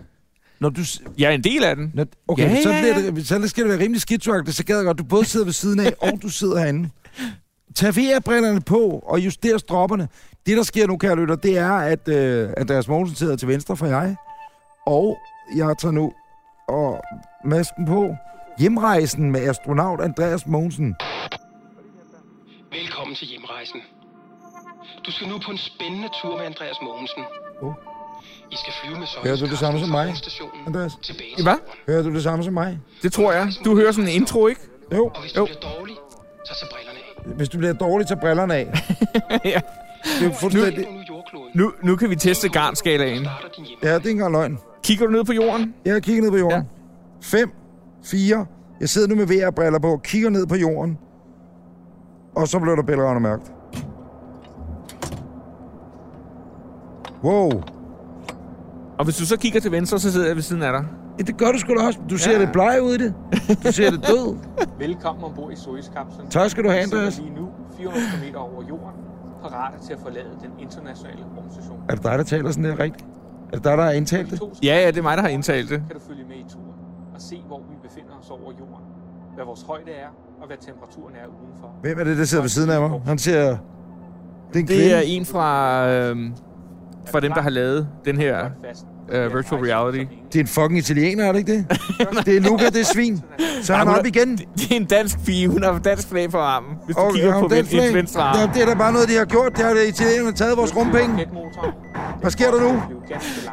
Når 0.62 0.70
du... 0.70 0.82
Jeg 1.18 1.30
er 1.30 1.36
en 1.36 1.44
del 1.44 1.64
af 1.64 1.76
den. 1.76 1.92
Når, 1.94 2.06
okay, 2.28 2.44
Ja, 2.44 2.62
så, 2.62 2.70
ja, 2.70 2.82
bliver 2.82 3.06
ja. 3.06 3.12
det, 3.12 3.28
så 3.28 3.48
skal 3.48 3.64
det 3.64 3.72
være 3.72 3.80
rimelig 3.80 4.02
skidtugtigt. 4.02 4.58
Så 4.58 4.66
gad 4.66 4.76
jeg 4.78 4.86
godt, 4.86 4.98
du 4.98 5.04
både 5.04 5.26
sidder 5.26 5.46
ved 5.46 5.54
siden 5.54 5.80
af, 5.80 5.94
og 6.02 6.22
du 6.22 6.30
sidder 6.30 6.60
herinde. 6.60 6.90
Tag 7.76 7.96
VR-brillerne 7.96 8.62
på 8.62 9.04
og 9.08 9.20
juster 9.20 9.58
stropperne. 9.58 10.08
Det, 10.46 10.58
der 10.58 10.64
sker 10.64 10.88
nu, 10.88 10.98
kære 10.98 11.16
lytter, 11.16 11.36
det 11.36 11.58
er, 11.58 11.72
at 11.72 12.08
øh, 12.08 12.50
Andreas 12.58 12.88
Mogensen 12.88 13.16
sidder 13.16 13.36
til 13.36 13.48
venstre 13.48 13.78
for 13.78 13.86
jeg. 13.86 14.16
Og 14.88 15.18
jeg 15.56 15.76
tager 15.80 15.92
nu 15.92 16.14
og 16.68 17.02
masken 17.46 17.86
på. 17.86 18.16
Hjemrejsen 18.60 19.32
med 19.32 19.42
astronaut 19.42 20.02
Andreas 20.02 20.48
Mogensen. 20.48 20.96
Velkommen 22.72 23.16
til 23.16 23.28
hjemrejsen. 23.28 23.80
Du 25.06 25.12
skal 25.12 25.28
nu 25.28 25.40
på 25.46 25.52
en 25.52 25.58
spændende 25.58 26.10
tur 26.22 26.38
med 26.38 26.46
Andreas 26.46 26.78
Mogensen. 26.82 27.24
Oh. 27.62 27.91
I 28.52 28.56
skal 28.58 28.74
flyve 28.84 29.00
med 29.00 29.08
Hører 29.24 29.36
du 29.38 29.46
det 29.46 29.58
samme 29.58 29.80
som 29.80 29.90
mig, 29.90 30.18
Stationen, 30.18 30.62
Andreas? 30.68 30.92
tilbage 31.04 31.44
Hvad? 31.44 31.56
Hører 31.88 32.04
du 32.04 32.14
det 32.14 32.24
samme 32.24 32.44
som 32.44 32.54
mig? 32.54 32.80
Det 33.04 33.14
tror 33.14 33.32
jeg. 33.32 33.48
Du 33.66 33.76
hører 33.76 33.92
sådan 33.92 34.10
en 34.10 34.16
intro, 34.16 34.48
ikke? 34.48 34.62
Jo. 34.96 35.06
Og 35.16 35.22
hvis 35.22 35.32
du 35.32 35.40
Jo. 35.40 35.46
bliver 35.46 35.60
dårlig, 35.60 35.96
så 36.46 36.54
tag 36.60 36.70
brillerne 36.72 37.00
af. 37.32 37.36
Hvis 37.38 37.50
du 37.50 37.58
bliver 37.58 37.74
dårlig, 37.74 38.08
tag 38.08 38.20
brillerne 38.20 38.54
af. 38.56 38.66
ja. 39.54 39.62
Det 40.20 40.28
er 40.28 40.34
fuldstændig... 40.34 40.88
Nu, 41.54 41.64
nu. 41.66 41.72
Nu, 41.84 41.96
kan 41.96 42.10
vi 42.10 42.16
teste 42.16 42.50
garnskalaen. 42.50 43.24
Ja, 43.24 43.30
det 43.84 43.92
er 43.94 43.96
ikke 43.98 44.10
engang 44.12 44.32
løgn. 44.32 44.60
Kigger 44.84 45.06
du 45.06 45.12
ned 45.12 45.24
på 45.24 45.34
jorden? 45.34 45.74
Jeg 45.86 46.04
kigger 46.04 46.24
ned 46.24 46.32
på 46.32 46.38
jorden. 46.38 46.64
5, 47.22 47.52
4. 48.04 48.46
Jeg 48.80 48.90
sidder 48.90 49.08
nu 49.08 49.16
med 49.16 49.26
VR-briller 49.26 49.80
på, 49.80 50.02
kigger 50.04 50.30
ned 50.30 50.48
på 50.48 50.56
jorden. 50.56 50.98
Og 52.36 52.48
så 52.48 52.60
blev 52.60 52.76
der 52.76 52.84
bælragende 52.84 53.22
mørkt. 53.22 53.52
Wow. 57.24 57.52
Og 59.02 59.06
hvis 59.06 59.18
du 59.18 59.26
så 59.26 59.38
kigger 59.38 59.60
til 59.60 59.72
venstre, 59.72 60.00
så 60.00 60.12
sidder 60.12 60.28
jeg 60.28 60.36
ved 60.36 60.44
siden 60.44 60.62
af 60.64 60.72
dig. 60.72 60.86
Ja, 61.20 61.24
det 61.24 61.38
gør 61.38 61.52
du 61.52 61.60
sgu 61.60 61.74
da 61.76 61.86
også. 61.88 62.00
Du 62.10 62.18
ser 62.18 62.32
Ja. 62.32 62.38
lidt 62.40 62.52
bleg 62.52 62.80
ud 62.84 62.94
i 62.94 62.98
det. 62.98 63.14
Du 63.66 63.72
ser 63.72 63.90
det 63.92 64.08
død. 64.08 64.38
Velkommen 64.80 65.24
ombord 65.24 65.52
i 65.52 65.56
Soyuz-kapslen. 65.56 66.30
Tak 66.30 66.50
skal 66.50 66.64
du 66.64 66.70
have, 66.70 66.82
Andreas. 66.84 67.18
lige 67.20 67.34
nu 67.36 67.50
400 67.78 68.06
km 68.32 68.36
over 68.38 68.64
jorden, 68.70 69.00
parate 69.42 69.86
til 69.86 69.94
at 69.94 70.00
forlade 70.00 70.32
den 70.42 70.52
internationale 70.60 71.24
rumstation. 71.38 71.78
Er 71.90 71.96
det 71.96 72.04
dig, 72.04 72.18
der 72.18 72.24
taler 72.24 72.52
sådan 72.52 72.64
der 72.64 72.80
rigtigt? 72.80 73.06
Er 73.52 73.56
det 73.56 73.64
dig, 73.64 73.78
der 73.78 73.84
har 73.84 73.92
indtalt 73.92 74.32
det? 74.32 74.42
Ja, 74.64 74.76
ja, 74.82 74.88
det 74.88 74.98
er 74.98 75.02
mig, 75.02 75.18
der 75.18 75.24
har 75.24 75.30
indtalt 75.30 75.70
det. 75.70 75.78
kan 75.88 75.96
du 76.00 76.02
følge 76.08 76.24
med 76.30 76.36
i 76.36 76.46
turen 76.54 76.76
og 77.16 77.22
se, 77.22 77.44
hvor 77.48 77.58
vi 77.70 77.76
befinder 77.88 78.14
os 78.22 78.30
over 78.30 78.52
jorden, 78.60 78.86
hvad 79.36 79.46
vores 79.46 79.62
højde 79.68 79.92
er, 79.92 80.10
og 80.42 80.48
hvad 80.48 80.58
temperaturen 80.68 81.14
er 81.16 81.28
udenfor. 81.44 81.70
Hvem 81.82 82.00
er 82.00 82.04
det, 82.04 82.18
der 82.18 82.24
sidder 82.24 82.44
ved 82.44 82.50
siden 82.50 82.70
af 82.70 82.82
mig? 82.90 83.02
Han 83.06 83.18
ser... 83.18 83.58
Det 84.54 84.56
er 84.56 84.60
en 84.60 84.68
Det 84.68 84.94
er 84.94 85.02
en 85.06 85.26
fra 85.26 85.48
øh, 85.90 86.18
for 87.12 87.20
dem, 87.20 87.32
der 87.34 87.42
har 87.42 87.50
lavet 87.50 87.88
den 88.06 88.18
her 88.18 88.46
uh, 89.10 89.36
virtual 89.36 89.62
reality. 89.64 90.04
Det 90.34 90.36
er 90.40 90.44
en 90.44 90.48
fucking 90.48 90.78
italiener, 90.78 91.26
er 91.26 91.32
det 91.32 91.40
ikke 91.40 91.54
det? 91.54 91.66
det 92.26 92.38
er 92.38 92.42
Luca, 92.42 92.66
det 92.66 92.82
er 92.82 92.86
svin. 92.94 93.22
Så 93.62 93.74
er 93.74 93.78
han 93.78 93.88
op 93.88 94.06
igen. 94.06 94.38
Det 94.38 94.72
er 94.72 94.76
en 94.76 94.86
dansk 94.86 95.26
pige. 95.26 95.48
Hun 95.48 95.64
har 95.64 95.80
dansk 95.80 96.08
flag 96.10 96.30
på 96.32 96.38
armen, 96.38 96.70
hvis 96.86 96.96
du 96.96 97.02
Og 97.02 97.14
kigger 97.14 97.40
på 97.40 97.48
den 97.48 97.58
ven, 97.58 97.66
flag, 97.66 97.94
venstre 97.94 98.22
arm. 98.22 98.40
ja, 98.40 98.50
det 98.54 98.62
er 98.62 98.66
da 98.66 98.74
bare 98.76 98.94
noget, 98.94 99.10
de 99.10 99.16
har 99.18 99.26
gjort. 99.26 99.58
Det 99.58 99.66
har 99.66 99.74
det 99.74 99.88
italienerne 99.88 100.32
taget 100.36 100.58
vores 100.58 100.76
rumpenge. 100.78 101.26
Hvad 102.22 102.32
sker 102.32 102.52
der 102.52 102.62
nu? 102.62 102.82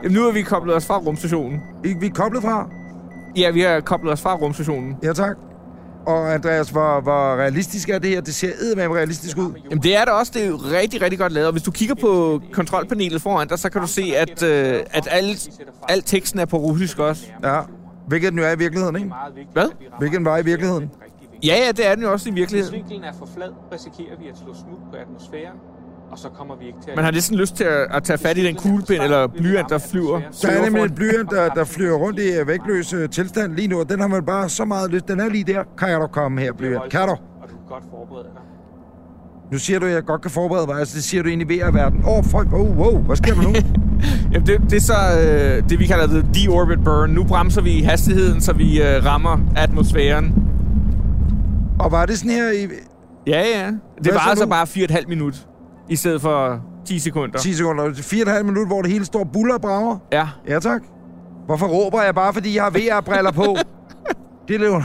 Jamen, 0.02 0.12
nu 0.16 0.28
er 0.28 0.32
vi 0.32 0.42
koblet 0.42 0.74
os 0.74 0.86
fra 0.86 0.98
rumstationen. 0.98 1.60
I- 1.84 1.94
Vi 2.00 2.06
er 2.06 2.10
koblet 2.10 2.42
fra. 2.42 2.68
Ja, 3.36 3.50
vi 3.50 3.60
har 3.60 3.80
koblet 3.80 4.12
os 4.12 4.20
fra 4.22 4.34
rumstationen. 4.34 4.96
Ja, 5.02 5.12
tak. 5.12 5.36
Og 6.06 6.34
Andreas, 6.34 6.70
hvor, 6.70 7.00
hvor 7.00 7.36
realistisk 7.36 7.88
er 7.88 7.98
det 7.98 8.10
her? 8.10 8.20
Det 8.20 8.34
ser 8.34 8.52
eddermame 8.60 8.94
realistisk 8.96 9.38
ud. 9.38 9.52
Jamen, 9.70 9.82
det 9.82 9.96
er 9.96 10.04
det 10.04 10.14
også. 10.14 10.32
Det 10.34 10.42
er 10.42 10.46
jo 10.46 10.56
rigtig, 10.56 11.02
rigtig 11.02 11.18
godt 11.18 11.32
lavet. 11.32 11.46
Og 11.46 11.52
hvis 11.52 11.62
du 11.62 11.70
kigger 11.70 11.94
på 11.94 12.40
kontrolpanelet 12.52 13.22
foran 13.22 13.48
dig, 13.48 13.58
så 13.58 13.70
kan 13.70 13.80
du 13.80 13.86
se, 13.86 14.12
at, 14.16 14.42
øh, 14.42 14.80
at 14.90 15.08
al, 15.10 15.38
al 15.88 16.02
teksten 16.02 16.40
er 16.40 16.44
på 16.44 16.56
russisk 16.56 16.98
også. 16.98 17.26
Ja. 17.44 17.60
Hvilket 18.06 18.30
den 18.32 18.38
jo 18.38 18.44
er 18.44 18.52
i 18.52 18.58
virkeligheden, 18.58 18.96
ikke? 18.96 19.10
Hvad? 19.52 19.68
Hvilket 19.98 20.16
den 20.18 20.24
var 20.24 20.38
i 20.38 20.44
virkeligheden. 20.44 20.90
Ja, 21.44 21.56
ja, 21.66 21.72
det 21.72 21.86
er 21.86 21.94
den 21.94 22.04
jo 22.04 22.12
også 22.12 22.28
i 22.28 22.32
Hvis 22.32 22.40
virkeligheden. 22.40 22.74
vinklen 22.74 23.04
er 23.04 23.12
for 23.18 23.28
flad, 23.36 23.50
risikerer 23.72 24.16
vi 24.20 24.28
at 24.28 24.38
slå 24.38 24.54
smut 24.54 24.78
på 24.90 24.96
atmosfæren, 24.96 25.56
og 26.10 26.18
så 26.18 26.28
kommer 26.28 26.56
vi 26.56 26.66
ikke 26.66 26.78
til 26.82 26.90
at... 26.90 26.96
Man 26.96 27.04
har 27.04 27.12
næsten 27.12 27.36
lyst 27.36 27.56
til 27.56 27.64
at, 27.64 27.86
at 27.90 28.02
tage 28.02 28.18
fat 28.18 28.38
i 28.38 28.44
den 28.46 28.54
kuglepind 28.54 29.02
eller 29.02 29.26
blyant, 29.26 29.68
der 29.68 29.78
flyver. 29.78 30.20
Der 30.42 30.48
er 30.48 30.64
nemlig 30.64 30.82
en 30.82 30.94
blyant, 30.94 31.30
der, 31.30 31.48
der 31.48 31.64
flyver 31.64 31.96
rundt 31.96 32.18
i 32.18 32.28
øh, 32.28 32.46
vægtløs 32.46 32.92
øh, 32.92 33.08
tilstand 33.08 33.56
lige 33.56 33.68
nu, 33.68 33.80
og 33.80 33.88
den 33.88 34.00
har 34.00 34.08
man 34.08 34.24
bare 34.24 34.48
så 34.48 34.64
meget 34.64 34.90
lyst. 34.90 35.08
Den 35.08 35.20
er 35.20 35.28
lige 35.28 35.44
der. 35.44 35.62
Kan 35.78 36.00
du 36.00 36.06
komme 36.06 36.40
her, 36.40 36.52
blyant? 36.52 36.90
Kan 36.90 37.00
du? 37.00 37.12
Og 37.12 37.18
du 37.42 37.54
kan 37.56 37.66
godt 37.68 37.84
forberede 37.90 38.24
dig. 38.24 38.42
Nu 39.52 39.58
siger 39.58 39.78
du, 39.78 39.86
at 39.86 39.92
jeg 39.92 40.04
godt 40.04 40.22
kan 40.22 40.30
forberede 40.30 40.66
mig. 40.66 40.78
Altså, 40.78 40.96
det 40.96 41.04
siger 41.04 41.22
du 41.22 41.28
egentlig 41.28 41.48
ved 41.48 41.58
at 41.58 41.74
verden. 41.74 42.04
Åh, 42.04 42.18
oh, 42.18 42.24
folk, 42.24 42.52
oh, 42.52 42.78
wow, 42.78 42.98
hvad 42.98 43.16
sker 43.16 43.34
der 43.34 43.42
nu? 43.42 43.52
Jamen, 44.32 44.46
det, 44.46 44.60
det 44.70 44.76
er 44.76 44.80
så 44.80 44.94
øh, 45.20 45.68
det, 45.68 45.78
vi 45.78 45.86
kalder 45.86 46.06
the 46.06 46.22
deorbit 46.34 46.84
burn. 46.84 47.10
Nu 47.10 47.24
bremser 47.24 47.62
vi 47.62 47.80
hastigheden, 47.82 48.40
så 48.40 48.52
vi 48.52 48.82
øh, 48.82 49.04
rammer 49.04 49.38
atmosfæren. 49.56 50.34
og 51.80 51.92
var 51.92 52.06
det 52.06 52.18
sådan 52.18 52.30
her 52.30 52.50
i 52.50 52.68
Ja, 53.26 53.42
ja. 53.60 53.66
Det 54.04 54.14
var 54.14 54.20
så 54.24 54.30
altså 54.30 54.46
bare 54.46 54.66
4,5 54.66 55.08
minut 55.08 55.47
i 55.88 55.96
stedet 55.96 56.20
for 56.20 56.60
10 56.84 56.98
sekunder. 56.98 57.38
10 57.38 57.52
sekunder? 57.52 57.84
4,5 57.88 58.42
minutter, 58.42 58.66
hvor 58.66 58.82
det 58.82 58.90
hele 58.90 59.04
står 59.04 59.24
buller 59.24 59.54
og 59.54 59.60
brager? 59.60 59.96
Ja. 60.12 60.28
Ja, 60.48 60.58
tak. 60.58 60.82
Hvorfor 61.46 61.66
råber 61.66 62.02
jeg 62.02 62.14
bare, 62.14 62.32
fordi 62.32 62.56
jeg 62.56 62.62
har 62.64 62.70
VR-briller 62.70 63.32
på? 63.32 63.56
det 64.48 64.62
er 64.62 64.82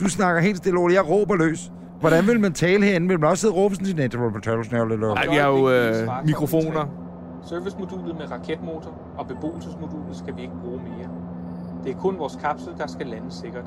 Du 0.00 0.08
snakker 0.08 0.42
helt 0.42 0.56
stille, 0.56 0.78
Ole. 0.78 0.94
Jeg 0.94 1.08
råber 1.08 1.36
løs. 1.36 1.70
Hvordan 2.00 2.26
vil 2.26 2.40
man 2.40 2.52
tale 2.52 2.84
herinde? 2.84 3.08
Vil 3.08 3.20
man 3.20 3.30
også 3.30 3.40
sidde 3.40 3.54
og 3.54 3.58
råbe 3.58 3.74
sådan 3.74 3.86
til 3.86 3.96
net? 3.96 4.14
Nej, 4.14 5.26
vi 5.30 5.36
har 5.36 5.48
jo 5.48 5.70
øh, 5.70 6.08
mikrofoner. 6.26 6.86
Servicemodulet 7.48 8.16
med 8.18 8.30
raketmotor 8.30 8.94
og 9.18 9.26
beboelsesmodulet 9.26 10.16
skal 10.16 10.36
vi 10.36 10.40
ikke 10.42 10.54
bruge 10.64 10.80
mere. 10.82 11.08
Det 11.84 11.92
er 11.92 11.96
kun 11.96 12.18
vores 12.18 12.38
kapsel, 12.44 12.72
der 12.78 12.86
skal 12.86 13.06
lande 13.06 13.30
sikkert. 13.30 13.64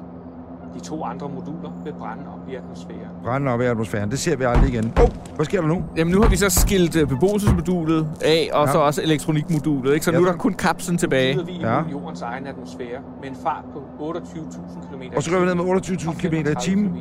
De 0.76 0.80
to 0.80 1.04
andre 1.04 1.30
moduler 1.30 1.82
vil 1.84 1.94
brænde 2.00 2.24
op 2.34 2.50
i 2.52 2.56
atmosfæren. 2.56 3.12
Brænde 3.24 3.52
op 3.52 3.62
i 3.62 3.66
atmosfæren. 3.66 4.12
Det 4.12 4.20
ser 4.20 4.36
vi 4.36 4.44
aldrig 4.44 4.70
igen. 4.74 4.94
Åh, 4.98 5.04
oh, 5.04 5.10
hvad 5.36 5.46
sker 5.46 5.62
der 5.62 5.68
nu? 5.68 5.84
Jamen, 5.98 6.14
nu 6.14 6.22
har 6.22 6.30
vi 6.30 6.36
så 6.38 6.50
skilt 6.50 6.96
øh, 6.96 7.08
beboelsesmodulet 7.08 8.08
af, 8.22 8.50
og 8.54 8.66
Ja. 8.66 8.72
så 8.72 8.78
også 8.80 9.02
elektronikmodulet, 9.02 9.94
ikke? 9.94 10.06
Så 10.06 10.12
Ja. 10.12 10.18
nu 10.20 10.26
er 10.26 10.32
der 10.32 10.38
kun 10.38 10.54
kapslen 10.54 10.98
tilbage. 10.98 11.34
Flyder 11.34 11.46
vi 11.46 11.52
Ja. 11.62 11.74
ja. 11.76 11.82
jordens 11.92 12.22
egen 12.22 12.48
atmosfære 12.48 13.00
med 13.22 13.30
en 13.30 13.36
fart 13.44 13.64
på 13.74 13.80
28.000 14.00 14.92
km 14.92 15.02
Og 15.16 15.24
så 15.24 15.32
går 15.32 15.40
vi 15.40 15.46
ned 15.46 15.56
med 15.56 15.64
28.000 15.66 16.20
km 16.20 16.34
i 16.36 16.56
timen. 16.62 16.92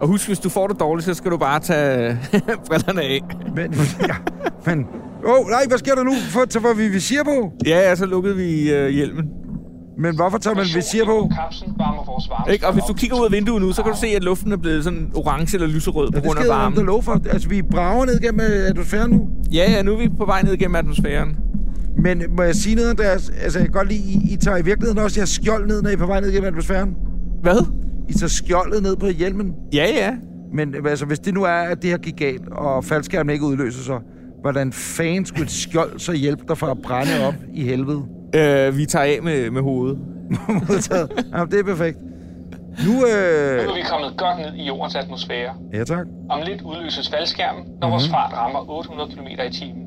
Og 0.00 0.08
husk, 0.08 0.26
hvis 0.26 0.38
du 0.38 0.48
får 0.48 0.66
det 0.66 0.80
dårligt, 0.80 1.06
så 1.06 1.14
skal 1.14 1.30
du 1.30 1.36
bare 1.36 1.60
tage 1.60 2.18
brillerne 2.68 3.02
af. 3.02 3.20
Men, 3.54 3.74
ja, 4.08 4.14
men... 4.66 4.86
Åh, 5.26 5.30
oh, 5.40 5.46
nej, 5.50 5.62
hvad 5.68 5.78
sker 5.78 5.94
der 5.94 6.02
nu? 6.02 6.12
For, 6.30 6.40
så 6.50 6.60
får 6.60 6.74
vi 6.74 6.88
visir 6.88 7.24
på. 7.24 7.52
Ja, 7.66 7.78
ja, 7.88 7.94
så 7.96 8.06
lukkede 8.06 8.36
vi 8.36 8.72
øh, 8.74 8.88
hjelmen. 8.88 9.30
Men 10.00 10.14
hvorfor 10.14 10.38
tager 10.38 10.54
man 10.56 10.64
visir 10.74 11.04
på? 11.04 11.30
Ikke? 12.52 12.66
Og 12.66 12.72
hvis 12.72 12.84
du 12.88 12.92
kigger 12.94 13.20
ud 13.20 13.24
af 13.24 13.32
vinduet 13.32 13.62
nu, 13.62 13.72
så 13.72 13.82
kan 13.82 13.92
du 13.92 13.98
se, 13.98 14.06
at 14.06 14.24
luften 14.24 14.52
er 14.52 14.56
blevet 14.56 14.84
sådan 14.84 15.10
orange 15.14 15.54
eller 15.56 15.68
lyserød 15.68 16.06
Ja, 16.06 16.10
på 16.10 16.16
det 16.16 16.24
grund 16.24 16.38
af 16.38 16.42
jeg 16.42 16.50
varmen. 16.50 16.86
lov 16.86 17.02
for. 17.02 17.20
Altså, 17.30 17.48
vi 17.48 17.62
brager 17.62 18.04
ned 18.06 18.20
gennem 18.20 18.40
øh, 18.40 18.68
atmosfæren 18.68 19.10
nu. 19.10 19.28
Ja, 19.52 19.70
ja, 19.70 19.82
nu 19.82 19.92
er 19.92 19.98
vi 19.98 20.08
på 20.18 20.24
vej 20.24 20.42
ned 20.42 20.56
gennem 20.56 20.74
atmosfæren. 20.74 21.36
Men 21.98 22.22
må 22.36 22.42
jeg 22.42 22.54
sige 22.54 22.74
noget, 22.74 22.90
Andreas? 22.90 23.30
Altså, 23.42 23.58
jeg 23.58 23.66
kan 23.66 23.72
godt 23.72 23.88
lide, 23.88 24.00
I, 24.00 24.32
I 24.32 24.36
tager 24.36 24.56
i 24.56 24.62
virkeligheden 24.62 24.98
også 24.98 25.20
jeres 25.20 25.30
skjold 25.30 25.66
ned, 25.66 25.82
når 25.82 25.90
I 25.90 25.92
er 25.92 25.96
på 25.96 26.06
vej 26.06 26.20
ned 26.20 26.32
gennem 26.32 26.48
atmosfæren. 26.48 26.94
Hvad? 27.42 27.66
I 28.08 28.12
tager 28.12 28.28
skjoldet 28.28 28.82
ned 28.82 28.96
på 28.96 29.06
hjelmen. 29.06 29.52
Ja, 29.74 29.86
ja. 29.96 30.10
Men 30.54 30.74
altså, 30.86 31.06
hvis 31.06 31.18
det 31.18 31.34
nu 31.34 31.42
er, 31.42 31.48
at 31.50 31.82
det 31.82 31.90
her 31.90 31.98
gik 31.98 32.16
galt, 32.16 32.48
og 32.52 32.84
faldskærmen 32.84 33.32
ikke 33.32 33.44
udløser 33.44 33.82
sig, 33.82 33.98
hvordan 34.40 34.72
fanden 34.72 35.24
skulle 35.26 35.44
et 35.44 35.50
skjold 35.50 35.98
så 35.98 36.12
hjælpe 36.12 36.42
dig 36.48 36.58
fra 36.58 36.70
at 36.70 36.78
brænde 36.84 37.26
op 37.26 37.34
i 37.54 37.64
helvede? 37.64 38.02
Øh, 38.34 38.76
vi 38.78 38.86
tager 38.86 39.04
af 39.04 39.18
med, 39.22 39.50
med 39.50 39.62
hovedet. 39.62 39.98
Modtaget. 40.68 41.10
Jamen, 41.32 41.50
det 41.50 41.58
er 41.60 41.64
perfekt. 41.64 41.98
Nu, 42.86 42.92
Nu 42.92 43.06
øh... 43.06 43.64
er 43.68 43.74
vi 43.74 43.80
kommet 43.90 44.10
godt 44.16 44.38
ned 44.38 44.52
i 44.62 44.66
jordens 44.66 44.94
atmosfære. 44.96 45.52
Ja, 45.74 45.84
tak. 45.84 46.06
Om 46.30 46.38
lidt 46.46 46.62
udløses 46.62 47.10
faldskærmen, 47.10 47.62
når 47.80 47.88
vores 47.90 48.04
Mhm. 48.06 48.12
fart 48.14 48.32
rammer 48.32 48.70
800 48.70 49.10
km 49.10 49.26
i 49.48 49.52
timen. 49.60 49.84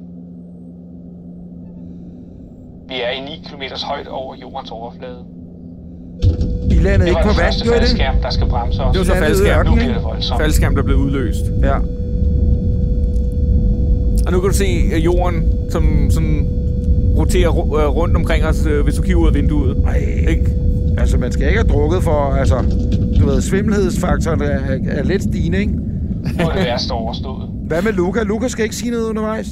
Vi 2.90 2.96
er 3.08 3.10
i 3.10 3.22
9 3.22 3.44
km 3.50 3.62
højde 3.86 4.10
over 4.10 4.36
jordens 4.36 4.72
overflade. 4.72 5.20
I 6.72 6.74
landede 6.86 7.00
Det 7.00 7.08
ikke 7.08 7.22
på 7.32 7.36
vand, 7.42 7.54
gjorde 7.64 7.80
det? 7.80 7.88
faldskærm, 7.88 8.16
der 8.22 8.30
skal 8.30 8.48
bremse 8.48 8.84
os. 8.84 8.92
Det 8.94 9.00
var 9.00 9.06
så 9.06 9.12
landede 9.14 9.26
faldskærm. 9.28 9.60
ørkenen, 9.60 9.78
Nu 9.78 9.82
bliver 9.82 9.94
det 9.94 10.04
voldsomt. 10.04 10.42
Faldskærm, 10.42 10.76
der 10.76 10.84
blev 10.84 10.98
udløst. 10.98 11.46
Ja. 11.62 11.76
Og 14.26 14.32
nu 14.34 14.40
kan 14.40 14.50
du 14.50 14.56
se 14.56 14.70
jorden, 15.06 15.38
som 15.70 15.84
sådan 16.12 16.48
roterer 17.18 17.50
øh, 17.52 17.96
rundt 17.96 18.16
omkring 18.16 18.46
os, 18.46 18.66
øh, 18.66 18.84
hvis 18.84 18.96
du 18.96 19.02
kigger 19.02 19.22
ud 19.22 19.28
af 19.28 19.34
vinduet. 19.34 19.84
Ej. 19.88 19.98
Ikke? 20.30 20.46
Altså, 20.98 21.18
man 21.18 21.32
skal 21.32 21.48
ikke 21.48 21.60
have 21.60 21.70
drukket 21.74 22.04
for, 22.04 22.34
altså, 22.34 22.56
du 23.20 23.26
ved, 23.26 23.42
svimmelhedsfaktoren 23.42 24.42
er, 24.42 24.46
er, 24.46 24.80
er 24.88 25.04
lidt 25.04 25.24
stigende, 25.24 25.58
ikke? 25.60 25.74
Nu 25.74 26.44
er 26.50 26.54
det 26.56 26.66
værste 26.66 26.92
overstået. 26.92 27.50
Hvad 27.68 27.82
med 27.82 27.94
Luca? 27.94 28.24
Luca 28.24 28.48
skal 28.48 28.64
ikke 28.64 28.76
sige 28.76 28.92
noget 28.92 29.10
undervejs. 29.10 29.48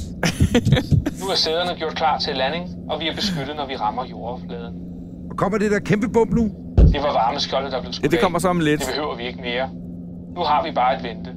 Nu 1.20 1.26
er 1.28 1.34
sæderne 1.34 1.78
gjort 1.78 1.94
klar 1.94 2.18
til 2.18 2.34
landing, 2.36 2.64
og 2.90 3.00
vi 3.00 3.08
er 3.08 3.14
beskyttet, 3.14 3.56
når 3.56 3.66
vi 3.66 3.76
rammer 3.76 4.02
jordoverfladen. 4.10 4.74
Og 5.30 5.36
kommer 5.36 5.58
det 5.58 5.70
der 5.70 5.78
kæmpe 5.78 6.08
bump 6.08 6.30
nu? 6.32 6.44
Det 6.94 7.00
var 7.06 7.12
varmeskjoldet, 7.12 7.72
der 7.72 7.80
blev 7.80 7.92
skudt 7.92 8.04
Ja, 8.04 8.08
det 8.08 8.20
kommer 8.20 8.38
så 8.38 8.48
om 8.48 8.60
lidt. 8.60 8.80
Det 8.80 8.88
behøver 8.94 9.16
vi 9.16 9.24
ikke 9.26 9.40
mere. 9.40 9.68
Nu 10.36 10.40
har 10.40 10.60
vi 10.66 10.70
bare 10.74 10.96
et 10.96 11.02
vente. 11.02 11.30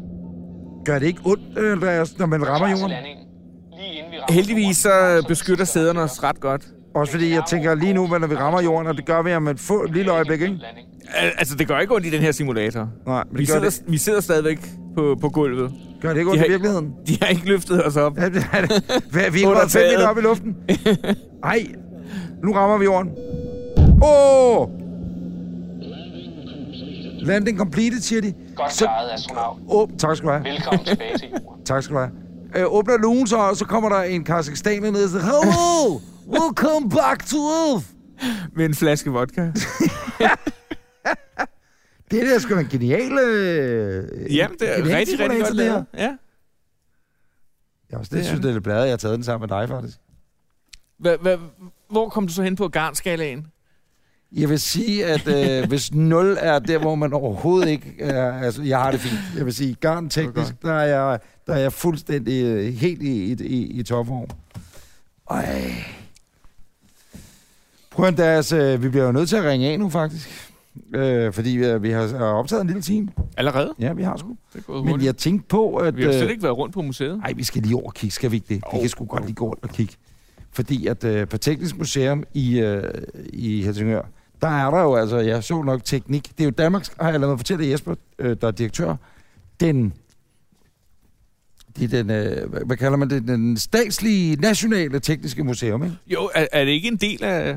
Gør 0.86 1.00
det 1.00 1.06
ikke 1.08 1.20
ondt, 1.26 1.44
øh, 1.58 1.72
Andreas, 1.72 2.18
når 2.20 2.26
man 2.26 2.48
rammer 2.48 2.68
til 2.68 2.72
jorden? 2.78 2.90
landingen. 2.90 3.26
Lige 3.80 3.94
inden 3.98 4.12
vi 4.12 4.15
rammer 4.15 4.15
Heldigvis 4.30 4.78
så 4.78 5.26
beskytter 5.28 5.66
sæderne 5.66 6.02
os 6.02 6.24
ret 6.24 6.40
godt. 6.40 6.68
Også 6.96 7.12
fordi 7.12 7.34
jeg 7.34 7.44
tænker 7.50 7.76
lige 7.76 7.94
nu, 7.94 8.08
når 8.08 8.28
vi 8.28 8.36
rammer 8.36 8.62
jorden, 8.62 8.88
og 8.88 8.98
det 8.98 9.06
gør 9.06 9.22
vi 9.22 9.34
om 9.34 9.48
et 9.48 9.60
få, 9.60 9.86
lille 9.86 10.12
øjeblik, 10.12 10.42
ikke? 10.42 10.58
Al- 11.16 11.32
Altså, 11.38 11.56
det 11.56 11.68
gør 11.68 11.80
ikke 11.80 11.96
ondt 11.96 12.06
i 12.06 12.10
den 12.10 12.22
her 12.22 12.32
simulator. 12.32 12.90
Nej, 13.08 13.24
men 13.32 13.38
Vi 13.38 13.46
det 13.46 13.48
gør 13.48 13.54
sidder, 13.54 13.70
det, 13.70 13.84
vi 13.92 13.98
sidder 13.98 14.22
stadigvæk 14.22 14.60
på, 14.98 15.18
på 15.22 15.30
gulvet. 15.30 15.72
gør 16.02 16.10
det 16.10 16.18
ikke 16.18 16.32
ondt 16.32 16.38
i 16.38 16.40
har- 16.40 16.48
virkeligheden? 16.48 16.94
De 17.08 17.18
har 17.22 17.28
ikke 17.28 17.46
løftet 17.46 17.86
os 17.88 17.96
op. 17.96 18.18
Ja, 18.18 18.30
det 18.30 18.46
er 18.54 18.62
det. 18.62 19.04
Hvad, 19.12 19.32
vi 19.32 19.44
er 19.44 19.66
taget. 19.70 19.98
meter 19.98 20.08
op 20.08 20.18
i 20.18 20.22
luften. 20.22 20.56
Ej, 21.44 21.66
nu 22.44 22.54
rammer 22.54 22.78
vi 22.78 22.84
jorden. 22.86 23.12
Åh! 24.04 24.58
Oh! 24.62 24.68
Landing 27.28 27.58
completed, 27.58 28.00
siger 28.02 28.22
de. 28.22 28.34
Godt 28.56 28.72
klaret, 28.78 29.10
astronaut. 29.14 29.58
Åh, 29.68 29.88
tak 29.98 30.16
skal 30.18 30.28
du 30.28 30.34
have. 30.34 30.44
Velkommen 30.44 30.86
tilbage 30.86 31.18
til 31.18 31.28
jorden. 31.32 31.64
Tak 31.66 31.84
skal 31.84 31.94
du 31.96 32.00
have. 32.00 32.12
Øh, 32.56 32.64
åbner 32.68 32.98
lugen 32.98 33.28
så, 33.28 33.38
og 33.38 33.58
så 33.58 33.66
kommer 33.66 33.90
der 33.90 34.02
en 34.02 34.24
kazakhstaner 34.24 34.92
ned 34.92 35.04
og 35.04 35.10
siger, 35.10 35.22
Hello! 35.24 36.00
Welcome 36.28 36.90
back 36.90 37.26
to 37.26 37.38
Earth! 37.38 37.86
Med 38.56 38.66
en 38.66 38.76
flaske 38.76 39.10
vodka. 39.10 39.42
Det 42.12 42.22
der 42.28 42.36
er 42.36 42.40
sgu 42.40 42.56
da 42.56 42.60
en 42.60 42.68
genial... 42.68 43.12
Øh, 43.20 44.36
Jamen, 44.36 44.58
det 44.60 44.72
er 44.72 44.78
genial 44.78 44.96
rigtig, 44.98 45.20
rigtig 45.20 45.40
godt 45.40 45.58
det 45.58 45.66
her. 45.66 45.84
Ja. 45.98 46.16
Ja, 47.92 47.98
også 47.98 48.10
det, 48.10 48.18
Det 48.18 48.26
synes 48.26 48.42
det. 48.42 48.50
jeg, 48.50 48.56
er 48.56 48.60
bladet, 48.60 48.82
jeg 48.84 48.92
har 48.92 48.98
taget 48.98 49.16
den 49.16 49.24
sammen 49.24 49.50
med 49.50 49.58
dig, 49.60 49.70
faktisk. 49.70 49.98
Hva, 51.00 51.16
hva, 51.16 51.38
hvor 51.90 52.10
kom 52.10 52.28
du 52.28 52.34
så 52.34 52.44
hen 52.44 52.56
på 52.56 52.68
garnskalaen? 52.68 53.48
Jeg 54.32 54.50
vil 54.50 54.60
sige, 54.60 55.06
at 55.06 55.28
øh, 55.62 55.68
hvis 55.70 55.94
0 55.94 56.38
er 56.40 56.60
der, 56.60 56.78
hvor 56.78 56.96
man 56.96 57.14
overhovedet 57.14 57.70
ikke 57.70 57.96
er... 58.00 58.34
Altså, 58.44 58.64
jeg 58.64 58.80
har 58.80 58.92
det 58.92 59.00
fint. 59.00 59.20
Jeg 59.38 59.46
vil 59.46 59.54
sige, 59.54 59.76
garn 59.76 60.10
teknisk, 60.10 60.62
der 60.62 60.74
er 60.74 60.86
jeg, 60.86 61.20
der 61.48 61.54
er 61.54 61.60
jeg 61.60 61.74
fuldstændig 61.74 62.44
øh, 62.44 62.74
helt 62.74 63.02
i, 63.02 63.24
i, 63.24 63.36
i, 63.46 63.80
i 63.80 63.84
topform. 63.84 64.28
Ej. 65.32 65.74
Prøv 67.92 68.06
at 68.06 68.18
deres, 68.18 68.52
øh, 68.52 68.84
vi 68.84 68.90
bliver 68.90 69.06
jo 69.06 69.12
nødt 69.12 69.30
til 69.30 69.36
at 69.36 69.44
ringe 69.44 69.68
af 69.68 69.80
nu, 69.80 69.90
faktisk. 69.90 70.52
Øh, 70.96 71.34
fordi 71.34 71.50
vi, 71.50 71.80
vi 71.80 71.92
har 71.92 72.24
optaget 72.24 72.62
en 72.62 72.68
lille 72.68 72.82
time. 72.82 73.10
Allerede? 73.38 73.74
Ja, 73.80 73.94
vi 73.94 74.04
har 74.04 74.18
sgu. 74.18 74.38
Det 74.54 74.66
gået 74.66 74.86
Men 74.86 75.02
jeg 75.04 75.18
tænkte 75.18 75.48
på, 75.48 75.76
at... 75.76 75.98
Vi 75.98 76.02
har 76.02 76.10
jo 76.10 76.14
øh, 76.14 76.20
slet 76.20 76.32
ikke 76.32 76.44
været 76.44 76.58
rundt 76.58 76.74
på 76.74 76.82
museet. 76.82 77.18
Nej, 77.18 77.34
vi 77.34 77.44
skal 77.44 77.62
lige 77.62 77.76
over 77.76 77.86
og 77.86 77.94
kigge, 77.94 78.14
skal 78.14 78.32
vi 78.32 78.36
ikke 78.36 78.46
det? 78.50 78.56
Vi 78.56 78.62
Jo. 78.74 78.80
kan 78.80 78.90
sgu 78.90 79.06
godt 79.06 79.26
lige 79.26 79.36
gå 79.36 79.46
rundt 79.48 79.64
og 79.64 79.70
kigge. 79.70 79.94
Fordi 80.52 80.88
at 80.88 81.04
øh, 81.04 81.28
på 81.28 81.38
Teknisk 81.38 81.78
Museum 81.78 82.24
i, 82.34 82.60
øh, 82.60 82.84
i 83.34 83.64
Helsingør, 83.64 84.02
der 84.42 84.48
er 84.48 84.72
der 84.72 84.82
jo 84.82 84.96
altså, 84.96 85.18
jeg 85.18 85.44
så 85.44 85.62
nok 85.62 85.84
teknik. 85.84 86.32
Det 86.38 86.40
er 86.40 86.46
jo 86.46 86.52
Danmarks, 86.52 86.92
har 87.00 87.12
jeg 87.12 87.20
lavet 87.20 87.32
mig 87.32 87.40
fortælle 87.40 87.70
Jesper, 87.70 87.96
øh, 88.20 88.38
der 88.42 88.48
er 88.48 88.52
direktør, 88.52 88.96
den, 89.60 89.94
Det 91.80 91.84
er 91.94 92.04
den, 92.04 92.10
øh, 92.10 92.66
hvad, 92.66 92.78
kalder 92.78 92.98
man 92.98 93.10
det? 93.10 93.24
Den 93.28 93.58
statslige 93.58 94.36
nationale 94.36 95.00
tekniske 95.00 95.44
museum, 95.44 95.84
ikke? 95.84 95.96
Jo, 96.08 96.30
er, 96.36 96.48
er 96.52 96.66
det 96.66 96.72
ikke 96.72 96.88
en 96.88 96.96
del 96.96 97.24
af... 97.24 97.50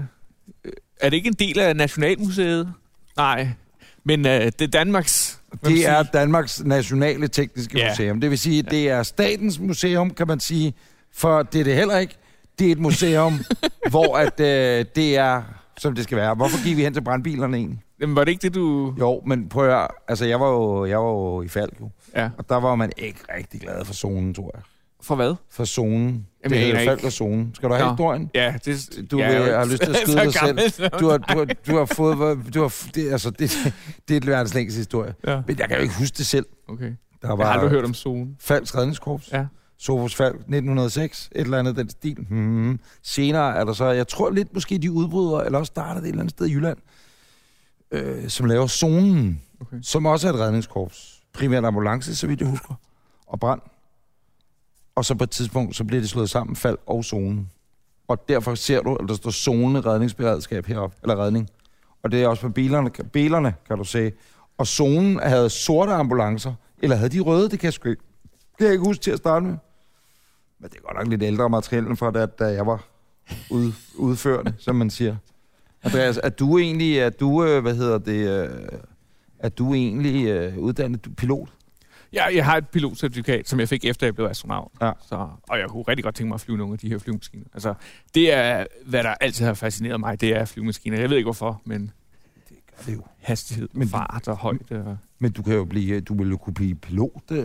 øh, 0.65 0.73
Er 1.01 1.11
det 1.11 1.17
ikke 1.17 1.27
en 1.29 1.35
del 1.39 1.59
af 1.59 1.77
Nationalmuseet? 1.77 2.73
Nej, 3.17 3.49
men 4.05 4.27
øh, 4.27 4.41
det 4.41 4.61
er 4.63 4.67
Danmarks... 4.67 5.41
Det 5.65 5.87
er 5.89 6.03
Danmarks 6.03 6.65
nationale 6.65 7.29
tekniske 7.29 7.79
Ja. 7.79 7.89
museum. 7.91 8.21
Det 8.21 8.31
vil 8.31 8.39
sige, 8.39 8.63
det 8.63 8.89
er 8.89 9.03
statens 9.03 9.61
museum, 9.61 10.11
kan 10.11 10.27
man 10.27 10.41
sige, 10.41 10.75
for 11.15 11.43
det 11.43 11.61
er 11.61 11.65
det 11.65 11.75
heller 11.75 11.99
ikke. 11.99 12.15
Det 12.59 12.67
er 12.69 12.73
et 12.73 12.79
museum, 12.79 13.41
hvor 13.91 14.17
at, 14.17 14.41
øh, 14.41 14.85
det 14.97 15.17
er, 15.17 15.43
som 15.79 15.95
det 15.95 16.05
skal 16.05 16.17
være. 16.19 16.35
Hvorfor 16.35 16.65
gik 16.65 16.77
vi 16.77 16.83
hen 16.83 16.93
til 16.95 17.01
brandbilerne 17.05 17.57
egentlig? 17.57 17.79
Jamen, 18.01 18.17
var 18.17 18.25
det 18.25 18.31
ikke 18.33 18.43
det, 18.43 18.55
du... 18.55 18.95
Jo, 18.99 19.23
men 19.27 19.49
prøv 19.49 19.65
at 19.65 19.71
høre, 19.71 19.89
altså 20.09 20.25
jeg 20.25 20.41
var 20.41 20.49
jo, 20.51 20.85
jeg 20.87 20.99
var 20.99 21.11
jo 21.11 21.43
i 21.43 21.49
Falk, 21.49 21.73
jo, 21.81 21.91
Ja. 22.17 22.31
og 22.39 22.49
der 22.49 22.57
var 22.57 22.75
man 22.75 22.93
ikke 22.97 23.19
rigtig 23.37 23.61
glad 23.61 23.85
for 23.85 23.95
zonen, 23.95 24.35
tror 24.35 24.51
jeg. 24.55 24.63
For 25.03 25.15
hvad? 25.15 25.35
For 25.51 25.65
zonen. 25.65 26.27
Jamen, 26.45 26.59
det 26.77 26.85
Falk 26.85 27.05
og 27.05 27.13
zonen. 27.13 27.55
Skal 27.55 27.69
du 27.69 27.75
have 27.75 27.87
Nå. 27.87 27.93
historien? 27.93 28.31
Ja, 28.35 28.55
det... 28.65 28.91
Du 29.11 29.19
ja, 29.19 29.29
vil- 29.29 29.37
er 29.43 29.51
jo 29.53 29.59
har 29.59 29.65
lyst 29.67 29.83
til 29.83 29.91
at 29.91 29.97
skyde 30.07 30.17
dig 30.17 30.73
selv. 30.73 30.91
Du 31.01 31.09
har, 31.09 31.19
du 31.19 31.39
har, 31.39 31.45
du 31.67 31.77
har 31.77 31.85
fået, 31.85 32.55
du 32.55 32.61
har, 32.63 32.87
det, 32.95 33.13
altså, 33.13 33.31
det, 33.31 33.75
det 34.09 34.15
er 34.15 34.17
et 34.17 34.27
verdens 34.27 34.55
længste 34.55 34.77
historie. 34.79 35.15
Ja, 35.27 35.43
Men 35.47 35.59
jeg 35.59 35.69
kan 35.69 35.77
jo 35.77 35.83
ikke 35.83 35.95
huske 35.99 36.15
det 36.19 36.27
selv. 36.27 36.47
okay. 36.69 36.93
Der 37.23 37.29
Jeg 37.29 37.47
har 37.47 37.53
aldrig 37.53 37.71
hørt 37.71 37.85
om 37.85 37.95
zone. 37.95 38.27
Falks 38.41 38.77
redningskorps. 38.77 39.33
Ja. 39.33 39.47
Sofus 39.79 40.15
Falk, 40.15 40.35
1906, 40.37 41.29
et 41.35 41.41
eller 41.41 41.59
andet 41.59 41.77
den 41.77 41.91
stil. 41.91 42.27
Hmm. 42.29 42.81
Senere 43.03 43.57
er 43.57 43.65
der 43.65 43.73
så, 43.73 43.85
jeg 43.85 44.09
tror 44.09 44.31
lidt 44.31 44.55
måske 44.55 44.79
de 44.79 44.91
udbryder, 44.93 45.39
eller 45.41 45.59
også 45.59 45.71
starter 45.71 45.95
det 46.01 46.07
et 46.07 46.09
eller 46.11 46.21
andet 46.21 46.31
sted 46.31 46.47
i 46.47 46.53
Jylland, 46.53 46.79
øh, 47.91 48.29
som 48.29 48.47
laver 48.47 48.67
Zonen, 48.67 49.43
Okay. 49.61 49.77
som 49.83 50.07
også 50.07 50.29
er 50.29 50.33
et 50.33 50.39
redningskorps. 50.41 51.18
Primært 51.39 51.65
ambulance, 51.65 52.17
så 52.17 52.27
vidt 52.27 52.41
jeg 52.41 52.49
husker, 52.49 52.75
og 53.27 53.41
brand. 53.41 53.61
Og 54.95 55.05
så 55.05 55.15
på 55.15 55.25
et 55.25 55.31
tidspunkt, 55.31 55.77
så 55.77 55.85
bliver 55.85 56.01
det 56.01 56.11
slået 56.11 56.31
sammen, 56.31 56.57
fald 56.57 56.79
og 56.87 57.05
Zonen. 57.05 57.51
Og 58.09 58.29
derfor 58.29 58.55
ser 58.55 58.83
du, 58.83 58.95
at 58.95 59.09
der 59.09 59.15
står 59.15 59.31
Zone 59.31 59.81
redningsberedskab 59.81 60.67
heroppe, 60.67 60.97
eller 61.03 61.25
redning. 61.25 61.49
Og 62.03 62.13
det 62.13 62.23
er 62.23 62.29
også 62.29 62.43
på 62.43 62.49
bilerne, 62.49 62.91
bilerne 63.13 63.55
kan 63.67 63.79
du 63.79 63.85
se. 63.85 64.13
Og 64.59 64.67
Zonen 64.67 65.19
havde 65.19 65.51
sorte 65.51 65.93
ambulancer, 65.93 66.55
eller 66.83 66.97
havde 66.97 67.11
de 67.11 67.21
røde, 67.21 67.51
det 67.51 67.59
kan 67.59 67.67
jeg 67.67 67.73
sgu 67.73 67.89
ikke. 67.89 68.03
Det 68.31 68.59
kan 68.59 68.67
jeg 68.67 68.73
ikke 68.73 68.85
huske 68.85 69.03
til 69.03 69.11
at 69.11 69.19
starte 69.19 69.47
med. 69.47 69.57
Men 70.61 70.71
det 70.71 70.77
er 70.77 70.83
godt 70.83 70.97
nok 70.97 71.07
lidt 71.07 71.23
ældre 71.23 71.51
materiale 71.51 71.97
fra 71.97 72.11
da, 72.11 72.27
da 72.27 72.45
jeg 72.45 72.67
var 72.67 72.85
ude, 73.51 73.73
udførende, 73.97 74.55
som 74.59 74.77
man 74.77 74.91
siger. 74.91 75.17
Andreas, 75.83 76.21
er 76.23 76.29
du 76.29 76.59
egentlig, 76.59 76.99
er 76.99 77.11
du, 77.11 77.45
øh, 77.45 77.63
hvad 77.63 77.75
hedder 77.75 77.99
det, 77.99 78.29
øh, 78.29 78.79
er 79.39 79.49
du 79.49 79.75
egentlig 79.75 80.27
øh, 80.27 80.59
uddannet 80.59 81.05
du- 81.05 81.11
pilot? 81.11 81.49
Ja, 82.13 82.25
jeg 82.35 82.45
har 82.45 82.57
et 82.57 82.69
pilotcertifikat, 82.69 83.49
som 83.49 83.61
jeg 83.61 83.69
fik 83.69 83.85
efter, 83.85 84.07
jeg 84.07 84.15
blev 84.15 84.27
astronaut. 84.27 84.71
Ja. 84.83 84.93
Så, 85.09 85.29
og 85.49 85.59
jeg 85.59 85.69
kunne 85.69 85.83
rigtig 85.89 86.05
godt 86.05 86.15
tænke 86.15 86.29
mig 86.29 86.35
at 86.35 86.41
flyve 86.41 86.59
nogle 86.59 86.73
af 86.73 86.79
de 86.79 86.89
her 86.89 86.99
flyvemaskiner. 86.99 87.45
Altså, 87.55 87.75
det 88.15 88.33
er, 88.35 88.67
hvad 88.87 89.03
der 89.03 89.15
altid 89.21 89.45
har 89.47 89.55
fascineret 89.55 90.01
mig, 90.01 90.21
det 90.21 90.37
er 90.37 90.45
flyvemaskiner. 90.45 91.01
Jeg 91.01 91.11
ved 91.11 91.17
ikke 91.17 91.27
hvorfor, 91.27 91.63
men 91.65 91.91
Det 92.49 92.89
er 92.89 92.93
jo. 92.93 93.03
hastighed, 93.21 93.69
Men- 93.73 93.79
men, 93.79 93.89
fart 93.89 94.29
og 94.29 94.37
højde. 94.37 94.85
Og... 94.87 94.97
Men 95.19 95.33
du 95.33 95.43
kan 95.43 95.55
jo 95.55 95.65
blive, 95.65 96.01
du 96.01 96.19
vil 96.19 96.29
jo 96.31 96.37
kunne 96.37 96.55
blive 96.55 96.75
pilot, 96.75 97.23
øh, 97.33 97.45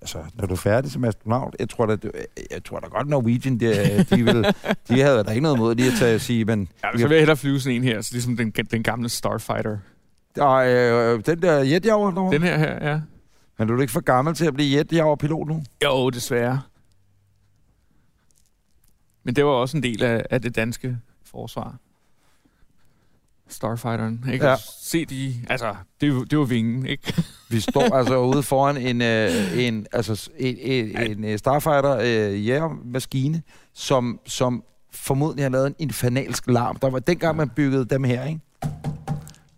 altså, 0.00 0.18
når 0.34 0.46
du 0.46 0.52
er 0.52 0.58
færdig 0.58 0.90
som 0.92 1.04
astronaut. 1.04 1.56
Jeg 1.58 1.68
tror 1.68 1.86
da, 1.86 1.96
du, 1.96 2.10
jeg 2.50 2.64
tror 2.64 2.78
da 2.80 2.86
godt, 2.86 3.08
Norwegian, 3.08 3.60
de, 3.60 4.04
de, 4.10 4.24
vil, 4.24 4.54
de 4.88 5.00
havde 5.00 5.24
da 5.24 5.30
ikke 5.30 5.42
noget 5.42 5.58
mod 5.58 5.74
lige 5.74 5.88
at 5.92 5.98
tage 5.98 6.14
og 6.14 6.20
sige, 6.20 6.44
men... 6.44 6.68
Ja, 6.84 6.90
så 6.98 7.08
vil 7.08 7.14
jeg 7.14 7.20
hellere 7.20 7.36
flyve 7.36 7.60
sådan 7.60 7.76
en 7.76 7.82
her, 7.84 8.00
så 8.00 8.08
ligesom 8.12 8.36
den, 8.36 8.50
den 8.50 8.82
gamle 8.82 9.08
Starfighter. 9.08 9.78
Og, 10.38 10.68
øh, 10.68 11.22
den 11.26 11.42
der 11.42 11.58
jetjager 11.58 12.30
Den 12.32 12.42
her 12.42 12.58
her, 12.58 12.90
ja. 12.90 13.00
men 13.58 13.68
du 13.68 13.76
er 13.76 13.80
ikke 13.80 13.92
for 13.92 14.00
gammel 14.00 14.34
til 14.34 14.44
at 14.44 14.54
blive 14.54 14.76
jetjager 14.76 15.16
pilot 15.16 15.48
nu? 15.48 15.62
Jo, 15.84 16.10
desværre. 16.10 16.62
Men 19.24 19.36
det 19.36 19.44
var 19.44 19.50
også 19.50 19.76
en 19.76 19.82
del 19.82 20.02
af, 20.02 20.26
af 20.30 20.42
det 20.42 20.56
danske 20.56 20.98
forsvar. 21.24 21.76
Starfighteren. 23.48 24.24
Ikke? 24.32 24.46
Ja. 24.46 24.56
Se 24.80 25.04
de, 25.04 25.34
altså, 25.48 25.74
det, 26.00 26.30
det 26.30 26.38
var 26.38 26.44
vingen, 26.44 26.86
ikke? 26.86 27.14
Vi 27.50 27.60
står 27.60 27.94
altså 27.94 28.18
ude 28.18 28.42
foran 28.42 28.76
en, 28.76 29.02
øh, 29.02 29.58
en, 29.58 29.86
altså, 29.92 30.30
en, 30.38 30.56
en, 30.58 31.10
en 31.10 31.24
øh, 31.24 31.38
Starfighter 31.38 31.98
øh, 32.00 32.46
jægermaskine, 32.46 33.42
som, 33.74 34.20
som 34.26 34.64
formodentlig 34.90 35.44
har 35.44 35.50
lavet 35.50 35.66
en 35.66 35.74
infernalsk 35.78 36.46
larm. 36.46 36.76
Der 36.76 36.90
var, 36.90 36.98
dengang 36.98 37.36
man 37.36 37.48
byggede 37.48 37.84
dem 37.84 38.04
her, 38.04 38.24
ikke? 38.24 38.40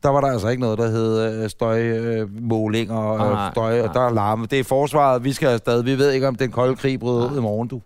Der 0.05 0.11
var 0.11 0.21
der 0.21 0.29
altså 0.29 0.49
ikke 0.49 0.61
noget, 0.61 0.79
der 0.79 0.91
hed 0.91 1.43
øh, 1.43 1.51
støjmåling 1.51 2.91
og 2.91 3.33
øh, 3.33 3.53
støj, 3.53 3.81
og 3.81 3.95
der 3.95 4.01
er 4.01 4.13
larme. 4.13 4.47
Det 4.47 4.61
er 4.61 4.65
forsvaret, 4.65 5.25
vi 5.25 5.33
skal 5.33 5.49
afsted. 5.49 5.83
Vi 5.83 5.99
ved 5.99 6.13
ikke, 6.13 6.29
om 6.29 6.35
den 6.35 6.51
kolde 6.51 6.77
krig 6.77 7.01
bryder 7.01 7.31
ud 7.31 7.39
i 7.39 7.41
morgen, 7.41 7.69
du. 7.69 7.81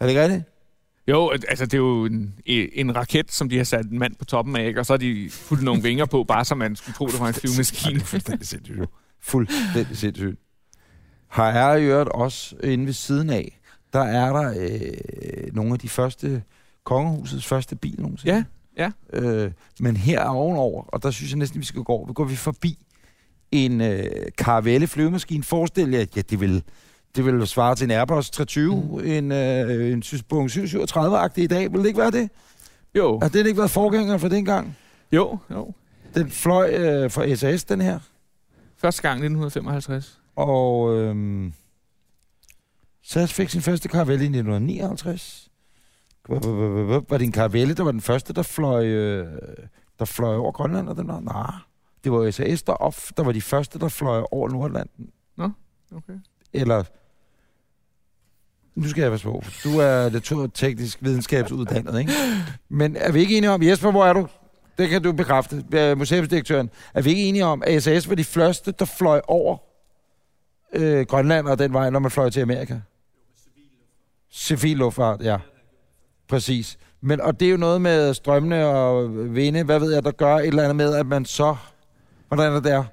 Er 0.00 0.04
det 0.04 0.08
ikke 0.08 0.22
rigtigt? 0.22 0.42
Jo, 1.08 1.30
altså 1.30 1.66
det 1.66 1.74
er 1.74 1.78
jo 1.78 2.04
en, 2.04 2.34
en 2.46 2.96
raket, 2.96 3.32
som 3.32 3.48
de 3.48 3.56
har 3.56 3.64
sat 3.64 3.86
en 3.86 3.98
mand 3.98 4.14
på 4.14 4.24
toppen 4.24 4.56
af, 4.56 4.66
ikke? 4.66 4.80
og 4.80 4.86
så 4.86 4.92
har 4.92 4.98
de 4.98 5.30
fuldt 5.30 5.62
nogle 5.62 5.82
vinger 5.82 6.06
på, 6.06 6.24
bare 6.24 6.44
så 6.44 6.54
man 6.54 6.76
skulle 6.76 6.94
tro, 6.94 7.06
det 7.06 7.20
var 7.20 7.28
en 7.28 7.34
flyvemaskine. 7.34 8.00
Fuldstændig 8.00 8.46
sindssygt. 8.46 8.90
Fuldstændig 9.20 9.96
sindssygt. 9.96 10.38
Har 11.28 11.52
jeg 11.52 11.80
i 11.80 11.84
øvrigt 11.84 12.08
også 12.08 12.56
inde 12.62 12.86
ved 12.86 12.92
siden 12.92 13.30
af, 13.30 13.60
der 13.92 14.02
er 14.02 14.32
der 14.32 14.54
øh, 14.60 15.54
nogle 15.54 15.72
af 15.72 15.78
de 15.78 15.88
første, 15.88 16.42
kongehusets 16.84 17.46
første 17.46 17.76
bil 17.76 18.00
nogensinde. 18.00 18.34
Ja, 18.34 18.44
ja. 18.78 18.90
Øh, 19.12 19.50
men 19.80 19.96
her 19.96 20.20
er 20.20 20.28
ovenover, 20.28 20.82
og 20.82 21.02
der 21.02 21.10
synes 21.10 21.30
jeg 21.30 21.38
næsten, 21.38 21.60
vi 21.60 21.64
skal 21.64 21.82
gå 21.82 21.92
over, 21.92 22.12
går 22.12 22.24
vi 22.24 22.36
forbi 22.36 22.78
en 23.52 23.80
øh, 23.80 24.04
Caravelle 24.38 24.86
flyvemaskine. 24.86 25.44
Forestil 25.44 25.90
jer, 25.90 26.04
ja, 26.16 26.20
det 26.20 26.40
vil, 26.40 26.62
det 27.16 27.26
vil 27.26 27.46
svare 27.46 27.74
til 27.74 27.84
en 27.84 27.90
Airbus 27.90 28.30
320, 28.30 28.74
mm. 28.74 29.10
en, 29.10 29.32
øh, 29.32 29.92
en 29.92 30.02
Boeing 30.28 30.50
737-agtig 30.50 31.42
i 31.42 31.46
dag. 31.46 31.72
Vil 31.72 31.80
det 31.80 31.86
ikke 31.86 32.00
være 32.00 32.10
det? 32.10 32.30
Jo, 32.94 33.18
Har 33.22 33.28
det 33.28 33.46
ikke 33.46 33.58
været 33.58 33.70
forgænger 33.70 34.18
for 34.18 34.28
dengang? 34.28 34.76
jo, 35.12 35.38
jo. 35.50 35.72
Den 36.14 36.30
fløj 36.30 36.74
øh, 36.74 37.10
fra 37.10 37.34
SAS, 37.34 37.64
den 37.64 37.80
her. 37.80 37.98
Første 38.76 39.02
gang 39.02 39.14
1955. 39.14 40.20
Og 40.36 40.96
øhm, 40.96 41.52
SAS 43.02 43.32
fik 43.32 43.50
sin 43.50 43.60
første 43.60 43.88
Caravelle 43.88 44.24
i 44.24 44.28
1959. 44.28 45.43
Var 46.28 47.18
det 47.18 47.22
en 47.22 47.32
Caravelle, 47.32 47.74
der 47.74 47.82
var 47.84 47.92
den 47.92 48.00
første, 48.00 48.32
der 48.32 48.42
fløj, 48.42 48.86
øh, 48.86 49.38
der 49.98 50.04
fløj 50.04 50.36
over 50.36 50.52
Grønland? 50.52 50.88
Og 50.88 50.96
den 50.96 51.08
var? 51.08 51.20
Nej, 51.20 51.60
det 52.04 52.12
var 52.12 52.30
SAS, 52.30 52.62
der, 52.62 52.72
op, 52.72 52.94
der 53.16 53.22
var 53.22 53.32
de 53.32 53.40
første, 53.40 53.78
der 53.78 53.88
fløj 53.88 54.24
over 54.30 54.48
Nordlanden. 54.48 55.10
Okay. 55.96 56.18
Eller... 56.52 56.84
Nu 58.74 58.88
skal 58.88 59.02
jeg 59.02 59.10
passe 59.10 59.26
på. 59.26 59.42
Du 59.64 59.78
er 59.78 60.10
naturteknisk 60.10 60.98
videnskabsuddannet, 61.02 61.98
ikke? 61.98 62.12
Men 62.68 62.96
er 62.96 63.12
vi 63.12 63.20
ikke 63.20 63.36
enige 63.36 63.50
om... 63.50 63.62
Jesper, 63.62 63.90
hvor 63.90 64.04
er 64.04 64.12
du? 64.12 64.28
Det 64.78 64.88
kan 64.88 65.02
du 65.02 65.12
bekræfte, 65.12 65.64
museumsdirektøren. 65.96 66.70
Er 66.94 67.02
vi 67.02 67.10
ikke 67.10 67.22
enige 67.22 67.44
om, 67.44 67.62
at 67.66 67.82
SAS 67.82 68.08
var 68.08 68.14
de 68.14 68.24
første, 68.24 68.72
der 68.72 68.84
fløj 68.84 69.20
over 69.28 69.56
øh, 70.72 71.06
Grønland 71.06 71.46
og 71.46 71.58
den 71.58 71.72
vej, 71.72 71.90
når 71.90 71.98
man 71.98 72.10
fløj 72.10 72.30
til 72.30 72.40
Amerika? 72.40 72.80
Civil 74.30 74.76
luftfart, 74.76 75.20
ja. 75.22 75.38
Præcis. 76.34 76.78
Men, 77.00 77.20
og 77.20 77.40
det 77.40 77.46
er 77.46 77.50
jo 77.50 77.56
noget 77.56 77.80
med 77.80 78.14
strømmene 78.14 78.66
og 78.66 79.10
vinde, 79.34 79.64
hvad 79.64 79.78
ved 79.78 79.94
jeg, 79.94 80.04
der 80.04 80.10
gør 80.10 80.36
et 80.36 80.46
eller 80.46 80.62
andet 80.62 80.76
med, 80.76 80.94
at 80.94 81.06
man 81.06 81.24
så... 81.24 81.56
Hvordan 82.28 82.50
er 82.50 82.54
det 82.54 82.64
der? 82.64 82.84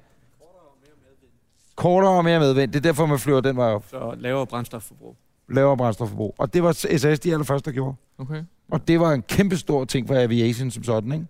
Kortere 1.76 2.10
og 2.10 2.24
mere 2.24 2.40
medvind. 2.40 2.72
Det 2.72 2.78
er 2.78 2.82
derfor, 2.82 3.06
man 3.06 3.18
flyver 3.18 3.40
den 3.40 3.56
vej 3.56 3.66
op. 3.66 3.84
Så 3.90 4.14
lavere 4.18 4.46
brændstofforbrug. 4.46 5.16
Lavere 5.48 5.76
brændstofforbrug. 5.76 6.34
Og 6.38 6.54
det 6.54 6.62
var 6.62 6.72
SAS 6.72 7.20
de 7.20 7.32
allerførste, 7.32 7.70
der 7.70 7.74
gjorde. 7.74 7.94
Okay. 8.18 8.44
Og 8.70 8.88
det 8.88 9.00
var 9.00 9.12
en 9.12 9.22
kæmpe 9.22 9.56
stor 9.56 9.84
ting 9.84 10.08
for 10.08 10.14
aviation 10.14 10.70
som 10.70 10.84
sådan, 10.84 11.12
ikke? 11.12 11.26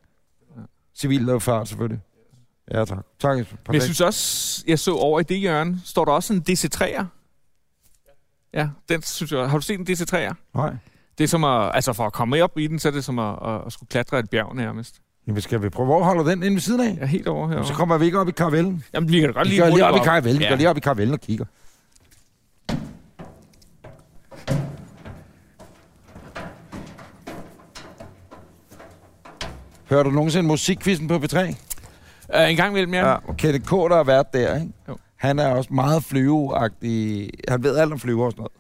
Ja. 0.57 0.63
Civil 0.95 1.21
luftfart, 1.21 1.69
selvfølgelig. 1.69 2.01
Ja, 2.71 2.85
tak. 2.85 3.07
Tak, 3.19 3.39
Jesper. 3.39 3.57
Men 3.67 3.75
jeg 3.75 3.83
synes 3.83 4.01
også, 4.01 4.65
jeg 4.67 4.79
så 4.79 4.95
over 4.95 5.21
i 5.21 5.23
det 5.23 5.39
hjørne, 5.39 5.81
står 5.85 6.05
der 6.05 6.13
også 6.13 6.33
en 6.33 6.45
DC-3'er. 6.51 7.05
Ja, 8.55 8.69
den 8.89 9.03
synes 9.03 9.33
jeg. 9.33 9.51
Har 9.51 9.59
du 9.59 9.63
set 9.63 9.79
en 9.79 9.87
DC-3'er? 9.91 10.35
Nej. 10.55 10.77
Det 11.19 11.25
er 11.25 11.29
som 11.29 11.45
at, 11.45 11.71
altså 11.75 11.93
for 11.93 12.07
at 12.07 12.13
komme 12.13 12.43
op 12.43 12.59
i 12.59 12.67
den, 12.67 12.79
så 12.79 12.89
er 12.89 12.93
det 12.93 13.05
som 13.05 13.19
at, 13.19 13.35
at, 13.45 13.61
at 13.67 13.73
skulle 13.73 13.89
klatre 13.89 14.19
et 14.19 14.31
bjerg 14.31 14.57
nærmest. 14.57 15.01
Jamen, 15.27 15.41
skal 15.43 15.63
vi 15.63 15.69
prøve? 15.69 15.87
Hvor 15.87 16.03
holder 16.05 16.23
den 16.25 16.43
inde 16.43 16.55
ved 16.55 16.61
siden 16.61 16.81
af? 16.81 16.99
Er 17.01 17.07
helt 17.07 17.29
over 17.29 17.49
her. 17.49 17.63
Så 17.63 17.73
kommer 17.75 17.99
vi 17.99 18.05
ikke 18.05 18.19
op 18.21 18.29
i 18.29 18.33
karavellen. 18.33 18.85
Jamen, 18.95 19.09
vi 19.13 19.21
kan 19.21 19.33
godt 19.33 19.45
Vi 19.47 19.51
lige 19.51 19.61
går 19.61 19.67
lige 19.67 19.73
hurtigt 19.85 19.89
op 19.89 19.97
i 19.97 20.05
karavellen. 20.05 20.39
Vi 20.39 20.45
Ja. 20.45 20.51
går 20.51 20.57
lige 20.57 20.71
op 20.71 20.77
i 20.77 20.81
karavellen 20.81 21.15
og 21.15 21.21
kigger. 21.21 21.45
Hører 29.91 30.03
du 30.03 30.11
nogensinde 30.11 30.47
musikquizzen 30.49 31.09
på 31.09 31.15
P3? 31.17 31.39
Uh, 31.39 32.51
en 32.51 32.57
gang 32.57 32.71
imellem, 32.71 32.95
ja. 32.95 33.09
Ja, 33.09 33.17
og 33.29 33.37
Kenneth 33.37 33.65
K., 33.65 33.71
der 33.71 33.97
har 33.97 34.05
været 34.05 34.27
der, 34.33 34.55
ikke? 34.55 34.73
Jo. 34.89 34.97
Han 35.17 35.39
er 35.39 35.49
også 35.49 35.75
meget 35.75 36.05
flyveagtig. 36.05 37.31
Han 37.49 37.63
ved 37.63 37.77
alt 37.77 37.93
om 37.93 37.99
flyver 37.99 38.25
og 38.25 38.33
sådan 38.33 38.41
noget. 38.41 38.53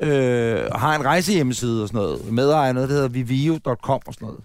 Øh, 0.00 0.60
har 0.74 0.94
en 0.96 1.04
rejsehjemmeside 1.04 1.82
og 1.82 1.88
sådan 1.88 1.98
noget. 1.98 2.32
Medejer 2.32 2.72
noget, 2.72 2.88
der 2.88 2.94
hedder 2.94 3.08
vivio.com 3.08 4.00
og 4.06 4.14
sådan 4.14 4.26
noget. 4.26 4.40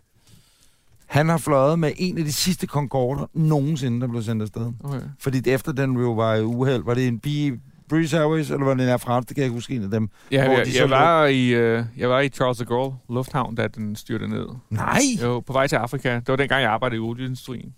Han 1.05 1.29
har 1.29 1.37
fløjet 1.37 1.79
med 1.79 1.91
en 1.97 2.17
af 2.17 2.23
de 2.23 2.31
sidste 2.31 2.67
Concorder 2.67 3.25
nogensinde, 3.33 4.01
der 4.01 4.07
blev 4.07 4.23
sendt 4.23 4.41
afsted. 4.41 4.71
Okay. 4.83 5.01
Fordi 5.19 5.39
det 5.39 5.53
efter 5.53 5.71
den 5.71 5.97
jo 5.97 6.11
var 6.11 6.35
i 6.35 6.43
uheld, 6.43 6.83
var 6.83 6.93
det 6.93 7.07
en 7.07 7.19
bi, 7.19 7.51
British 7.89 8.15
Airways, 8.15 8.49
eller 8.49 8.65
var 8.65 8.73
det 8.73 8.89
Air 8.89 8.97
France? 8.97 9.27
Det 9.27 9.35
kan 9.35 9.41
jeg 9.41 9.45
ikke 9.45 9.53
huske 9.53 9.75
en 9.75 9.83
af 9.83 9.91
dem. 9.91 10.09
Ja, 10.31 10.45
Hvor 10.45 10.57
jeg, 10.57 10.65
de 10.65 10.71
jeg, 10.79 10.89
var 10.89 11.25
i, 11.25 11.47
øh, 11.49 11.83
jeg 11.97 12.09
var 12.09 12.19
i 12.19 12.29
Charles 12.29 12.57
de 12.57 12.65
Gaulle 12.65 12.95
Lufthavn, 13.09 13.55
da 13.55 13.67
den 13.67 13.95
styrte 13.95 14.27
ned. 14.27 14.45
Nej! 14.69 15.01
Jo, 15.23 15.39
på 15.39 15.53
vej 15.53 15.67
til 15.67 15.75
Afrika. 15.75 16.15
Det 16.15 16.27
var 16.27 16.35
dengang, 16.35 16.61
jeg 16.61 16.71
arbejdede 16.71 16.97
i 16.97 16.99
olieindustrien. 16.99 17.73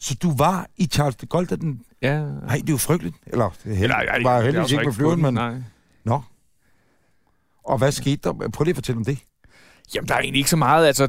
Så 0.00 0.14
du 0.22 0.36
var 0.36 0.66
i 0.76 0.86
Charles 0.86 1.16
de 1.16 1.26
Gaulle, 1.26 1.46
da 1.46 1.56
den... 1.56 1.80
Ja. 2.02 2.20
Nej, 2.20 2.56
det 2.56 2.68
er 2.68 2.72
jo 2.72 2.76
frygteligt. 2.76 3.16
Eller, 3.26 3.50
det 3.64 3.72
er 3.72 3.76
held... 3.76 3.90
Nej, 3.90 4.04
nej, 4.04 4.22
var 4.22 4.42
heldigvis 4.42 4.72
ikke 4.72 4.84
med 4.84 4.92
på 4.92 4.96
flyveren, 4.96 5.22
men... 5.22 5.34
Nej. 5.34 5.54
Nå. 6.04 6.22
Og 7.68 7.78
hvad 7.78 7.92
skete 7.92 8.16
der? 8.16 8.32
Prøv 8.32 8.64
lige 8.64 8.70
at 8.72 8.76
fortælle 8.76 8.96
om 8.98 9.04
det. 9.04 9.18
Jamen, 9.94 10.08
der 10.08 10.14
er 10.14 10.18
egentlig 10.18 10.38
ikke 10.38 10.50
så 10.50 10.56
meget. 10.56 10.86
Altså, 10.86 11.08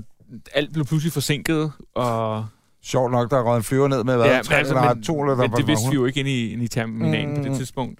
alt 0.54 0.74
blev 0.74 0.86
pludselig 0.86 1.14
forsinket, 1.14 1.72
og... 1.96 2.46
Sjovt 2.84 3.12
nok, 3.12 3.32
der 3.32 3.38
er 3.38 3.44
røget 3.44 3.58
en 3.58 3.64
flyver 3.64 3.88
ned 3.88 4.04
med, 4.04 4.16
hvad? 4.16 4.26
Ja, 4.26 4.32
Ja, 4.36 4.42
men 4.50 4.54
altså, 4.58 4.94
men- 4.94 5.04
to, 5.04 5.22
eller 5.22 5.36
Men 5.36 5.50
der 5.52 5.56
det 5.58 5.68
vidste 5.68 5.90
vi 5.90 5.96
jo 5.96 6.06
ikke 6.06 6.20
inde 6.20 6.32
i, 6.32 6.52
inde 6.54 6.64
i 6.64 6.68
terminalen 6.68 7.30
mm. 7.30 7.36
på 7.36 7.42
Mm. 7.42 7.50
det 7.50 7.58
tidspunkt. 7.58 8.00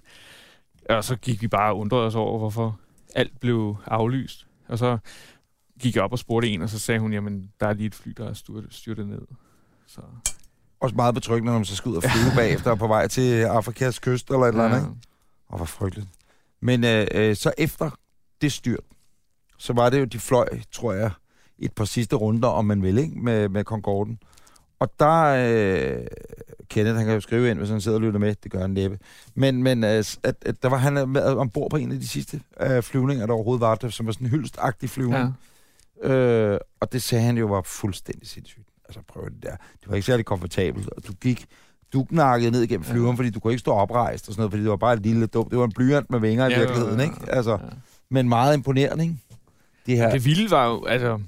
Og 0.90 1.04
så 1.04 1.16
gik 1.16 1.42
vi 1.42 1.48
bare 1.48 1.72
og 1.72 1.78
undrede 1.78 2.06
os 2.06 2.14
over, 2.14 2.38
hvorfor 2.38 2.78
alt 3.14 3.40
blev 3.40 3.76
aflyst. 3.86 4.46
Og 4.68 4.78
så 4.78 4.98
gik 5.80 5.94
jeg 5.94 6.02
op 6.04 6.12
og 6.12 6.18
spurgte 6.18 6.48
en, 6.48 6.62
og 6.62 6.68
så 6.68 6.78
sagde 6.78 7.00
hun, 7.00 7.12
jamen, 7.12 7.48
der 7.60 7.66
er 7.66 7.72
lige 7.72 7.86
et 7.86 7.94
fly, 7.94 8.12
der 8.16 8.28
er 8.28 8.32
styrtet, 8.34 8.74
styrtet 8.74 9.08
ned. 9.08 9.22
Så, 9.86 10.00
Også 10.80 10.96
meget 10.96 11.14
betryggende, 11.14 11.52
når 11.52 11.58
man 11.58 11.64
så 11.64 11.76
skal 11.76 11.88
ud 11.90 11.96
og 11.96 12.02
flyve 12.02 12.32
bagefter 12.42 12.74
på 12.74 12.86
vej 12.86 13.08
til 13.08 13.42
Afrikas 13.42 13.98
kyst 13.98 14.28
eller 14.30 14.42
et 14.42 14.48
eller 14.48 14.64
andet, 14.64 14.78
ikke? 14.78 14.90
Og 15.48 15.56
hvor 15.56 15.66
frygteligt. 15.66 16.08
Men 16.62 16.84
øh, 16.84 17.06
øh, 17.14 17.36
så 17.36 17.52
efter 17.58 17.90
det 18.40 18.52
styrt, 18.52 18.80
så 19.58 19.72
var 19.72 19.90
det 19.90 20.00
jo, 20.00 20.04
de 20.04 20.18
fløj, 20.18 20.48
tror 20.72 20.92
jeg, 20.92 21.10
et 21.58 21.72
par 21.72 21.84
sidste 21.84 22.16
runder, 22.16 22.48
om 22.48 22.64
man 22.64 22.82
vil, 22.82 22.98
ikke? 22.98 23.18
Med, 23.20 23.48
med 23.48 23.64
Concorden. 23.64 24.18
Og 24.78 24.92
der, 25.00 25.22
øh, 25.22 26.06
Kenneth, 26.68 26.96
han 26.96 27.04
kan 27.06 27.14
jo 27.14 27.20
skrive 27.20 27.50
ind, 27.50 27.58
hvis 27.58 27.70
han 27.70 27.80
sidder 27.80 27.96
og 27.98 28.02
lytter 28.02 28.20
med, 28.20 28.34
det 28.42 28.52
gør 28.52 28.60
han 28.60 28.70
næppe. 28.70 28.98
Men, 29.34 29.62
men 29.62 29.84
øh, 29.84 29.90
at, 30.22 30.34
at 30.46 30.62
der 30.62 30.68
var 30.68 30.76
han 30.76 31.08
med 31.08 31.22
ombord 31.22 31.70
på 31.70 31.76
en 31.76 31.92
af 31.92 31.98
de 32.00 32.08
sidste 32.08 32.40
øh, 32.60 32.82
flyvninger, 32.82 33.26
der 33.26 33.34
overhovedet 33.34 33.60
var 33.60 33.74
der, 33.74 33.88
som 33.88 34.06
var 34.06 34.12
sådan 34.12 34.26
en 34.26 34.30
hyldstagtig 34.30 34.90
flyvning. 34.90 35.34
ja. 36.04 36.08
Øh, 36.12 36.60
og 36.80 36.92
det 36.92 37.02
sagde 37.02 37.24
han 37.24 37.38
jo 37.38 37.46
var 37.46 37.62
fuldstændig 37.62 38.28
sindssygt. 38.28 38.66
Altså 38.88 39.00
prøv 39.08 39.24
det 39.30 39.42
der. 39.42 39.50
Det 39.80 39.88
var 39.88 39.94
ikke 39.94 40.06
særlig 40.06 40.26
komfortabelt, 40.26 40.88
og 40.88 41.06
du 41.06 41.12
gik 41.12 41.46
du 41.92 42.04
knakkede 42.04 42.50
ned 42.50 42.62
igennem 42.62 42.84
Ja. 42.86 42.92
flyveren, 42.92 43.16
fordi 43.16 43.30
du 43.30 43.40
kunne 43.40 43.52
ikke 43.52 43.60
stå 43.60 43.70
oprejst 43.72 44.28
og 44.28 44.34
sådan 44.34 44.40
noget, 44.40 44.52
fordi 44.52 44.62
det 44.62 44.70
var 44.70 44.76
bare 44.76 44.94
et 44.94 45.02
lille 45.02 45.26
dumt. 45.26 45.50
Det 45.50 45.58
var 45.58 45.64
en 45.64 45.72
blyant 45.72 46.10
med 46.10 46.20
vinger 46.20 46.48
i 46.48 46.52
Ja, 46.52 46.58
virkeligheden, 46.58 46.98
ja, 47.00 47.04
ja, 47.04 47.10
ikke? 47.10 47.32
Altså, 47.32 47.50
Ja. 47.52 47.56
Men 48.10 48.28
meget 48.28 48.54
imponerende, 48.54 49.04
ikke? 49.04 49.16
Det 49.86 49.96
her. 49.96 50.10
Det 50.10 50.24
vilde 50.24 50.50
var 50.50 50.66
jo, 50.66 50.84
altså, 50.84 51.20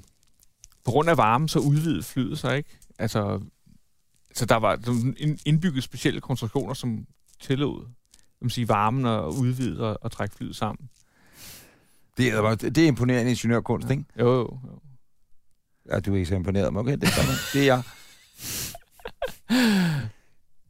på 0.85 0.91
grund 0.91 1.09
af 1.09 1.17
varmen, 1.17 1.47
så 1.47 1.59
udvidede 1.59 2.03
flyet 2.03 2.39
sig, 2.39 2.57
ikke? 2.57 2.69
Altså, 2.99 3.41
så 4.33 4.45
der 4.45 4.55
var 4.55 4.79
indbygget 5.45 5.83
specielle 5.83 6.21
konstruktioner, 6.21 6.73
som 6.73 7.05
tillod 7.41 7.85
man 8.43 8.49
sige, 8.49 8.67
varmen 8.67 9.05
og 9.05 9.35
udvide 9.35 9.89
og, 9.89 9.97
og 10.01 10.11
trække 10.11 10.35
flyet 10.35 10.55
sammen. 10.55 10.89
Det, 12.17 12.27
er, 12.27 12.55
det 12.55 12.77
er 12.77 12.87
imponerende 12.87 13.31
ingeniørkunst, 13.31 13.89
ikke? 13.89 14.03
Jo, 14.19 14.33
jo, 14.33 14.59
jo. 14.67 14.79
Ja, 15.91 15.99
du 15.99 16.11
er 16.13 16.15
ikke 16.15 16.25
så 16.25 16.35
imponeret, 16.35 16.73
men 16.73 16.79
okay, 16.79 16.91
det 16.91 17.03
er, 17.03 17.09
det 17.53 17.61
er 17.61 17.65
jeg. 17.65 17.83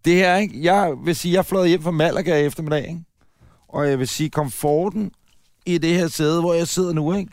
Det 0.05 0.15
her, 0.15 0.35
ikke? 0.35 0.63
Jeg 0.63 0.93
vil 1.03 1.15
sige, 1.15 1.33
jeg 1.33 1.45
fløjet 1.45 1.69
hjem 1.69 1.81
fra 1.81 1.91
Malaga 1.91 2.41
i 2.41 2.45
eftermiddag, 2.45 2.87
ikke? 2.87 3.03
Og 3.67 3.89
jeg 3.89 3.99
vil 3.99 4.07
sige, 4.07 4.29
komforten 4.29 5.11
i 5.65 5.77
det 5.77 5.89
her 5.95 6.07
sæde, 6.07 6.39
hvor 6.41 6.53
jeg 6.53 6.67
sidder 6.67 6.93
nu, 6.93 7.13
ikke? 7.13 7.31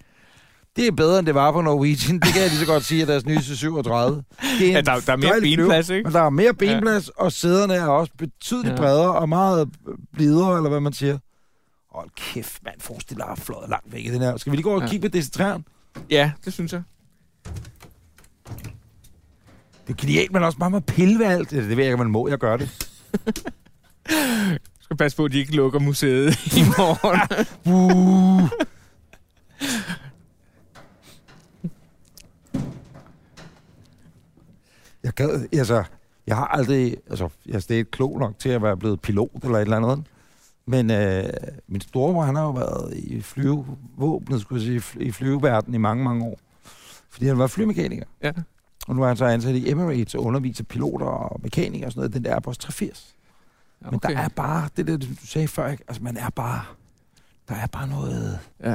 Det 0.77 0.87
er 0.87 0.93
bedre, 0.93 1.19
end 1.19 1.27
det 1.27 1.35
var 1.35 1.53
på 1.53 1.61
Norwegian. 1.61 2.19
Det 2.21 2.33
kan 2.33 2.41
jeg 2.43 2.49
lige 2.51 2.59
så 2.61 2.67
godt 2.67 2.85
sige, 2.85 3.03
at 3.03 3.09
deres 3.09 3.27
nye 3.27 3.43
37. 3.43 4.23
Det 4.59 4.69
er 4.69 4.73
Ja, 4.73 4.81
der, 4.81 5.01
der 5.01 5.13
er 5.13 5.17
mere 5.17 5.41
benplads, 5.41 5.89
ikke? 5.89 6.03
Men 6.05 6.13
der 6.13 6.21
er 6.21 6.31
mere 6.31 6.55
benplads, 6.55 7.07
ja. 7.19 7.25
og 7.25 7.33
sæderne 7.33 7.75
er 7.75 7.87
også 7.87 8.13
betydeligt 8.19 8.73
Ja. 8.73 8.77
bredere 8.77 9.15
og 9.15 9.29
meget 9.29 9.69
blidere, 10.13 10.57
eller 10.57 10.71
hvad 10.71 10.81
man 10.81 10.93
siger. 10.93 11.19
Hold 11.91 12.11
kæft, 12.17 12.65
mand, 12.65 12.81
forestil 12.81 13.17
dig 13.17 13.27
fløjet 13.39 13.71
langt 13.71 13.93
væk 13.93 14.07
i 14.07 14.11
den 14.11 14.21
her. 14.21 14.37
Skal 14.37 14.51
vi 14.51 14.57
lige 14.57 14.63
gå 14.65 14.71
og 14.75 14.81
Ja. 14.81 14.87
kigge 14.89 15.11
på 15.11 15.17
DC-3'eren? 15.19 15.63
Ja, 16.11 16.33
det 16.45 16.53
synes 16.53 16.73
jeg. 16.73 16.83
Det 19.87 19.93
er 19.99 20.07
genialt, 20.07 20.33
men 20.33 20.43
også 20.43 20.59
meget 20.59 20.73
med 20.73 20.81
pille 20.81 21.19
ved 21.19 21.27
alt. 21.27 21.51
Det 21.51 21.69
ved 21.69 21.77
jeg 21.77 21.85
ikke, 21.87 21.97
man 21.97 22.11
må. 22.11 22.29
Jeg 22.29 22.39
gør 22.39 22.57
det. 22.57 22.71
Skal 24.91 24.97
passe 24.97 25.17
på, 25.17 25.25
at 25.25 25.33
de 25.33 25.39
ikke 25.39 25.57
lukker 25.57 25.79
museet 25.79 26.47
i 26.61 26.63
morgen. 26.77 27.47
Uh. 27.75 28.51
Jeg 35.05 35.13
gad, 35.13 35.49
altså, 35.53 35.85
jeg 36.27 36.37
har 36.37 36.47
aldrig, 36.47 36.97
altså, 37.11 37.29
jeg 37.47 37.55
er 37.55 37.59
stadig 37.59 37.91
klog 37.91 38.19
nok 38.19 38.39
til 38.39 38.49
at 38.49 38.63
være 38.63 38.77
blevet 38.77 39.01
pilot 39.01 39.31
eller 39.45 39.59
et 39.59 39.63
eller 39.63 39.77
andet. 39.77 40.07
Men 40.67 40.91
øh, 40.91 41.25
min 41.69 41.81
storebror, 41.81 42.23
han 42.23 42.37
har 42.37 42.43
jo 42.43 42.51
været 42.51 42.97
i 42.97 43.21
flyvevåbnet, 43.21 44.41
skulle 44.41 44.65
jeg 44.65 44.83
sige, 44.83 45.03
i 45.05 45.13
flyveverdenen 45.13 45.75
i 45.75 45.79
mange, 45.79 46.05
mange 46.05 46.25
år. 46.25 46.39
Fordi 47.11 47.27
han 47.27 47.39
var 47.39 47.47
flymekaniker. 47.47 48.05
ja. 48.23 48.33
Og 48.89 48.97
nu 48.97 49.03
er 49.03 49.07
han 49.09 49.17
så 49.17 49.25
ansat 49.25 49.55
i 49.55 49.71
Emirates 49.71 50.15
og 50.15 50.25
underviser 50.25 50.65
piloter 50.65 51.07
og 51.07 51.41
mekanikere 51.43 51.89
og 51.89 51.93
sådan 51.93 52.01
noget. 52.01 52.15
Den 52.15 52.25
der 52.25 52.35
Airbus 52.35 52.59
380. 52.59 53.15
Men 53.85 53.95
okay. 53.95 54.11
der 54.15 54.19
er 54.19 54.29
bare, 54.29 54.69
det 54.77 54.87
der, 54.87 54.97
du 54.97 55.07
sagde 55.25 55.49
før, 55.49 55.69
ikke? 55.69 55.85
altså 55.89 56.03
man 56.03 56.17
er 56.17 56.31
bare, 56.31 56.63
der 57.49 57.55
er 57.55 57.67
bare 57.67 57.89
noget, 57.89 58.39
Ja. 58.65 58.71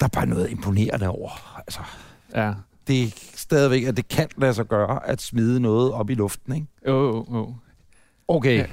der 0.00 0.04
er 0.06 0.08
bare 0.08 0.26
noget 0.26 0.50
imponerende 0.50 1.08
over. 1.08 1.58
Altså, 1.58 1.80
Ja. 2.34 2.52
det 2.86 3.02
er 3.02 3.08
stadigvæk, 3.36 3.82
at 3.84 3.96
det 3.96 4.08
kan 4.08 4.28
lade 4.36 4.54
sig 4.54 4.66
gøre 4.66 5.06
at 5.08 5.22
smide 5.22 5.60
noget 5.60 5.92
op 5.92 6.10
i 6.10 6.14
luften, 6.14 6.54
ikke? 6.54 6.66
Jo, 6.86 7.06
jo, 7.06 7.26
jo. 7.38 7.54
Okay. 8.28 8.56
Ja. 8.58 8.66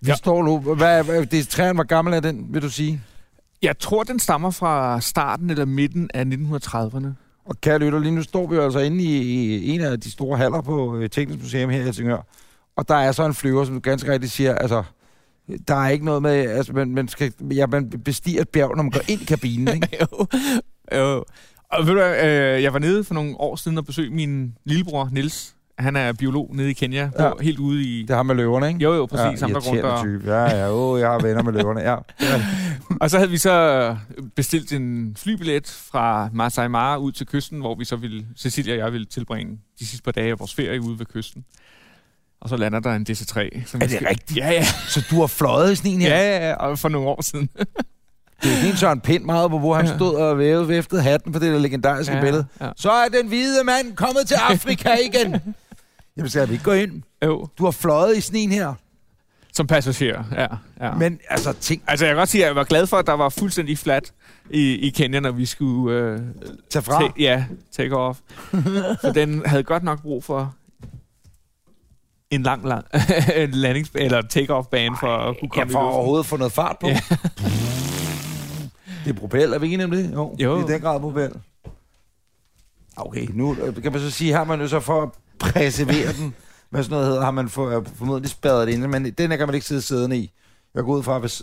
Vi 0.00 0.06
Ja. 0.06 0.12
ja. 0.12 0.14
står 0.14 0.42
nu, 0.42 0.58
hvad, 0.74 1.04
hvad 1.04 1.26
det 1.26 1.38
er 1.38 1.44
træen, 1.44 1.74
hvor 1.76 1.84
gammel 1.84 2.14
er 2.14 2.20
den, 2.20 2.46
vil 2.54 2.62
du 2.62 2.70
sige? 2.70 3.02
Jeg 3.62 3.78
tror, 3.78 4.02
den 4.02 4.18
stammer 4.18 4.50
fra 4.50 5.00
starten 5.00 5.50
eller 5.50 5.64
midten 5.64 6.10
af 6.14 6.24
1930'erne. 6.24 7.06
Og 7.44 7.60
kære 7.60 7.78
lytter, 7.78 7.98
lige 7.98 8.12
nu 8.14 8.22
står 8.22 8.46
vi 8.46 8.54
jo 8.56 8.62
altså 8.64 8.78
inde 8.78 9.04
i, 9.04 9.16
i 9.56 9.70
en 9.70 9.80
af 9.80 10.00
de 10.00 10.10
store 10.10 10.38
haller 10.38 10.60
på 10.60 10.96
øh, 10.96 11.10
Teknisk 11.10 11.40
Museum 11.42 11.70
her 11.70 11.80
i 11.80 11.82
Helsingør. 11.82 12.26
Og 12.76 12.88
der 12.88 12.94
er 12.94 13.12
så 13.12 13.26
en 13.26 13.34
flyver, 13.34 13.64
som 13.64 13.74
du 13.74 13.80
ganske 13.80 14.12
rigtigt 14.12 14.32
siger, 14.32 14.54
altså, 14.54 14.82
der 15.68 15.74
er 15.74 15.88
ikke 15.88 16.04
noget 16.04 16.22
med, 16.22 16.30
altså, 16.30 16.72
man, 16.72 16.90
man, 16.90 17.08
skal, 17.08 17.32
ja, 17.40 17.66
man 17.66 17.90
bestiger 18.04 18.40
et 18.40 18.48
bjerg, 18.48 18.76
når 18.76 18.82
man 18.82 18.90
går 18.90 19.00
ind 19.08 19.22
i 19.22 19.24
kabinen, 19.24 19.74
ikke? 19.74 19.88
jo. 20.00 20.26
jo. 20.98 21.24
Og 21.68 21.86
ved 21.86 21.94
du 21.94 22.00
øh, 22.00 22.62
jeg 22.62 22.72
var 22.72 22.78
nede 22.78 23.04
for 23.04 23.14
nogle 23.14 23.40
år 23.40 23.56
siden 23.56 23.78
og 23.78 23.86
besøgte 23.86 24.14
min 24.14 24.54
lillebror, 24.64 25.08
Nils. 25.12 25.54
Han 25.78 25.96
er 25.96 26.12
biolog 26.12 26.50
nede 26.56 26.70
i 26.70 26.72
Kenya, 26.72 27.10
ja. 27.18 27.30
Helt 27.40 27.58
ude 27.58 27.82
i... 27.82 28.02
Det 28.02 28.16
har 28.16 28.22
med 28.22 28.34
løverne, 28.34 28.68
ikke? 28.68 28.80
Jo, 28.80 28.94
jo, 28.94 29.06
præcis. 29.06 29.40
Ja, 29.40 29.46
ham, 29.46 29.52
der 29.52 29.60
rundt 29.60 29.82
og, 29.82 30.02
type. 30.02 30.32
Ja, 30.32 30.56
ja, 30.56 30.72
oh, 30.72 31.00
jeg 31.00 31.08
har 31.08 31.18
venner 31.18 31.42
med 31.42 31.52
løverne, 31.52 31.80
ja. 31.80 31.96
og 33.00 33.10
så 33.10 33.18
havde 33.18 33.30
vi 33.30 33.38
så 33.38 33.96
bestilt 34.36 34.72
en 34.72 35.16
flybillet 35.18 35.66
fra 35.92 36.28
Masai 36.32 36.68
Mara 36.68 36.96
ud 36.96 37.12
til 37.12 37.26
kysten, 37.26 37.60
hvor 37.60 37.74
vi 37.74 37.84
så 37.84 37.96
ville, 37.96 38.26
Cecilia 38.36 38.72
og 38.72 38.78
jeg 38.78 38.92
ville 38.92 39.04
tilbringe 39.04 39.58
de 39.78 39.86
sidste 39.86 40.02
par 40.04 40.12
dage 40.12 40.30
af 40.30 40.38
vores 40.38 40.54
ferie 40.54 40.80
ude 40.80 40.98
ved 40.98 41.06
kysten. 41.06 41.44
Og 42.44 42.50
så 42.50 42.56
lander 42.56 42.80
der 42.80 42.92
en 42.94 43.06
DC-3. 43.10 43.66
Som 43.66 43.80
Er 43.82 43.86
det 43.86 43.98
rigtigt? 44.10 44.38
Ja, 44.38 44.50
ja. 44.50 44.64
Så 44.88 45.04
du 45.10 45.20
har 45.20 45.26
fløjet 45.26 45.72
i 45.72 45.76
sådan 45.76 45.90
en 45.90 46.00
her? 46.00 46.16
Ja, 46.16 46.36
ja, 46.38 46.48
ja. 46.48 46.54
Og 46.54 46.78
for 46.78 46.88
nogle 46.88 47.08
år 47.08 47.22
siden. 47.22 47.48
Det 48.42 48.52
er 48.52 48.56
helt 48.56 48.78
Søren 48.78 49.00
Pind 49.00 49.24
meget 49.24 49.50
på, 49.50 49.58
hvor 49.58 49.74
han 49.74 49.86
Ja. 49.86 49.96
stod 49.96 50.14
og 50.14 50.38
vævede 50.38 50.68
væftede 50.68 51.02
hatten 51.02 51.32
på 51.32 51.38
det 51.38 51.52
der 51.52 51.58
legendariske 51.58 52.14
ja, 52.14 52.20
billede. 52.20 52.46
Ja. 52.60 52.68
Så 52.76 52.90
er 52.90 53.08
den 53.08 53.28
hvide 53.28 53.64
mand 53.64 53.96
kommet 53.96 54.26
til 54.26 54.34
Afrika 54.34 54.90
igen. 55.12 55.36
Jamen, 56.16 56.30
skal 56.30 56.48
vi 56.48 56.52
ikke 56.52 56.64
gå 56.64 56.72
ind? 56.72 57.02
Jo, 57.24 57.48
Du 57.58 57.64
har 57.64 57.70
fløjet 57.70 58.16
i 58.16 58.20
sådan 58.20 58.40
en 58.40 58.52
her. 58.52 58.74
som 59.52 59.66
passager. 59.66 60.24
Ja, 60.32 60.46
ja. 60.86 60.94
Men 60.94 61.18
altså, 61.30 61.52
tænk, 61.52 61.82
Altså, 61.86 62.04
jeg 62.04 62.10
kan 62.12 62.18
godt 62.18 62.28
sige, 62.28 62.44
at 62.44 62.48
jeg 62.48 62.56
var 62.56 62.64
glad 62.64 62.86
for, 62.86 62.96
at 62.96 63.06
der 63.06 63.12
var 63.12 63.28
fuldstændig 63.28 63.78
flat 63.78 64.12
i, 64.50 64.60
i 64.74 64.90
Kenya, 64.90 65.20
når 65.20 65.30
vi 65.30 65.46
skulle 65.46 65.98
øh, 65.98 66.20
tag 66.70 66.84
fra. 66.84 67.00
ta- 67.02 67.12
ja, 67.22 67.44
take 67.76 67.96
off. 67.96 68.18
for 69.04 69.12
den 69.14 69.42
havde 69.46 69.62
godt 69.62 69.82
nok 69.82 70.02
brug 70.02 70.24
for 70.24 70.54
en 72.34 72.42
lang, 72.42 72.64
lang 72.68 72.84
landings 73.62 73.90
eller 73.94 74.22
take-off 74.22 74.68
bane 74.70 74.96
for 75.00 75.16
at 75.16 75.36
kunne 75.40 75.50
Ja, 75.56 75.60
komme 75.60 75.72
for 75.72 75.80
i 75.80 75.82
luften. 75.82 75.94
overhovedet 75.96 76.26
få 76.26 76.36
noget 76.36 76.52
fart 76.52 76.76
på. 76.80 76.88
Ja. 76.88 77.00
Det 79.04 79.10
er 79.10 79.14
propel, 79.20 79.52
er 79.52 79.58
vi 79.58 79.66
enige 79.72 79.84
om 79.84 79.90
det? 79.90 80.10
Jo, 80.14 80.36
Jo. 80.42 80.56
det 80.56 80.62
er 80.62 80.66
den 80.66 80.80
grad 80.80 81.00
propel. 81.00 81.32
Okay, 82.96 83.26
nu 83.32 83.56
kan 83.82 83.92
man 83.92 84.00
så 84.00 84.10
sige, 84.10 84.32
har 84.32 84.44
man 84.44 84.60
jo 84.60 84.68
så 84.68 84.80
for 84.80 85.02
at 85.02 85.08
preservere 85.38 86.12
den, 86.12 86.34
hvad 86.70 86.82
sådan 86.82 86.92
noget 86.94 87.06
hedder, 87.06 87.22
har 87.24 87.30
man 87.30 87.48
for, 87.48 87.78
øh, 87.78 87.86
formodentlig 87.94 88.30
spadet 88.30 88.66
det 88.66 88.74
inde, 88.74 88.88
men 88.88 89.04
den 89.10 89.30
her 89.30 89.36
kan 89.36 89.46
man 89.48 89.54
ikke 89.54 89.66
sidde 89.66 89.82
siddende 89.82 90.16
i. 90.16 90.32
Jeg 90.74 90.84
går 90.84 90.92
ud 90.96 91.02
fra, 91.02 91.18
hvis 91.18 91.42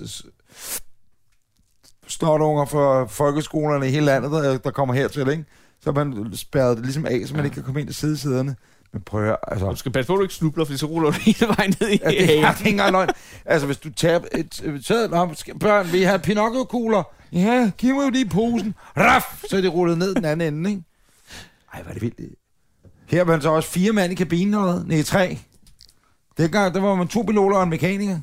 snotunger 2.07 2.65
fra 2.65 3.05
folkeskolerne 3.05 3.87
i 3.87 3.91
hele 3.91 4.05
landet, 4.05 4.31
der, 4.31 4.57
der 4.57 4.71
kommer 4.71 4.93
hertil, 4.93 5.27
ikke? 5.29 5.45
så 5.83 5.91
man 5.91 6.31
spærret 6.35 6.77
det 6.77 6.85
ligesom 6.85 7.05
af, 7.05 7.21
så 7.25 7.33
man 7.33 7.39
Ja. 7.41 7.45
ikke 7.45 7.53
kan 7.55 7.63
komme 7.63 7.79
ind 7.79 7.87
til 7.87 7.95
sidesæderne. 7.95 8.55
Men 8.93 9.01
prøv 9.01 9.29
at 9.29 9.37
altså... 9.47 9.69
Du 9.69 9.75
skal 9.75 9.91
passe 9.91 10.07
på, 10.07 10.13
at 10.13 10.17
du 10.17 10.21
ikke 10.21 10.33
snubler, 10.33 10.65
for 10.65 10.77
så 10.77 10.85
ruller 10.85 11.11
du 11.11 11.17
hele 11.21 11.47
vejen 11.57 11.73
ned 11.79 11.89
i 11.89 11.99
Ja, 12.03 12.09
det 12.09 12.43
er 12.43 12.57
ikke 12.57 12.69
engang 12.69 12.91
løgn. 12.91 13.09
Altså, 13.45 13.65
hvis 13.65 13.77
du 13.77 13.89
tager 13.89 14.19
et... 14.35 14.85
så, 14.85 15.07
nå, 15.11 15.29
skal, 15.33 15.59
børn, 15.59 15.91
vil 15.91 16.01
I 16.01 16.03
have 16.03 16.19
Pinocchio-kugler? 16.19 17.03
Ja, 17.31 17.71
giv 17.77 17.95
mig 17.95 18.03
jo 18.03 18.09
lige 18.09 18.29
posen. 18.29 18.75
Raf! 18.97 19.43
Så 19.49 19.57
er 19.57 19.61
det 19.61 19.73
rullet 19.73 19.97
ned 19.97 20.15
den 20.15 20.25
anden 20.25 20.53
ende, 20.53 20.69
ikke? 20.69 20.83
Ej, 21.73 21.83
er 21.89 21.93
det 21.93 22.01
vildt. 22.01 22.35
Her 23.07 23.23
var 23.23 23.39
så 23.39 23.49
også 23.49 23.69
fire 23.69 23.91
mand 23.91 24.11
i 24.11 24.15
kabinen 24.15 24.53
eller 24.53 24.73
hvad? 24.73 24.83
Nej, 24.83 25.03
tre. 25.03 25.39
Dengang, 26.37 26.73
der 26.73 26.81
var 26.81 26.95
man 26.95 27.07
to 27.07 27.21
piloter 27.21 27.57
og 27.57 27.63
en 27.63 27.69
mekaniker. 27.69 28.19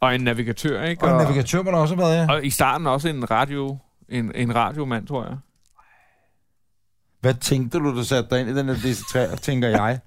Og 0.00 0.14
en 0.14 0.20
navigatør, 0.20 0.82
ikke? 0.82 1.02
Og 1.02 1.10
en 1.10 1.16
navigatør 1.16 1.62
må 1.62 1.70
der 1.70 1.76
også 1.76 1.94
have 1.94 2.04
været, 2.04 2.16
ja. 2.16 2.32
Og 2.32 2.44
i 2.44 2.50
starten 2.50 2.86
også 2.86 3.08
en 3.08 3.30
radio, 3.30 3.78
en, 4.08 4.32
en 4.34 4.54
radiomand, 4.54 5.06
tror 5.06 5.24
jeg. 5.24 5.36
Hvad 7.20 7.34
tænkte 7.34 7.78
du, 7.78 7.84
du 7.96 8.04
satte 8.04 8.30
dig 8.30 8.40
ind 8.40 8.50
i 8.50 8.54
den 8.54 8.68
her 8.68 8.74
DC3, 8.74 9.36
tænker 9.36 9.68
jeg? 9.68 9.98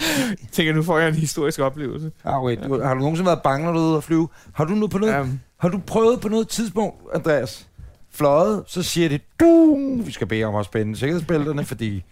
Jeg 0.00 0.48
tænker, 0.52 0.72
nu 0.74 0.82
får 0.82 0.98
jeg 0.98 1.08
en 1.08 1.14
historisk 1.14 1.60
oplevelse. 1.60 2.12
Ah, 2.24 2.44
wait. 2.44 2.64
Du, 2.64 2.82
har 2.82 2.94
du 2.94 3.00
nogensinde 3.00 3.26
været 3.26 3.42
bange, 3.42 3.66
når 3.66 3.72
du 3.72 3.78
er 3.78 3.88
ude 3.88 3.96
at 3.96 4.04
flyve? 4.04 4.28
Har 4.52 4.64
du 4.64 4.74
nu 4.74 4.86
på 4.86 4.98
noget, 4.98 5.20
Um, 5.20 5.40
har 5.58 5.68
du 5.68 5.78
prøvet 5.86 6.20
på 6.20 6.28
noget 6.28 6.48
tidspunkt, 6.48 6.96
Andreas, 7.14 7.66
fløjet, 8.12 8.64
så 8.66 8.82
siger 8.82 9.08
det, 9.08 9.20
du, 9.40 9.76
vi 10.04 10.12
skal 10.12 10.26
bede 10.26 10.44
om 10.44 10.54
at 10.54 10.64
spænde 10.64 10.96
sikkerhedsbælterne, 10.96 11.64
fordi 11.64 12.04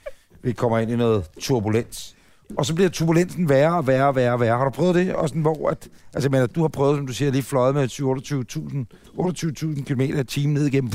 vi 0.43 0.53
kommer 0.53 0.79
ind 0.79 0.91
i 0.91 0.97
noget 0.97 1.25
turbulens. 1.41 2.17
Og 2.57 2.67
så 2.67 2.75
bliver 2.75 2.91
turbulensen 2.91 3.49
værre 3.49 3.77
og 3.77 3.87
værre 3.87 4.07
og 4.07 4.17
værre 4.17 4.33
og 4.33 4.41
værre. 4.41 4.59
Har 4.59 4.65
du 4.65 4.71
prøvet 4.71 4.95
det? 4.95 5.15
Og 5.15 5.29
sådan, 5.29 5.43
hvor 5.43 5.69
at, 5.71 5.89
altså, 6.15 6.29
jeg 6.29 6.31
mener, 6.31 6.47
du 6.47 6.61
har 6.61 6.69
prøvet, 6.69 6.97
som 6.99 7.07
du 7.07 7.13
siger, 7.13 7.31
lige 7.31 7.43
fløjet 7.43 7.75
med 7.75 7.85
28.000 7.85 9.79
28.000 9.79 9.85
km 9.85 10.01
i 10.01 10.25
timen 10.25 10.55
ned 10.55 10.67
igennem. 10.67 10.93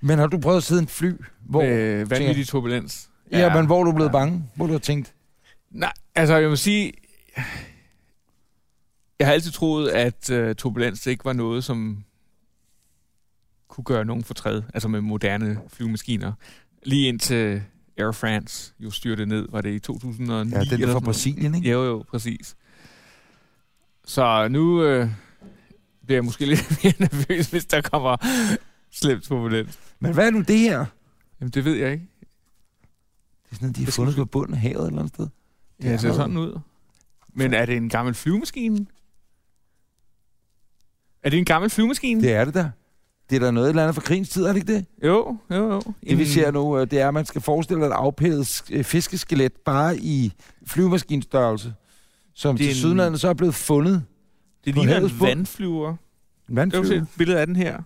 Men 0.00 0.18
har 0.18 0.26
du 0.26 0.38
prøvet 0.38 0.56
at 0.56 0.62
sidde 0.62 0.80
i 0.80 0.82
en 0.82 0.88
fly, 0.88 1.12
hvor, 1.40 1.62
øh, 1.62 2.10
vanvittig 2.10 2.46
turbulens. 2.46 3.10
ja, 3.32 3.38
ja, 3.38 3.54
men 3.54 3.66
hvor 3.66 3.80
er 3.80 3.84
du 3.84 3.92
blevet 3.92 4.12
bange? 4.12 4.44
Hvor 4.56 4.66
du 4.66 4.72
har 4.72 4.78
tænkt, 4.78 5.14
Nej, 5.70 5.92
altså 6.14 6.36
jeg 6.36 6.48
må 6.48 6.56
sige, 6.56 6.92
jeg 9.18 9.26
har 9.26 9.32
altid 9.32 9.50
troet, 9.52 9.88
at 9.88 10.30
uh, 10.30 10.54
turbulens 10.54 11.06
ikke 11.06 11.24
var 11.24 11.32
noget, 11.32 11.64
som 11.64 12.04
kunne 13.68 13.84
gøre 13.84 14.04
nogen 14.04 14.24
fortræd, 14.24 14.62
altså 14.74 14.88
med 14.88 15.00
moderne 15.00 15.60
flyvemaskiner. 15.68 16.32
Lige 16.82 17.08
indtil 17.08 17.62
Air 17.98 18.12
France 18.12 18.74
jo 18.80 18.90
styrte 18.90 19.26
ned, 19.26 19.48
var 19.50 19.60
det 19.60 19.70
i 19.74 19.78
2009? 19.78 20.54
ja, 20.54 20.60
eller 20.72 20.88
er 20.88 20.92
fra? 20.92 21.00
Brasilien, 21.00 21.54
ikke? 21.54 21.70
Jo, 21.70 21.84
jo, 21.84 22.04
præcis. 22.10 22.56
Så 24.04 24.48
nu 24.48 24.82
øh, 24.82 25.08
bliver 26.06 26.16
jeg 26.16 26.24
måske 26.24 26.46
lidt 26.46 26.70
mere 26.84 26.92
nervøs, 26.98 27.50
hvis 27.50 27.64
der 27.64 27.80
kommer 27.80 28.16
slemt 28.92 29.22
turbulens. 29.24 29.78
Men 30.00 30.14
hvad 30.14 30.26
er 30.26 30.30
nu 30.30 30.40
det 30.40 30.58
her? 30.58 30.84
Jamen, 31.40 31.50
det 31.50 31.64
ved 31.64 31.74
jeg 31.74 31.92
ikke. 31.92 32.06
Det 33.44 33.50
er 33.50 33.54
sådan, 33.54 33.68
at 33.68 33.76
de 33.76 33.80
har 33.80 33.86
Det 33.86 33.94
fundet 33.94 34.16
på 34.16 34.24
bunden 34.24 34.54
af 34.54 34.60
havet 34.60 34.82
et 34.82 34.86
eller 34.86 34.98
andet 34.98 35.14
sted. 35.14 35.28
Ja, 35.82 35.92
det 35.92 36.00
ser 36.00 36.12
sådan 36.12 36.36
ud. 36.36 36.58
Men 37.34 37.54
er 37.54 37.66
det 37.66 37.76
en 37.76 37.88
gammel 37.88 38.14
flyvemaskine? 38.14 38.86
Er 41.22 41.30
det 41.30 41.38
en 41.38 41.44
gammel 41.44 41.70
flyvemaskine? 41.70 42.22
Det 42.22 42.32
er 42.32 42.44
det 42.44 42.54
der. 42.54 42.70
Det 43.30 43.36
er 43.36 43.40
da 43.40 43.50
noget 43.50 43.66
et 43.66 43.70
eller 43.70 43.82
andet 43.82 43.94
fra 43.94 44.02
krigens 44.02 44.28
tid, 44.28 44.44
er 44.44 44.48
det 44.48 44.56
ikke 44.56 44.72
det? 44.74 44.84
Jo, 45.04 45.38
jo, 45.50 45.72
jo. 45.72 45.82
Det 46.08 46.18
vi 46.18 46.24
ser 46.24 46.50
nu, 46.50 46.78
øh, 46.78 46.90
det 46.90 47.00
er, 47.00 47.08
at 47.08 47.14
man 47.14 47.26
skal 47.26 47.40
forestille 47.40 47.86
et 47.86 47.90
afpædet 47.92 48.62
øh, 48.70 48.84
fiskeskelet 48.84 49.52
bare 49.52 49.98
i 49.98 50.32
flyvemaskinstørrelse, 50.66 51.74
som 52.34 52.56
Det 52.56 52.66
til 52.66 52.76
sydlandet 52.76 53.20
så 53.20 53.28
er 53.28 53.34
blevet 53.34 53.54
fundet. 53.54 54.04
Det 54.64 54.74
ligner 54.74 54.96
en 55.00 55.20
vandflyver. 55.20 55.90
En 55.90 55.96
Det 56.46 56.52
er 56.52 56.54
vandflyver. 56.54 57.02
et 57.02 57.06
billede 57.18 57.40
af 57.40 57.46
den 57.46 57.56
her. 57.56 57.82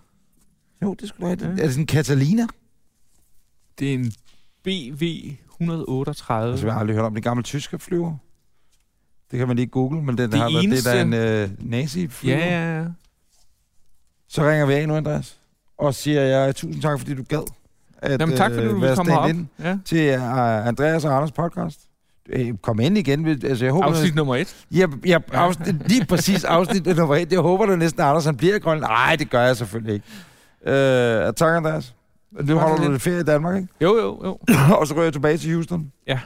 Jo, 0.81 0.93
det 0.99 1.09
skulle 1.09 1.21
du 1.21 1.27
have. 1.43 1.51
Ja. 1.55 1.61
Er 1.61 1.65
det 1.65 1.73
sådan 1.73 1.83
en 1.83 1.87
Catalina? 1.87 2.47
Det 3.79 3.89
er 3.89 3.93
en 3.93 4.05
BV-138. 4.67 6.33
Altså, 6.33 6.65
jeg 6.65 6.73
har 6.73 6.79
aldrig 6.79 6.95
hørt 6.95 7.05
om 7.05 7.13
det 7.13 7.23
gamle 7.23 7.43
tyske 7.43 7.79
flyver. 7.79 8.15
Det 9.31 9.39
kan 9.39 9.47
man 9.47 9.55
lige 9.57 9.67
google, 9.67 10.01
men 10.01 10.17
den 10.17 10.31
Det 10.31 10.39
har 10.39 10.51
været, 10.51 10.85
det 10.85 10.85
er 10.95 11.01
en 11.01 11.13
eneste- 11.13 11.53
øh, 11.63 11.69
nazi-flyver. 11.71 12.37
Ja, 12.37 12.45
ja, 12.61 12.77
ja. 12.79 12.85
Så 14.27 14.49
ringer 14.49 14.65
vi 14.65 14.73
af 14.73 14.87
nu, 14.87 14.95
Andreas, 14.95 15.37
og 15.77 15.95
siger 15.95 16.21
jeg 16.21 16.55
tusind 16.55 16.81
tak, 16.81 16.99
fordi 16.99 17.13
du 17.15 17.23
gad. 17.29 17.51
At, 17.97 18.21
Jamen, 18.21 18.37
tak 18.37 18.51
fordi 18.51 18.65
øh, 18.65 18.71
du 18.71 18.79
være 18.79 18.81
ville 18.81 18.95
komme 18.95 19.11
herop. 19.11 19.29
Ja. 19.63 19.77
til 19.85 20.15
uh, 20.17 20.67
Andreas 20.67 21.05
og 21.05 21.15
Anders 21.15 21.31
podcast. 21.31 21.79
Øh, 22.29 22.57
Kom 22.61 22.79
ind 22.79 22.97
igen. 22.97 23.25
vi- 23.25 23.31
Altså, 23.47 23.65
jeg 23.65 23.73
håber, 23.73 23.87
Afsnit 23.87 24.15
nummer 24.15 24.35
et. 24.35 24.65
Ja, 24.71 24.87
ja 25.05 25.17
afsnit, 25.33 25.89
lige 25.89 26.05
præcis 26.05 26.43
afsnit 26.43 26.85
nummer 26.97 27.15
et. 27.15 27.31
Jeg 27.31 27.39
håber 27.39 27.65
da 27.65 27.75
næsten, 27.75 28.01
at 28.01 28.07
Anders 28.07 28.25
han 28.25 28.37
bliver 28.37 28.59
grøn. 28.59 28.79
Nej, 28.79 29.15
det 29.15 29.29
gør 29.29 29.41
jeg 29.41 29.57
selvfølgelig 29.57 29.93
ikke. 29.93 30.05
Øh, 30.65 31.33
tak, 31.33 31.55
Andreas. 31.55 31.95
Nu 32.31 32.57
holder 32.57 32.75
du 32.77 32.83
det. 32.83 32.91
lidt 32.91 33.01
ferie 33.01 33.19
i 33.19 33.23
Danmark, 33.23 33.55
ikke? 33.55 33.67
Jo, 33.81 33.95
jo, 33.97 34.21
jo. 34.25 34.39
og 34.79 34.87
så 34.87 34.95
går 34.95 35.03
jeg 35.03 35.13
tilbage 35.13 35.37
til 35.37 35.53
Houston. 35.53 35.91
Ja. 36.07 36.19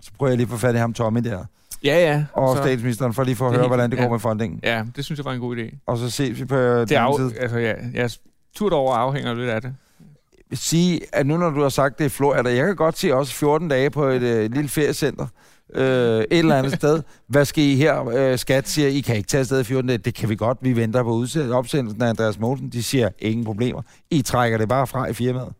Så 0.00 0.10
prøver 0.18 0.30
jeg 0.30 0.36
lige 0.36 0.44
at 0.46 0.50
få 0.50 0.56
fat 0.56 0.74
i 0.74 0.78
ham, 0.78 0.92
Tommy, 0.92 1.20
der. 1.20 1.44
Ja, 1.84 1.98
ja. 2.12 2.24
Og 2.32 2.56
så, 2.56 2.62
statsministeren, 2.62 3.14
for 3.14 3.24
lige 3.24 3.36
for 3.36 3.46
at 3.46 3.52
høre, 3.52 3.60
helt- 3.62 3.70
hvordan 3.70 3.90
det 3.90 3.98
går 3.98 4.04
ja. 4.04 4.10
med 4.10 4.18
fundingen. 4.18 4.60
Ja, 4.62 4.84
det 4.96 5.04
synes 5.04 5.18
jeg 5.18 5.24
var 5.24 5.32
en 5.32 5.40
god 5.40 5.56
idé. 5.56 5.76
Og 5.86 5.98
så 5.98 6.10
ses 6.10 6.40
vi 6.40 6.44
på 6.44 6.56
Det 6.56 6.88
den 6.88 6.98
af, 6.98 7.14
side. 7.18 7.32
altså, 7.40 7.58
ja, 7.58 7.72
jeres 7.94 8.20
tur 8.56 8.68
derover 8.68 8.94
afhænger 8.94 9.34
lidt 9.34 9.50
af 9.50 9.62
det. 9.62 9.74
Sige, 10.52 11.00
at 11.12 11.26
nu 11.26 11.36
når 11.36 11.50
du 11.50 11.62
har 11.62 11.68
sagt, 11.68 11.98
det 11.98 12.04
er 12.04 12.08
Florida, 12.10 12.54
jeg 12.56 12.66
kan 12.66 12.76
godt 12.76 12.98
se 12.98 13.14
også 13.14 13.34
14 13.34 13.68
dage 13.68 13.90
på 13.90 14.04
et 14.04 14.22
øh, 14.22 14.50
lille 14.52 14.68
feriecenter. 14.68 15.26
Øh, 15.74 16.18
et 16.18 16.26
eller 16.30 16.56
andet 16.56 16.72
sted. 16.72 17.02
Hvad 17.26 17.44
skal 17.44 17.64
I 17.64 17.76
her? 17.76 18.08
Øh, 18.08 18.38
skat 18.38 18.68
siger, 18.68 18.88
I 18.88 19.00
kan 19.00 19.16
ikke 19.16 19.26
tage 19.26 19.40
afsted 19.40 19.60
i 19.60 19.64
14 19.64 19.88
dage. 19.88 19.98
Det 19.98 20.14
kan 20.14 20.28
vi 20.28 20.36
godt. 20.36 20.58
Vi 20.60 20.76
venter 20.76 21.02
på 21.02 21.26
opsendelsen 21.52 22.02
af 22.02 22.08
Andreas 22.08 22.38
Mogensen. 22.38 22.68
De 22.68 22.82
siger, 22.82 23.08
ingen 23.18 23.44
problemer. 23.44 23.82
I 24.10 24.22
trækker 24.22 24.58
det 24.58 24.68
bare 24.68 24.86
fra 24.86 25.06
i 25.06 25.12
firmaet. 25.12 25.52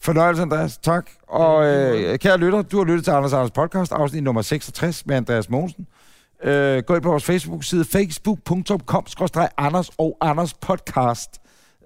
Fornøjelse, 0.00 0.42
Andreas. 0.42 0.78
Tak. 0.78 1.10
Og 1.28 1.66
øh, 1.66 2.18
kære 2.18 2.38
lytter, 2.38 2.62
du 2.62 2.78
har 2.78 2.84
lyttet 2.84 3.04
til 3.04 3.10
Anders 3.10 3.32
Anders 3.32 3.50
podcast, 3.50 3.92
afsnit 3.92 4.22
nummer 4.22 4.42
66 4.42 5.06
med 5.06 5.16
Andreas 5.16 5.50
Mogensen. 5.50 5.86
Øh, 6.44 6.82
gå 6.82 6.94
ind 6.94 7.02
på 7.02 7.08
vores 7.08 7.24
Facebook-side, 7.24 7.84
facebook.com-anders 7.84 9.90
og 9.98 10.16
Anders 10.20 10.54
podcast. 10.54 11.30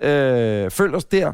Øh, 0.03 0.71
følg 0.71 0.95
os 0.95 1.05
der. 1.05 1.33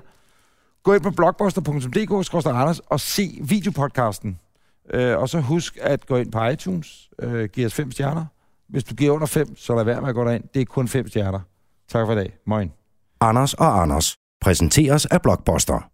Gå 0.83 0.95
ind 0.95 1.03
på 1.03 1.11
blogbuster.dk-anders 1.11 2.79
og 2.79 3.01
se 3.01 3.39
videopodcasten. 3.43 4.39
Øh, 4.93 5.19
og 5.19 5.29
så 5.29 5.41
husk 5.41 5.79
at 5.81 6.07
gå 6.07 6.17
ind 6.17 6.33
på 6.33 6.45
iTunes. 6.45 7.11
Øh, 7.19 7.49
giv 7.49 7.67
os 7.67 7.75
fem 7.75 7.91
stjerner. 7.91 8.25
Hvis 8.69 8.85
du 8.85 8.95
giver 8.95 9.13
under 9.13 9.27
fem, 9.27 9.57
så 9.57 9.75
lad 9.75 9.85
være 9.85 10.01
med 10.01 10.09
at 10.09 10.15
gå 10.15 10.25
derind. 10.25 10.45
Det 10.55 10.63
er 10.63 10.65
kun 10.65 10.89
fem 10.89 11.09
stjerner. 11.09 11.41
Tak 11.89 12.07
for 12.07 12.13
i 12.13 12.17
dag. 12.17 12.37
Moin. 12.47 12.73
Anders 13.21 13.55
og 13.55 13.83
Anders 13.83 14.17
præsenteres 14.41 15.07
af 15.07 15.23
Blockbuster. 15.23 15.91